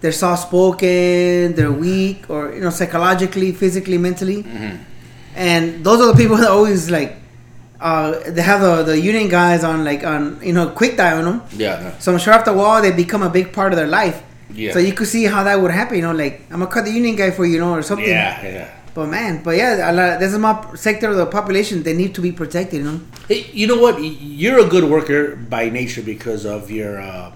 they're 0.00 0.12
soft 0.12 0.48
spoken, 0.48 1.54
they're 1.54 1.72
weak, 1.72 2.28
or 2.30 2.52
you 2.54 2.60
know, 2.60 2.70
psychologically, 2.70 3.52
physically, 3.52 3.98
mentally, 3.98 4.44
and 5.34 5.84
those 5.84 6.00
are 6.00 6.06
the 6.12 6.18
people 6.22 6.36
that 6.42 6.50
always 6.50 6.90
like. 6.90 7.16
Uh, 7.78 8.18
they 8.30 8.40
have 8.40 8.62
the, 8.62 8.82
the 8.84 8.98
union 8.98 9.28
guys 9.28 9.62
on 9.62 9.84
like 9.84 10.02
on 10.02 10.40
you 10.42 10.52
know 10.52 10.70
quick 10.70 10.96
dial, 10.96 11.18
on 11.18 11.24
them. 11.24 11.42
Yeah. 11.56 11.96
So 11.98 12.10
I'm 12.12 12.18
sure 12.18 12.32
after 12.32 12.50
a 12.50 12.54
while 12.54 12.80
they 12.80 12.90
become 12.90 13.22
a 13.22 13.28
big 13.28 13.52
part 13.52 13.72
of 13.72 13.76
their 13.76 13.86
life. 13.86 14.22
Yeah. 14.50 14.72
So 14.72 14.78
you 14.78 14.94
could 14.94 15.08
see 15.08 15.24
how 15.24 15.42
that 15.44 15.60
would 15.60 15.70
happen, 15.72 15.96
you 15.96 16.02
know, 16.02 16.12
like 16.12 16.40
I'm 16.50 16.60
gonna 16.60 16.70
cut 16.70 16.86
the 16.86 16.90
union 16.90 17.16
guy 17.16 17.32
for 17.32 17.44
you, 17.44 17.54
you 17.54 17.60
know, 17.60 17.74
or 17.74 17.82
something. 17.82 18.08
yeah, 18.08 18.42
yeah. 18.42 18.75
But 18.96 19.08
man, 19.12 19.42
but 19.44 19.58
yeah, 19.60 19.90
a 19.90 19.92
lot, 19.92 20.20
there's 20.20 20.32
a 20.32 20.70
sector 20.74 21.10
of 21.12 21.16
the 21.20 21.26
population 21.26 21.82
they 21.82 21.92
need 21.92 22.14
to 22.14 22.22
be 22.22 22.32
protected, 22.32 22.78
you 22.80 22.84
know. 22.90 23.00
Hey, 23.28 23.44
you 23.52 23.66
know 23.66 23.76
what? 23.78 24.00
You're 24.00 24.58
a 24.58 24.68
good 24.74 24.84
worker 24.88 25.36
by 25.36 25.68
nature 25.68 26.00
because 26.00 26.46
of 26.46 26.70
your 26.70 26.98
uh, 26.98 27.30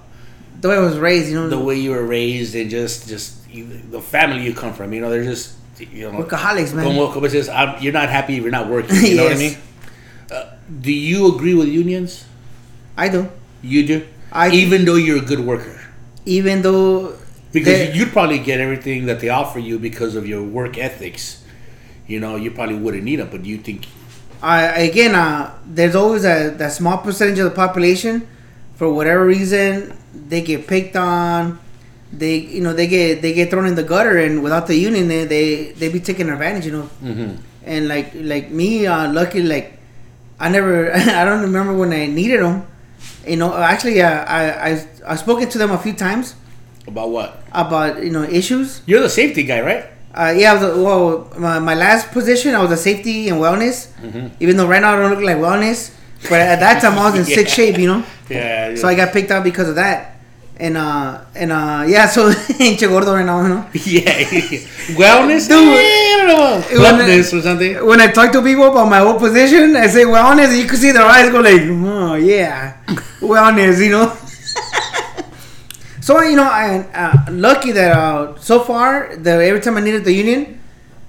The 0.63 0.69
way 0.71 0.77
I 0.77 0.81
was 0.81 0.97
raised, 0.97 1.29
you 1.29 1.37
know, 1.37 1.51
the 1.53 1.61
way 1.61 1.77
you 1.77 1.91
were 1.91 2.07
raised 2.19 2.55
and 2.57 2.71
just 2.71 3.09
just 3.13 3.45
you, 3.53 3.69
the 3.93 4.01
family 4.01 4.41
you 4.43 4.55
come 4.55 4.73
from. 4.73 4.95
You 4.95 5.03
know, 5.03 5.11
they're 5.13 5.29
just 5.35 5.53
you 5.77 6.09
know 6.11 6.17
workaholics, 6.25 6.73
man. 6.73 6.85
Como, 6.89 7.13
como 7.13 7.29
says, 7.29 7.49
I'm, 7.53 7.77
you're 7.83 7.93
not 7.93 8.09
happy 8.09 8.37
if 8.37 8.43
you're 8.43 8.57
not 8.61 8.69
working. 8.73 8.97
You 8.97 9.17
know 9.21 9.25
what 9.29 9.37
I 9.37 9.43
mean? 9.45 9.57
Uh, 10.33 10.57
do 10.81 10.93
you 10.93 11.29
agree 11.35 11.53
with 11.53 11.69
unions? 11.69 12.25
I 12.97 13.09
do, 13.13 13.29
You 13.61 13.85
do? 13.87 14.07
I- 14.33 14.49
Even 14.65 14.85
though 14.89 14.97
you're 14.97 15.19
a 15.21 15.29
good 15.33 15.41
worker. 15.45 15.77
even 16.25 16.63
though 16.63 17.17
Because 17.53 17.93
you'd 17.97 18.13
probably 18.17 18.39
get 18.39 18.61
everything 18.61 19.07
that 19.13 19.21
they 19.21 19.29
offer 19.29 19.59
you 19.59 19.77
because 19.79 20.17
of 20.17 20.25
your 20.25 20.41
work 20.43 20.79
ethics. 20.79 21.43
You 22.11 22.19
know, 22.19 22.35
you 22.35 22.51
probably 22.51 22.75
wouldn't 22.75 23.05
need 23.05 23.23
them, 23.23 23.29
but 23.31 23.45
do 23.45 23.49
you 23.49 23.59
think, 23.59 23.87
I 24.43 24.91
again, 24.91 25.15
uh, 25.15 25.55
there's 25.65 25.95
always 25.95 26.25
a 26.25 26.51
that 26.59 26.73
small 26.73 26.99
percentage 26.99 27.39
of 27.39 27.45
the 27.45 27.55
population, 27.55 28.27
for 28.75 28.93
whatever 28.93 29.25
reason, 29.25 29.95
they 30.13 30.43
get 30.43 30.67
picked 30.67 30.97
on. 30.97 31.61
They, 32.13 32.39
you 32.39 32.61
know, 32.63 32.73
they 32.73 32.89
get 32.89 33.23
they 33.23 33.33
get 33.33 33.51
thrown 33.51 33.67
in 33.67 33.77
the 33.77 33.85
gutter, 33.85 34.19
and 34.19 34.43
without 34.43 34.67
the 34.67 34.75
union, 34.75 35.07
they 35.07 35.25
they, 35.25 35.71
they 35.79 35.89
be 35.89 36.01
taken 36.01 36.29
advantage, 36.31 36.67
you 36.67 36.73
know. 36.73 36.91
mm-hmm. 37.01 37.37
And 37.63 37.87
like 37.87 38.11
like 38.15 38.51
me, 38.51 38.87
uh, 38.87 39.13
lucky 39.13 39.45
like 39.45 39.79
I 40.41 40.49
never 40.49 40.93
I 41.21 41.25
don't 41.25 41.43
remember 41.43 41.77
when 41.77 41.93
I 41.93 42.07
needed 42.07 42.41
them. 42.43 42.67
You 43.25 43.37
know, 43.37 43.55
actually, 43.55 44.03
uh, 44.03 44.25
I 44.25 44.43
I 44.71 44.87
I've 45.07 45.21
spoken 45.21 45.49
to 45.49 45.59
them 45.59 45.71
a 45.71 45.79
few 45.79 45.93
times 45.93 46.35
about 46.89 47.11
what? 47.11 47.45
about 47.53 48.03
you 48.03 48.11
know 48.11 48.25
issues. 48.25 48.83
You're 48.87 49.03
the 49.03 49.11
safety 49.13 49.45
guy, 49.45 49.61
right? 49.61 49.87
Uh, 50.13 50.35
yeah, 50.37 50.53
I 50.53 50.55
was 50.55 50.79
well, 50.79 51.29
my, 51.39 51.59
my 51.61 51.75
last 51.75 52.11
position, 52.11 52.55
I 52.55 52.61
was 52.63 52.73
a 52.73 52.77
safety 52.77 53.29
and 53.29 53.39
wellness. 53.41 53.89
Mm-hmm. 54.03 54.35
Even 54.41 54.57
though 54.57 54.67
right 54.67 54.83
now 54.83 54.95
I 54.95 54.97
don't 55.01 55.11
look 55.11 55.23
like 55.25 55.37
wellness, 55.37 55.95
But 56.29 56.41
at 56.41 56.61
that 56.61 56.83
time, 56.83 56.99
I 56.99 57.11
was 57.11 57.19
in 57.19 57.25
sick 57.37 57.49
shape, 57.49 57.79
you 57.79 57.87
know. 57.87 58.05
Yeah. 58.29 58.75
So 58.75 58.89
I 58.89 58.95
got 58.95 59.13
picked 59.13 59.31
out 59.31 59.45
because 59.45 59.69
of 59.69 59.77
that. 59.77 60.17
And 60.61 60.77
uh 60.77 61.25
and 61.35 61.53
uh 61.53 61.85
yeah, 61.89 62.05
so 62.07 62.29
hinche 62.61 62.87
gordo 62.87 63.15
right 63.15 63.25
now, 63.25 63.41
you 63.43 63.49
know. 63.49 63.65
yeah. 63.73 64.13
Wellness? 64.99 65.49
Dude. 65.49 65.57
I 65.57 66.15
don't 66.19 66.29
know. 66.29 66.63
Plumpness 66.77 67.33
or 67.33 67.41
something. 67.41 67.87
When 67.87 67.99
I 68.01 68.09
talk 68.09 68.31
to 68.33 68.43
people 68.43 68.67
about 68.69 68.85
my 68.91 69.01
old 69.01 69.19
position, 69.21 69.75
I 69.77 69.87
say 69.87 70.05
wellness, 70.05 70.49
and 70.53 70.59
you 70.59 70.67
can 70.67 70.77
see 70.77 70.93
their 70.93 71.07
eyes 71.07 71.31
go 71.31 71.41
like, 71.41 71.63
oh 71.63 72.15
yeah, 72.17 72.77
wellness, 73.21 73.83
you 73.83 73.91
know. 73.93 74.13
So 76.01 76.20
you 76.22 76.36
know, 76.36 76.44
I 76.44 76.78
uh, 76.94 77.30
lucky 77.30 77.72
that 77.72 77.96
uh, 77.96 78.36
so 78.38 78.61
far, 78.61 79.16
the 79.16 79.30
every 79.30 79.61
time 79.61 79.76
I 79.76 79.80
needed 79.80 80.05
the 80.05 80.12
union, 80.12 80.61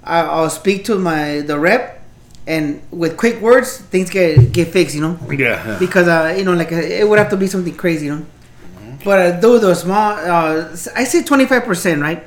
I, 0.03 0.21
I'll 0.21 0.49
speak 0.49 0.85
to 0.85 0.97
my 0.99 1.41
the 1.41 1.57
rep, 1.57 2.03
and 2.45 2.81
with 2.91 3.17
quick 3.17 3.39
words, 3.41 3.77
things 3.77 4.09
get 4.09 4.51
get 4.51 4.67
fixed, 4.69 4.95
you 4.95 5.01
know. 5.01 5.17
Yeah. 5.29 5.77
because 5.79 6.07
uh, 6.07 6.35
you 6.37 6.43
know, 6.43 6.53
like 6.53 6.71
uh, 6.71 6.75
it 6.75 7.07
would 7.07 7.19
have 7.19 7.29
to 7.29 7.37
be 7.37 7.47
something 7.47 7.75
crazy, 7.75 8.07
you 8.07 8.17
know. 8.17 8.25
But 9.03 9.19
uh, 9.19 9.39
though 9.39 9.57
the 9.57 9.73
small, 9.73 10.13
uh, 10.13 10.75
I 10.95 11.03
say 11.05 11.23
twenty 11.23 11.45
five 11.45 11.63
percent, 11.63 12.01
right? 12.01 12.23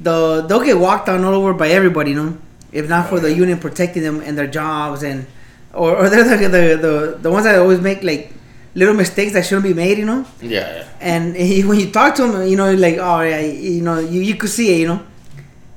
The 0.00 0.42
they'll 0.48 0.64
get 0.64 0.78
walked 0.78 1.08
on 1.08 1.24
all 1.24 1.34
over 1.34 1.52
by 1.52 1.68
everybody, 1.68 2.12
you 2.12 2.16
know. 2.16 2.38
If 2.70 2.88
not 2.88 3.08
for 3.08 3.18
the 3.18 3.32
union 3.34 3.58
protecting 3.58 4.02
them 4.02 4.20
and 4.20 4.36
their 4.38 4.46
jobs, 4.46 5.02
and 5.02 5.26
or, 5.72 5.96
or 5.96 6.08
they're 6.10 6.24
the, 6.24 6.48
the 6.48 6.76
the 6.76 7.18
the 7.22 7.30
ones 7.30 7.44
that 7.44 7.58
always 7.58 7.80
make 7.80 8.02
like 8.02 8.32
little 8.78 8.94
mistakes 8.94 9.32
that 9.34 9.44
shouldn't 9.46 9.64
be 9.70 9.74
made, 9.74 9.98
you 9.98 10.06
know. 10.06 10.24
Yeah, 10.40 10.50
yeah. 10.76 10.84
And 11.00 11.36
he, 11.48 11.64
when 11.68 11.78
you 11.80 11.90
talk 11.90 12.14
to 12.16 12.22
them, 12.26 12.46
you 12.50 12.56
know, 12.56 12.72
like 12.74 12.96
oh 12.98 13.20
yeah, 13.22 13.40
you 13.40 13.82
know, 13.82 13.98
you, 13.98 14.20
you 14.28 14.34
could 14.40 14.50
see 14.58 14.68
it, 14.74 14.78
you 14.82 14.88
know. 14.88 15.00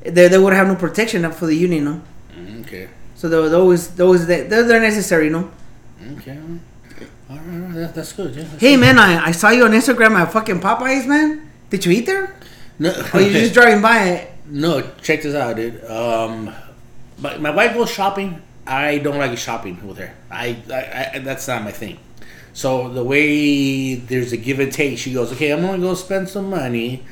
They, 0.04 0.28
they 0.30 0.38
would 0.38 0.54
have 0.54 0.68
no 0.68 0.76
protection 0.76 1.30
for 1.32 1.46
the 1.46 1.56
union, 1.56 1.84
you 1.84 1.90
know. 1.90 2.02
Mm, 2.36 2.62
Okay. 2.66 2.88
So 3.16 3.30
tho- 3.30 3.50
those 3.50 3.82
those 4.02 4.26
they're, 4.26 4.48
they're 4.48 4.80
necessary, 4.92 5.26
you 5.26 5.32
know. 5.38 5.46
Okay. 6.18 6.38
All 7.30 7.38
right, 7.38 7.54
all 7.54 7.60
right. 7.68 7.74
That, 7.76 7.96
that's 7.96 8.14
good. 8.14 8.36
Yeah. 8.36 8.44
that's 8.44 8.60
Hey 8.62 8.74
good. 8.76 8.82
man, 8.82 8.98
I, 9.00 9.28
I 9.28 9.32
saw 9.32 9.50
you 9.50 9.64
on 9.66 9.72
Instagram 9.72 10.16
at 10.20 10.32
fucking 10.32 10.60
Popeyes, 10.60 11.06
man. 11.08 11.50
Did 11.70 11.86
you 11.86 11.92
eat 11.94 12.06
there? 12.06 12.36
No, 12.80 12.90
Or 13.14 13.22
you 13.22 13.32
just 13.32 13.54
driving 13.54 13.82
by 13.82 13.98
it? 14.10 14.32
no, 14.48 14.82
check 15.02 15.22
this 15.22 15.36
out, 15.36 15.56
dude. 15.56 15.84
Um, 15.86 16.52
my, 17.20 17.38
my 17.38 17.52
wife 17.52 17.74
goes 17.76 17.92
shopping. 17.92 18.42
I 18.66 18.98
don't 18.98 19.18
like 19.20 19.38
shopping 19.38 19.78
with 19.88 19.98
her. 20.00 20.14
I, 20.32 20.58
I, 20.72 21.12
I 21.16 21.20
that's 21.20 21.48
not 21.48 21.64
my 21.64 21.72
thing. 21.72 21.98
So 22.54 22.90
the 22.90 23.04
way 23.04 23.96
there's 23.96 24.34
a 24.34 24.38
give 24.38 24.60
and 24.60 24.72
take, 24.72 24.98
she 24.98 25.14
goes, 25.14 25.32
okay, 25.34 25.52
I'm 25.52 25.62
gonna 25.62 25.80
go 25.80 25.94
spend 25.94 26.30
some 26.30 26.50
money. 26.50 27.04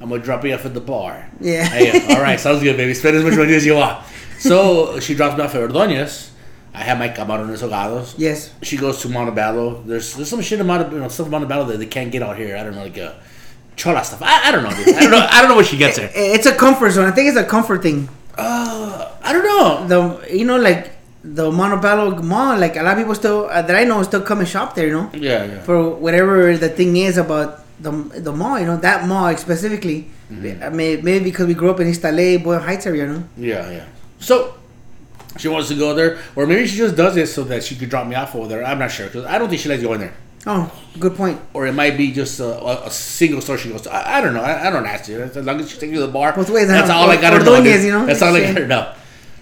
I'm 0.00 0.08
gonna 0.08 0.22
drop 0.22 0.44
you 0.44 0.54
off 0.54 0.64
at 0.66 0.74
the 0.74 0.80
bar. 0.80 1.28
Yeah. 1.40 1.64
Hey, 1.64 2.14
all 2.14 2.20
right, 2.22 2.38
sounds 2.38 2.62
good, 2.62 2.76
baby. 2.76 2.94
Spend 2.94 3.16
as 3.16 3.24
much 3.24 3.36
money 3.36 3.54
as 3.54 3.64
you 3.66 3.74
want. 3.74 4.04
So 4.38 5.00
she 5.00 5.14
drops 5.14 5.36
me 5.36 5.44
off 5.44 5.54
at 5.54 5.60
Ordóñez. 5.68 6.30
I 6.74 6.82
have 6.82 6.98
my 6.98 7.08
camarones 7.08 7.62
ahogados. 7.62 8.14
Yes. 8.18 8.52
She 8.62 8.76
goes 8.76 9.00
to 9.02 9.08
Montebello. 9.08 9.82
There's 9.82 10.14
there's 10.14 10.28
some 10.28 10.40
shit 10.42 10.60
in 10.60 10.66
Montebello, 10.66 10.96
you 10.96 11.02
know, 11.02 11.08
stuff 11.08 11.26
in 11.26 11.32
Montebello 11.32 11.64
that 11.64 11.78
they 11.78 11.86
can't 11.86 12.12
get 12.12 12.22
out 12.22 12.36
here. 12.36 12.56
I 12.56 12.62
don't 12.62 12.74
know, 12.74 12.82
like 12.82 12.98
uh, 12.98 13.14
chola 13.74 14.04
stuff. 14.04 14.22
I, 14.22 14.48
I 14.48 14.52
don't 14.52 14.62
know. 14.62 14.70
Dude. 14.70 14.94
I 14.94 15.00
don't 15.00 15.10
know. 15.10 15.26
I 15.28 15.40
don't 15.40 15.50
know 15.50 15.56
what 15.56 15.66
she 15.66 15.76
gets 15.76 15.96
there. 15.98 16.10
It's 16.14 16.46
a 16.46 16.54
comfort 16.54 16.90
zone. 16.90 17.06
I 17.06 17.10
think 17.10 17.28
it's 17.28 17.36
a 17.38 17.44
comfort 17.44 17.82
thing. 17.82 18.08
Uh, 18.36 19.12
I 19.22 19.32
don't 19.32 19.44
know. 19.44 19.86
The 19.88 20.36
you 20.36 20.44
know 20.44 20.56
like 20.58 20.92
the 21.34 21.50
Montebello 21.50 22.22
Mall, 22.22 22.58
like 22.58 22.76
a 22.76 22.82
lot 22.82 22.92
of 22.92 22.98
people 22.98 23.14
still 23.14 23.46
uh, 23.46 23.62
that 23.62 23.76
I 23.76 23.84
know 23.84 24.02
still 24.02 24.22
come 24.22 24.40
and 24.40 24.48
shop 24.48 24.74
there. 24.74 24.86
You 24.86 24.94
know, 24.94 25.10
Yeah, 25.14 25.44
yeah. 25.44 25.62
for 25.62 25.90
whatever 25.90 26.56
the 26.56 26.68
thing 26.68 26.96
is 26.96 27.18
about 27.18 27.60
the 27.80 27.90
the 27.90 28.32
mall. 28.32 28.58
You 28.58 28.66
know 28.66 28.76
that 28.78 29.06
mall 29.06 29.36
specifically. 29.36 30.10
I 30.30 30.68
mean, 30.68 31.04
maybe 31.04 31.24
because 31.24 31.46
we 31.46 31.54
grew 31.54 31.70
up 31.70 31.80
in 31.80 31.88
East 31.88 32.04
LA, 32.04 32.36
Boyle 32.38 32.60
Heights 32.60 32.86
area. 32.86 33.06
You 33.06 33.12
know. 33.12 33.24
Yeah, 33.36 33.70
yeah. 33.70 33.86
So 34.18 34.54
she 35.38 35.48
wants 35.48 35.68
to 35.68 35.74
go 35.74 35.94
there, 35.94 36.18
or 36.36 36.46
maybe 36.46 36.66
she 36.66 36.76
just 36.76 36.96
does 36.96 37.16
it 37.16 37.28
so 37.28 37.44
that 37.44 37.64
she 37.64 37.76
could 37.76 37.88
drop 37.88 38.06
me 38.06 38.14
off 38.14 38.34
over 38.34 38.48
there. 38.48 38.64
I'm 38.64 38.78
not 38.78 38.90
sure 38.90 39.06
because 39.06 39.24
I 39.24 39.38
don't 39.38 39.48
think 39.48 39.60
she 39.60 39.68
likes 39.68 39.82
going 39.82 40.00
there. 40.00 40.14
Oh, 40.46 40.72
good 40.98 41.14
point. 41.16 41.40
Or 41.52 41.66
it 41.66 41.72
might 41.72 41.96
be 41.96 42.12
just 42.12 42.40
a, 42.40 42.86
a, 42.86 42.90
single 42.90 43.40
store 43.40 43.58
she 43.58 43.68
goes 43.70 43.82
to. 43.82 43.92
I, 43.92 44.18
I 44.18 44.20
don't 44.20 44.34
know. 44.34 44.42
I, 44.42 44.68
I 44.68 44.70
don't 44.70 44.86
ask 44.86 45.08
you. 45.08 45.20
As 45.20 45.36
long 45.36 45.60
as 45.60 45.70
she 45.70 45.78
takes 45.78 45.90
me 45.90 45.96
to 45.96 46.06
the 46.06 46.12
bar, 46.12 46.32
Both 46.32 46.50
ways, 46.50 46.68
that's 46.68 46.90
all 46.90 47.10
I 47.10 47.20
gotta 47.20 47.44
know. 47.44 47.60
Ordóñez, 47.60 47.84
you 47.84 47.92
know? 47.92 48.06
That's 48.06 48.22
all 48.22 48.34
I 48.34 48.40
gotta 48.40 48.66
know. 48.66 48.94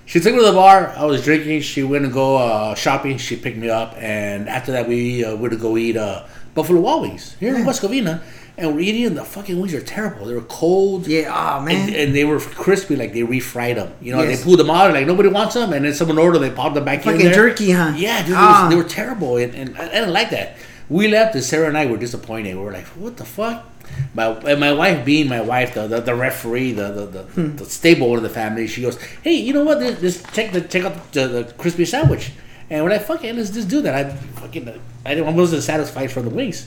She 0.07 0.21
took 0.21 0.33
me 0.35 0.39
to 0.41 0.47
the 0.47 0.53
bar. 0.53 0.95
I 0.97 1.05
was 1.05 1.23
drinking. 1.25 1.61
She 1.63 1.83
went 1.83 2.05
to 2.05 2.11
go 2.11 2.37
uh, 2.37 2.75
shopping. 2.75 3.19
She 3.19 3.37
picked 3.37 3.57
me 3.59 3.69
up, 3.69 3.95
and 3.99 4.49
after 4.49 4.73
that, 4.73 4.89
we 4.89 5.25
uh, 5.25 5.35
were 5.37 5.51
to 5.51 5.57
go 5.57 5.77
eat 5.77 5.97
uh, 5.97 6.25
Buffalo 6.55 6.81
Wild 6.81 7.03
Wings 7.03 7.35
here 7.41 7.55
in 7.57 7.65
West 7.65 7.83
Covina. 7.83 8.23
And 8.59 8.75
we're 8.75 8.81
eating, 8.81 9.05
and 9.05 9.17
the 9.19 9.25
fucking 9.25 9.61
wings 9.61 9.75
are 9.75 9.83
terrible. 9.83 10.25
They 10.25 10.33
were 10.35 10.41
cold. 10.43 11.07
Yeah. 11.07 11.31
Oh 11.31 11.61
man. 11.63 11.89
And, 11.89 11.95
and 11.95 12.15
they 12.15 12.25
were 12.25 12.41
crispy, 12.41 12.97
like 12.97 13.13
they 13.13 13.21
refried 13.21 13.75
them. 13.75 13.93
You 14.01 14.13
know, 14.15 14.23
Yes. 14.23 14.39
they 14.39 14.45
pulled 14.45 14.61
them 14.61 14.71
out, 14.71 14.95
like 14.95 15.07
nobody 15.07 15.29
wants 15.29 15.53
them, 15.53 15.75
and 15.75 15.85
then 15.85 15.93
someone 15.93 16.17
ordered, 16.17 16.39
they 16.39 16.49
popped 16.51 16.75
them 16.75 16.85
back 16.87 17.05
in 17.05 17.13
Fucking 17.13 17.33
jerky, 17.33 17.73
huh? 17.73 17.93
Yeah, 17.95 18.21
dude, 18.23 18.31
they, 18.33 18.39
Ah. 18.39 18.63
was, 18.63 18.71
they 18.71 18.77
were 18.83 18.89
terrible, 18.89 19.37
and, 19.37 19.55
and 19.55 19.77
I 19.77 19.89
didn't 19.89 20.15
like 20.15 20.31
that. 20.31 20.57
We 20.89 21.09
left, 21.09 21.35
and 21.35 21.45
Sarah 21.45 21.67
and 21.69 21.77
I 21.77 21.85
were 21.85 21.99
disappointed. 21.99 22.55
We 22.57 22.63
were 22.63 22.73
like, 22.73 22.87
"What 22.97 23.19
the 23.19 23.27
fuck?" 23.27 23.67
My 24.15 24.27
and 24.51 24.61
my 24.61 24.73
wife, 24.73 25.05
being 25.05 25.29
my 25.29 25.41
wife, 25.41 25.75
the 25.75 25.87
the, 25.87 26.01
the 26.01 26.15
referee, 26.15 26.73
the 26.73 26.91
the, 26.93 27.07
the, 27.07 27.23
Hmm. 27.23 27.57
the 27.57 27.65
stable 27.67 28.09
one 28.09 28.17
of 28.19 28.23
the 28.23 28.31
family, 28.31 28.67
she 28.67 28.83
goes, 28.83 28.99
"Hey, 29.23 29.35
you 29.35 29.53
know 29.53 29.65
what? 29.65 29.79
Just- 29.81 30.01
Just 30.01 30.33
check 30.35 30.53
the 30.53 30.61
check 30.63 30.85
out 30.85 31.13
the, 31.13 31.29
the 31.29 31.45
crispy 31.59 31.85
sandwich." 31.85 32.33
And 32.71 32.83
we're 32.85 32.91
like, 32.91 33.05
"Fuck 33.07 33.23
it, 33.25 33.35
let's 33.37 33.51
just 33.51 33.69
do 33.69 33.81
that." 33.83 33.95
I 33.95 34.11
fucking 34.41 34.69
I 35.05 35.15
didn't 35.15 35.29
I 35.29 35.33
wasn't 35.33 35.63
satisfied 35.63 36.11
from 36.11 36.25
the 36.25 36.31
wings. 36.35 36.67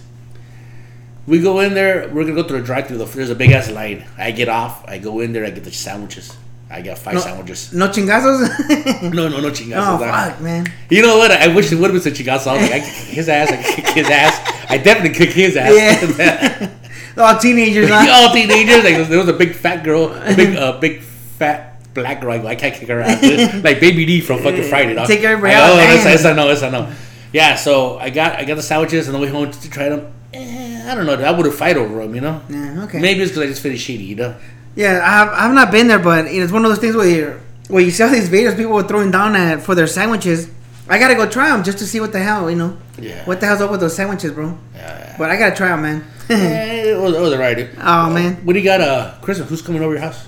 We 1.28 1.39
go 1.41 1.59
in 1.59 1.74
there. 1.74 2.09
We're 2.13 2.24
gonna 2.24 2.36
go 2.41 2.47
through 2.47 2.59
the 2.61 2.65
drive-through. 2.65 2.97
There's 3.05 3.30
a 3.30 3.36
big 3.36 3.51
ass 3.51 3.70
line. 3.70 4.05
I 4.17 4.32
get 4.32 4.49
off. 4.49 4.84
I 4.88 4.97
go 4.97 5.20
in 5.20 5.34
there. 5.34 5.45
I 5.45 5.51
get 5.51 5.63
the 5.63 5.72
sandwiches. 5.72 6.36
I 6.72 6.82
got 6.82 6.97
five 6.99 7.15
No. 7.15 7.20
sandwiches. 7.20 7.74
No 7.74 7.88
chingazos. 7.89 8.47
No, 9.13 9.28
no, 9.28 9.39
no 9.39 9.49
chingazo. 9.49 9.99
oh 9.99 10.05
nah. 10.05 10.30
fuck, 10.30 10.41
man. 10.41 10.67
You 10.89 11.01
know 11.01 11.17
what? 11.17 11.32
I 11.32 11.47
wish 11.47 11.72
it 11.72 11.76
would 11.76 11.91
have 11.93 12.03
been 12.03 12.13
some 12.13 12.13
chingazo. 12.13 12.47
I 12.47 12.57
was 12.61 12.70
like, 12.70 12.72
I 12.72 12.86
kick 12.86 13.07
his 13.20 13.28
ass. 13.30 13.51
I 13.51 13.57
kick 13.63 13.88
his 13.89 14.07
ass. 14.09 14.65
I 14.70 14.78
definitely 14.78 15.17
kick 15.17 15.34
his 15.34 15.55
ass. 15.57 15.74
Yeah. 16.17 16.70
All 17.18 17.38
teenagers. 17.38 17.89
Huh? 17.89 18.07
All 18.12 18.34
teenagers. 18.34 18.84
Like 18.84 19.07
there 19.07 19.20
was 19.20 19.28
a 19.28 19.34
big 19.34 19.55
fat 19.55 19.84
girl, 19.84 20.12
a 20.14 20.36
big, 20.36 20.55
uh, 20.55 20.80
big 20.80 21.01
fat 21.01 21.70
black 21.93 22.22
girl. 22.22 22.47
I 22.47 22.55
can't 22.55 22.74
kick 22.74 22.88
her 22.88 23.01
ass. 23.01 23.64
like 23.64 23.80
Baby 23.80 24.05
D 24.05 24.22
from 24.22 24.41
fucking 24.41 24.64
Friday. 24.64 24.95
Dog. 24.95 25.07
Take 25.07 25.24
everybody 25.24 25.53
go, 25.53 25.60
out, 25.60 25.72
Oh, 25.72 25.76
that's, 25.78 26.03
that's 26.03 26.26
I 26.26 26.34
know. 26.34 26.47
That's 26.47 26.64
I 26.64 26.70
know. 26.70 26.91
Yeah. 27.34 27.55
So 27.55 27.97
I 27.97 28.10
got 28.10 28.36
I 28.36 28.45
got 28.45 28.55
the 28.55 28.64
sandwiches 28.64 29.07
and 29.07 29.16
the 29.16 29.20
way 29.20 29.28
home 29.28 29.51
to 29.51 29.70
try 29.70 29.89
them. 29.89 30.12
Eh, 30.34 30.91
I 30.91 30.95
don't 30.95 31.05
know. 31.05 31.14
I 31.14 31.32
would 31.32 31.45
have 31.45 31.55
fight 31.55 31.78
over 31.78 32.01
them. 32.01 32.16
You 32.16 32.22
know. 32.22 32.41
Yeah, 32.49 32.84
okay. 32.84 32.99
Maybe 32.99 33.22
it's 33.22 33.32
because 33.32 33.43
I 33.43 33.47
just 33.47 33.62
finished 33.62 33.88
shitty. 33.88 34.07
You 34.07 34.16
know. 34.16 34.36
Yeah, 34.76 35.01
I 35.03 35.10
have, 35.10 35.30
I've 35.30 35.53
not 35.53 35.72
been 35.72 35.88
there, 35.88 35.99
but 35.99 36.26
it's 36.28 36.51
one 36.51 36.64
of 36.64 36.70
those 36.70 36.80
things 36.80 36.95
where 36.95 37.10
you 37.10 37.39
where 37.68 37.84
you 37.84 37.91
see 37.91 38.03
all 38.03 38.10
these 38.10 38.30
videos 38.30 38.55
people 38.55 38.78
are 38.78 38.88
throwing 38.88 39.12
down 39.12 39.36
at 39.36 39.62
for 39.62 39.76
their 39.76 39.88
sandwiches. 39.88 40.49
I 40.90 40.98
gotta 41.00 41.16
go 41.16 41.28
try 41.30 41.50
them 41.50 41.64
just 41.64 41.78
to 41.80 41.86
see 41.86 42.00
what 42.00 42.12
the 42.12 42.20
hell, 42.20 42.50
you 42.50 42.56
know. 42.58 42.78
Yeah. 42.98 43.24
What 43.26 43.40
the 43.40 43.46
hell's 43.46 43.62
up 43.62 43.70
with 43.72 43.80
those 43.80 43.96
sandwiches, 43.96 44.32
bro? 44.32 44.58
Yeah. 44.76 45.16
But 45.18 45.30
I 45.30 45.38
gotta 45.38 45.56
try 45.56 45.68
them, 45.70 45.82
man. 45.84 46.04
Eh, 46.30 46.92
it 46.92 46.98
was, 47.00 47.16
it 47.16 47.20
was 47.22 47.34
alright. 47.34 47.70
Oh, 47.80 48.10
man. 48.12 48.36
What 48.46 48.54
do 48.54 48.60
you 48.60 48.66
got? 48.66 48.82
Uh, 48.82 49.16
Christmas. 49.22 49.50
Who's 49.50 49.62
coming 49.64 49.82
over 49.82 49.94
your 49.94 50.02
house? 50.02 50.28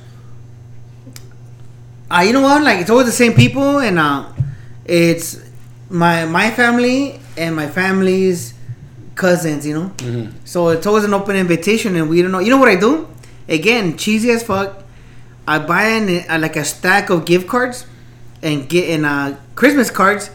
uh, 2.10 2.22
you 2.26 2.34
know 2.34 2.42
what? 2.42 2.64
Like 2.64 2.80
it's 2.80 2.90
always 2.90 3.06
the 3.08 3.12
same 3.14 3.34
people, 3.34 3.80
and 3.80 3.98
uh, 4.00 4.26
it's 4.86 5.40
my 5.90 6.26
my 6.26 6.52
family 6.52 7.20
and 7.38 7.56
my 7.56 7.68
family's 7.68 8.54
cousins. 9.16 9.66
You 9.66 9.74
know, 9.76 9.88
Mm-hmm. 9.98 10.38
so 10.46 10.70
it's 10.70 10.86
always 10.88 11.04
an 11.04 11.14
open 11.14 11.36
invitation, 11.36 11.96
and 11.96 12.10
we 12.10 12.22
don't 12.22 12.32
know. 12.32 12.40
You 12.40 12.50
know 12.50 12.58
what 12.58 12.70
I 12.70 12.76
do? 12.76 13.08
Again, 13.48 13.98
cheesy 13.98 14.32
as 14.32 14.44
fuck. 14.44 14.84
I 15.48 15.60
buy 15.60 15.84
an, 15.84 16.26
uh, 16.30 16.38
like 16.40 16.56
a 16.56 16.64
stack 16.64 17.10
of 17.10 17.26
gift 17.26 17.48
cards 17.48 17.86
and 18.44 18.68
get 18.70 18.90
in 18.90 19.06
uh, 19.06 19.38
Christmas 19.56 19.90
cards, 19.90 20.30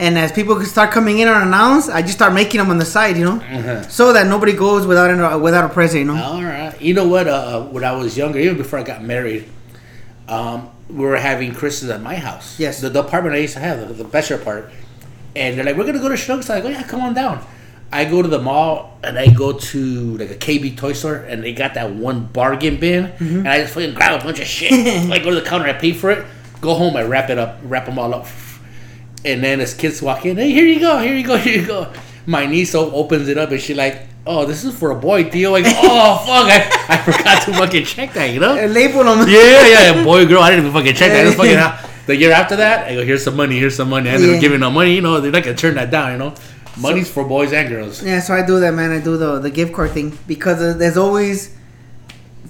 and 0.00 0.18
as 0.18 0.32
people 0.32 0.60
start 0.64 0.90
coming 0.90 1.18
in 1.20 1.28
unannounced, 1.28 1.90
I 1.90 2.00
just 2.02 2.14
start 2.14 2.32
making 2.32 2.58
them 2.58 2.70
on 2.70 2.78
the 2.78 2.84
side. 2.96 3.16
You 3.16 3.24
know, 3.26 3.36
Uh-huh. 3.36 3.82
so 3.88 4.12
that 4.14 4.26
nobody 4.26 4.52
goes 4.54 4.86
without 4.86 5.10
a, 5.10 5.38
without 5.38 5.64
a 5.70 5.72
present. 5.72 6.00
You 6.06 6.12
know. 6.12 6.22
All 6.22 6.42
right. 6.42 6.74
You 6.80 6.94
know 6.94 7.06
what? 7.06 7.28
Uh, 7.28 7.62
when 7.64 7.84
I 7.84 7.92
was 7.92 8.16
younger, 8.16 8.38
even 8.38 8.56
before 8.56 8.78
I 8.78 8.82
got 8.82 9.02
married, 9.04 9.44
um, 10.28 10.70
we 10.88 11.04
were 11.04 11.16
having 11.16 11.54
Christmas 11.54 11.90
at 11.92 12.02
my 12.02 12.16
house. 12.16 12.58
Yes. 12.58 12.80
The, 12.80 12.88
the 12.90 13.00
apartment 13.00 13.34
I 13.36 13.38
used 13.38 13.54
to 13.54 13.60
have, 13.60 13.86
the, 13.86 13.94
the 13.94 14.04
bachelor 14.04 14.38
part. 14.38 14.70
And 15.36 15.56
they're 15.56 15.64
like, 15.64 15.76
we're 15.76 15.84
going 15.84 15.94
to 15.94 16.00
go 16.00 16.08
to 16.08 16.14
Schnucks. 16.16 16.50
I 16.50 16.60
go, 16.60 16.68
yeah, 16.68 16.82
come 16.82 17.00
on 17.02 17.14
down. 17.14 17.44
I 17.92 18.04
go 18.04 18.22
to 18.22 18.28
the 18.28 18.38
mall 18.40 18.98
and 19.04 19.18
I 19.18 19.28
go 19.28 19.52
to 19.52 20.16
like 20.18 20.30
a 20.30 20.34
KB 20.36 20.76
toy 20.76 20.92
store 20.92 21.16
and 21.16 21.42
they 21.42 21.52
got 21.52 21.74
that 21.74 21.92
one 21.92 22.26
bargain 22.26 22.78
bin. 22.80 23.06
Mm-hmm. 23.06 23.38
And 23.38 23.48
I 23.48 23.60
just 23.60 23.74
fucking 23.74 23.94
grab 23.94 24.20
a 24.20 24.24
bunch 24.24 24.40
of 24.40 24.46
shit. 24.46 24.72
I 25.10 25.18
go 25.18 25.30
to 25.30 25.36
the 25.40 25.42
counter, 25.46 25.66
I 25.66 25.72
pay 25.72 25.92
for 25.92 26.10
it, 26.10 26.24
go 26.60 26.74
home, 26.74 26.96
I 26.96 27.02
wrap 27.02 27.30
it 27.30 27.38
up, 27.38 27.58
wrap 27.64 27.86
them 27.86 27.98
all 27.98 28.14
up. 28.14 28.26
And 29.24 29.42
then 29.44 29.60
as 29.60 29.74
kids 29.74 30.00
walk 30.00 30.24
in, 30.24 30.36
hey, 30.36 30.50
here 30.50 30.64
you 30.64 30.80
go, 30.80 30.98
here 30.98 31.14
you 31.14 31.26
go, 31.26 31.36
here 31.46 31.60
you 31.60 31.66
go. 31.66 31.92
My 32.26 32.46
niece 32.46 32.74
opens 32.74 33.28
it 33.28 33.36
up 33.38 33.50
and 33.50 33.60
she 33.60 33.74
like, 33.74 34.02
oh, 34.26 34.44
this 34.46 34.64
is 34.64 34.76
for 34.78 34.90
a 34.90 34.94
boy, 34.94 35.30
Theo. 35.30 35.54
I 35.54 35.62
go, 35.62 35.70
oh, 35.74 36.16
fuck, 36.26 36.48
I, 36.48 36.94
I 36.94 36.96
forgot 36.98 37.42
to 37.46 37.52
fucking 37.52 37.84
check 37.84 38.12
that, 38.14 38.32
you 38.32 38.40
know? 38.40 38.52
Uh, 38.62 38.66
label 38.66 39.04
them. 39.04 39.28
Yeah, 39.28 39.66
yeah, 39.66 39.92
yeah, 39.94 40.04
boy, 40.04 40.26
girl, 40.26 40.42
I 40.42 40.50
didn't 40.50 40.66
even 40.66 40.78
fucking 40.78 40.94
check 40.94 41.10
that. 41.12 41.26
I 41.26 41.34
fucking, 41.34 41.88
the 42.06 42.16
year 42.16 42.32
after 42.32 42.56
that, 42.56 42.86
I 42.86 42.94
go, 42.94 43.04
here's 43.04 43.24
some 43.24 43.36
money, 43.36 43.58
here's 43.58 43.74
some 43.76 43.90
money. 43.90 44.08
I 44.10 44.14
ended 44.14 44.28
Yeah. 44.30 44.34
up 44.36 44.40
giving 44.40 44.60
them 44.60 44.74
money, 44.74 44.94
you 44.94 45.00
know, 45.00 45.20
they're 45.20 45.32
not 45.32 45.42
gonna 45.42 45.56
turn 45.56 45.74
that 45.74 45.90
down, 45.90 46.12
you 46.12 46.18
know? 46.18 46.34
Money's 46.78 47.10
for 47.10 47.24
boys 47.24 47.52
and 47.52 47.68
girls. 47.68 48.02
Yeah, 48.02 48.20
so 48.20 48.32
I 48.32 48.46
do 48.46 48.60
that, 48.60 48.72
man. 48.72 48.92
I 48.92 49.00
do 49.00 49.16
the 49.18 49.40
the 49.40 49.50
gift 49.50 49.74
card 49.74 49.90
thing 49.90 50.16
because 50.28 50.78
there's 50.78 50.96
always 50.96 51.54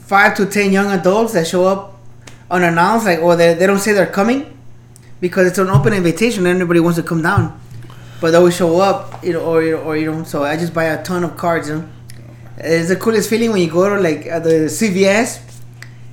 five 0.06 0.36
to 0.36 0.46
ten 0.46 0.72
young 0.72 0.90
adults 0.92 1.32
that 1.32 1.46
show 1.46 1.64
up 1.64 1.98
unannounced, 2.50 3.06
like 3.06 3.20
or 3.20 3.34
they, 3.34 3.54
they 3.54 3.66
don't 3.66 3.78
say 3.78 3.92
they're 3.92 4.06
coming 4.06 4.56
because 5.20 5.46
it's 5.46 5.58
an 5.58 5.68
open 5.68 5.92
invitation. 5.92 6.46
and 6.46 6.54
Everybody 6.60 6.80
wants 6.80 6.98
to 6.98 7.02
come 7.04 7.22
down. 7.22 7.58
but 8.20 8.30
they 8.32 8.36
always 8.36 8.56
show 8.56 8.80
up, 8.80 9.24
you 9.24 9.32
know, 9.32 9.40
or 9.40 9.62
or 9.86 9.96
you 9.96 10.10
know. 10.12 10.24
So 10.24 10.42
I 10.44 10.56
just 10.56 10.74
buy 10.74 10.84
a 10.84 11.02
ton 11.02 11.24
of 11.24 11.36
cards. 11.36 11.68
You 11.68 11.76
know, 11.76 11.88
it's 12.58 12.88
the 12.88 12.96
coolest 12.96 13.30
feeling 13.30 13.50
when 13.52 13.62
you 13.62 13.70
go 13.70 13.88
to 13.94 14.00
like 14.00 14.26
uh, 14.26 14.38
the 14.40 14.68
CVS 14.68 15.40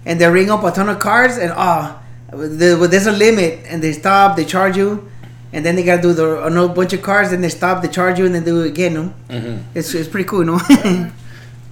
and 0.05 0.20
they 0.22 0.28
ring 0.30 0.49
up 0.49 0.64
a 0.64 0.72
ton 0.72 0.88
of 0.89 0.99
cards 0.99 1.38
and 1.38 1.51
ah, 1.55 2.01
the, 2.32 2.88
there's 2.89 3.08
a 3.08 3.12
limit 3.12 3.60
and 3.68 3.82
they 3.84 3.91
stop, 3.93 4.36
they 4.38 4.45
charge 4.45 4.78
you. 4.78 5.10
And 5.53 5.66
then 5.66 5.76
they 5.76 5.84
gotta 5.84 6.01
do 6.01 6.14
the 6.14 6.45
another 6.45 6.74
bunch 6.74 6.93
of 6.93 7.01
cards. 7.01 7.32
Then 7.32 7.41
they 7.41 7.49
stop, 7.49 7.82
they 7.82 7.88
charge 7.88 8.20
you, 8.20 8.26
and 8.26 8.36
then 8.36 8.43
do 8.43 8.62
it 8.64 8.68
again. 8.68 8.93
No, 8.93 9.14
Mhm. 9.30 9.64
it's 9.76 9.93
it's 9.95 10.08
pretty 10.10 10.28
cool, 10.28 10.43
no. 10.45 10.60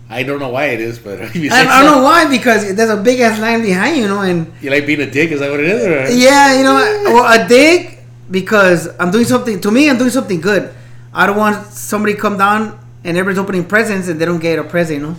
I 0.10 0.22
don't 0.24 0.40
know 0.40 0.50
why 0.50 0.66
it 0.68 0.82
is, 0.82 1.00
but 1.00 1.20
I, 1.22 1.26
I 1.26 1.84
don't 1.84 1.98
know 1.98 2.04
why 2.04 2.30
because 2.30 2.76
there's 2.76 2.90
a 2.90 2.98
big 2.98 3.20
ass 3.20 3.40
line 3.40 3.62
behind 3.62 3.98
you, 3.98 4.04
you 4.04 4.08
know, 4.08 4.22
and 4.22 4.54
you 4.62 4.70
like 4.70 4.86
being 4.86 5.02
a 5.02 5.10
dick. 5.10 5.32
Is 5.32 5.40
that 5.40 5.50
what 5.50 5.60
it 5.60 5.66
is? 5.66 5.86
Or? 5.86 6.16
yeah, 6.16 6.58
you 6.58 6.64
know, 6.64 7.14
well, 7.14 7.42
a 7.42 7.48
dick 7.48 8.04
because 8.30 8.88
I'm 9.00 9.12
doing 9.12 9.26
something. 9.26 9.60
To 9.62 9.72
me, 9.72 9.90
I'm 9.90 9.98
doing 9.98 10.12
something 10.12 10.42
good. 10.42 10.74
I 11.14 11.26
don't 11.26 11.38
want 11.38 11.72
somebody 11.72 12.14
come 12.14 12.38
down 12.38 12.78
and 13.04 13.18
everybody's 13.18 13.40
opening 13.40 13.66
presents 13.66 14.08
and 14.08 14.20
they 14.20 14.26
don't 14.26 14.40
get 14.40 14.60
a 14.60 14.64
present, 14.64 15.02
you 15.02 15.08
know, 15.08 15.16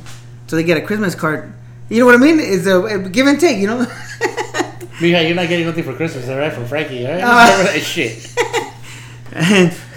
so 0.46 0.56
they 0.56 0.62
get 0.62 0.76
a 0.76 0.82
Christmas 0.82 1.14
card. 1.14 1.52
You 1.88 2.00
know 2.00 2.06
what 2.06 2.14
I 2.14 2.18
mean? 2.18 2.38
It's 2.40 2.66
a, 2.66 3.08
give 3.10 3.26
and 3.26 3.40
take, 3.40 3.58
you 3.58 3.66
know. 3.66 3.84
Mija, 4.98 5.26
you're 5.26 5.36
not 5.36 5.48
getting 5.48 5.66
nothing 5.66 5.84
for 5.84 5.94
Christmas, 5.94 6.28
all 6.28 6.38
right? 6.38 6.52
From 6.52 6.66
Frankie, 6.66 7.06
all 7.06 7.12
right? 7.12 7.22
Uh. 7.22 7.62
That 7.64 7.80
shit. 7.82 8.34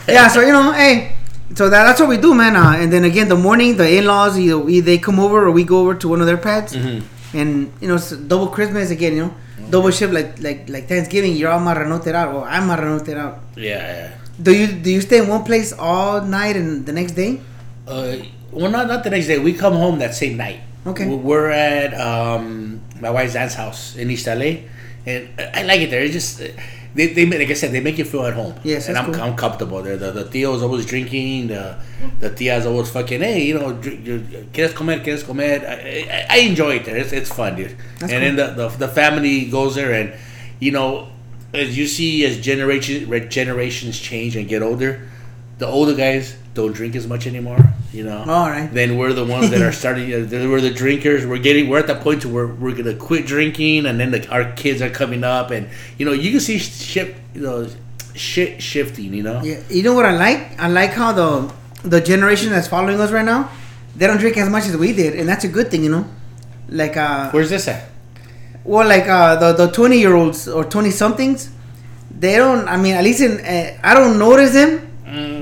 yeah, 0.08 0.28
so 0.28 0.42
you 0.42 0.52
know, 0.52 0.72
hey, 0.72 1.16
so 1.56 1.70
that, 1.70 1.84
that's 1.86 2.00
what 2.00 2.10
we 2.10 2.18
do, 2.18 2.34
man. 2.34 2.56
Uh, 2.56 2.74
and 2.78 2.92
then 2.94 3.04
again, 3.04 3.28
the 3.30 3.36
morning, 3.36 3.78
the 3.78 3.98
in-laws 3.98 4.38
either 4.40 4.58
we, 4.58 4.80
they 4.80 4.98
come 4.98 5.20
over 5.20 5.46
or 5.48 5.52
we 5.52 5.64
go 5.64 5.80
over 5.82 5.96
to 5.96 6.08
one 6.08 6.22
of 6.22 6.28
their 6.28 6.38
pads, 6.38 6.76
Mhm. 6.76 7.04
and 7.34 7.72
you 7.82 7.88
know, 7.88 7.96
it's 7.96 8.12
double 8.12 8.48
Christmas 8.48 8.92
again, 8.92 9.14
you 9.16 9.24
know, 9.26 9.34
double 9.70 9.92
shift 9.92 10.14
like 10.14 10.40
like 10.42 10.70
like 10.70 10.88
Thanksgiving. 10.88 11.36
You're 11.36 11.52
all 11.52 11.60
marranoted 11.62 12.14
out, 12.14 12.34
or 12.34 12.48
I'm 12.48 12.68
marranoted 12.70 13.18
out. 13.18 13.40
Yeah, 13.56 13.78
yeah. 13.80 14.12
Do 14.42 14.54
you 14.56 14.68
do 14.68 14.90
you 14.92 15.02
stay 15.02 15.20
in 15.20 15.28
one 15.28 15.44
place 15.44 15.74
all 15.74 16.22
night 16.22 16.56
and 16.56 16.86
the 16.86 16.94
next 16.94 17.14
day? 17.14 17.42
Uh, 17.88 18.16
well, 18.52 18.72
not 18.72 18.88
not 18.88 19.04
the 19.04 19.10
next 19.10 19.28
day. 19.28 19.38
We 19.40 19.54
come 19.54 19.74
home 19.74 20.00
that 20.00 20.16
same 20.16 20.38
night. 20.38 20.62
Okay. 20.88 21.06
We- 21.08 21.16
We're 21.16 21.50
at 21.52 21.94
um, 22.00 22.80
my 23.02 23.10
wife's 23.10 23.36
aunt's 23.36 23.56
house 23.56 23.96
in 23.98 24.10
East 24.10 24.28
LA, 24.28 24.64
and 25.06 25.28
I 25.54 25.64
like 25.64 25.82
it 25.82 25.90
there. 25.92 26.02
It's 26.02 26.14
just 26.14 26.42
uh, 26.42 26.48
they, 26.96 27.08
they 27.08 27.26
like 27.26 27.50
I 27.50 27.54
said 27.54 27.72
they 27.72 27.82
make 27.82 27.98
you 27.98 28.06
feel 28.06 28.26
at 28.26 28.34
home. 28.34 28.56
Yes, 28.64 28.88
and 28.88 28.98
I'm, 28.98 29.06
cool. 29.06 29.22
I'm 29.22 29.36
comfortable 29.36 29.82
there. 29.84 29.98
The 29.98 30.12
the 30.12 30.24
tío's 30.24 30.64
always 30.64 30.86
drinking. 30.86 31.48
The 31.48 31.78
the 32.20 32.30
tía's 32.32 32.66
always 32.66 32.90
fucking 32.90 33.22
hey, 33.22 33.46
you 33.46 33.54
know, 33.60 33.74
quieres 34.54 34.74
comer, 34.74 35.00
quieres 35.00 35.24
comer. 35.24 35.44
I, 35.44 36.08
I, 36.10 36.26
I 36.30 36.38
enjoy 36.40 36.78
it 36.78 36.86
there. 36.86 36.98
It's, 36.98 37.12
it's 37.12 37.32
fun, 37.32 37.56
dude. 37.56 37.76
That's 38.00 38.12
and 38.12 38.24
then 38.24 38.36
the, 38.36 38.48
the 38.54 38.78
the 38.78 38.88
family 38.88 39.46
goes 39.46 39.76
there, 39.76 39.94
and 39.94 40.14
you 40.60 40.72
know, 40.72 41.10
as 41.54 41.78
you 41.78 41.88
see 41.88 42.26
as 42.26 42.40
generation 42.40 43.30
generations 43.30 44.00
change 44.00 44.36
and 44.36 44.48
get 44.48 44.64
older, 44.64 45.08
the 45.60 45.68
older 45.68 45.96
guys 45.96 46.36
don't 46.54 46.74
drink 46.74 46.96
as 46.96 47.06
much 47.08 47.28
anymore. 47.28 47.60
You 47.92 48.04
know, 48.04 48.20
All 48.20 48.48
right. 48.50 48.72
then 48.72 48.98
we're 48.98 49.14
the 49.14 49.26
ones 49.26 49.50
that 49.50 49.62
are 49.64 49.72
starting. 49.72 50.10
We're 50.12 50.62
the 50.62 50.70
drinkers. 50.70 51.26
We're 51.26 51.40
getting. 51.40 51.70
We're 51.70 51.80
at 51.80 51.88
that 51.88 52.02
point 52.02 52.22
to 52.22 52.30
where 52.30 52.46
we're 52.46 52.76
gonna 52.76 52.94
quit 52.94 53.26
drinking, 53.26 53.88
and 53.88 54.00
then 54.00 54.12
the, 54.12 54.30
our 54.30 54.52
kids 54.54 54.80
are 54.82 54.92
coming 54.92 55.24
up, 55.24 55.50
and 55.50 55.70
you 55.98 56.06
know 56.06 56.12
you 56.12 56.30
can 56.30 56.40
see 56.40 56.60
shit. 56.60 57.16
You 57.34 57.42
know, 57.42 57.68
shit 58.14 58.62
shifting. 58.62 59.12
You 59.14 59.24
know. 59.24 59.42
Yeah, 59.42 59.62
you 59.70 59.82
know 59.82 59.96
what 59.96 60.06
I 60.06 60.16
like? 60.16 60.60
I 60.60 60.68
like 60.68 60.92
how 60.92 61.14
the 61.14 61.52
the 61.84 62.00
generation 62.00 62.52
that's 62.52 62.68
following 62.68 63.00
us 63.00 63.12
right 63.12 63.26
now, 63.26 63.50
they 63.96 64.06
don't 64.06 64.18
drink 64.20 64.38
as 64.38 64.50
much 64.50 64.68
as 64.68 64.78
we 64.78 64.94
did, 64.94 65.16
and 65.16 65.28
that's 65.28 65.46
a 65.46 65.48
good 65.48 65.72
thing, 65.72 65.84
you 65.84 65.90
know. 65.90 66.06
Like 66.68 66.96
uh, 66.96 67.32
Where's 67.32 67.50
this 67.50 67.68
at? 67.68 67.90
well, 68.64 68.88
like 68.88 69.08
uh, 69.08 69.36
the 69.38 69.66
the 69.66 69.72
twenty 69.72 69.98
year 69.98 70.14
olds 70.14 70.48
or 70.48 70.64
twenty 70.64 70.92
somethings, 70.92 71.50
they 72.12 72.36
don't. 72.36 72.68
I 72.68 72.78
mean, 72.78 72.94
at 72.94 73.04
least 73.04 73.22
in 73.22 73.40
uh, 73.40 73.80
I 73.84 73.96
don't 73.96 74.20
notice 74.20 74.54
them 74.54 74.89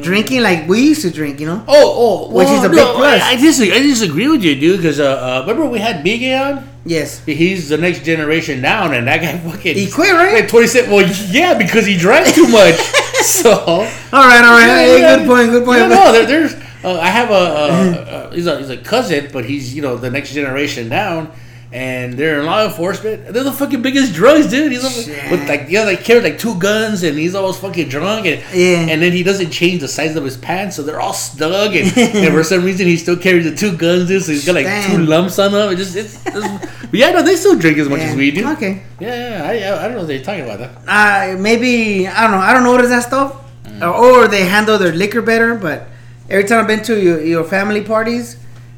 drinking 0.08 0.42
like 0.42 0.68
we 0.68 0.80
used 0.82 1.02
to 1.04 1.12
drink, 1.12 1.40
you 1.40 1.48
know. 1.48 1.64
Oh, 1.68 2.30
oh, 2.30 2.34
Which 2.34 2.48
is 2.48 2.64
a 2.64 2.70
big 2.70 2.88
plus. 2.96 3.22
I, 3.22 3.32
I 3.32 3.36
disagree. 3.36 3.76
I 3.76 3.82
disagree 3.82 4.28
with 4.28 4.44
you, 4.44 4.56
dude. 4.56 4.78
Because 4.78 5.00
uh, 5.00 5.06
uh, 5.06 5.42
remember 5.42 5.70
we 5.70 5.80
had 5.80 6.04
Biggie 6.04 6.32
on. 6.40 6.68
Yes. 6.86 7.24
He's 7.26 7.68
the 7.68 7.78
next 7.78 8.06
generation 8.06 8.62
down, 8.62 8.94
and 8.94 9.06
that 9.08 9.20
guy 9.22 9.38
fucking 9.38 9.76
He 9.76 9.92
quit, 9.92 10.14
right? 10.14 10.48
Twenty 10.48 10.68
seven. 10.68 10.90
Well, 10.90 11.06
yeah, 11.30 11.58
because 11.58 11.86
he 11.86 11.98
drank 11.98 12.34
too 12.34 12.48
much. 12.48 12.76
so. 13.22 13.52
All 13.52 13.84
right, 14.32 14.44
all 14.44 14.56
right. 14.56 14.68
Hey, 14.68 15.02
Yeah, 15.02 15.18
good 15.18 15.28
point. 15.28 15.52
Good 15.52 15.66
point. 15.66 15.80
Yeah, 15.80 15.88
no, 15.90 16.12
there, 16.14 16.26
there's. 16.26 16.54
Uh, 16.84 17.00
I 17.00 17.10
have 17.10 17.30
a, 17.30 17.34
a, 17.34 18.30
a 18.30 18.36
he's 18.36 18.48
a 18.48 18.58
he's 18.60 18.70
a 18.70 18.78
cousin, 18.78 19.30
but 19.34 19.44
he's 19.44 19.76
you 19.76 19.82
know 19.82 19.98
the 19.98 20.10
next 20.10 20.32
generation 20.34 20.88
down, 20.88 21.32
and 21.72 22.14
they're 22.14 22.40
in 22.40 22.46
law 22.46 22.64
enforcement. 22.66 23.28
They're 23.34 23.44
the 23.44 23.52
fucking 23.52 23.82
biggest 23.82 24.14
drugs, 24.14 24.50
dude. 24.50 24.72
He's 24.72 25.06
Shit. 25.06 25.30
with 25.32 25.48
like 25.50 25.66
yeah, 25.70 25.84
they 25.86 25.98
carry 25.98 26.22
like 26.22 26.40
two 26.40 26.56
guns, 26.60 27.04
and 27.04 27.18
he's 27.18 27.36
always 27.36 27.58
fucking 27.58 27.90
drunk, 27.90 28.26
and 28.26 28.42
Yeah. 28.54 28.88
and 28.92 29.02
then 29.02 29.12
he 29.12 29.22
doesn't 29.24 29.52
change 29.52 29.82
the 29.82 29.88
size 29.88 30.16
of 30.16 30.24
his 30.24 30.38
pants, 30.38 30.78
so 30.78 30.84
they're 30.84 31.02
all 31.02 31.14
snug, 31.14 31.76
and, 31.76 31.96
and 31.98 32.34
for 32.34 32.44
some 32.44 32.64
reason 32.64 32.88
he 32.88 32.96
still 32.98 33.18
carries 33.18 33.44
the 33.50 33.56
two 33.56 33.76
guns, 33.76 34.08
dude. 34.08 34.24
So 34.24 34.32
he's 34.32 34.46
got 34.46 34.56
like 34.56 34.86
two 34.88 35.00
lumps 35.00 35.38
on 35.40 35.52
him. 35.54 35.72
It 35.74 35.76
just 35.76 35.96
it's, 35.96 36.26
it's 36.26 36.48
yeah, 36.94 37.12
no, 37.12 37.22
they 37.22 37.36
still 37.36 37.58
drink 37.60 37.78
as 37.80 37.90
much 37.90 38.00
Yeah. 38.00 38.06
as 38.12 38.16
we 38.16 38.32
do. 38.32 38.48
Okay. 38.52 38.84
Yeah, 39.00 39.42
yeah, 39.54 39.76
I, 39.78 39.80
I 39.80 39.88
don't 39.88 39.92
know 39.94 39.98
what 40.00 40.08
they're 40.08 40.24
talking 40.24 40.46
about 40.46 40.60
that. 40.60 40.72
Uh, 40.88 41.38
maybe 41.38 42.08
I 42.08 42.22
don't 42.24 42.32
know. 42.32 42.38
I 42.38 42.54
don't 42.54 42.64
notice 42.64 42.90
that 42.90 43.04
stuff, 43.04 43.44
Mm. 43.66 43.82
or, 43.82 44.24
or 44.24 44.28
they 44.30 44.46
handle 44.46 44.78
their 44.78 44.94
liquor 44.94 45.22
better. 45.22 45.54
But 45.56 45.88
every 46.30 46.46
time 46.48 46.62
I've 46.62 46.68
been 46.68 46.82
to 46.84 46.98
your, 47.00 47.22
your 47.22 47.44
family 47.44 47.82
parties, 47.82 48.38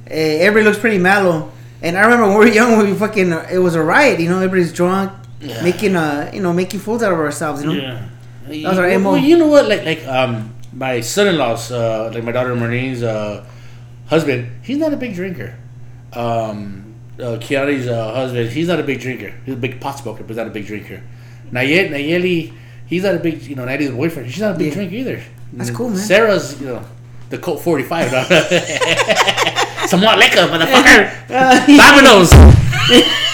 uh, 0.09 0.13
everybody 0.13 0.65
looks 0.65 0.79
pretty 0.79 0.97
mellow. 0.97 1.51
And 1.81 1.97
I 1.97 2.01
remember 2.01 2.27
when 2.27 2.37
we 2.39 2.45
were 2.45 2.51
young, 2.51 2.77
we 2.79 2.93
fucking 2.95 3.31
it 3.31 3.57
was 3.59 3.75
a 3.75 3.81
riot. 3.83 4.19
You 4.19 4.29
know, 4.29 4.37
everybody's 4.37 4.73
drunk, 4.73 5.11
Yeah. 5.39 5.61
making 5.63 5.95
uh, 5.95 6.29
you 6.33 6.41
know, 6.41 6.51
making 6.53 6.79
fools 6.81 7.01
out 7.03 7.11
of 7.13 7.19
ourselves. 7.19 7.63
You 7.63 7.73
know. 7.73 7.73
Yeah. 8.47 8.63
Those 8.69 8.77
are 8.79 8.87
well, 8.87 8.99
MO. 8.99 9.11
well, 9.13 9.17
you 9.21 9.37
know 9.37 9.47
what? 9.47 9.67
Like, 9.69 9.85
like 9.85 10.05
um, 10.07 10.53
my 10.73 11.01
son-in-law's, 11.01 11.71
uh, 11.71 12.11
like 12.13 12.23
my 12.23 12.31
daughter 12.31 12.55
Marine's 12.55 13.03
uh, 13.03 13.45
husband. 14.07 14.49
He's 14.63 14.77
not 14.77 14.91
a 14.91 14.97
big 14.97 15.13
drinker. 15.13 15.55
Um, 16.13 16.95
uh, 17.19 17.37
Kiani's 17.37 17.87
uh, 17.87 18.13
husband. 18.13 18.49
He's 18.49 18.67
not 18.67 18.79
a 18.79 18.83
big 18.83 18.99
drinker. 18.99 19.31
He's 19.45 19.53
a 19.53 19.57
big 19.57 19.79
pot 19.79 19.99
smoker, 19.99 20.21
but 20.23 20.29
he's 20.29 20.37
not 20.37 20.47
a 20.47 20.51
big 20.51 20.65
drinker. 20.65 21.01
Nayet, 21.51 21.89
Nayeli, 21.91 22.53
he's 22.87 23.03
not 23.03 23.13
a 23.15 23.19
big. 23.19 23.41
You 23.43 23.55
know, 23.55 23.65
Nayeli's 23.65 23.91
boyfriend. 23.91 24.31
She's 24.31 24.41
not 24.41 24.55
a 24.55 24.57
big 24.57 24.69
Yeah. 24.69 24.73
drinker 24.73 24.95
either. 24.95 25.23
That's 25.53 25.69
cool, 25.71 25.89
man. 25.89 25.97
Sarah's, 25.99 26.59
you 26.59 26.67
know, 26.67 26.83
the 27.29 27.37
Colt 27.37 27.61
45. 27.61 28.11
Some 29.89 30.01
more 30.01 30.15
liquor, 30.15 30.45
motherfucker. 30.47 31.27
Dominoes. 31.77 32.31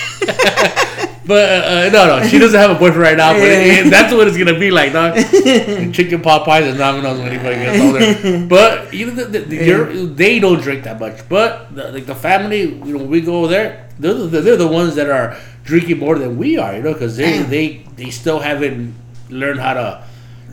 But 1.28 1.50
uh, 1.50 1.88
uh, 1.88 1.90
no, 1.92 2.20
no, 2.20 2.28
she 2.28 2.38
doesn't 2.38 2.60
have 2.60 2.70
a 2.70 2.76
boyfriend 2.76 3.02
right 3.02 3.18
now. 3.18 3.34
But 3.34 3.42
Yeah. 3.42 3.82
it, 3.82 3.90
that's 3.90 4.14
what 4.14 4.28
it's 4.28 4.38
gonna 4.38 4.60
be 4.60 4.70
like, 4.70 4.94
dog. 4.94 5.16
Chicken 5.94 6.22
pot 6.22 6.46
pies 6.46 6.68
and 6.68 6.78
Domino's 6.78 7.18
when 7.20 7.32
he 7.32 7.38
gets 7.40 7.82
older. 7.82 8.46
But 8.48 8.94
you 8.94 9.08
know, 9.08 9.24
the, 9.24 9.40
the, 9.40 9.56
you're, 9.56 9.92
they 10.06 10.40
don't 10.40 10.62
drink 10.62 10.84
that 10.84 11.00
much. 11.00 11.28
But 11.28 11.74
the, 11.76 11.92
like 11.92 12.06
the 12.06 12.14
family, 12.14 12.62
you 12.62 12.98
know, 12.98 13.04
we 13.04 13.22
go 13.22 13.48
there, 13.48 13.90
they're 13.98 14.14
the, 14.14 14.42
they're 14.42 14.56
the 14.56 14.68
ones 14.68 14.94
that 14.96 15.10
are 15.10 15.36
drinking 15.64 15.98
more 15.98 16.20
than 16.20 16.38
we 16.38 16.60
are, 16.60 16.76
you 16.76 16.84
know, 16.84 16.94
because 16.94 17.18
they 17.18 17.40
they 17.42 17.84
they 17.96 18.12
still 18.12 18.40
haven't 18.40 18.94
learned 19.30 19.60
how 19.60 19.74
to. 19.74 20.04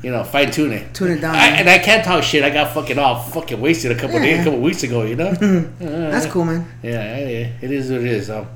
You 0.02 0.10
know, 0.10 0.24
fine 0.24 0.50
tune 0.50 0.72
it. 0.72 0.94
Tune 0.94 1.12
it 1.12 1.20
down, 1.20 1.34
I, 1.36 1.48
and 1.48 1.68
I 1.68 1.78
can't 1.78 2.04
talk 2.04 2.24
shit. 2.24 2.42
I 2.42 2.50
got 2.50 2.74
fucking 2.74 2.98
all 2.98 3.20
fucking 3.20 3.60
wasted 3.60 3.92
a 3.92 3.94
couple 3.94 4.18
days, 4.18 4.40
a 4.40 4.44
couple 4.44 4.60
weeks 4.60 4.82
ago. 4.82 5.02
You 5.02 5.16
know. 5.16 5.32
That's 5.78 6.26
cool, 6.26 6.44
man. 6.44 6.66
Yeah, 6.82 7.18
yeah, 7.18 7.52
it 7.60 7.70
is 7.70 7.90
what 7.90 8.00
it 8.00 8.06
is. 8.06 8.26
So. 8.26 8.46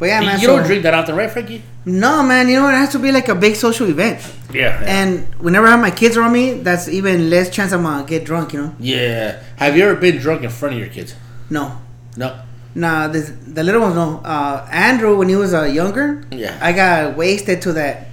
But 0.00 0.06
yeah, 0.06 0.20
man. 0.20 0.40
you 0.40 0.46
so- 0.46 0.56
don't 0.56 0.66
drink 0.66 0.82
that 0.82 0.94
often, 0.94 1.14
right, 1.14 1.30
Frankie? 1.30 1.62
No, 1.84 2.22
man. 2.22 2.48
You 2.48 2.60
know? 2.60 2.68
It 2.68 2.72
has 2.72 2.90
to 2.92 2.98
be 2.98 3.12
like 3.12 3.28
a 3.28 3.34
big 3.34 3.54
social 3.54 3.86
event. 3.88 4.18
Yeah. 4.52 4.82
And 4.84 5.26
whenever 5.34 5.66
I 5.66 5.72
have 5.72 5.80
my 5.80 5.90
kids 5.90 6.16
around 6.16 6.32
me, 6.32 6.54
that's 6.54 6.88
even 6.88 7.30
less 7.30 7.50
chance 7.50 7.72
I'm 7.72 7.82
gonna 7.82 8.06
get 8.06 8.24
drunk. 8.24 8.54
You 8.54 8.62
know? 8.62 8.74
Yeah. 8.80 9.42
Have 9.56 9.76
you 9.76 9.84
ever 9.84 9.94
been 10.00 10.16
drunk 10.18 10.42
in 10.42 10.50
front 10.50 10.74
of 10.74 10.80
your 10.80 10.88
kids? 10.88 11.14
No. 11.50 11.78
No. 12.16 12.40
Nah, 12.74 13.08
the, 13.08 13.18
the 13.20 13.62
little 13.62 13.80
ones 13.80 13.94
no. 13.96 14.20
Uh, 14.24 14.66
Andrew, 14.70 15.16
when 15.18 15.28
he 15.28 15.36
was 15.36 15.52
uh, 15.52 15.64
younger, 15.64 16.24
Yeah. 16.30 16.58
I 16.62 16.72
got 16.72 17.16
wasted 17.16 17.60
to 17.62 17.72
that, 17.74 18.08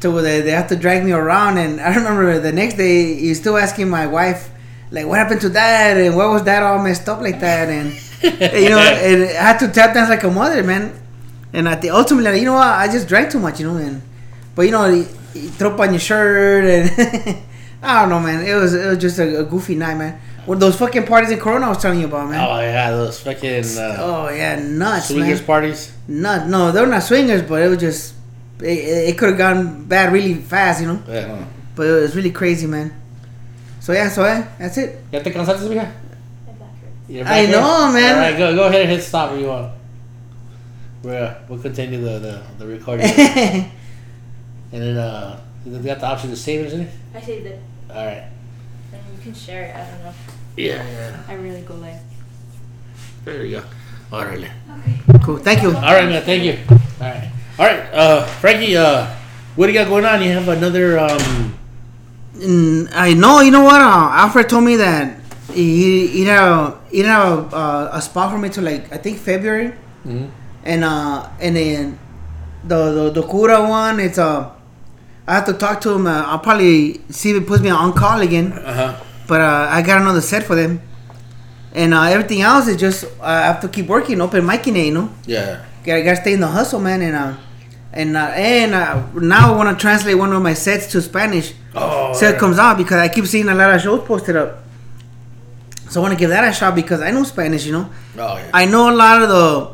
to 0.00 0.10
where 0.10 0.22
they, 0.22 0.50
have 0.50 0.68
to 0.68 0.76
drag 0.76 1.04
me 1.04 1.12
around. 1.12 1.58
And 1.58 1.80
I 1.80 1.94
remember 1.94 2.38
the 2.38 2.52
next 2.52 2.74
day, 2.74 3.14
he's 3.14 3.40
still 3.40 3.56
asking 3.56 3.88
my 3.88 4.06
wife, 4.06 4.50
like, 4.90 5.06
what 5.06 5.18
happened 5.18 5.40
to 5.42 5.48
that? 5.50 5.96
And 5.96 6.16
what 6.16 6.30
was 6.30 6.42
that 6.44 6.62
all 6.62 6.82
messed 6.82 7.08
up 7.08 7.20
like 7.20 7.40
that? 7.40 7.68
And, 7.68 7.92
you 8.22 8.70
know, 8.70 8.78
and 8.78 9.22
I 9.24 9.42
had 9.52 9.58
to 9.58 9.68
tap 9.68 9.94
dance 9.94 10.08
like 10.10 10.24
a 10.24 10.30
mother, 10.30 10.62
man. 10.62 10.92
And 11.52 11.68
at 11.68 11.82
the 11.82 11.90
ultimately, 11.90 12.38
you 12.40 12.44
know 12.44 12.54
what? 12.54 12.66
I 12.66 12.86
just 12.86 13.08
drank 13.08 13.30
too 13.30 13.40
much, 13.40 13.60
you 13.60 13.66
know. 13.66 13.76
And 13.76 14.02
but 14.54 14.62
you 14.62 14.70
know, 14.70 14.86
you, 14.88 15.06
you 15.34 15.48
throw 15.48 15.72
up 15.72 15.80
on 15.80 15.90
your 15.90 15.98
shirt, 16.00 16.64
and 16.64 17.42
I 17.82 18.00
don't 18.00 18.08
know, 18.08 18.20
man. 18.20 18.46
It 18.46 18.54
was 18.54 18.72
it 18.74 18.86
was 18.86 18.98
just 18.98 19.18
a, 19.18 19.40
a 19.40 19.44
goofy 19.44 19.74
night, 19.74 19.96
man. 19.96 20.20
Of 20.46 20.58
those 20.58 20.76
fucking 20.76 21.06
parties 21.06 21.30
in 21.30 21.38
Corona 21.38 21.66
I 21.66 21.68
was 21.70 21.78
telling 21.78 22.00
you 22.00 22.06
about, 22.06 22.28
man. 22.28 22.40
Oh 22.40 22.60
yeah, 22.60 22.90
those 22.90 23.20
fucking 23.20 23.64
uh, 23.78 23.96
Oh 24.00 24.28
yeah, 24.30 24.60
nuts, 24.60 25.08
swingers 25.08 25.38
man. 25.40 25.46
parties. 25.46 25.92
Not 26.08 26.48
no, 26.48 26.72
they're 26.72 26.86
not 26.86 27.02
swingers, 27.02 27.42
but 27.42 27.62
it 27.62 27.68
was 27.68 27.78
just 27.78 28.14
it, 28.62 29.08
it 29.10 29.18
could 29.18 29.30
have 29.30 29.38
gone 29.38 29.84
bad 29.84 30.12
really 30.12 30.34
fast, 30.34 30.80
you 30.80 30.88
know. 30.88 31.02
Yeah. 31.08 31.44
But 31.74 31.86
it 31.86 32.00
was 32.00 32.16
really 32.16 32.30
crazy, 32.30 32.66
man. 32.66 32.92
So 33.80 33.92
yeah, 33.92 34.08
so 34.08 34.24
yeah, 34.24 34.46
that's 34.58 34.76
it. 34.76 35.02
¿Ya 35.12 35.22
te 35.22 35.30
cansaste, 35.30 35.68
mija? 35.68 35.90
I 37.10 37.22
back 37.22 37.50
know, 37.50 37.90
man. 37.92 38.14
All 38.14 38.20
right, 38.20 38.38
go 38.38 38.54
go 38.54 38.68
ahead 38.68 38.82
and 38.82 38.90
hit 38.90 39.02
stop 39.02 39.30
where 39.30 39.40
you 39.40 39.48
want. 39.48 39.72
We're, 41.02 41.24
uh, 41.24 41.40
we'll 41.48 41.58
continue 41.58 42.00
the, 42.00 42.18
the, 42.18 42.42
the 42.58 42.66
recording. 42.66 43.06
and 43.16 43.72
then 44.70 44.96
uh, 44.98 45.40
you 45.64 45.78
got 45.78 45.98
the 45.98 46.06
option 46.06 46.28
to 46.28 46.36
save 46.36 46.60
it, 46.60 46.66
isn't 46.66 46.80
it? 46.82 46.90
I 47.14 47.20
saved 47.22 47.46
it. 47.46 47.58
All 47.88 48.04
right. 48.04 48.24
And 48.92 49.02
you 49.16 49.22
can 49.22 49.34
share 49.34 49.64
it. 49.64 49.74
I 49.74 49.90
don't 49.90 50.04
know. 50.04 50.12
Yeah, 50.56 50.86
yeah. 50.86 51.22
I 51.26 51.34
really 51.34 51.62
go 51.62 51.74
live. 51.74 51.98
There 53.24 53.44
you 53.44 53.60
go. 53.60 53.64
All 54.12 54.24
right. 54.24 54.50
Cool. 55.22 55.38
Thank 55.38 55.62
you. 55.62 55.68
All 55.74 55.80
right, 55.80 56.08
man. 56.08 56.22
Thank 56.22 56.44
you. 56.44 56.58
All 56.68 57.08
right. 57.08 57.30
All 57.60 57.66
right. 57.66 57.84
Uh, 57.92 58.24
Frankie. 58.40 58.74
Uh, 58.76 59.04
what 59.54 59.66
do 59.66 59.72
you 59.72 59.78
got 59.78 59.88
going 59.88 60.06
on? 60.06 60.22
You 60.22 60.30
have 60.32 60.48
another 60.48 60.98
um. 60.98 61.52
Mm, 62.36 62.88
I 62.94 63.12
know. 63.12 63.40
You 63.40 63.50
know 63.50 63.64
what? 63.64 63.80
Uh, 63.82 64.16
Alfred 64.16 64.48
told 64.48 64.64
me 64.64 64.76
that 64.76 65.20
he 65.52 66.06
he 66.06 66.24
had 66.24 66.40
a 66.42 66.78
he 66.90 67.00
had 67.00 67.20
a, 67.20 67.44
uh, 67.54 67.90
a 67.92 68.00
spot 68.00 68.32
for 68.32 68.38
me 68.38 68.48
to 68.48 68.62
like 68.62 68.90
I 68.92 68.96
think 68.96 69.18
February, 69.18 69.74
Mhm. 70.06 70.30
and 70.64 70.84
uh 70.84 71.28
and 71.38 71.56
then 71.56 71.98
the 72.64 72.80
the 73.12 73.20
the 73.20 73.22
Cura 73.28 73.60
one. 73.68 74.00
It's 74.00 74.16
uh 74.16 74.48
I 75.28 75.34
have 75.34 75.44
to 75.46 75.52
talk 75.52 75.82
to 75.82 75.90
him. 75.92 76.06
Uh, 76.06 76.22
I'll 76.32 76.38
probably 76.38 77.02
see 77.10 77.30
if 77.30 77.36
it 77.42 77.46
puts 77.46 77.60
me 77.62 77.68
on 77.68 77.92
call 77.92 78.20
again. 78.22 78.52
Uh 78.56 78.72
huh. 78.72 78.96
But 79.28 79.42
uh, 79.42 79.68
I 79.70 79.82
got 79.82 80.00
another 80.00 80.22
set 80.22 80.42
for 80.44 80.56
them, 80.56 80.80
and 81.74 81.92
uh, 81.92 82.02
everything 82.04 82.40
else 82.40 82.66
is 82.68 82.78
just 82.78 83.04
uh, 83.04 83.08
I 83.20 83.42
have 83.52 83.60
to 83.60 83.68
keep 83.68 83.86
working, 83.86 84.20
open 84.22 84.42
micing 84.46 84.74
it. 84.76 84.86
You 84.86 84.94
know, 84.94 85.10
Yeah. 85.26 85.60
gotta, 85.84 86.02
gotta 86.02 86.16
stay 86.16 86.32
in 86.32 86.40
the 86.40 86.48
hustle, 86.48 86.80
man, 86.80 87.02
and 87.02 87.14
uh. 87.14 87.34
And 87.92 88.16
uh, 88.16 88.20
and 88.34 88.74
uh, 88.74 89.02
now 89.14 89.52
I 89.52 89.56
want 89.56 89.76
to 89.76 89.80
translate 89.80 90.16
one 90.16 90.32
of 90.32 90.42
my 90.42 90.54
sets 90.54 90.86
to 90.92 91.02
Spanish 91.02 91.54
Oh. 91.74 92.12
so 92.12 92.26
it 92.28 92.36
comes 92.38 92.58
out 92.58 92.76
because 92.78 92.96
I 92.98 93.08
keep 93.08 93.26
seeing 93.26 93.48
a 93.48 93.54
lot 93.54 93.72
of 93.74 93.80
shows 93.80 94.04
posted 94.06 94.36
up. 94.36 94.58
So 95.88 96.00
I 96.00 96.02
want 96.02 96.14
to 96.14 96.18
give 96.18 96.30
that 96.30 96.44
a 96.48 96.52
shot 96.52 96.74
because 96.74 97.00
I 97.00 97.10
know 97.10 97.24
Spanish, 97.24 97.64
you 97.66 97.72
know. 97.72 97.90
Oh 98.18 98.36
yeah. 98.36 98.50
I 98.54 98.64
know 98.66 98.90
a 98.90 98.94
lot 98.94 99.22
of 99.22 99.28
the 99.28 99.72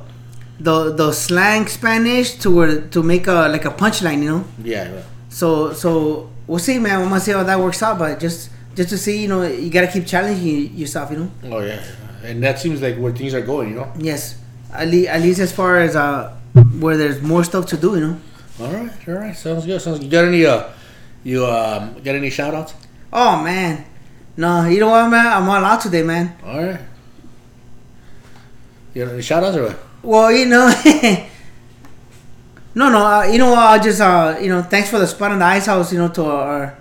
the 0.61 0.93
the 0.95 1.13
slang 1.13 1.67
Spanish 1.67 2.35
to 2.37 2.51
where 2.51 2.81
to 2.89 3.03
make 3.03 3.27
a 3.27 3.49
like 3.49 3.65
a 3.65 3.71
punchline, 3.71 4.23
you 4.23 4.31
know. 4.31 4.45
yeah. 4.63 4.93
yeah. 4.95 5.03
So 5.29 5.73
so 5.75 6.31
we'll 6.47 6.59
see, 6.59 6.79
man. 6.79 7.01
We're 7.01 7.09
gonna 7.09 7.21
see 7.21 7.33
how 7.33 7.43
that 7.43 7.59
works 7.61 7.83
out, 7.83 7.99
but 7.99 8.19
just 8.21 8.51
just 8.75 8.89
to 8.91 8.99
see, 8.99 9.23
you 9.23 9.29
know, 9.29 9.43
you 9.43 9.71
gotta 9.71 9.89
keep 9.89 10.07
challenging 10.07 10.75
yourself, 10.75 11.11
you 11.11 11.19
know. 11.19 11.31
Oh 11.45 11.61
yeah. 11.61 11.83
And 12.25 12.43
that 12.43 12.59
seems 12.59 12.81
like 12.81 12.97
where 12.97 13.13
things 13.13 13.35
are 13.35 13.43
going. 13.43 13.71
You 13.71 13.75
know. 13.77 13.93
Yes, 13.99 14.37
at 14.73 14.89
least 14.89 15.09
at 15.11 15.21
least 15.23 15.41
as 15.41 15.53
far 15.53 15.79
as 15.81 15.97
uh 15.97 16.36
where 16.81 16.97
there's 16.97 17.23
more 17.23 17.45
stuff 17.45 17.67
to 17.67 17.77
do, 17.77 17.95
you 17.95 18.01
know. 18.01 18.21
All 18.61 18.73
right. 18.73 19.09
All 19.09 19.15
right. 19.15 19.37
Sounds 19.37 19.67
good. 19.67 19.81
Sounds. 19.81 20.03
You 20.03 20.11
got 20.11 20.25
any 20.25 20.47
uh, 20.47 20.69
you 21.25 21.45
um, 21.45 21.95
got 22.03 22.15
any 22.15 22.31
shout 22.31 22.55
outs? 22.55 22.75
Oh 23.13 23.43
man, 23.43 23.85
no, 24.37 24.67
you 24.67 24.81
know 24.81 24.89
what, 24.89 25.09
man? 25.09 25.27
I'm 25.27 25.49
all 25.49 25.65
out 25.65 25.81
today, 25.81 26.03
man. 26.03 26.37
All 26.45 26.63
right. 26.63 26.81
You 28.95 29.05
got 29.05 29.13
any 29.13 29.23
shout 29.23 29.43
outs 29.43 29.57
or 29.57 29.65
what? 29.65 29.79
Well, 30.03 30.33
you 30.33 30.47
know, 30.47 30.69
no, 32.75 32.91
no, 32.91 33.05
uh, 33.05 33.25
you 33.25 33.39
know, 33.39 33.55
uh, 33.55 33.79
just 33.79 34.01
uh, 34.01 34.39
you 34.41 34.49
know, 34.49 34.63
thanks 34.63 34.89
for 34.89 34.99
the 34.99 35.07
spot 35.07 35.33
on 35.33 35.41
the 35.41 35.45
ice 35.45 35.67
house, 35.67 35.93
you 35.93 35.99
know, 35.99 36.09
to 36.09 36.25
our 36.25 36.79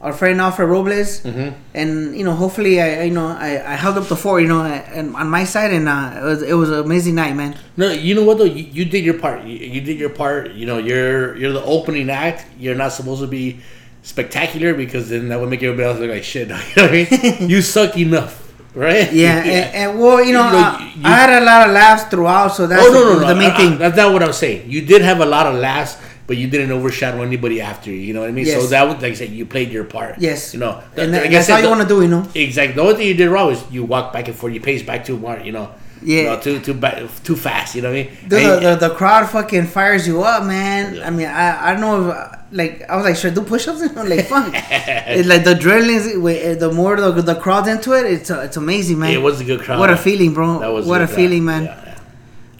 our 0.00 0.12
friend 0.12 0.40
Alfred 0.40 0.68
Robles, 0.68 1.20
Mm-hmm. 1.22 1.56
and 1.74 2.16
you 2.16 2.22
know, 2.24 2.32
hopefully, 2.34 2.80
I, 2.80 3.00
I 3.00 3.02
you 3.04 3.14
know, 3.14 3.28
I, 3.28 3.72
I 3.72 3.76
held 3.76 3.96
up 3.96 4.06
the 4.08 4.16
fort, 4.16 4.42
you 4.42 4.48
know, 4.48 4.62
and 4.62 5.16
on 5.16 5.28
my 5.28 5.44
side, 5.44 5.72
and 5.72 5.88
uh, 5.88 6.12
it 6.20 6.24
was 6.24 6.42
it 6.42 6.52
was 6.54 6.70
an 6.70 6.80
amazing 6.84 7.14
night, 7.14 7.34
man. 7.34 7.56
No, 7.76 7.90
you 7.90 8.14
know 8.14 8.22
what 8.24 8.38
though? 8.38 8.44
You, 8.44 8.64
you 8.64 8.84
did 8.84 9.04
your 9.04 9.18
part. 9.18 9.42
You, 9.44 9.56
you 9.56 9.80
did 9.80 9.98
your 9.98 10.10
part. 10.10 10.52
You 10.52 10.66
know, 10.66 10.78
you're 10.78 11.36
you're 11.36 11.52
the 11.52 11.64
opening 11.64 12.10
act. 12.10 12.46
You're 12.58 12.74
not 12.74 12.92
supposed 12.92 13.22
to 13.22 13.26
be 13.26 13.60
spectacular 14.02 14.74
because 14.74 15.08
then 15.08 15.28
that 15.30 15.40
would 15.40 15.48
make 15.50 15.62
everybody 15.62 15.88
else 15.88 15.98
look 15.98 16.10
like 16.10 16.24
shit. 16.24 16.48
You 16.50 16.54
know 16.54 16.82
what 16.82 16.90
I 16.90 17.38
mean? 17.40 17.50
you 17.50 17.60
suck 17.62 17.96
enough, 17.98 18.52
right? 18.74 19.10
Yeah, 19.12 19.38
And, 19.56 19.74
and 19.74 19.98
well, 19.98 20.22
you 20.22 20.32
know, 20.32 20.44
You 20.46 20.52
know, 20.52 20.78
you- 20.94 21.02
I 21.04 21.10
had 21.16 21.42
a 21.42 21.44
lot 21.44 21.66
of 21.68 21.74
laughs 21.74 22.04
throughout, 22.04 22.48
so 22.54 22.66
that's 22.66 22.82
oh 22.86 22.92
no, 22.92 23.14
no, 23.14 23.20
no. 23.20 23.26
the 23.28 23.34
main 23.34 23.50
I- 23.50 23.54
I- 23.54 23.56
thing. 23.56 23.78
that's 23.78 23.96
not 23.96 24.12
what 24.12 24.22
I'm 24.22 24.32
saying. 24.32 24.70
You 24.70 24.82
did 24.86 25.02
have 25.02 25.20
a 25.20 25.26
lot 25.26 25.46
of 25.46 25.54
laughs, 25.56 25.96
but 26.26 26.36
you 26.36 26.48
didn't 26.48 26.72
overshadow 26.72 27.22
anybody 27.22 27.60
after 27.60 27.90
you. 27.90 27.96
You 27.96 28.14
know 28.14 28.20
what 28.20 28.28
I 28.28 28.32
mean? 28.32 28.46
Yes. 28.46 28.60
So 28.60 28.66
that 28.68 28.82
was 28.84 28.94
like 28.96 29.12
I 29.12 29.14
said, 29.14 29.30
you 29.30 29.46
played 29.46 29.70
your 29.70 29.84
part. 29.84 30.16
yes, 30.18 30.52
You 30.54 30.60
know, 30.60 30.82
and 30.96 31.12
that, 31.14 31.30
that's 31.30 31.46
said, 31.46 31.56
all 31.56 31.62
you 31.62 31.68
want 31.68 31.82
to 31.82 31.88
do, 31.88 32.02
you 32.02 32.08
know. 32.08 32.28
Exactly. 32.34 32.74
The 32.74 32.82
only 32.82 32.94
thing 32.96 33.06
you 33.08 33.14
did 33.14 33.28
wrong 33.30 33.46
was 33.48 33.62
you 33.70 33.84
walked 33.84 34.12
back 34.12 34.28
and 34.28 34.36
forth. 34.36 34.52
You 34.52 34.60
paced 34.60 34.86
back 34.86 35.04
too 35.04 35.18
much. 35.18 35.44
You 35.44 35.52
know. 35.52 35.70
Yeah. 36.02 36.16
You 36.18 36.24
know, 36.24 36.40
too 36.40 36.60
too 36.60 36.74
ba- 36.74 37.08
too 37.24 37.36
fast. 37.36 37.74
You 37.74 37.82
know 37.82 37.90
what 37.90 37.98
I 37.98 38.02
mean? 38.04 38.16
Dude, 38.28 38.42
And- 38.42 38.64
the, 38.64 38.74
the, 38.76 38.88
the 38.88 38.94
crowd 38.94 39.28
fucking 39.30 39.66
fires 39.66 40.06
you 40.06 40.22
up, 40.22 40.44
man. 40.44 40.94
Yeah. 40.96 41.06
I 41.06 41.10
mean, 41.10 41.26
I, 41.26 41.68
I 41.68 41.72
don't 41.72 41.80
know 41.80 42.10
if, 42.10 42.38
like, 42.52 42.82
I 42.88 42.96
was 42.96 43.04
like, 43.06 43.16
should 43.16 43.32
I 43.32 43.34
do 43.34 43.42
push 43.42 43.66
ups? 43.66 43.80
like, 43.96 44.26
fuck. 44.26 44.52
it's 44.52 45.26
like 45.28 45.44
the 45.44 45.54
adrenaline, 45.54 46.58
the 46.60 46.70
more 46.70 47.00
the, 47.00 47.10
the 47.22 47.34
crowd's 47.36 47.68
into 47.68 47.92
it, 47.94 48.04
it's 48.12 48.30
uh, 48.30 48.40
it's 48.40 48.56
amazing, 48.58 48.98
man. 48.98 49.10
it 49.12 49.22
was 49.22 49.40
a 49.40 49.44
good 49.44 49.60
crowd. 49.60 49.78
What 49.78 49.90
a 49.90 49.96
feeling, 49.96 50.34
bro. 50.34 50.58
That 50.60 50.68
was 50.68 50.86
what 50.86 50.98
good 50.98 51.10
a 51.10 51.12
feeling, 51.14 51.44
man. 51.46 51.64
Yeah, 51.64 51.82
yeah. 51.86 51.98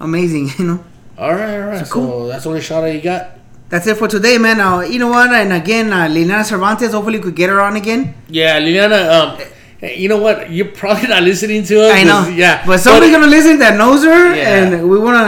Amazing, 0.01 0.51
you 0.59 0.65
know. 0.67 0.85
All 1.19 1.33
right, 1.35 1.61
all 1.61 1.69
right. 1.69 1.87
So, 1.87 1.93
cool. 1.93 2.27
that's 2.29 2.45
the 2.45 2.49
only 2.51 2.63
shot 2.63 2.85
out 2.85 2.95
you 2.95 3.01
got. 3.03 3.36
That's 3.69 3.87
it 3.89 3.97
for 3.97 4.07
today, 4.07 4.39
man. 4.39 4.61
Uh, 4.61 4.81
you 4.83 4.99
know 4.99 5.09
what? 5.09 5.31
And 5.33 5.53
again, 5.53 5.93
uh, 5.93 6.07
Liliana 6.07 6.45
Cervantes, 6.45 6.93
hopefully 6.93 7.19
we 7.19 7.25
could 7.25 7.35
get 7.37 7.51
her 7.51 7.61
on 7.61 7.75
again. 7.77 8.15
Yeah, 8.29 8.61
Liliana. 8.61 9.01
Um, 9.41 9.49
you 9.83 10.09
know 10.09 10.19
what? 10.19 10.51
You're 10.51 10.69
probably 10.69 11.09
not 11.09 11.23
listening 11.25 11.65
to 11.65 11.81
us. 11.87 11.93
I 11.93 12.05
know. 12.05 12.29
Yeah, 12.29 12.65
But 12.65 12.79
somebody's 12.79 13.11
going 13.11 13.25
to 13.25 13.29
listen 13.29 13.59
that 13.59 13.77
knows 13.77 14.05
her, 14.05 14.35
Yeah. 14.35 14.57
and 14.65 14.89
we 14.89 14.99
want 14.99 15.19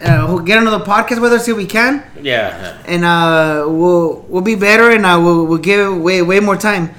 to 0.00 0.10
uh, 0.12 0.36
get 0.38 0.58
another 0.58 0.84
podcast 0.84 1.20
with 1.22 1.32
her, 1.32 1.38
see 1.38 1.52
if 1.52 1.56
we 1.56 1.66
can. 1.66 2.04
Yeah. 2.22 2.76
and 2.86 3.04
uh, 3.04 3.64
we'll 3.66 4.24
we'll 4.28 4.42
be 4.42 4.54
better, 4.56 4.90
and 4.90 5.06
uh, 5.06 5.18
we'll 5.22 5.46
we'll 5.46 5.58
give 5.58 5.96
way 5.98 6.20
way 6.22 6.38
more 6.40 6.56
time. 6.56 6.90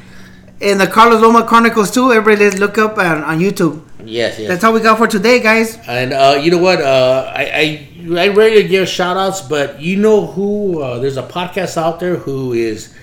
In 0.59 0.79
the 0.79 0.87
Carlos 0.87 1.21
Loma 1.21 1.43
Chronicles 1.45 1.91
too, 1.91 2.11
everybody 2.11 2.45
let's 2.45 2.57
look 2.57 2.77
up 2.79 2.97
on, 2.97 3.23
on 3.23 3.39
YouTube. 3.39 3.83
Yes, 4.03 4.39
yes. 4.39 4.47
That's 4.47 4.63
all 4.63 4.73
we 4.73 4.79
got 4.79 4.97
for 4.97 5.05
today, 5.05 5.39
guys. 5.39 5.77
And 5.87 6.13
uh, 6.13 6.39
you 6.41 6.49
know 6.49 6.57
what? 6.57 6.81
Uh, 6.81 7.31
I, 7.35 7.89
I 8.09 8.19
I 8.21 8.27
rarely 8.29 8.67
give 8.67 8.87
shout 8.89 9.17
outs, 9.17 9.41
but 9.41 9.79
you 9.81 9.97
know 9.97 10.25
who? 10.25 10.81
Uh, 10.81 10.97
there's 10.99 11.17
a 11.17 11.23
podcast 11.23 11.77
out 11.77 11.99
there 11.99 12.15
who 12.15 12.53
is 12.53 12.95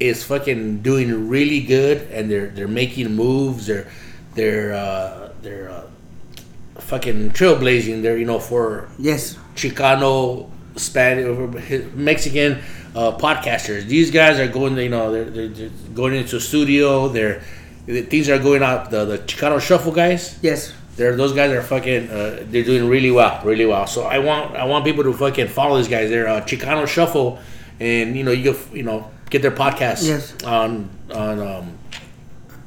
is 0.00 0.22
fucking 0.24 0.82
doing 0.82 1.28
really 1.28 1.60
good, 1.60 2.08
and 2.10 2.30
they're 2.30 2.48
they're 2.48 2.68
making 2.68 3.14
moves. 3.14 3.66
They're 3.66 3.90
they're 4.34 4.74
uh, 4.74 5.32
they're 5.40 5.70
uh, 5.70 5.86
fucking 6.78 7.30
trailblazing. 7.30 8.02
They're 8.02 8.18
you 8.18 8.26
know 8.26 8.38
for 8.40 8.90
Yes, 8.98 9.38
Chicano, 9.54 10.50
Spanish, 10.76 11.26
Mexican 11.94 12.58
uh, 12.94 13.12
podcasters. 13.18 13.84
These 13.86 14.10
guys 14.10 14.38
are 14.38 14.48
going, 14.48 14.76
you 14.78 14.88
know, 14.88 15.12
they're, 15.12 15.24
they're, 15.24 15.48
they're 15.48 15.70
going 15.94 16.14
into 16.14 16.36
a 16.36 16.40
studio. 16.40 17.08
They're 17.08 17.42
things 17.86 18.28
are 18.28 18.38
going 18.38 18.62
out. 18.62 18.90
The 18.90 19.04
the 19.04 19.18
Chicano 19.18 19.60
Shuffle 19.60 19.92
guys. 19.92 20.38
yes, 20.42 20.72
They're 20.96 21.16
those 21.16 21.32
guys 21.32 21.50
are 21.52 21.62
fucking. 21.62 22.10
Uh, 22.10 22.44
they're 22.48 22.64
doing 22.64 22.88
really 22.88 23.10
well, 23.10 23.40
really 23.44 23.66
well. 23.66 23.86
So 23.86 24.04
I 24.04 24.18
want 24.18 24.54
I 24.56 24.64
want 24.64 24.84
people 24.84 25.02
to 25.04 25.12
fucking 25.12 25.48
follow 25.48 25.76
these 25.78 25.88
guys. 25.88 26.08
They're 26.10 26.28
uh, 26.28 26.40
Chicano 26.42 26.86
Shuffle, 26.86 27.38
and 27.80 28.16
you 28.16 28.22
know 28.24 28.30
you 28.30 28.52
can 28.54 28.76
you 28.76 28.82
know 28.84 29.10
get 29.30 29.42
their 29.42 29.50
podcasts 29.50 30.06
Yes. 30.06 30.34
on 30.44 30.88
on 31.12 31.40
um, 31.40 31.78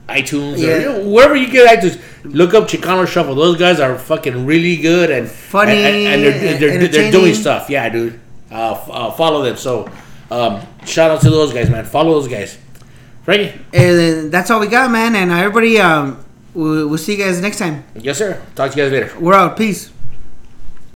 iTunes 0.08 0.58
Yeah. 0.58 0.68
or 0.68 0.80
you 0.80 0.86
know, 0.86 1.10
wherever 1.10 1.36
you 1.36 1.50
get 1.50 1.80
iTunes. 1.80 2.02
Look 2.24 2.54
up 2.54 2.68
Chicano 2.68 3.08
Shuffle. 3.08 3.36
Those 3.36 3.58
guys 3.58 3.80
are 3.80 3.98
fucking 3.98 4.46
really 4.46 4.78
good 4.78 5.12
and 5.12 5.28
Funny, 5.30 5.72
and, 5.72 5.96
and 6.08 6.24
they're, 6.24 6.58
they're, 6.58 6.88
they're, 6.88 7.12
doing 7.12 7.34
stuff. 7.34 7.70
Yeah, 7.70 7.88
dude. 7.90 8.20
Uh, 8.52 8.74
f- 8.74 8.90
uh, 8.90 9.12
follow 9.12 9.44
them. 9.44 9.58
So 9.58 9.90
um, 10.32 10.62
shout 10.86 11.12
out 11.12 11.22
to 11.22 11.30
those 11.30 11.54
guys, 11.54 11.70
man. 11.70 11.86
Follow 11.86 12.20
those 12.20 12.28
guys. 12.28 12.58
Frankie. 13.24 13.60
and 13.74 14.32
that's 14.32 14.52
all 14.52 14.60
we 14.60 14.68
got, 14.68 14.92
man. 14.92 15.16
And 15.16 15.32
everybody, 15.32 15.80
um, 15.80 16.24
we'll, 16.54 16.88
we'll 16.88 16.98
see 16.98 17.14
you 17.18 17.24
guys 17.24 17.42
next 17.42 17.58
time. 17.58 17.84
Yes, 17.96 18.20
sir. 18.20 18.42
Talk 18.54 18.72
to 18.72 18.78
you 18.78 18.84
guys 18.84 18.92
later. 18.92 19.20
We're 19.20 19.34
out. 19.34 19.58
Peace. 19.58 19.92